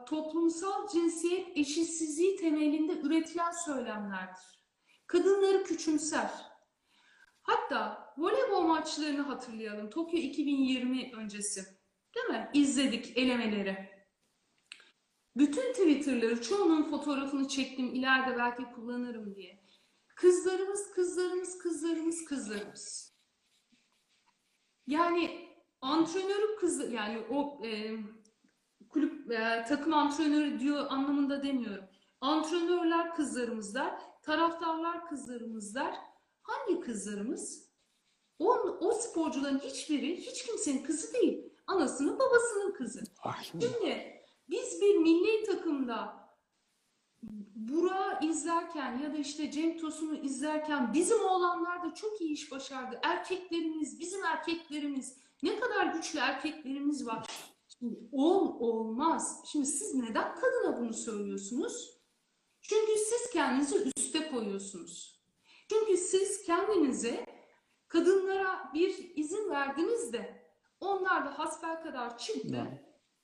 toplumsal 0.05 0.87
cinsiyet 0.87 1.57
eşitsizliği 1.57 2.35
temelinde 2.35 2.99
üretilen 2.99 3.51
söylemlerdir. 3.51 4.63
Kadınları 5.07 5.63
küçümser. 5.63 6.29
Hatta 7.41 8.13
voleybol 8.17 8.61
maçlarını 8.61 9.21
hatırlayalım. 9.21 9.89
Tokyo 9.89 10.19
2020 10.19 11.11
öncesi. 11.15 11.82
Değil 12.15 12.25
mi? 12.27 12.49
İzledik 12.53 13.17
elemeleri. 13.17 13.93
Bütün 15.35 15.73
Twitter'ları 15.73 16.41
çoğunun 16.41 16.83
fotoğrafını 16.83 17.47
çektim. 17.47 17.85
ileride 17.85 18.37
belki 18.37 18.63
kullanırım 18.75 19.35
diye. 19.35 19.63
Kızlarımız, 20.15 20.91
kızlarımız, 20.91 21.57
kızlarımız, 21.57 22.25
kızlarımız. 22.25 23.13
Yani 24.87 25.49
antrenörü 25.81 26.55
kızı 26.59 26.91
yani 26.91 27.19
o 27.29 27.65
e, 27.65 27.97
kulüp 28.89 29.31
e, 29.31 29.65
takım 29.67 29.93
antrenörü 29.93 30.59
diyor 30.59 30.85
anlamında 30.89 31.43
demiyorum. 31.43 31.85
Antrenörler 32.21 33.15
kızlarımızlar, 33.15 33.93
taraftarlar 34.21 35.07
kızlarımızlar. 35.07 35.95
Hangi 36.41 36.79
kızlarımız? 36.79 37.73
O, 38.39 38.53
o 38.59 38.91
sporcuların 38.91 39.59
hiçbiri 39.59 40.17
hiç 40.17 40.45
kimsenin 40.45 40.83
kızı 40.83 41.13
değil. 41.13 41.52
Anasının 41.67 42.19
babasının 42.19 42.73
kızı. 42.73 43.03
Ay, 43.23 43.43
Şimdi 43.43 44.21
biz 44.49 44.81
bir 44.81 44.97
milli 44.97 45.43
takımda 45.43 46.23
Burak'ı 47.55 48.25
izlerken 48.25 48.99
ya 48.99 49.13
da 49.13 49.17
işte 49.17 49.51
Cenk 49.51 49.81
Tosun'u 49.81 50.15
izlerken 50.15 50.93
bizim 50.93 51.25
oğlanlar 51.25 51.83
da 51.83 51.93
çok 51.93 52.21
iyi 52.21 52.33
iş 52.33 52.51
başardı. 52.51 52.99
Erkeklerimiz, 53.03 53.99
bizim 53.99 54.23
erkeklerimiz, 54.23 55.17
ne 55.43 55.59
kadar 55.59 55.85
güçlü 55.85 56.19
erkeklerimiz 56.19 57.07
var. 57.07 57.27
Şimdi 57.79 57.99
ol 58.11 58.59
olmaz. 58.59 59.43
Şimdi 59.51 59.65
siz 59.65 59.95
neden 59.95 60.35
kadına 60.35 60.79
bunu 60.79 60.93
söylüyorsunuz? 60.93 62.01
Çünkü 62.61 62.91
siz 62.91 63.31
kendinizi 63.31 63.91
üste 63.97 64.31
koyuyorsunuz. 64.31 65.23
Çünkü 65.69 65.97
siz 65.97 66.43
kendinize 66.43 67.25
kadınlara 67.87 68.71
bir 68.73 69.11
izin 69.15 69.49
verdiniz 69.49 70.13
de 70.13 70.42
onlar 70.83 71.25
da 71.25 71.39
hasbelkader 71.39 72.17
çıktı 72.17 72.47
Ya. 72.55 72.83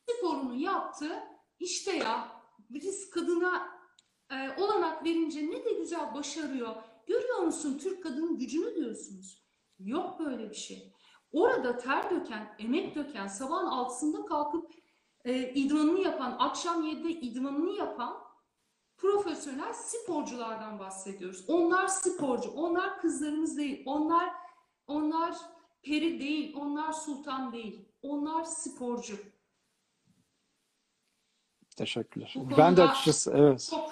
sporunu 0.09 0.55
yaptı. 0.55 1.23
İşte 1.59 1.95
ya 1.95 2.27
biz 2.69 3.09
kadına 3.09 3.67
e, 4.31 4.61
olanak 4.63 5.05
verince 5.05 5.47
ne 5.49 5.65
de 5.65 5.73
güzel 5.73 6.13
başarıyor. 6.13 6.75
Görüyor 7.07 7.39
musun 7.39 7.77
Türk 7.77 8.03
kadının 8.03 8.37
gücünü 8.37 8.75
diyorsunuz. 8.75 9.45
Yok 9.79 10.19
böyle 10.19 10.49
bir 10.49 10.55
şey. 10.55 10.93
Orada 11.31 11.77
ter 11.77 12.09
döken, 12.09 12.55
emek 12.59 12.95
döken, 12.95 13.27
sabahın 13.27 13.65
altısında 13.67 14.25
kalkıp 14.25 14.71
e, 15.25 15.53
idmanını 15.53 15.99
yapan, 15.99 16.35
akşam 16.39 16.83
7'de 16.87 17.09
idmanını 17.09 17.71
yapan 17.71 18.17
profesyonel 18.97 19.73
sporculardan 19.73 20.79
bahsediyoruz. 20.79 21.45
Onlar 21.47 21.87
sporcu, 21.87 22.51
onlar 22.51 22.99
kızlarımız 23.01 23.57
değil, 23.57 23.83
onlar 23.85 24.29
onlar 24.87 25.35
peri 25.83 26.19
değil, 26.19 26.55
onlar 26.55 26.93
sultan 26.93 27.53
değil, 27.53 27.85
onlar 28.01 28.43
sporcu. 28.43 29.17
teşekkürler. 31.75 32.35
Ben 32.57 32.77
de 32.77 32.83
açıkçası 32.83 33.31
evet. 33.35 33.69
Çok. 33.71 33.91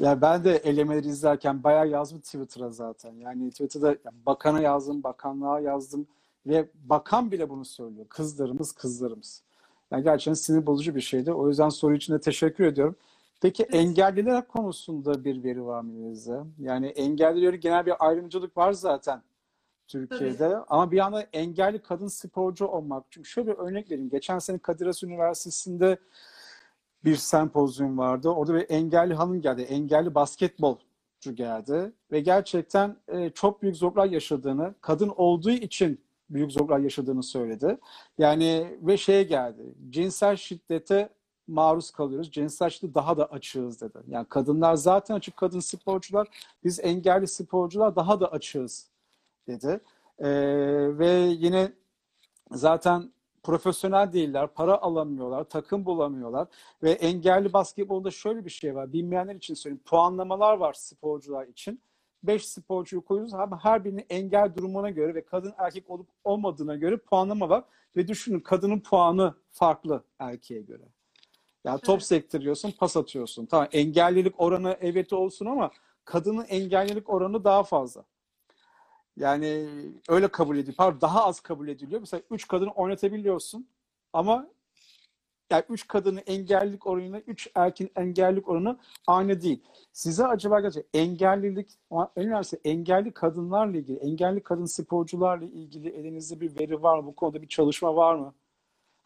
Ya 0.00 0.20
ben 0.20 0.44
de 0.44 0.56
elemeleri 0.56 1.08
izlerken 1.08 1.64
bayağı 1.64 1.88
yazdım 1.88 2.20
Twitter'a 2.20 2.70
zaten. 2.70 3.12
Yani 3.12 3.50
Twitter'da 3.50 3.96
bakana 4.26 4.60
yazdım, 4.60 5.02
bakanlığa 5.02 5.60
yazdım 5.60 6.06
ve 6.46 6.68
bakan 6.74 7.30
bile 7.30 7.50
bunu 7.50 7.64
söylüyor. 7.64 8.06
Kızlarımız, 8.08 8.72
kızlarımız. 8.72 9.42
Yani 9.90 10.04
gerçekten 10.04 10.34
sinir 10.34 10.66
bozucu 10.66 10.94
bir 10.94 11.00
şeydi. 11.00 11.32
O 11.32 11.48
yüzden 11.48 11.68
soru 11.68 11.94
için 11.94 12.14
de 12.14 12.20
teşekkür 12.20 12.64
ediyorum. 12.64 12.96
Peki 13.40 13.62
engelliler 13.62 14.48
konusunda 14.48 15.24
bir 15.24 15.44
veri 15.44 15.64
var 15.64 15.80
mı 15.80 15.92
elinizde? 15.92 16.40
Yani 16.58 16.86
engellileri 16.86 17.60
genel 17.60 17.86
bir 17.86 18.06
ayrımcılık 18.06 18.56
var 18.56 18.72
zaten 18.72 19.22
Türkiye'de. 19.88 20.56
Ama 20.68 20.90
bir 20.90 20.96
yandan 20.96 21.24
engelli 21.32 21.82
kadın 21.82 22.08
sporcu 22.08 22.66
olmak. 22.66 23.04
Çünkü 23.10 23.28
şöyle 23.28 23.48
bir 23.52 23.58
örnek 23.58 23.90
vereyim. 23.90 24.10
Geçen 24.10 24.38
sene 24.38 24.58
Kadir 24.58 24.86
Has 24.86 25.02
Üniversitesi'nde 25.02 25.98
bir 27.04 27.16
sempozyum 27.16 27.98
vardı. 27.98 28.28
Orada 28.28 28.54
bir 28.54 28.66
engelli 28.68 29.14
hanım 29.14 29.40
geldi. 29.40 29.62
Engelli 29.62 30.14
basketbolcu 30.14 31.34
geldi. 31.34 31.92
Ve 32.12 32.20
gerçekten 32.20 32.96
e, 33.08 33.30
çok 33.30 33.62
büyük 33.62 33.76
zorluklar 33.76 34.06
yaşadığını, 34.06 34.74
kadın 34.80 35.12
olduğu 35.16 35.50
için 35.50 36.00
büyük 36.30 36.52
zorluklar 36.52 36.78
yaşadığını 36.78 37.22
söyledi. 37.22 37.78
Yani 38.18 38.78
ve 38.82 38.96
şeye 38.96 39.22
geldi. 39.22 39.74
Cinsel 39.90 40.36
şiddete 40.36 41.08
maruz 41.46 41.90
kalıyoruz. 41.90 42.30
Cinsel 42.30 42.70
şiddete 42.70 42.94
daha 42.94 43.16
da 43.16 43.26
açığız 43.26 43.80
dedi. 43.80 43.98
Yani 44.08 44.26
kadınlar 44.28 44.74
zaten 44.74 45.14
açık 45.14 45.36
kadın 45.36 45.60
sporcular. 45.60 46.28
Biz 46.64 46.80
engelli 46.80 47.26
sporcular 47.26 47.96
daha 47.96 48.20
da 48.20 48.32
açığız 48.32 48.93
dedi. 49.48 49.80
E, 50.18 50.28
ve 50.98 51.10
yine 51.38 51.72
zaten 52.50 53.12
profesyonel 53.42 54.12
değiller, 54.12 54.46
para 54.46 54.82
alamıyorlar, 54.82 55.44
takım 55.44 55.84
bulamıyorlar 55.86 56.48
ve 56.82 56.90
engelli 56.90 57.52
basketbolda 57.52 58.10
şöyle 58.10 58.44
bir 58.44 58.50
şey 58.50 58.74
var. 58.74 58.92
Bilmeyenler 58.92 59.34
için 59.34 59.54
söyleyeyim. 59.54 59.82
Puanlamalar 59.84 60.56
var 60.56 60.72
sporcular 60.72 61.46
için. 61.46 61.80
5 62.22 62.48
sporcuyu 62.48 63.04
koyuyoruz 63.04 63.34
ama 63.34 63.64
her 63.64 63.84
birinin 63.84 64.06
engel 64.10 64.54
durumuna 64.54 64.90
göre 64.90 65.14
ve 65.14 65.24
kadın 65.24 65.54
erkek 65.58 65.90
olup 65.90 66.06
olmadığına 66.24 66.76
göre 66.76 66.96
puanlama 66.96 67.48
var. 67.48 67.64
Ve 67.96 68.08
düşünün 68.08 68.40
kadının 68.40 68.80
puanı 68.80 69.34
farklı 69.50 70.04
erkeğe 70.18 70.60
göre. 70.60 70.82
Yani 71.64 71.80
top 71.80 71.94
Evet. 71.94 72.06
sektiriyorsun, 72.06 72.70
pas 72.70 72.96
atıyorsun. 72.96 73.46
Tamam 73.46 73.68
engellilik 73.72 74.40
oranı 74.40 74.76
evet 74.80 75.12
olsun 75.12 75.46
ama 75.46 75.70
kadının 76.04 76.44
engellilik 76.44 77.10
oranı 77.10 77.44
daha 77.44 77.62
fazla. 77.62 78.04
Yani 79.16 79.68
öyle 80.08 80.28
kabul 80.28 80.56
ediliyor. 80.56 80.76
Pardon, 80.76 81.00
daha 81.00 81.24
az 81.24 81.40
kabul 81.40 81.68
ediliyor. 81.68 82.00
Mesela 82.00 82.22
3 82.30 82.48
kadını 82.48 82.70
oynatabiliyorsun 82.70 83.68
ama 84.12 84.46
yani 85.50 85.64
3 85.68 85.88
kadının 85.88 86.20
engellilik 86.26 86.86
oranıyla 86.86 87.20
3 87.20 87.50
erkeğin 87.54 87.92
engellilik 87.96 88.48
oranı 88.48 88.78
aynı 89.06 89.42
değil. 89.42 89.62
Size 89.92 90.26
acaba 90.26 90.60
gerçekten 90.60 91.00
engellilik, 91.00 91.68
en 91.92 92.08
önemlisi 92.16 92.60
engelli 92.64 93.12
kadınlarla 93.12 93.76
ilgili, 93.76 93.98
engelli 93.98 94.42
kadın 94.42 94.64
sporcularla 94.64 95.44
ilgili 95.44 95.88
elinizde 95.88 96.40
bir 96.40 96.60
veri 96.60 96.82
var 96.82 96.98
mı? 96.98 97.06
Bu 97.06 97.14
konuda 97.14 97.42
bir 97.42 97.48
çalışma 97.48 97.96
var 97.96 98.14
mı? 98.14 98.34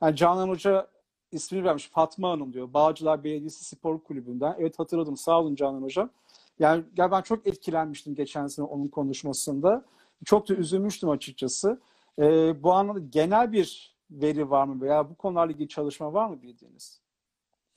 Yani 0.02 0.16
Canan 0.16 0.48
Hoca 0.48 0.88
ismini 1.32 1.64
vermiş. 1.64 1.88
Fatma 1.88 2.30
Hanım 2.30 2.52
diyor. 2.52 2.74
Bağcılar 2.74 3.24
Belediyesi 3.24 3.64
Spor 3.64 4.00
Kulübü'nden. 4.00 4.56
Evet 4.58 4.78
hatırladım. 4.78 5.16
Sağ 5.16 5.40
olun 5.40 5.54
Canan 5.54 5.82
Hocam. 5.82 6.10
Yani 6.58 6.84
ya 6.96 7.10
ben 7.10 7.22
çok 7.22 7.46
etkilenmiştim 7.46 8.14
geçen 8.14 8.46
sene 8.46 8.66
onun 8.66 8.88
konuşmasında. 8.88 9.84
Çok 10.24 10.48
da 10.48 10.54
üzülmüştüm 10.54 11.08
açıkçası. 11.08 11.80
Ee, 12.18 12.62
bu 12.62 12.72
anlamda 12.72 13.00
genel 13.10 13.52
bir 13.52 13.96
veri 14.10 14.50
var 14.50 14.64
mı 14.64 14.80
veya 14.80 15.10
bu 15.10 15.14
konularla 15.14 15.52
ilgili 15.52 15.68
çalışma 15.68 16.12
var 16.12 16.28
mı 16.28 16.42
bildiğiniz? 16.42 17.00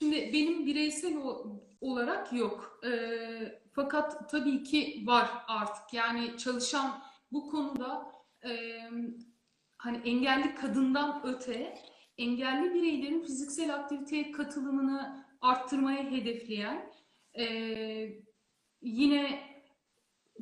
Şimdi 0.02 0.30
benim 0.32 0.66
bireysel 0.66 1.16
olarak 1.80 2.32
yok. 2.32 2.80
Ee, 2.84 3.60
fakat 3.72 4.30
tabii 4.30 4.62
ki 4.62 5.02
var 5.06 5.30
artık. 5.48 5.94
Yani 5.94 6.38
çalışan 6.38 7.02
bu 7.32 7.50
konuda 7.50 8.12
e, 8.44 8.50
hani 9.78 9.96
engelli 10.04 10.54
kadından 10.54 11.20
öte 11.24 11.78
engelli 12.18 12.74
bireylerin 12.74 13.20
fiziksel 13.22 13.74
aktiviteye 13.74 14.32
katılımını 14.32 15.26
arttırmaya 15.40 16.10
hedefleyen 16.10 16.92
e, 17.38 17.44
yine 18.82 19.51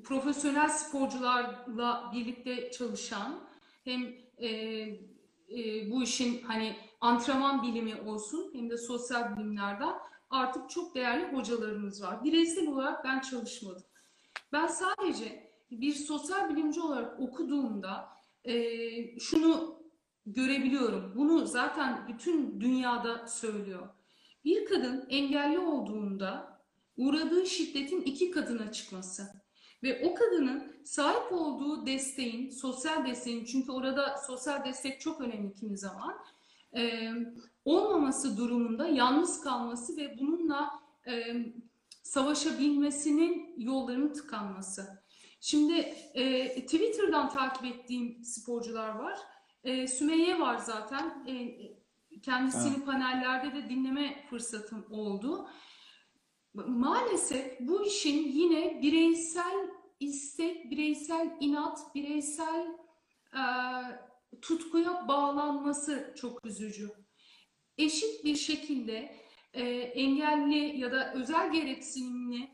profesyonel 0.02 0.68
sporcularla 0.68 2.10
birlikte 2.14 2.70
çalışan 2.70 3.40
hem 3.84 4.02
e, 4.38 4.48
e, 4.48 5.90
bu 5.90 6.02
işin 6.02 6.42
hani 6.42 6.76
antrenman 7.00 7.62
bilimi 7.62 8.00
olsun 8.00 8.50
hem 8.54 8.70
de 8.70 8.76
sosyal 8.76 9.36
bilimlerden 9.36 9.94
artık 10.30 10.70
çok 10.70 10.94
değerli 10.94 11.36
hocalarımız 11.36 12.02
var. 12.02 12.24
Bireysel 12.24 12.68
olarak 12.68 13.04
ben 13.04 13.20
çalışmadım. 13.20 13.82
Ben 14.52 14.66
sadece 14.66 15.50
bir 15.70 15.92
sosyal 15.92 16.50
bilimci 16.50 16.80
olarak 16.80 17.20
okuduğumda 17.20 18.08
e, 18.44 19.18
şunu 19.18 19.80
görebiliyorum. 20.26 21.12
Bunu 21.16 21.46
zaten 21.46 22.08
bütün 22.08 22.60
dünyada 22.60 23.26
söylüyor. 23.26 23.88
Bir 24.44 24.64
kadın 24.66 25.06
engelli 25.08 25.58
olduğunda 25.58 26.60
uğradığı 26.96 27.46
şiddetin 27.46 28.00
iki 28.00 28.30
katına 28.30 28.72
çıkması 28.72 29.39
ve 29.82 30.02
o 30.04 30.14
kadının 30.14 30.72
sahip 30.84 31.32
olduğu 31.32 31.86
desteğin, 31.86 32.50
sosyal 32.50 33.06
desteğin, 33.06 33.44
çünkü 33.44 33.72
orada 33.72 34.16
sosyal 34.26 34.64
destek 34.64 35.00
çok 35.00 35.20
önemli 35.20 35.54
kimi 35.54 35.78
zaman, 35.78 36.14
e, 36.76 37.12
olmaması 37.64 38.36
durumunda 38.36 38.88
yalnız 38.88 39.40
kalması 39.40 39.96
ve 39.96 40.18
bununla 40.20 40.70
e, 41.06 41.36
savaşabilmesinin 42.02 43.54
yollarının 43.56 44.12
tıkanması. 44.12 45.02
Şimdi 45.40 45.74
e, 46.14 46.48
Twitter'dan 46.66 47.28
takip 47.28 47.64
ettiğim 47.64 48.24
sporcular 48.24 48.88
var. 48.88 49.18
E, 49.64 49.86
Sümeyye 49.86 50.40
var 50.40 50.56
zaten. 50.56 51.24
E, 51.26 51.58
kendisini 52.22 52.74
Evet. 52.76 52.86
panellerde 52.86 53.54
de 53.54 53.68
dinleme 53.68 54.24
fırsatım 54.30 54.86
oldu. 54.90 55.48
Maalesef 56.68 57.60
bu 57.60 57.84
işin 57.84 58.28
yine 58.28 58.82
bireysel 58.82 59.70
istek, 60.00 60.70
bireysel 60.70 61.36
inat, 61.40 61.94
bireysel 61.94 62.78
e, 63.34 63.42
tutkuya 64.42 65.08
bağlanması 65.08 66.14
çok 66.16 66.46
üzücü. 66.46 66.90
Eşit 67.78 68.24
bir 68.24 68.36
şekilde 68.36 69.14
e, 69.52 69.64
engelli 69.74 70.80
ya 70.80 70.92
da 70.92 71.12
özel 71.14 71.52
gereksinimli 71.52 72.50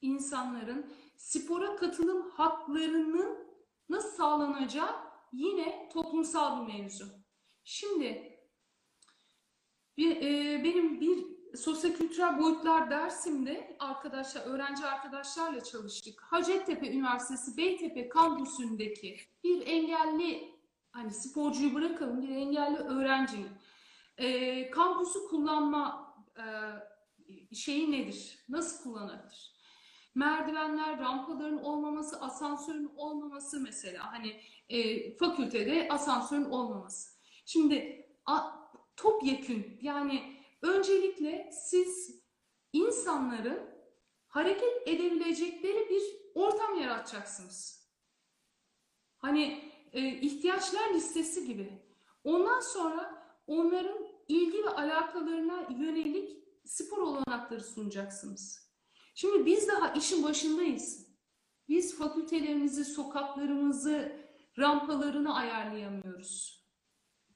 insanların 0.00 0.92
spora 1.16 1.76
katılım 1.76 2.30
haklarının 2.30 3.48
nasıl 3.88 4.16
sağlanacağı 4.16 4.96
yine 5.32 5.88
toplumsal 5.92 6.68
bir 6.68 6.74
mevzu. 6.74 7.04
Şimdi 7.64 8.38
bir, 9.96 10.16
e, 10.16 10.64
benim 10.64 11.00
bir 11.00 11.37
sosyokültürel 11.56 12.38
boyutlar 12.38 12.90
dersimde 12.90 13.76
arkadaşlar, 13.78 14.42
öğrenci 14.46 14.86
arkadaşlarla 14.86 15.64
çalıştık. 15.64 16.22
Hacettepe 16.22 16.92
Üniversitesi 16.92 17.56
Beytepe 17.56 18.08
kampüsündeki 18.08 19.16
bir 19.44 19.66
engelli, 19.66 20.54
hani 20.92 21.10
sporcuyu 21.10 21.74
bırakalım, 21.74 22.22
bir 22.22 22.28
engelli 22.28 22.76
öğrencinin 22.76 23.50
e, 24.16 24.70
kampüsü 24.70 25.18
kullanma 25.30 26.14
e, 26.36 26.44
şeyi 27.54 27.92
nedir? 27.92 28.44
Nasıl 28.48 28.82
kullanılır? 28.82 29.58
Merdivenler, 30.14 30.98
rampaların 30.98 31.64
olmaması, 31.64 32.20
asansörün 32.20 32.90
olmaması 32.96 33.60
mesela. 33.60 34.12
Hani 34.12 34.40
e, 34.68 35.16
fakültede 35.16 35.88
asansörün 35.90 36.44
olmaması. 36.44 37.10
Şimdi 37.44 38.06
a, 38.26 38.40
topyekün 38.96 39.78
yani 39.82 40.37
öncelikle 40.62 41.50
siz 41.52 42.22
insanların 42.72 43.60
hareket 44.26 44.88
edebilecekleri 44.88 45.90
bir 45.90 46.02
ortam 46.34 46.80
yaratacaksınız. 46.80 47.88
Hani 49.18 49.72
e, 49.92 50.08
ihtiyaçlar 50.08 50.94
listesi 50.94 51.46
gibi. 51.46 51.82
Ondan 52.24 52.60
sonra 52.60 53.28
onların 53.46 54.06
ilgi 54.28 54.64
ve 54.64 54.68
alakalarına 54.68 55.68
yönelik 55.70 56.44
spor 56.64 56.98
olanakları 56.98 57.64
sunacaksınız. 57.64 58.68
Şimdi 59.14 59.46
biz 59.46 59.68
daha 59.68 59.92
işin 59.92 60.22
başındayız. 60.22 61.08
Biz 61.68 61.98
fakültelerimizi, 61.98 62.84
sokaklarımızı, 62.84 64.12
rampalarını 64.58 65.36
ayarlayamıyoruz. 65.36 66.64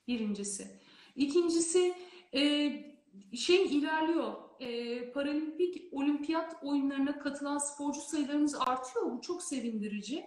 Birincisi. 0.08 0.80
İkincisi 1.16 1.94
e, 2.34 2.91
şey 3.36 3.64
ilerliyor. 3.64 4.34
E, 4.60 5.12
paralimpik 5.12 5.92
olimpiyat 5.92 6.56
oyunlarına 6.62 7.18
katılan 7.18 7.58
sporcu 7.58 8.00
sayılarımız 8.00 8.54
artıyor. 8.54 9.12
Bu 9.12 9.20
çok 9.20 9.42
sevindirici. 9.42 10.26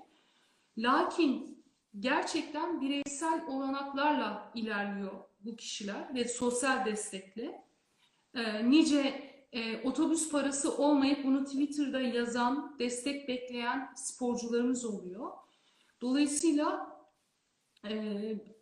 Lakin 0.77 1.63
gerçekten 1.99 2.81
bireysel 2.81 3.45
olanaklarla 3.47 4.51
ilerliyor 4.55 5.11
bu 5.39 5.55
kişiler 5.55 6.15
ve 6.15 6.27
sosyal 6.27 6.85
destekle. 6.85 7.65
E, 8.33 8.69
nice 8.69 9.31
e, 9.51 9.81
otobüs 9.83 10.31
parası 10.31 10.77
olmayıp 10.77 11.25
bunu 11.25 11.45
Twitter'da 11.45 12.01
yazan, 12.01 12.75
destek 12.79 13.27
bekleyen 13.27 13.93
sporcularımız 13.95 14.85
oluyor. 14.85 15.31
Dolayısıyla 16.01 16.95
e, 17.89 17.93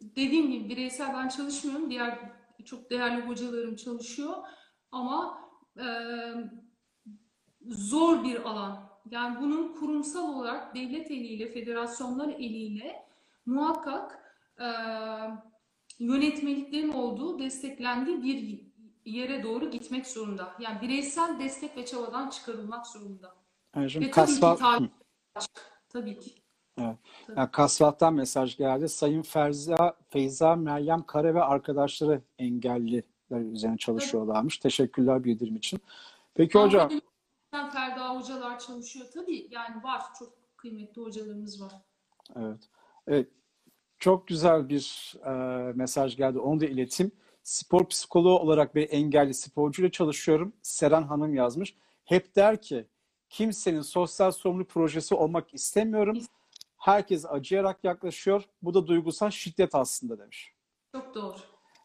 dediğim 0.01 0.51
gibi 0.51 0.69
bireysel 0.69 1.13
ben 1.13 1.27
çalışmıyorum. 1.27 1.89
Diğer 1.89 2.42
çok 2.65 2.89
değerli 2.89 3.21
hocalarım 3.27 3.75
çalışıyor. 3.75 4.33
Ama 4.91 5.39
e, 5.79 5.85
zor 7.67 8.23
bir 8.23 8.41
alan. 8.49 8.89
Yani 9.11 9.41
bunun 9.41 9.73
kurumsal 9.73 10.33
olarak 10.35 10.75
devlet 10.75 11.11
eliyle, 11.11 11.51
federasyonlar 11.51 12.27
eliyle 12.29 13.05
muhakkak 13.45 14.19
e, 14.59 14.67
yönetmeliklerin 15.99 16.91
olduğu, 16.93 17.39
desteklendiği 17.39 18.23
bir 18.23 18.63
yere 19.11 19.43
doğru 19.43 19.71
gitmek 19.71 20.07
zorunda. 20.07 20.53
Yani 20.59 20.81
bireysel 20.81 21.39
destek 21.39 21.77
ve 21.77 21.85
çabadan 21.85 22.29
çıkarılmak 22.29 22.87
zorunda. 22.87 23.35
Ayşem, 23.73 24.01
Ve 24.01 24.11
tabii 24.11 24.31
ki 24.33 24.39
Kasva- 24.39 24.57
tabii, 24.57 24.85
Hı. 25.37 25.45
tabii 25.89 26.19
ki. 26.19 26.42
Evet. 26.77 26.97
Tabii. 27.27 27.39
Yani 27.39 27.51
Kasvat'tan 27.51 28.13
mesaj 28.13 28.57
geldi. 28.57 28.89
Sayın 28.89 29.21
Ferza, 29.21 29.93
Feyza, 30.09 30.55
Meryem 30.55 31.03
Kare 31.03 31.35
ve 31.35 31.43
arkadaşları 31.43 32.21
engelliler 32.39 33.03
üzerine 33.31 33.77
çalışıyorlarmış. 33.77 34.57
Teşekkürler 34.57 35.23
bildirim 35.23 35.55
için. 35.55 35.79
Peki 36.35 36.59
hocam, 36.59 36.91
Ankara'da 37.51 37.71
Ferda 37.71 38.15
hocalar 38.15 38.59
çalışıyor. 38.59 39.05
Tabii 39.13 39.47
yani 39.51 39.83
var. 39.83 40.01
Çok 40.19 40.57
kıymetli 40.57 41.01
hocalarımız 41.01 41.61
var. 41.61 41.71
evet. 42.35 42.59
Evet, 43.07 43.27
çok 43.99 44.27
güzel 44.27 44.69
bir 44.69 45.13
e, 45.25 45.31
mesaj 45.73 46.17
geldi. 46.17 46.39
Onu 46.39 46.59
da 46.61 46.65
ileteyim. 46.65 47.11
Spor 47.43 47.87
psikoloğu 47.87 48.39
olarak 48.39 48.75
bir 48.75 48.89
engelli 48.91 49.33
sporcuyla 49.33 49.91
çalışıyorum. 49.91 50.53
Seren 50.61 51.03
Hanım 51.03 51.35
yazmış. 51.35 51.75
Hep 52.05 52.35
der 52.35 52.61
ki 52.61 52.85
kimsenin 53.29 53.81
sosyal 53.81 54.31
sorumluluk 54.31 54.69
projesi 54.69 55.15
olmak 55.15 55.53
istemiyorum. 55.53 56.19
Herkes 56.83 57.25
acıyarak 57.25 57.83
yaklaşıyor. 57.83 58.43
Bu 58.61 58.73
da 58.73 58.87
duygusal 58.87 59.29
şiddet 59.29 59.75
aslında 59.75 60.19
demiş. 60.19 60.53
Çok 60.91 61.15
doğru. 61.15 61.35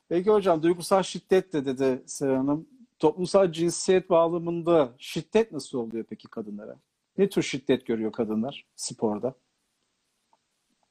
Peki 0.09 0.31
hocam 0.31 0.63
duygusal 0.63 1.03
şiddet 1.03 1.53
de 1.53 1.65
dedi 1.65 2.03
Seren 2.07 2.37
Hanım. 2.37 2.69
Toplumsal 2.99 3.53
cinsiyet 3.53 4.11
bağlamında 4.11 4.95
şiddet 4.99 5.53
nasıl 5.53 5.79
oluyor 5.79 6.05
peki 6.05 6.29
kadınlara? 6.29 6.81
Ne 7.19 7.29
tür 7.29 7.43
şiddet 7.43 7.87
görüyor 7.87 8.13
kadınlar 8.13 8.67
sporda? 8.77 9.35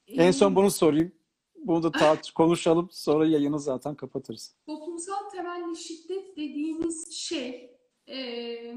En 0.06 0.30
son 0.30 0.56
bunu 0.56 0.70
sorayım. 0.70 1.12
Bunu 1.56 1.82
da 1.82 1.90
tart 1.92 2.30
konuşalım. 2.34 2.88
Sonra 2.92 3.26
yayını 3.26 3.60
zaten 3.60 3.94
kapatırız. 3.94 4.56
Toplumsal 4.66 5.30
temelli 5.32 5.76
şiddet 5.76 6.36
dediğimiz 6.36 7.12
şey 7.12 7.76
eee, 8.06 8.76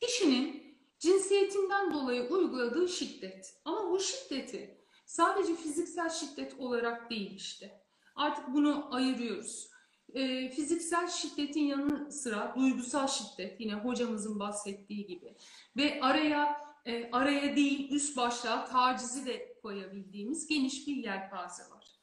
kişinin 0.00 0.65
cinsiyetinden 0.98 1.94
dolayı 1.94 2.28
uyguladığı 2.28 2.88
şiddet. 2.88 3.60
Ama 3.64 3.90
bu 3.90 4.00
şiddeti 4.00 4.80
sadece 5.06 5.54
fiziksel 5.54 6.08
şiddet 6.10 6.54
olarak 6.60 7.10
değil 7.10 7.34
işte. 7.34 7.82
Artık 8.16 8.54
bunu 8.54 8.94
ayırıyoruz. 8.94 9.70
Eee, 10.14 10.50
fiziksel 10.50 11.08
şiddetin 11.08 11.64
yanı 11.64 12.12
sıra 12.12 12.54
duygusal 12.56 13.06
şiddet 13.06 13.60
yine 13.60 13.74
hocamızın 13.74 14.40
bahsettiği 14.40 15.06
gibi 15.06 15.36
ve 15.76 15.98
araya 16.02 16.60
e, 16.86 17.10
araya 17.10 17.56
değil 17.56 17.90
üst 17.90 18.16
başlığa 18.16 18.64
tacizi 18.64 19.26
de 19.26 19.58
koyabildiğimiz 19.62 20.46
geniş 20.46 20.86
bir 20.86 20.96
yelpaze 20.96 21.62
var. 21.62 21.96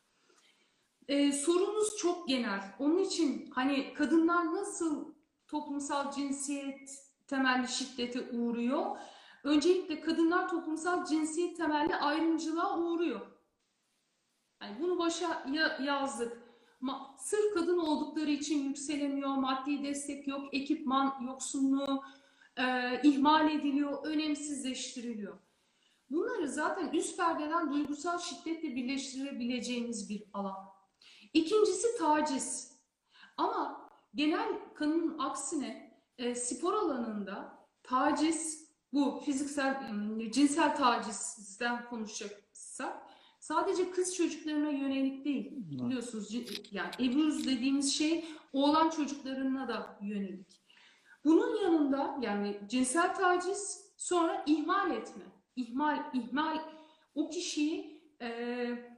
Ee, 1.07 1.31
sorunuz 1.31 1.97
çok 1.97 2.27
genel. 2.27 2.75
Onun 2.79 2.97
için 2.97 3.51
hani 3.51 3.93
kadınlar 3.93 4.53
nasıl 4.53 5.13
toplumsal 5.47 6.11
cinsiyet 6.11 7.12
temelli 7.34 7.68
şiddete 7.68 8.22
uğruyor? 8.38 8.97
Öncelikle 9.43 10.01
kadınlar 10.01 10.49
toplumsal 10.49 11.05
cinsiyet 11.05 11.57
temelli 11.57 11.95
ayrımcılığa 11.95 12.80
uğruyor. 12.80 13.22
Yani 14.61 14.76
bunu 14.80 14.99
başa 14.99 15.45
ya- 15.51 15.77
yazdık. 15.84 16.38
Ma- 16.81 17.18
sırf 17.19 17.53
kadın 17.53 17.77
oldukları 17.77 18.30
için 18.31 18.64
yükselemiyor, 18.64 19.30
maddi 19.35 19.84
destek 19.84 20.27
yok, 20.27 20.53
ekipman 20.53 21.14
yoksunluğu 21.27 22.03
e, 22.57 22.64
ihmal 23.03 23.51
ediliyor, 23.51 24.05
önemsizleştiriliyor. 24.05 25.38
Bunları 26.10 26.47
zaten 26.49 26.91
üst 26.91 27.18
perdeden 27.18 27.72
duygusal 27.73 28.18
şiddetle 28.19 28.76
birleştirebileceğimiz 28.76 30.10
bir 30.10 30.23
alan. 30.34 30.65
İkincisi 31.34 31.97
taciz. 31.97 32.80
Ama 33.38 33.89
genel 34.15 34.49
kanının 34.76 35.19
aksine 35.19 35.82
e, 36.18 36.35
spor 36.35 36.73
alanında 36.73 37.68
taciz, 37.84 38.69
bu 38.94 39.22
fiziksel, 39.26 39.91
cinsel 40.31 40.76
tacizden 40.76 41.85
konuşacaksak 41.85 43.03
sadece 43.40 43.91
kız 43.91 44.15
çocuklarına 44.15 44.69
yönelik 44.69 45.26
değil. 45.26 45.52
Biliyorsunuz 45.56 46.34
yani 46.72 46.91
ebruuz 46.99 47.48
dediğimiz 47.48 47.94
şey 47.94 48.26
oğlan 48.53 48.90
çocuklarına 48.90 49.68
da 49.68 49.99
yönelik. 50.02 50.64
Bunun 51.26 51.56
yanında 51.56 52.18
yani 52.22 52.60
cinsel 52.68 53.15
taciz 53.15 53.94
sonra 53.98 54.44
ihmal 54.45 54.91
etme. 54.91 55.23
İhmal, 55.56 56.11
ihmal 56.14 56.60
o 57.15 57.30
kişiyi 57.30 58.03
e, 58.22 58.92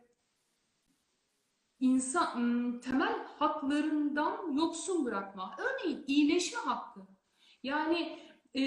insan 1.79 2.37
ım, 2.37 2.79
temel 2.79 3.25
haklarından 3.39 4.51
yoksun 4.57 5.05
bırakma. 5.05 5.55
Örneğin 5.57 6.03
iyileşme 6.07 6.59
hakkı. 6.59 6.99
Yani 7.63 8.19
e, 8.53 8.61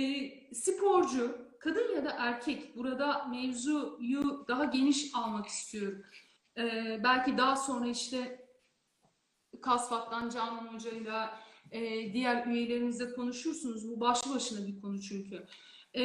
sporcu, 0.54 1.48
kadın 1.60 1.94
ya 1.94 2.04
da 2.04 2.14
erkek, 2.18 2.76
burada 2.76 3.24
mevzuyu 3.24 4.44
daha 4.48 4.64
geniş 4.64 5.14
almak 5.14 5.46
istiyorum. 5.46 6.02
E, 6.58 6.62
belki 7.04 7.38
daha 7.38 7.56
sonra 7.56 7.86
işte 7.88 8.48
Kasfat'tan 9.62 10.30
Canan 10.30 10.74
Hoca'yla 10.74 11.40
e, 11.70 12.12
diğer 12.12 12.46
üyelerimizle 12.46 13.12
konuşursunuz. 13.12 13.88
Bu 13.90 14.00
başlı 14.00 14.34
başına 14.34 14.66
bir 14.66 14.80
konu 14.80 15.00
çünkü. 15.00 15.46
E, 15.96 16.04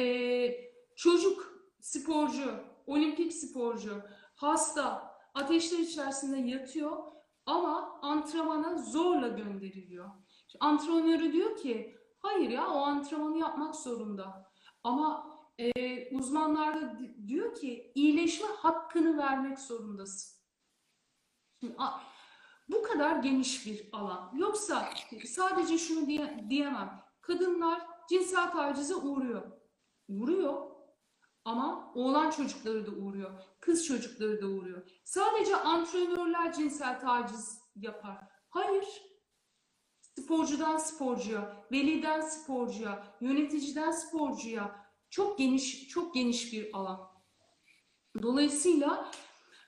çocuk 0.96 1.54
sporcu, 1.80 2.60
olimpik 2.86 3.32
sporcu, 3.32 4.02
hasta, 4.34 5.13
ateşler 5.34 5.78
içerisinde 5.78 6.36
yatıyor 6.50 7.02
ama 7.46 7.98
antrenmana 8.02 8.78
zorla 8.78 9.28
gönderiliyor. 9.28 10.10
Antrenörü 10.60 11.32
diyor 11.32 11.56
ki 11.56 11.96
hayır 12.18 12.50
ya 12.50 12.68
o 12.70 12.78
antrenmanı 12.78 13.38
yapmak 13.38 13.76
zorunda. 13.76 14.52
Ama 14.84 15.34
e, 15.58 16.16
uzmanlar 16.16 16.82
da 16.82 16.98
di- 16.98 17.28
diyor 17.28 17.54
ki 17.54 17.92
iyileşme 17.94 18.46
hakkını 18.46 19.18
vermek 19.18 19.58
zorundasın. 19.58 20.40
Şimdi, 21.60 21.76
bu 22.68 22.82
kadar 22.82 23.16
geniş 23.16 23.66
bir 23.66 23.88
alan. 23.92 24.32
Yoksa 24.36 24.88
sadece 25.26 25.78
şunu 25.78 26.06
diye, 26.06 26.46
diyemem. 26.50 27.04
Kadınlar 27.20 27.86
cinsel 28.08 28.52
tacize 28.52 28.94
uğruyor. 28.94 29.52
Uğruyor. 30.08 30.73
Ama 31.44 31.92
oğlan 31.94 32.30
çocukları 32.30 32.86
da 32.86 32.90
uğruyor. 32.90 33.30
Kız 33.60 33.86
çocukları 33.86 34.42
da 34.42 34.46
uğruyor. 34.46 34.90
Sadece 35.04 35.56
antrenörler 35.56 36.52
cinsel 36.52 37.00
taciz 37.00 37.58
yapar. 37.76 38.18
Hayır. 38.48 38.84
Sporcudan 40.18 40.76
sporcuya, 40.76 41.66
veliden 41.72 42.20
sporcuya, 42.20 43.16
yöneticiden 43.20 43.90
sporcuya 43.90 44.86
çok 45.10 45.38
geniş 45.38 45.88
çok 45.88 46.14
geniş 46.14 46.52
bir 46.52 46.70
alan. 46.78 47.00
Dolayısıyla 48.22 49.10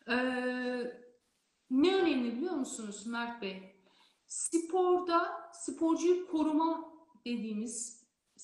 eee, 0.09 1.03
ne 1.71 1.95
önemli 1.97 2.37
biliyor 2.37 2.55
musunuz 2.55 3.07
Mert 3.07 3.43
Bey? 3.43 3.83
Sporda 4.27 5.51
sporcuyu 5.53 6.27
koruma 6.27 6.93
dediğimiz 7.27 7.96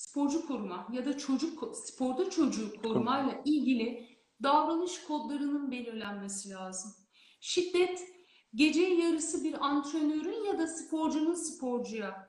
sporcu 0.02 0.46
koruma 0.46 0.88
ya 0.92 1.06
da 1.06 1.18
çocuk 1.18 1.76
sporda 1.76 2.30
çocuğu 2.30 2.82
korumayla 2.82 3.42
ilgili 3.44 4.08
davranış 4.42 5.04
kodlarının 5.04 5.70
belirlenmesi 5.70 6.50
lazım. 6.50 6.92
Şiddet 7.40 8.08
gece 8.54 8.82
yarısı 8.82 9.44
bir 9.44 9.66
antrenörün 9.66 10.44
ya 10.44 10.58
da 10.58 10.66
sporcunun 10.66 11.34
sporcuya 11.34 12.28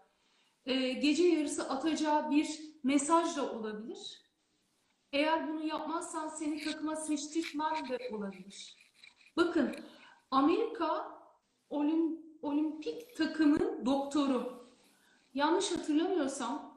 e, 0.65 0.93
gece 0.93 1.23
yarısı 1.23 1.69
atacağı 1.69 2.31
bir 2.31 2.59
mesaj 2.83 3.37
da 3.37 3.51
olabilir. 3.51 4.23
Eğer 5.11 5.47
bunu 5.47 5.63
yapmazsan 5.63 6.27
seni 6.27 6.63
takıma 6.63 6.95
seçtirmem 6.95 7.89
de 7.89 8.09
olabilir. 8.11 8.75
Bakın 9.37 9.75
Amerika 10.31 11.19
olim, 11.69 12.19
olimpik 12.41 13.15
takımın 13.17 13.85
doktoru. 13.85 14.67
Yanlış 15.33 15.71
hatırlamıyorsam 15.71 16.49
ha- 16.51 16.72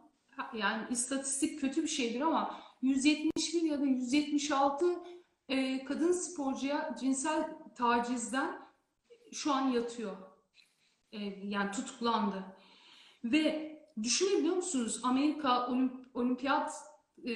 yani 0.54 0.86
istatistik 0.90 1.60
kötü 1.60 1.82
bir 1.82 1.88
şeydir 1.88 2.20
ama 2.20 2.60
171 2.82 3.62
ya 3.62 3.80
da 3.80 3.84
176 3.84 4.86
e, 5.48 5.84
kadın 5.84 6.12
sporcuya 6.12 6.96
cinsel 7.00 7.58
tacizden 7.74 8.66
şu 9.32 9.52
an 9.52 9.70
yatıyor. 9.70 10.16
E, 11.12 11.18
yani 11.42 11.70
tutuklandı. 11.70 12.44
Ve 13.24 13.76
düşünebiliyor 14.02 14.56
musunuz 14.56 15.00
Amerika 15.02 15.48
Olimp- 15.48 16.06
Olimpiyat 16.14 16.72
e, 17.24 17.32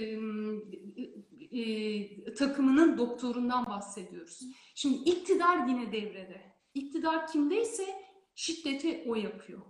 e, 1.61 2.35
takımının 2.35 2.99
doktorundan 2.99 3.67
bahsediyoruz. 3.67 4.41
Şimdi 4.75 5.11
iktidar 5.11 5.67
yine 5.67 5.93
devrede. 5.93 6.57
İktidar 6.75 7.27
kimdeyse 7.27 7.85
şiddeti 8.35 9.05
o 9.09 9.15
yapıyor. 9.15 9.61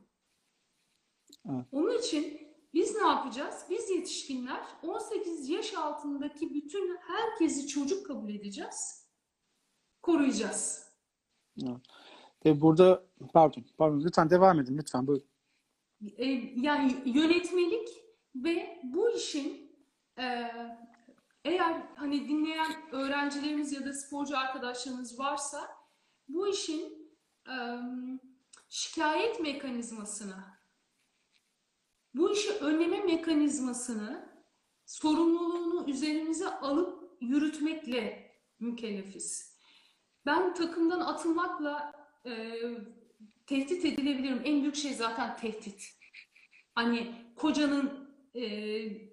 Evet. 1.51 1.67
Onun 1.73 1.99
için 1.99 2.50
biz 2.75 2.95
ne 2.97 3.03
yapacağız? 3.03 3.65
Biz 3.71 3.91
yetişkinler 3.91 4.61
18 4.83 5.49
yaş 5.49 5.75
altındaki 5.75 6.55
bütün 6.55 6.97
herkesi 6.97 7.67
çocuk 7.67 8.07
kabul 8.07 8.31
edeceğiz. 8.31 9.07
Koruyacağız. 10.03 10.91
Ve 12.45 12.61
burada 12.61 13.05
pardon, 13.33 13.65
pardon 13.79 14.01
lütfen 14.01 14.31
devam 14.31 14.61
edin 14.61 14.79
lütfen. 14.79 15.07
Buyurun. 15.07 15.27
E, 16.17 16.25
yani 16.57 17.03
yönetmelik 17.05 17.89
ve 18.35 18.81
bu 18.85 19.11
işin 19.11 19.77
e, 20.19 20.53
eğer 21.45 21.83
hani 21.97 22.29
dinleyen 22.29 22.73
öğrencilerimiz 22.93 23.73
ya 23.73 23.85
da 23.85 23.93
sporcu 23.93 24.39
arkadaşlarımız 24.39 25.19
varsa 25.19 25.69
bu 26.29 26.49
işin 26.49 27.13
e, 27.49 27.55
şikayet 28.69 29.41
mekanizmasını 29.41 30.35
bu 32.15 32.33
işi 32.33 32.53
önleme 32.53 33.01
mekanizmasını 33.01 34.29
sorumluluğunu 34.87 35.91
üzerimize 35.91 36.49
alıp 36.49 37.17
yürütmekle 37.21 38.33
mükellefiz. 38.61 39.59
Ben 40.27 40.55
takımdan 40.55 41.01
atılmakla 41.01 41.93
e, 42.27 42.61
tehdit 43.47 43.85
edilebilirim. 43.85 44.43
En 44.45 44.63
büyük 44.63 44.77
şey 44.77 44.95
zaten 44.95 45.37
tehdit. 45.37 45.89
Hani 46.75 47.15
kocanın 47.37 48.11
e, 48.35 49.11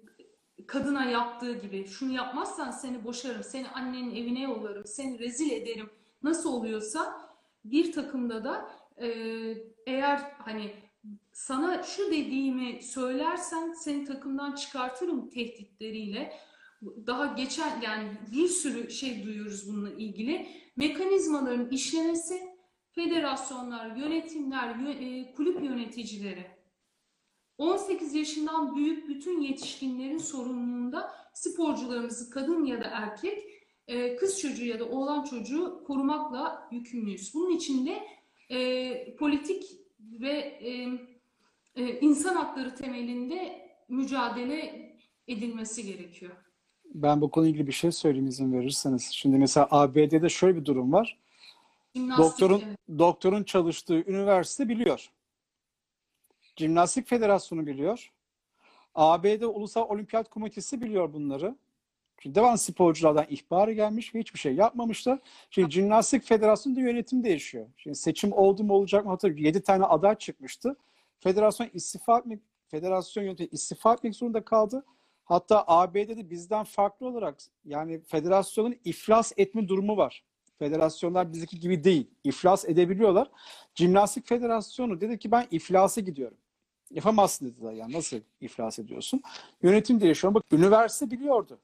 kadına 0.66 1.04
yaptığı 1.04 1.58
gibi 1.58 1.86
şunu 1.86 2.12
yapmazsan 2.12 2.70
seni 2.70 3.04
boşarım, 3.04 3.44
seni 3.44 3.68
annenin 3.68 4.10
evine 4.10 4.42
yollarım, 4.42 4.86
seni 4.86 5.18
rezil 5.18 5.50
ederim 5.50 5.90
nasıl 6.22 6.52
oluyorsa 6.52 7.28
bir 7.64 7.92
takımda 7.92 8.44
da 8.44 8.70
e, 8.96 9.08
eğer 9.86 10.32
hani 10.38 10.74
sana 11.32 11.82
şu 11.82 12.06
dediğimi 12.06 12.82
söylersen 12.82 13.72
seni 13.72 14.04
takımdan 14.04 14.54
çıkartırım 14.54 15.30
tehditleriyle. 15.30 16.32
Daha 16.82 17.26
geçen 17.26 17.80
yani 17.80 18.08
bir 18.32 18.48
sürü 18.48 18.90
şey 18.90 19.24
duyuyoruz 19.24 19.68
bununla 19.68 19.90
ilgili. 19.90 20.48
Mekanizmaların 20.76 21.70
işlemesi 21.70 22.40
federasyonlar, 22.92 23.96
yönetimler, 23.96 24.74
yö- 24.74 25.28
e, 25.28 25.34
kulüp 25.34 25.64
yöneticileri. 25.64 26.46
18 27.58 28.14
yaşından 28.14 28.76
büyük 28.76 29.08
bütün 29.08 29.40
yetişkinlerin 29.40 30.18
sorumluluğunda 30.18 31.12
sporcularımızı 31.34 32.30
kadın 32.30 32.64
ya 32.64 32.80
da 32.80 32.84
erkek, 32.84 33.44
e, 33.86 34.16
kız 34.16 34.40
çocuğu 34.40 34.64
ya 34.64 34.80
da 34.80 34.84
oğlan 34.84 35.24
çocuğu 35.24 35.84
korumakla 35.86 36.68
yükümlüyüz. 36.72 37.34
Bunun 37.34 37.50
için 37.50 37.86
de 37.86 38.02
e, 38.50 39.16
politik 39.16 39.64
ve 40.00 40.30
e, 40.60 40.70
e, 41.76 42.00
insan 42.00 42.34
hakları 42.34 42.74
temelinde 42.74 43.68
mücadele 43.88 44.92
edilmesi 45.28 45.86
gerekiyor. 45.86 46.32
Ben 46.94 47.20
bu 47.20 47.30
konuyla 47.30 47.50
ilgili 47.50 47.66
bir 47.66 47.72
şey 47.72 47.92
söyleyeyim 47.92 48.26
izin 48.26 48.52
verirseniz. 48.52 49.10
Şimdi 49.12 49.38
mesela 49.38 49.68
ABD'de 49.70 50.28
şöyle 50.28 50.56
bir 50.56 50.64
durum 50.64 50.92
var. 50.92 51.18
Jimnastik, 51.96 52.24
Doktorun 52.24 52.62
evet. 52.66 52.78
doktorun 52.98 53.44
çalıştığı 53.44 54.10
üniversite 54.10 54.68
biliyor. 54.68 55.10
Jimnastik 56.56 57.08
Federasyonu 57.08 57.66
biliyor. 57.66 58.12
ABD 58.94 59.42
Ulusal 59.42 59.88
Olimpiyat 59.88 60.30
Komitesi 60.30 60.80
biliyor 60.80 61.12
bunları. 61.12 61.56
Devam 62.24 62.58
sporculardan 62.58 63.26
ihbarı 63.28 63.72
gelmiş 63.72 64.14
ve 64.14 64.20
hiçbir 64.20 64.38
şey 64.38 64.54
yapmamışlar. 64.54 65.18
Şimdi 65.50 65.70
Jimnastik 65.70 66.24
Federasyonu'nda 66.24 66.80
yönetim 66.80 67.24
değişiyor. 67.24 67.66
Şimdi 67.76 67.96
seçim 67.96 68.32
oldu 68.32 68.64
mu 68.64 68.74
olacak 68.74 69.04
mı 69.04 69.10
hatırlıyorum. 69.10 69.44
7 69.44 69.62
tane 69.62 69.84
aday 69.84 70.14
çıkmıştı. 70.14 70.76
Federasyon 71.20 71.68
istifa 71.74 72.18
etmek, 72.18 72.40
federasyon 72.68 73.24
yönetimi 73.24 73.48
istifa 73.52 73.94
etmek 73.94 74.14
zorunda 74.14 74.44
kaldı. 74.44 74.84
Hatta 75.24 75.64
ABD'de 75.66 76.30
bizden 76.30 76.64
farklı 76.64 77.06
olarak 77.06 77.38
yani 77.64 78.00
federasyonun 78.00 78.76
iflas 78.84 79.32
etme 79.36 79.68
durumu 79.68 79.96
var. 79.96 80.24
Federasyonlar 80.58 81.32
bizdeki 81.32 81.60
gibi 81.60 81.84
değil. 81.84 82.10
İflas 82.24 82.64
edebiliyorlar. 82.64 83.30
Jimnastik 83.74 84.26
Federasyonu 84.26 85.00
dedi 85.00 85.18
ki 85.18 85.30
ben 85.30 85.46
iflasa 85.50 86.00
gidiyorum. 86.00 86.36
Yapamazsın 86.90 87.46
dediler 87.46 87.72
yani 87.72 87.92
nasıl 87.92 88.16
iflas 88.40 88.78
ediyorsun? 88.78 89.22
Yönetim 89.62 90.00
değişiyor. 90.00 90.34
Bak 90.34 90.42
üniversite 90.52 91.10
biliyordu. 91.10 91.58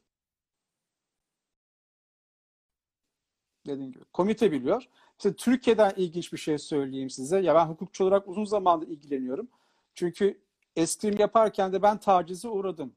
Dediğim 3.66 3.92
gibi. 3.92 4.04
Komite 4.04 4.52
biliyor. 4.52 4.88
İşte 5.18 5.36
Türkiye'den 5.36 5.92
ilginç 5.96 6.32
bir 6.32 6.38
şey 6.38 6.58
söyleyeyim 6.58 7.10
size. 7.10 7.40
Ya 7.40 7.54
ben 7.54 7.66
hukukçu 7.66 8.04
olarak 8.04 8.28
uzun 8.28 8.44
zamandır 8.44 8.88
ilgileniyorum. 8.88 9.48
Çünkü 9.94 10.40
eskrim 10.76 11.18
yaparken 11.18 11.72
de 11.72 11.82
ben 11.82 11.98
tacize 11.98 12.48
uğradım. 12.48 12.94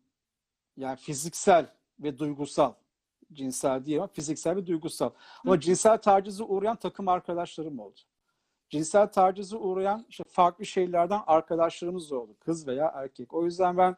Yani 0.78 0.98
fiziksel 0.98 1.70
ve 2.00 2.18
duygusal. 2.18 2.74
Cinsel 3.34 3.86
değil 3.86 3.98
ama 3.98 4.08
fiziksel 4.08 4.56
ve 4.56 4.68
duygusal. 4.68 5.10
Ama 5.46 5.56
Hı. 5.56 5.60
cinsel 5.60 5.98
tacize 5.98 6.44
uğrayan 6.44 6.76
takım 6.76 7.08
arkadaşlarım 7.08 7.80
oldu. 7.80 8.00
Cinsel 8.70 9.08
tacize 9.08 9.56
uğrayan 9.56 10.06
işte 10.10 10.24
farklı 10.28 10.66
şeylerden 10.66 11.22
arkadaşlarımız 11.28 12.12
oldu. 12.12 12.36
Kız 12.40 12.68
veya 12.68 12.92
erkek. 12.96 13.34
O 13.34 13.46
yüzden 13.46 13.78
ben 13.78 13.96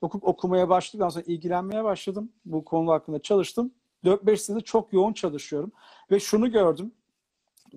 hukuk 0.00 0.24
okumaya 0.24 0.68
başladıktan 0.68 1.08
sonra 1.08 1.24
ilgilenmeye 1.26 1.84
başladım. 1.84 2.32
Bu 2.44 2.64
konu 2.64 2.92
hakkında 2.92 3.22
çalıştım. 3.22 3.72
4-5 4.04 4.36
senedir 4.36 4.64
çok 4.64 4.92
yoğun 4.92 5.12
çalışıyorum. 5.12 5.72
Ve 6.10 6.20
şunu 6.20 6.52
gördüm. 6.52 6.92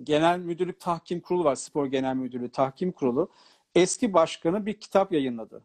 Genel 0.02 0.38
Müdürlük 0.38 0.80
Tahkim 0.80 1.20
Kurulu 1.20 1.44
var. 1.44 1.54
Spor 1.54 1.86
Genel 1.86 2.16
Müdürlüğü 2.16 2.50
Tahkim 2.50 2.92
Kurulu. 2.92 3.30
Eski 3.74 4.12
başkanı 4.12 4.66
bir 4.66 4.80
kitap 4.80 5.12
yayınladı. 5.12 5.62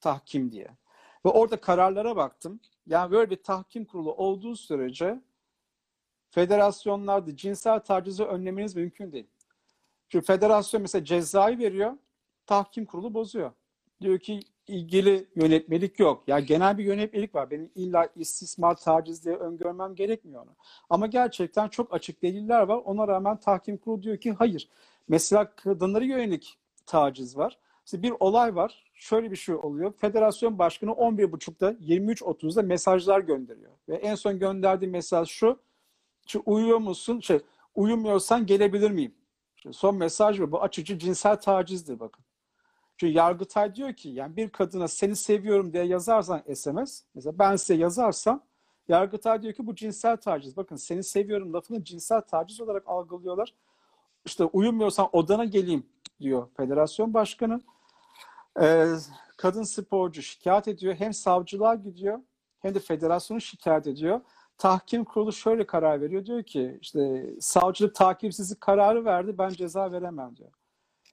Tahkim 0.00 0.52
diye. 0.52 0.68
Ve 1.26 1.28
orada 1.28 1.60
kararlara 1.60 2.16
baktım. 2.16 2.60
Yani 2.86 3.10
böyle 3.10 3.30
bir 3.30 3.42
tahkim 3.42 3.84
kurulu 3.84 4.14
olduğu 4.14 4.56
sürece 4.56 5.20
federasyonlarda 6.30 7.36
cinsel 7.36 7.80
tacizi 7.80 8.24
önlemeniz 8.24 8.76
mümkün 8.76 9.12
değil. 9.12 9.26
Çünkü 10.08 10.26
federasyon 10.26 10.82
mesela 10.82 11.04
cezayı 11.04 11.58
veriyor, 11.58 11.96
tahkim 12.46 12.84
kurulu 12.84 13.14
bozuyor. 13.14 13.52
Diyor 14.00 14.18
ki 14.18 14.40
ilgili 14.68 15.26
yönetmelik 15.36 15.98
yok. 15.98 16.22
Ya 16.26 16.40
genel 16.40 16.78
bir 16.78 16.84
yönetmelik 16.84 17.34
var. 17.34 17.50
Benim 17.50 17.70
illa 17.74 18.08
istismar, 18.16 18.76
taciz 18.76 19.24
diye 19.24 19.36
öngörmem 19.36 19.94
gerekmiyor 19.94 20.42
onu. 20.42 20.50
Ama 20.90 21.06
gerçekten 21.06 21.68
çok 21.68 21.94
açık 21.94 22.22
deliller 22.22 22.62
var. 22.62 22.76
Ona 22.84 23.08
rağmen 23.08 23.40
tahkim 23.40 23.76
kurulu 23.76 24.02
diyor 24.02 24.16
ki 24.16 24.32
hayır. 24.32 24.68
Mesela 25.08 25.54
kadınlara 25.56 26.04
yönelik 26.04 26.58
taciz 26.86 27.36
var. 27.36 27.58
İşte 27.84 28.02
bir 28.02 28.12
olay 28.20 28.54
var. 28.54 28.84
Şöyle 28.94 29.30
bir 29.30 29.36
şey 29.36 29.54
oluyor. 29.54 29.92
Federasyon 29.92 30.58
başkanı 30.58 30.90
11.30'da 30.90 31.72
23.30'da 31.72 32.62
mesajlar 32.62 33.20
gönderiyor. 33.20 33.72
Ve 33.88 33.96
en 33.96 34.14
son 34.14 34.38
gönderdiği 34.38 34.86
mesaj 34.86 35.28
şu. 35.28 35.58
Şu 36.26 36.42
uyuyor 36.46 36.78
musun? 36.78 37.20
Şey, 37.20 37.40
uyumuyorsan 37.74 38.46
gelebilir 38.46 38.90
miyim? 38.90 39.14
Şimdi 39.56 39.76
son 39.76 39.96
mesaj 39.96 40.40
bu. 40.40 40.52
Bu 40.52 40.62
açıcı 40.62 40.98
cinsel 40.98 41.36
tacizdir 41.36 42.00
bakın. 42.00 42.24
Çünkü 42.98 43.14
Yargıtay 43.14 43.74
diyor 43.74 43.92
ki 43.92 44.08
yani 44.08 44.36
bir 44.36 44.48
kadına 44.48 44.88
seni 44.88 45.16
seviyorum 45.16 45.72
diye 45.72 45.84
yazarsan 45.84 46.42
SMS, 46.54 47.02
mesela 47.14 47.38
ben 47.38 47.56
size 47.56 47.74
yazarsam 47.74 48.42
Yargıtay 48.88 49.42
diyor 49.42 49.54
ki 49.54 49.66
bu 49.66 49.74
cinsel 49.74 50.16
taciz. 50.16 50.56
Bakın 50.56 50.76
seni 50.76 51.04
seviyorum 51.04 51.52
lafını 51.52 51.84
cinsel 51.84 52.20
taciz 52.20 52.60
olarak 52.60 52.82
algılıyorlar. 52.86 53.54
İşte 54.26 54.44
uyumuyorsan 54.44 55.08
odana 55.12 55.44
geleyim 55.44 55.86
diyor 56.20 56.48
federasyon 56.56 57.14
başkanı. 57.14 57.60
Ee, 58.60 58.86
kadın 59.36 59.62
sporcu 59.62 60.22
şikayet 60.22 60.68
ediyor. 60.68 60.94
Hem 60.94 61.12
savcılığa 61.12 61.74
gidiyor 61.74 62.18
hem 62.60 62.74
de 62.74 62.78
federasyonu 62.78 63.40
şikayet 63.40 63.86
ediyor. 63.86 64.20
Tahkim 64.58 65.04
kurulu 65.04 65.32
şöyle 65.32 65.66
karar 65.66 66.00
veriyor. 66.00 66.26
Diyor 66.26 66.42
ki 66.42 66.78
işte 66.80 67.30
savcılık 67.40 67.94
takipsizlik 67.94 68.60
kararı 68.60 69.04
verdi 69.04 69.38
ben 69.38 69.48
ceza 69.48 69.92
veremem 69.92 70.36
diyor. 70.36 70.50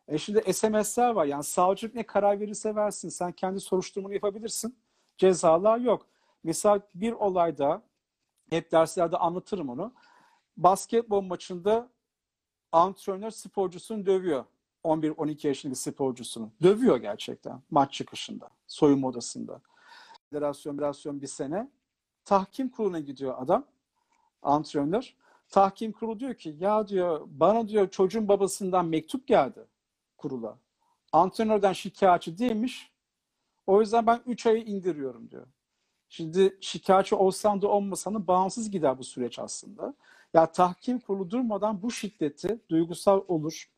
E 0.07 0.17
şimdi 0.17 0.53
SMS'ler 0.53 1.09
var. 1.09 1.25
Yani 1.25 1.43
savcılık 1.43 1.95
ne 1.95 2.03
karar 2.03 2.39
verirse 2.39 2.75
versin. 2.75 3.09
Sen 3.09 3.31
kendi 3.31 3.59
soruşturmanı 3.59 4.13
yapabilirsin. 4.13 4.77
Cezalar 5.17 5.77
yok. 5.77 6.07
Mesela 6.43 6.79
bir 6.95 7.11
olayda 7.11 7.81
hep 8.49 8.71
derslerde 8.71 9.17
anlatırım 9.17 9.69
onu. 9.69 9.93
Basketbol 10.57 11.21
maçında 11.21 11.89
antrenör 12.71 13.31
sporcusunu 13.31 14.05
dövüyor. 14.05 14.45
11-12 14.83 15.47
yaşındaki 15.47 15.79
sporcusunu. 15.79 16.51
Dövüyor 16.61 16.97
gerçekten 16.97 17.61
maç 17.71 17.93
çıkışında, 17.93 18.49
soyunma 18.67 19.07
odasında. 19.07 19.61
Federasyon, 20.29 20.75
federasyon 20.75 21.21
bir 21.21 21.27
sene. 21.27 21.69
Tahkim 22.25 22.69
kuruluna 22.69 22.99
gidiyor 22.99 23.35
adam, 23.37 23.65
antrenör. 24.41 25.15
Tahkim 25.49 25.91
kurulu 25.91 26.19
diyor 26.19 26.33
ki 26.33 26.55
ya 26.59 26.87
diyor 26.87 27.21
bana 27.27 27.67
diyor 27.67 27.89
çocuğun 27.89 28.27
babasından 28.27 28.85
mektup 28.85 29.27
geldi 29.27 29.67
kurula. 30.25 30.57
Antrenörden 31.11 31.73
şikayetçi 31.73 32.37
değilmiş. 32.37 32.91
O 33.67 33.81
yüzden 33.81 34.07
ben 34.07 34.21
3 34.25 34.45
ayı 34.45 34.63
indiriyorum 34.63 35.31
diyor. 35.31 35.47
Şimdi 36.09 36.57
şikayetçi 36.61 37.15
olsan 37.15 37.61
da 37.61 37.67
olmasan 37.67 38.15
da 38.15 38.27
bağımsız 38.27 38.71
gider 38.71 38.97
bu 38.97 39.03
süreç 39.03 39.39
aslında. 39.39 39.93
Ya 40.33 40.51
tahkim 40.51 40.99
kurulu 40.99 41.29
durmadan 41.29 41.81
bu 41.81 41.91
şiddeti 41.91 42.59
duygusal 42.69 43.21
olur, 43.27 43.69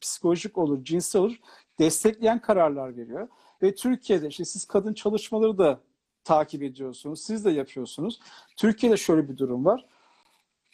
psikolojik 0.00 0.58
olur, 0.58 0.84
cinsel 0.84 1.22
olur 1.22 1.36
destekleyen 1.78 2.40
kararlar 2.40 2.96
veriyor. 2.96 3.28
Ve 3.62 3.74
Türkiye'de 3.74 4.28
işte 4.28 4.44
siz 4.44 4.64
kadın 4.64 4.94
çalışmaları 4.94 5.58
da 5.58 5.80
takip 6.24 6.62
ediyorsunuz. 6.62 7.20
Siz 7.20 7.44
de 7.44 7.50
yapıyorsunuz. 7.50 8.20
Türkiye'de 8.56 8.96
şöyle 8.96 9.28
bir 9.28 9.38
durum 9.38 9.64
var. 9.64 9.86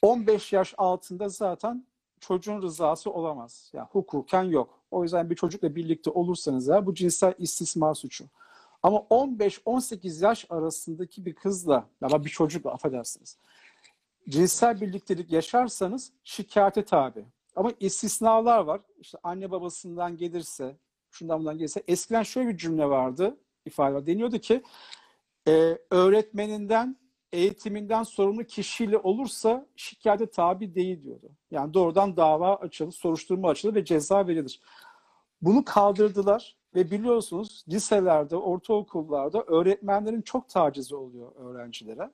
15 0.03 0.53
yaş 0.53 0.75
altında 0.79 1.29
zaten 1.29 1.87
çocuğun 2.21 2.63
rızası 2.63 3.11
olamaz. 3.11 3.71
Yani 3.73 3.87
hukuken 3.93 4.43
yok. 4.43 4.84
O 4.95 5.03
yüzden 5.03 5.31
bir 5.31 5.37
çocukla 5.37 5.75
birlikte 5.75 6.11
olursanız 6.11 6.69
eğer 6.69 6.87
bu 6.87 6.95
cinsel 6.95 7.35
istismar 7.39 7.95
suçu. 7.95 8.25
Ama 8.83 8.99
15-18 8.99 10.25
yaş 10.25 10.47
arasındaki 10.51 11.25
bir 11.25 11.35
kızla 11.35 11.89
ya 12.03 12.25
bir 12.25 12.31
çocukla 12.31 12.71
affedersiniz. 12.71 13.39
Cinsel 14.29 14.81
birliktelik 14.81 15.33
yaşarsanız 15.33 16.13
şikayete 16.25 16.85
tabi. 16.85 17.25
Ama 17.57 17.73
istisnalar 17.81 18.59
var. 18.59 18.81
İşte 18.99 19.19
anne 19.23 19.51
babasından 19.51 20.17
gelirse, 20.17 20.77
şundan 21.11 21.41
bundan 21.41 21.59
gelirse. 21.59 21.83
Eskiden 21.89 22.23
şöyle 22.23 22.49
bir 22.49 22.57
cümle 22.57 22.87
vardı, 22.87 23.37
ifade 23.67 23.95
var. 23.95 24.07
Deniyordu 24.07 24.39
ki 24.39 24.63
e, 25.49 25.79
öğretmeninden, 25.91 26.97
eğitiminden 27.33 28.03
sorumlu 28.03 28.45
kişiyle 28.45 28.99
olursa 28.99 29.67
şikayete 29.77 30.27
tabi 30.27 30.75
değil 30.75 31.03
diyordu. 31.03 31.31
Yani 31.51 31.75
doğrudan 31.75 32.17
dava 32.17 32.57
açılır, 32.57 32.93
soruşturma 32.93 33.49
açılır 33.49 33.75
ve 33.75 33.85
ceza 33.85 34.27
verilir. 34.27 34.61
Bunu 35.45 35.65
kaldırdılar 35.65 36.57
ve 36.75 36.91
biliyorsunuz 36.91 37.65
liselerde, 37.69 38.37
ortaokullarda 38.37 39.43
öğretmenlerin 39.43 40.23
çok 40.23 40.49
tacizi 40.49 40.97
oluyor 40.97 41.33
öğrencilere. 41.37 42.11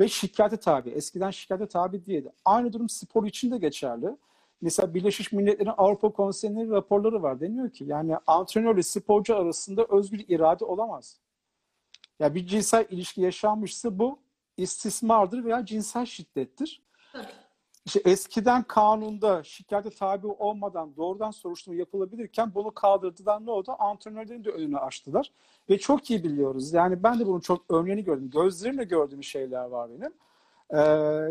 Ve 0.00 0.08
şikayete 0.08 0.56
tabi. 0.56 0.90
Eskiden 0.90 1.30
şikayete 1.30 1.68
tabi 1.68 2.06
değildi. 2.06 2.32
Aynı 2.44 2.72
durum 2.72 2.88
spor 2.88 3.26
için 3.26 3.50
de 3.50 3.58
geçerli. 3.58 4.16
Mesela 4.60 4.94
Birleşmiş 4.94 5.32
Milletler'in 5.32 5.72
Avrupa 5.76 6.12
Konseyi'nin 6.12 6.70
raporları 6.70 7.22
var. 7.22 7.40
Deniyor 7.40 7.70
ki 7.70 7.84
yani 7.84 8.16
antrenörle 8.26 8.82
sporcu 8.82 9.36
arasında 9.36 9.86
özgür 9.88 10.24
irade 10.28 10.64
olamaz. 10.64 11.20
Ya 12.20 12.26
yani 12.26 12.34
bir 12.34 12.46
cinsel 12.46 12.86
ilişki 12.90 13.20
yaşanmışsa 13.20 13.98
bu 13.98 14.18
istismardır 14.56 15.44
veya 15.44 15.64
cinsel 15.64 16.06
şiddettir. 16.06 16.82
İşte 17.88 18.00
eskiden 18.04 18.62
kanunda 18.62 19.42
şikayete 19.42 19.90
tabi 19.90 20.26
olmadan 20.26 20.96
doğrudan 20.96 21.30
soruşturma 21.30 21.78
yapılabilirken 21.78 22.54
bunu 22.54 22.74
kaldırdılar 22.74 23.46
ne 23.46 23.50
oldu? 23.50 23.76
Antrenörlerin 23.78 24.44
de 24.44 24.50
önünü 24.50 24.78
açtılar. 24.78 25.32
Ve 25.70 25.78
çok 25.78 26.10
iyi 26.10 26.24
biliyoruz. 26.24 26.72
Yani 26.72 27.02
ben 27.02 27.18
de 27.18 27.26
bunun 27.26 27.40
çok 27.40 27.64
örneğini 27.70 28.04
gördüm. 28.04 28.30
Gözlerimle 28.30 28.84
gördüğüm 28.84 29.22
şeyler 29.22 29.64
var 29.64 29.90
benim. 29.90 30.12
Ee, 30.70 30.78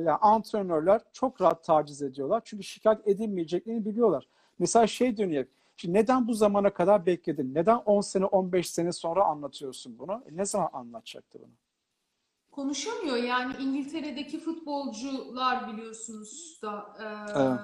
yani 0.06 0.12
antrenörler 0.12 1.02
çok 1.14 1.42
rahat 1.42 1.64
taciz 1.64 2.02
ediyorlar. 2.02 2.42
Çünkü 2.46 2.64
şikayet 2.64 3.08
edilmeyeceklerini 3.08 3.86
biliyorlar. 3.86 4.28
Mesela 4.60 4.88
şey 4.88 5.18
dönüyor. 5.18 5.46
Şimdi 5.76 5.94
neden 5.98 6.28
bu 6.28 6.34
zamana 6.34 6.70
kadar 6.74 7.06
bekledin? 7.06 7.56
Neden 7.56 7.78
10 7.78 8.02
sene, 8.02 8.26
15 8.26 8.70
sene 8.70 8.92
sonra 8.92 9.24
anlatıyorsun 9.26 10.00
bunu? 10.00 10.24
E 10.32 10.38
ne 10.38 10.46
zaman 10.46 10.70
anlatacaktı 10.74 11.40
bunu? 11.40 11.67
Konuşamıyor 12.58 13.16
yani 13.18 13.54
İngiltere'deki 13.60 14.40
futbolcular 14.40 15.74
biliyorsunuz 15.74 16.60
da 16.62 16.96
e, 17.00 17.06
evet. 17.40 17.60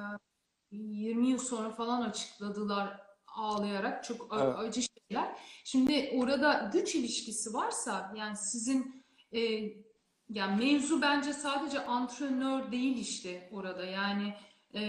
20 0.72 1.28
yıl 1.28 1.38
sonra 1.38 1.70
falan 1.70 2.02
açıkladılar 2.02 3.02
ağlayarak 3.28 4.04
çok 4.04 4.38
evet. 4.42 4.56
acı 4.58 4.82
şeyler. 4.82 5.38
Şimdi 5.64 6.12
orada 6.16 6.70
güç 6.74 6.96
ilişkisi 6.96 7.54
varsa 7.54 8.14
yani 8.18 8.38
sizin 8.38 9.06
e, 9.32 9.42
yani 10.30 10.66
mevzu 10.66 11.02
bence 11.02 11.34
sadece 11.34 11.86
antrenör 11.86 12.72
değil 12.72 12.98
işte 12.98 13.50
orada 13.52 13.86
yani 13.86 14.34
e, 14.76 14.82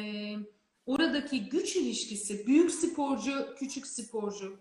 oradaki 0.86 1.48
güç 1.48 1.76
ilişkisi 1.76 2.47
büyük 2.47 2.70
sporcu 2.70 3.55
küçük 3.59 3.86
sporcu 3.86 4.60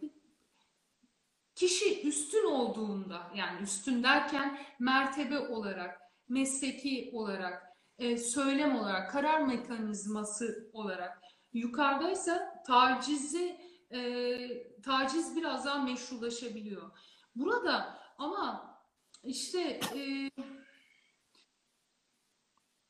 kişi 1.56 2.08
üstün 2.08 2.46
olduğunda 2.46 3.32
yani 3.36 3.62
üstün 3.62 4.04
derken 4.04 4.60
mertebe 4.80 5.40
olarak, 5.40 6.02
mesleki 6.30 7.10
olarak, 7.14 7.64
e, 7.98 8.18
söylem 8.18 8.76
olarak, 8.76 9.12
karar 9.12 9.42
mekanizması 9.42 10.70
olarak 10.74 11.22
yukarıdaysa 11.54 12.64
tacizi 12.68 13.60
e, 13.92 14.82
taciz 14.82 15.36
biraz 15.36 15.66
daha 15.66 15.84
meşrulaşabiliyor. 15.84 16.92
Burada 17.36 17.98
ama 18.18 18.74
işte 19.24 19.80
e, 19.96 20.30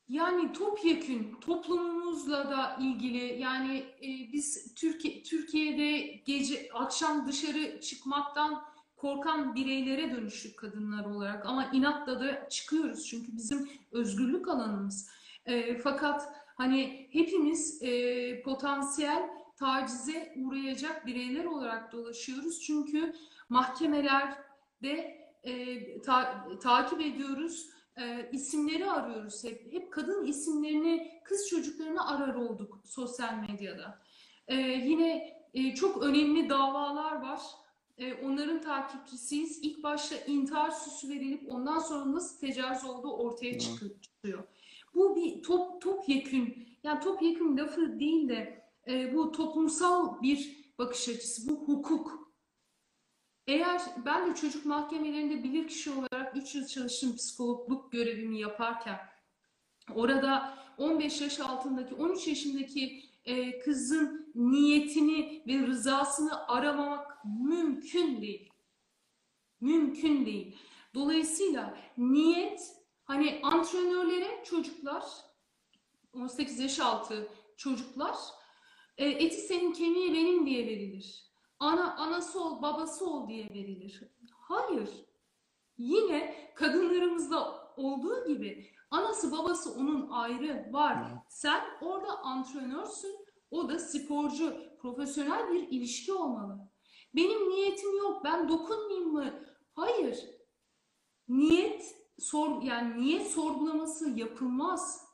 yani 0.08 0.52
topyekün 0.52 1.36
toplumumuzla 1.40 2.50
da 2.50 2.76
ilgili 2.80 3.40
yani 3.40 3.76
e, 3.78 4.32
biz 4.32 4.74
Türkiye 4.74 5.22
Türkiye'de 5.22 5.98
gece 6.24 6.68
akşam 6.74 7.26
dışarı 7.26 7.80
çıkmaktan 7.80 8.62
korkan 8.96 9.54
bireylere 9.54 10.12
dönüştük 10.12 10.58
kadınlar 10.58 11.04
olarak 11.04 11.46
ama 11.46 11.64
inatla 11.72 12.20
da 12.20 12.48
çıkıyoruz 12.48 13.06
çünkü 13.06 13.36
bizim 13.36 13.70
özgürlük 13.92 14.48
alanımız. 14.48 15.10
E, 15.46 15.78
fakat 15.78 16.32
hani 16.56 17.08
hepimiz 17.12 17.82
e, 17.82 18.42
potansiyel 18.42 19.30
tacize 19.56 20.34
uğrayacak 20.36 21.06
bireyler 21.06 21.44
olarak 21.44 21.92
dolaşıyoruz 21.92 22.60
çünkü 22.60 23.12
mahkemelerde 23.48 25.24
e, 25.42 26.02
ta, 26.02 26.46
takip 26.62 27.00
ediyoruz 27.00 27.73
e, 28.00 28.30
isimleri 28.32 28.90
arıyoruz 28.90 29.44
hep. 29.44 29.72
Hep 29.72 29.92
kadın 29.92 30.24
isimlerini, 30.24 31.20
kız 31.24 31.48
çocuklarını 31.48 32.08
arar 32.08 32.34
olduk 32.34 32.80
sosyal 32.84 33.34
medyada. 33.34 33.98
E, 34.48 34.56
yine 34.56 35.40
e, 35.54 35.74
çok 35.74 36.02
önemli 36.02 36.48
davalar 36.48 37.22
var. 37.22 37.40
E, 37.98 38.14
onların 38.14 38.60
takipçisiyiz. 38.60 39.58
İlk 39.62 39.82
başta 39.82 40.16
intihar 40.16 40.70
süsü 40.70 41.08
verilip 41.08 41.52
ondan 41.52 41.78
sonra 41.78 42.12
nasıl 42.12 42.40
tecavüz 42.40 42.84
olduğu 42.84 43.12
ortaya 43.12 43.58
çıkıyor. 43.58 44.44
Bu 44.94 45.16
bir 45.16 45.42
top 45.42 45.82
top 45.82 46.08
yekün, 46.08 46.68
yani 46.82 47.00
top 47.00 47.22
yekün 47.22 47.56
lafı 47.56 48.00
değil 48.00 48.28
de 48.28 48.64
e, 48.88 49.14
bu 49.14 49.32
toplumsal 49.32 50.22
bir 50.22 50.64
bakış 50.78 51.08
açısı, 51.08 51.48
bu 51.48 51.52
hukuk. 51.52 52.34
Eğer 53.46 53.82
ben 54.06 54.30
de 54.30 54.34
çocuk 54.34 54.66
mahkemelerinde 54.66 55.44
bilirkişi 55.44 55.90
olarak 55.90 56.13
3 56.36 56.54
yıl 56.54 56.66
çalıştım 56.66 57.16
psikologluk 57.16 57.92
görevimi 57.92 58.40
yaparken 58.40 58.98
orada 59.94 60.58
15 60.78 61.20
yaş 61.20 61.40
altındaki 61.40 61.94
13 61.94 62.28
yaşındaki 62.28 63.02
e, 63.24 63.58
kızın 63.58 64.32
niyetini 64.34 65.42
ve 65.46 65.66
rızasını 65.66 66.48
aramamak 66.48 67.24
mümkün 67.24 68.22
değil. 68.22 68.50
Mümkün 69.60 70.26
değil. 70.26 70.56
Dolayısıyla 70.94 71.78
niyet 71.98 72.60
hani 73.04 73.40
antrenörlere 73.42 74.44
çocuklar 74.44 75.04
18 76.12 76.58
yaş 76.58 76.80
altı 76.80 77.28
çocuklar 77.56 78.16
e, 78.98 79.08
eti 79.08 79.36
senin 79.36 79.72
kemiği 79.72 80.14
benim 80.14 80.46
diye 80.46 80.66
verilir 80.66 81.24
ana 81.64 81.96
anası 81.96 82.44
ol, 82.44 82.62
babası 82.62 83.10
ol 83.10 83.28
diye 83.28 83.44
verilir. 83.44 84.02
Hayır. 84.40 84.90
Yine 85.78 86.50
kadınlarımızda 86.54 87.64
olduğu 87.76 88.26
gibi 88.26 88.70
anası 88.90 89.32
babası 89.32 89.74
onun 89.74 90.10
ayrı 90.10 90.68
var. 90.72 91.12
Sen 91.28 91.64
orada 91.80 92.18
antrenörsün, 92.18 93.16
o 93.50 93.68
da 93.68 93.78
sporcu, 93.78 94.56
profesyonel 94.80 95.52
bir 95.52 95.68
ilişki 95.68 96.12
olmalı. 96.12 96.58
Benim 97.14 97.50
niyetim 97.50 97.96
yok, 97.96 98.24
ben 98.24 98.48
dokunmayayım 98.48 99.12
mı? 99.12 99.44
Hayır. 99.72 100.18
Niyet 101.28 101.96
sor 102.18 102.62
yani 102.62 103.00
niyet 103.00 103.26
sorgulaması 103.30 104.10
yapılmaz 104.10 105.04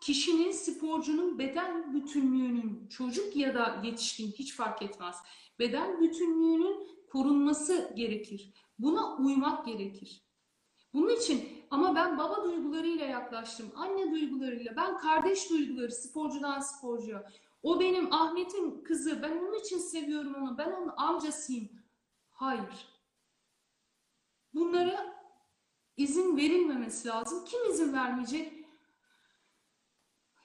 kişinin, 0.00 0.52
sporcunun 0.52 1.38
beden 1.38 1.94
bütünlüğünün, 1.94 2.88
çocuk 2.88 3.36
ya 3.36 3.54
da 3.54 3.80
yetişkin 3.84 4.32
hiç 4.32 4.54
fark 4.54 4.82
etmez, 4.82 5.16
beden 5.58 6.00
bütünlüğünün 6.00 6.88
korunması 7.08 7.92
gerekir. 7.96 8.52
Buna 8.78 9.16
uymak 9.16 9.66
gerekir. 9.66 10.22
Bunun 10.94 11.08
için 11.08 11.48
ama 11.70 11.94
ben 11.94 12.18
baba 12.18 12.44
duygularıyla 12.44 13.06
yaklaştım, 13.06 13.72
anne 13.76 14.10
duygularıyla, 14.12 14.76
ben 14.76 14.98
kardeş 14.98 15.50
duyguları 15.50 15.92
sporcudan 15.92 16.60
sporcuya. 16.60 17.32
O 17.62 17.80
benim 17.80 18.12
Ahmet'in 18.12 18.84
kızı, 18.84 19.22
ben 19.22 19.38
onun 19.38 19.60
için 19.60 19.78
seviyorum 19.78 20.34
onu, 20.34 20.58
ben 20.58 20.72
onun 20.72 20.92
amcasıyım. 20.96 21.68
Hayır. 22.30 22.88
Bunlara 24.54 25.14
izin 25.96 26.36
verilmemesi 26.36 27.08
lazım. 27.08 27.44
Kim 27.44 27.70
izin 27.70 27.92
vermeyecek? 27.92 28.58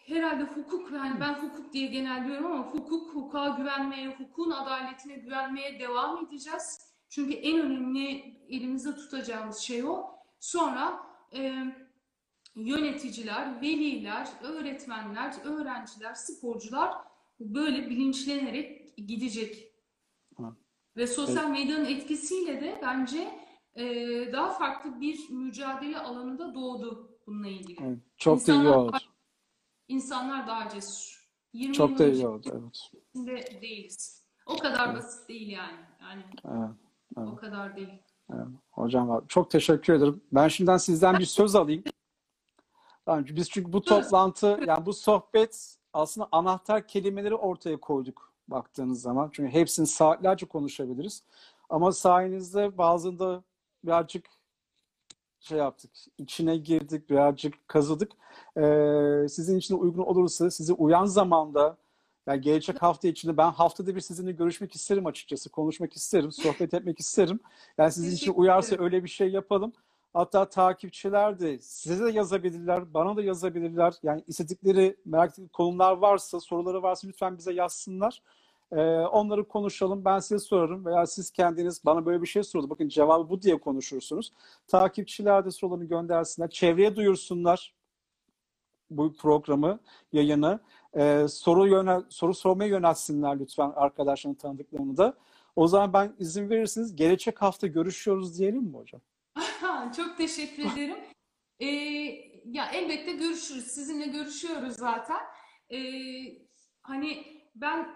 herhalde 0.08 0.44
hukuk 0.44 0.92
yani 0.92 1.20
ben 1.20 1.34
hukuk 1.34 1.74
diye 1.74 1.88
genelliyorum 1.88 2.46
ama 2.46 2.64
hukuk, 2.64 2.92
hukuka 2.92 3.48
güvenmeye, 3.48 4.08
hukukun 4.08 4.52
adaletine 4.52 5.16
güvenmeye 5.16 5.80
devam 5.80 6.26
edeceğiz. 6.26 6.93
Çünkü 7.14 7.34
en 7.34 7.60
önemli 7.60 8.36
elimizde 8.50 8.96
tutacağımız 8.96 9.58
şey 9.58 9.84
o. 9.84 10.06
Sonra 10.40 11.00
e, 11.34 11.54
yöneticiler, 12.56 13.62
veliler, 13.62 14.30
öğretmenler, 14.42 15.36
öğrenciler, 15.44 16.14
sporcular 16.14 16.94
böyle 17.40 17.90
bilinçlenerek 17.90 18.98
gidecek. 18.98 19.74
Hı. 20.38 20.44
Ve 20.98 21.08
sosyal 21.08 21.50
medyanın 21.50 21.86
etkisiyle 21.86 22.62
de 22.62 22.80
bence 22.82 23.40
e, 23.76 23.86
daha 24.34 24.52
farklı 24.52 25.02
bir 25.02 25.30
mücadele 25.30 26.00
alanında 26.00 26.56
doğdu 26.56 27.18
bununla 27.28 27.48
ilgili. 27.48 27.84
Evet, 27.84 28.00
çok 28.18 28.40
İnsanlar, 28.40 28.66
da 28.66 28.70
iyi 28.70 28.76
oldu 28.76 28.98
insanlar 29.88 30.48
daha 30.48 30.70
cesur. 30.70 31.24
20 31.54 31.74
Çok 31.74 32.00
da 32.00 32.08
iyi 32.08 32.28
oldu, 32.28 32.72
evet. 33.16 33.62
değiliz. 33.62 34.24
O 34.46 34.58
kadar 34.58 34.88
evet. 34.88 34.98
basit 34.98 35.30
değil 35.30 35.50
yani. 35.50 35.80
Yani 36.02 36.24
evet, 36.46 36.83
evet. 37.18 37.30
o 37.34 37.36
kadar 37.36 37.76
değil. 37.76 38.02
Evet. 38.34 38.48
Hocam 38.72 39.26
çok 39.28 39.52
teşekkür 39.52 39.94
ederim. 39.94 40.22
Ben 40.32 40.48
şimdiden 40.48 40.78
sizden 40.78 41.20
bir 41.20 41.26
söz 41.26 41.56
alayım. 41.56 41.84
Biz 43.08 43.50
çünkü 43.50 43.74
bu 43.74 43.82
toplantı, 43.82 44.60
yani 44.68 44.86
bu 44.86 44.94
sohbet 44.94 45.76
aslında 45.94 46.28
anahtar 46.32 46.88
kelimeleri 46.88 47.36
ortaya 47.36 47.80
koyduk 47.80 48.34
baktığınız 48.48 49.02
zaman. 49.02 49.30
Çünkü 49.34 49.54
hepsini 49.54 49.88
saatlerce 49.88 50.46
konuşabiliriz. 50.46 51.24
Ama 51.70 51.92
sayenizde 51.92 52.78
bazında 52.78 53.44
birazcık 53.86 54.26
şey 55.40 55.58
yaptık, 55.58 55.92
içine 56.18 56.58
girdik, 56.58 57.10
birazcık 57.10 57.68
kazıdık. 57.68 58.12
Ee, 58.58 59.26
sizin 59.30 59.58
için 59.58 59.78
uygun 59.78 60.04
olursa 60.04 60.52
sizi 60.52 60.74
uyan 60.74 61.06
zamanda 61.06 61.78
yani 62.28 62.42
gelecek 62.42 62.82
hafta 62.82 63.08
içinde 63.08 63.38
ben 63.38 63.52
haftada 63.52 63.96
bir 63.96 64.02
sizinle 64.02 64.32
görüşmek 64.32 64.76
isterim 64.76 65.06
açıkçası. 65.06 65.50
Konuşmak 65.50 65.94
isterim, 65.94 66.32
sohbet 66.32 66.74
etmek 66.74 67.00
isterim. 67.00 67.40
Yani 67.78 67.92
sizin 67.92 68.16
için 68.16 68.34
uyarsa 68.34 68.76
öyle 68.80 69.04
bir 69.04 69.10
şey 69.10 69.30
yapalım. 69.30 69.74
Hatta 70.14 70.50
takipçiler 70.50 71.40
de 71.40 71.60
size 71.62 72.06
de 72.06 72.12
yazabilirler, 72.12 72.94
bana 72.94 73.18
da 73.18 73.24
yazabilirler. 73.24 73.94
Yani 74.04 74.24
istedikleri, 74.28 74.98
merak 75.06 75.30
ettikleri 75.30 75.50
konular 75.50 75.98
varsa, 75.98 76.40
soruları 76.40 76.84
varsa 76.84 77.08
lütfen 77.08 77.38
bize 77.38 77.54
yazsınlar. 77.54 78.22
Ee, 78.72 78.82
onları 79.00 79.48
konuşalım. 79.48 80.06
Ben 80.06 80.20
size 80.20 80.40
sorarım 80.40 80.86
veya 80.86 81.06
siz 81.06 81.32
kendiniz 81.32 81.86
bana 81.86 82.06
böyle 82.06 82.22
bir 82.22 82.28
şey 82.28 82.44
sordu. 82.44 82.70
Bakın 82.70 82.88
cevabı 82.88 83.30
bu 83.30 83.42
diye 83.42 83.60
konuşursunuz. 83.60 84.32
Takipçiler 84.68 85.46
de 85.46 85.52
sorularını 85.52 85.86
göndersinler. 85.86 86.50
Çevreye 86.50 86.96
duyursunlar 86.96 87.74
bu 88.90 89.14
programı, 89.14 89.80
yayını. 90.14 90.60
Ee, 90.98 91.26
soru 91.30 91.68
yönel, 91.68 92.04
soru 92.10 92.34
sormaya 92.34 92.70
yönelsinler 92.70 93.40
lütfen 93.40 93.72
arkadaşların 93.76 94.36
tanıdıklarını 94.36 94.98
da. 94.98 95.14
O 95.56 95.68
zaman 95.68 95.94
ben 95.94 96.16
izin 96.20 96.50
verirsiniz. 96.50 96.96
Gelecek 96.96 97.42
hafta 97.42 97.68
görüşüyoruz 97.68 98.40
diyelim 98.40 98.64
mi 98.64 98.78
hocam? 98.78 99.02
Çok 99.96 100.18
teşekkür 100.18 100.64
ederim. 100.64 100.98
Ee, 101.60 101.68
ya 102.46 102.72
elbette 102.74 103.12
görüşürüz. 103.12 103.68
Sizinle 103.68 104.06
görüşüyoruz 104.06 104.74
zaten. 104.74 105.20
Ee, 105.72 105.78
hani 106.82 107.26
ben 107.56 107.88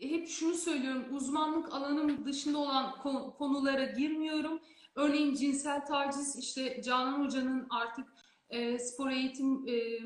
hep 0.00 0.28
şunu 0.28 0.54
söylüyorum, 0.54 1.04
uzmanlık 1.12 1.74
alanım 1.74 2.24
dışında 2.24 2.58
olan 2.58 3.02
konulara 3.38 3.84
girmiyorum. 3.84 4.60
Örneğin 4.94 5.34
cinsel 5.34 5.86
taciz, 5.86 6.36
işte 6.36 6.82
Canan 6.82 7.24
Hoca'nın 7.24 7.66
artık 7.70 8.06
e, 8.50 8.78
spor 8.78 9.10
eğitim 9.10 9.68
e, 9.68 9.72
e, 9.72 10.00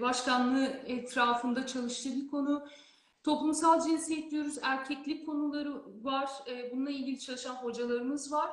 başkanlığı 0.00 0.66
etrafında 0.66 1.66
çalıştığı 1.66 2.16
bir 2.16 2.28
konu. 2.28 2.68
Toplumsal 3.22 3.80
cinsiyet 3.86 4.30
diyoruz, 4.30 4.58
erkeklik 4.62 5.26
konuları 5.26 5.82
var. 6.04 6.30
E, 6.46 6.72
bununla 6.72 6.90
ilgili 6.90 7.20
çalışan 7.20 7.54
hocalarımız 7.54 8.32
var. 8.32 8.50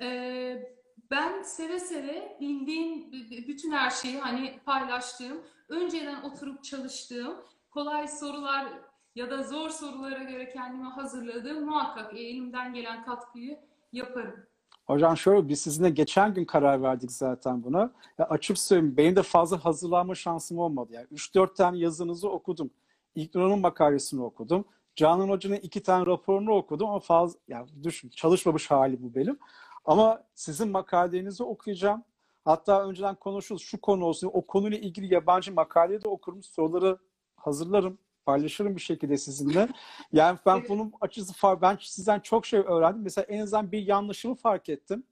E, 0.00 0.72
ben 1.10 1.42
seve 1.42 1.80
seve 1.80 2.36
bildiğim 2.40 3.12
bütün 3.48 3.72
her 3.72 3.90
şeyi 3.90 4.18
hani 4.18 4.60
paylaştığım, 4.64 5.42
önceden 5.68 6.22
oturup 6.22 6.64
çalıştığım, 6.64 7.36
kolay 7.70 8.08
sorular 8.08 8.66
ya 9.14 9.30
da 9.30 9.42
zor 9.42 9.70
sorulara 9.70 10.22
göre 10.22 10.52
kendimi 10.52 10.88
hazırladığım 10.88 11.64
muhakkak 11.64 12.14
elimden 12.14 12.74
gelen 12.74 13.04
katkıyı 13.04 13.60
yaparım. 13.92 14.49
Hocam 14.90 15.16
şöyle 15.16 15.48
biz 15.48 15.60
sizinle 15.60 15.90
geçen 15.90 16.34
gün 16.34 16.44
karar 16.44 16.82
verdik 16.82 17.12
zaten 17.12 17.64
buna. 17.64 17.92
Ya 18.18 18.26
açık 18.26 18.58
söyleyeyim 18.58 18.96
benim 18.96 19.16
de 19.16 19.22
fazla 19.22 19.64
hazırlanma 19.64 20.14
şansım 20.14 20.58
olmadı. 20.58 20.92
Yani 20.92 21.06
3-4 21.06 21.54
tane 21.54 21.78
yazınızı 21.78 22.28
okudum. 22.28 22.70
İlknur'un 23.14 23.60
makalesini 23.60 24.22
okudum. 24.22 24.64
Canan 24.96 25.28
Hoca'nın 25.28 25.56
iki 25.56 25.82
tane 25.82 26.06
raporunu 26.06 26.52
okudum 26.52 26.88
ama 26.88 27.00
fazla 27.00 27.38
yani 27.48 27.68
düşün 27.82 28.08
çalışmamış 28.08 28.70
hali 28.70 29.02
bu 29.02 29.14
benim. 29.14 29.38
Ama 29.84 30.22
sizin 30.34 30.68
makalelerinizi 30.68 31.42
okuyacağım. 31.42 32.04
Hatta 32.44 32.88
önceden 32.88 33.14
konuşuruz 33.14 33.62
şu 33.62 33.80
konu 33.80 34.04
olsun. 34.04 34.30
O 34.32 34.46
konuyla 34.46 34.78
ilgili 34.78 35.14
yabancı 35.14 35.52
makaleyi 35.54 36.02
de 36.02 36.08
okurum. 36.08 36.42
Soruları 36.42 36.98
hazırlarım. 37.36 37.98
Paylaşırım 38.30 38.76
bir 38.76 38.80
şekilde 38.80 39.18
sizinle. 39.18 39.68
Yani 40.12 40.38
ben 40.46 40.62
bunun 40.68 40.92
açısı 41.00 41.32
ben 41.62 41.78
sizden 41.80 42.20
çok 42.20 42.46
şey 42.46 42.60
öğrendim. 42.60 43.02
Mesela 43.02 43.24
en 43.24 43.40
azından 43.40 43.72
bir 43.72 43.86
yanlışımı 43.86 44.34
fark 44.34 44.68
ettim. 44.68 45.04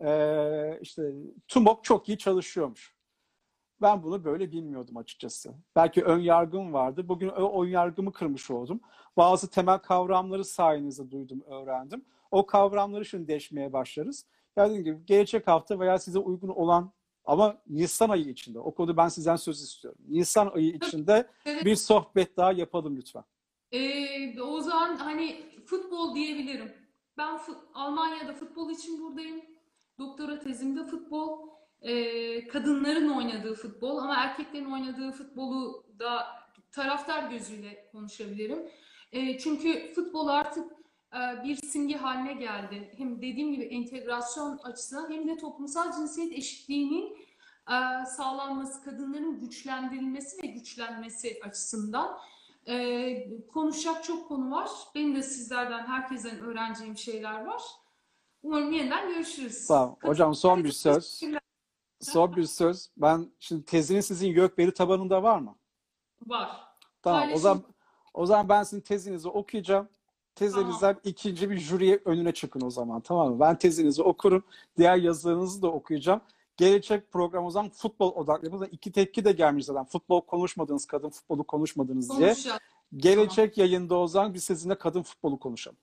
Ee, 0.00 0.78
işte 0.80 1.12
TUMOP 1.48 1.84
çok 1.84 2.08
iyi 2.08 2.18
çalışıyormuş. 2.18 2.94
Ben 3.82 4.02
bunu 4.02 4.24
böyle 4.24 4.52
bilmiyordum 4.52 4.96
açıkçası. 4.96 5.54
Belki 5.76 6.04
ön 6.04 6.18
yargım 6.18 6.72
vardı. 6.72 7.08
Bugün 7.08 7.28
o 7.28 7.64
ön 7.64 7.68
yargımı 7.68 8.12
kırmış 8.12 8.50
oldum. 8.50 8.80
Bazı 9.16 9.50
temel 9.50 9.78
kavramları 9.78 10.44
sayenizde 10.44 11.10
duydum, 11.10 11.42
öğrendim. 11.46 12.04
O 12.30 12.46
kavramları 12.46 13.04
şimdi 13.04 13.28
deşmeye 13.28 13.72
başlarız. 13.72 14.26
Yani 14.56 14.68
dediğim 14.68 14.84
gibi 14.84 15.06
gelecek 15.06 15.46
hafta 15.46 15.80
veya 15.80 15.98
size 15.98 16.18
uygun 16.18 16.48
olan 16.48 16.92
ama 17.28 17.58
Nisan 17.68 18.08
ayı 18.08 18.24
içinde, 18.28 18.58
o 18.58 18.74
konuda 18.74 18.96
ben 18.96 19.08
sizden 19.08 19.36
söz 19.36 19.62
istiyorum. 19.62 20.00
Nisan 20.08 20.50
ayı 20.54 20.68
içinde 20.74 21.26
Evet. 21.44 21.64
bir 21.64 21.76
sohbet 21.76 22.36
daha 22.36 22.52
yapalım 22.52 22.96
lütfen. 22.96 23.24
Ee, 23.72 24.40
o 24.40 24.60
zaman 24.60 24.96
hani 24.96 25.36
futbol 25.66 26.14
diyebilirim. 26.14 26.72
Ben 27.18 27.36
fut- 27.38 27.64
Almanya'da 27.74 28.34
futbol 28.34 28.70
için 28.70 29.00
buradayım. 29.02 29.40
Doktora 29.98 30.38
tezimde 30.38 30.84
futbol, 30.84 31.48
ee, 31.82 32.48
kadınların 32.48 33.08
oynadığı 33.08 33.54
futbol 33.54 33.98
ama 33.98 34.16
erkeklerin 34.16 34.72
oynadığı 34.72 35.12
futbolu 35.12 35.84
da 35.98 36.26
taraftar 36.72 37.30
gözüyle 37.30 37.88
konuşabilirim. 37.92 38.58
Ee, 39.12 39.38
çünkü 39.38 39.92
futbol 39.94 40.28
artık 40.28 40.72
e, 40.72 40.77
bir 41.44 41.56
simge 41.56 41.96
haline 41.96 42.32
geldi. 42.32 42.94
Hem 42.96 43.16
dediğim 43.16 43.52
gibi 43.52 43.64
entegrasyon 43.64 44.58
açısından 44.58 45.10
hem 45.10 45.28
de 45.28 45.36
toplumsal 45.36 45.92
cinsiyet 45.92 46.32
eşitliğinin 46.32 47.16
e, 47.68 48.06
sağlanması, 48.06 48.84
kadınların 48.84 49.40
güçlendirilmesi 49.40 50.42
ve 50.42 50.46
güçlenmesi 50.46 51.40
açısından. 51.44 52.18
Ee, 52.68 53.28
konuşacak 53.52 54.04
çok 54.04 54.28
konu 54.28 54.50
var. 54.50 54.70
Benim 54.94 55.16
de 55.16 55.22
sizlerden, 55.22 55.86
herkesten 55.86 56.40
öğreneceğim 56.40 56.96
şeyler 56.96 57.44
var. 57.44 57.62
Umarım 58.42 58.72
yeniden 58.72 59.08
görüşürüz. 59.08 59.66
Tamam. 59.66 59.96
Hocam 60.02 60.34
son 60.34 60.64
bir 60.64 60.72
söz. 60.72 61.22
Son 62.00 62.36
bir 62.36 62.44
söz. 62.44 62.90
Ben 62.96 63.32
şimdi 63.38 63.64
teziniz 63.64 64.06
sizin 64.06 64.28
YÖKBERI 64.28 64.74
tabanında 64.74 65.22
var 65.22 65.38
mı? 65.38 65.56
Var. 66.26 66.50
Tamam. 67.02 67.20
O 67.20 67.22
Paylaşın. 67.22 67.42
zaman 67.42 67.64
o 68.14 68.26
zaman 68.26 68.48
ben 68.48 68.62
sizin 68.62 68.80
tezinizi 68.82 69.28
okuyacağım. 69.28 69.88
Tezinizden 70.38 70.96
ikinci 71.04 71.50
bir 71.50 71.58
jüriye 71.58 72.00
önüne 72.04 72.32
çıkın 72.32 72.60
o 72.60 72.70
zaman. 72.70 73.00
Tamam 73.00 73.30
mı? 73.32 73.40
Ben 73.40 73.58
tezinizi 73.58 74.02
okurum. 74.02 74.44
Diğer 74.78 74.96
yazılarınızı 74.96 75.62
da 75.62 75.68
okuyacağım. 75.68 76.20
Gelecek 76.56 77.12
program 77.12 77.44
o 77.44 77.50
zaman 77.50 77.70
futbol 77.70 78.14
odaklı. 78.14 78.66
İki 78.72 78.92
tepki 78.92 79.24
de 79.24 79.32
gelmiş 79.32 79.64
zaten. 79.64 79.84
Futbol 79.84 80.20
konuşmadınız, 80.20 80.86
kadın 80.86 81.08
futbolu 81.10 81.44
konuşmadınız 81.44 82.18
diye. 82.18 82.34
Gelecek 82.96 83.58
yayında 83.58 83.98
o 83.98 84.06
zaman 84.06 84.34
biz 84.34 84.44
sizinle 84.44 84.78
kadın 84.78 85.02
futbolu 85.02 85.38
konuşalım. 85.38 85.78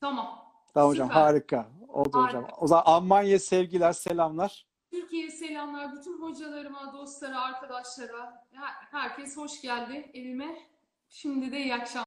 Tamam. 0.00 0.38
Tamam 0.74 0.90
hocam 0.90 1.08
Süper. 1.08 1.20
harika. 1.20 1.68
Oldu 1.88 2.10
Harika. 2.12 2.38
hocam. 2.38 2.50
O 2.60 2.66
zaman 2.66 2.82
Almanya'ya 2.86 3.38
sevgiler, 3.38 3.92
selamlar. 3.92 4.66
Türkiye'ye 4.90 5.30
selamlar. 5.30 5.96
Bütün 5.96 6.22
hocalarıma, 6.22 6.92
dostlara, 6.92 7.40
arkadaşlara. 7.40 8.44
Her- 8.52 9.00
herkes 9.00 9.36
hoş 9.36 9.60
geldi 9.60 10.10
evime. 10.14 10.58
Şimdi 11.08 11.52
de 11.52 11.58
iyi 11.60 11.74
akşamlar. 11.74 11.92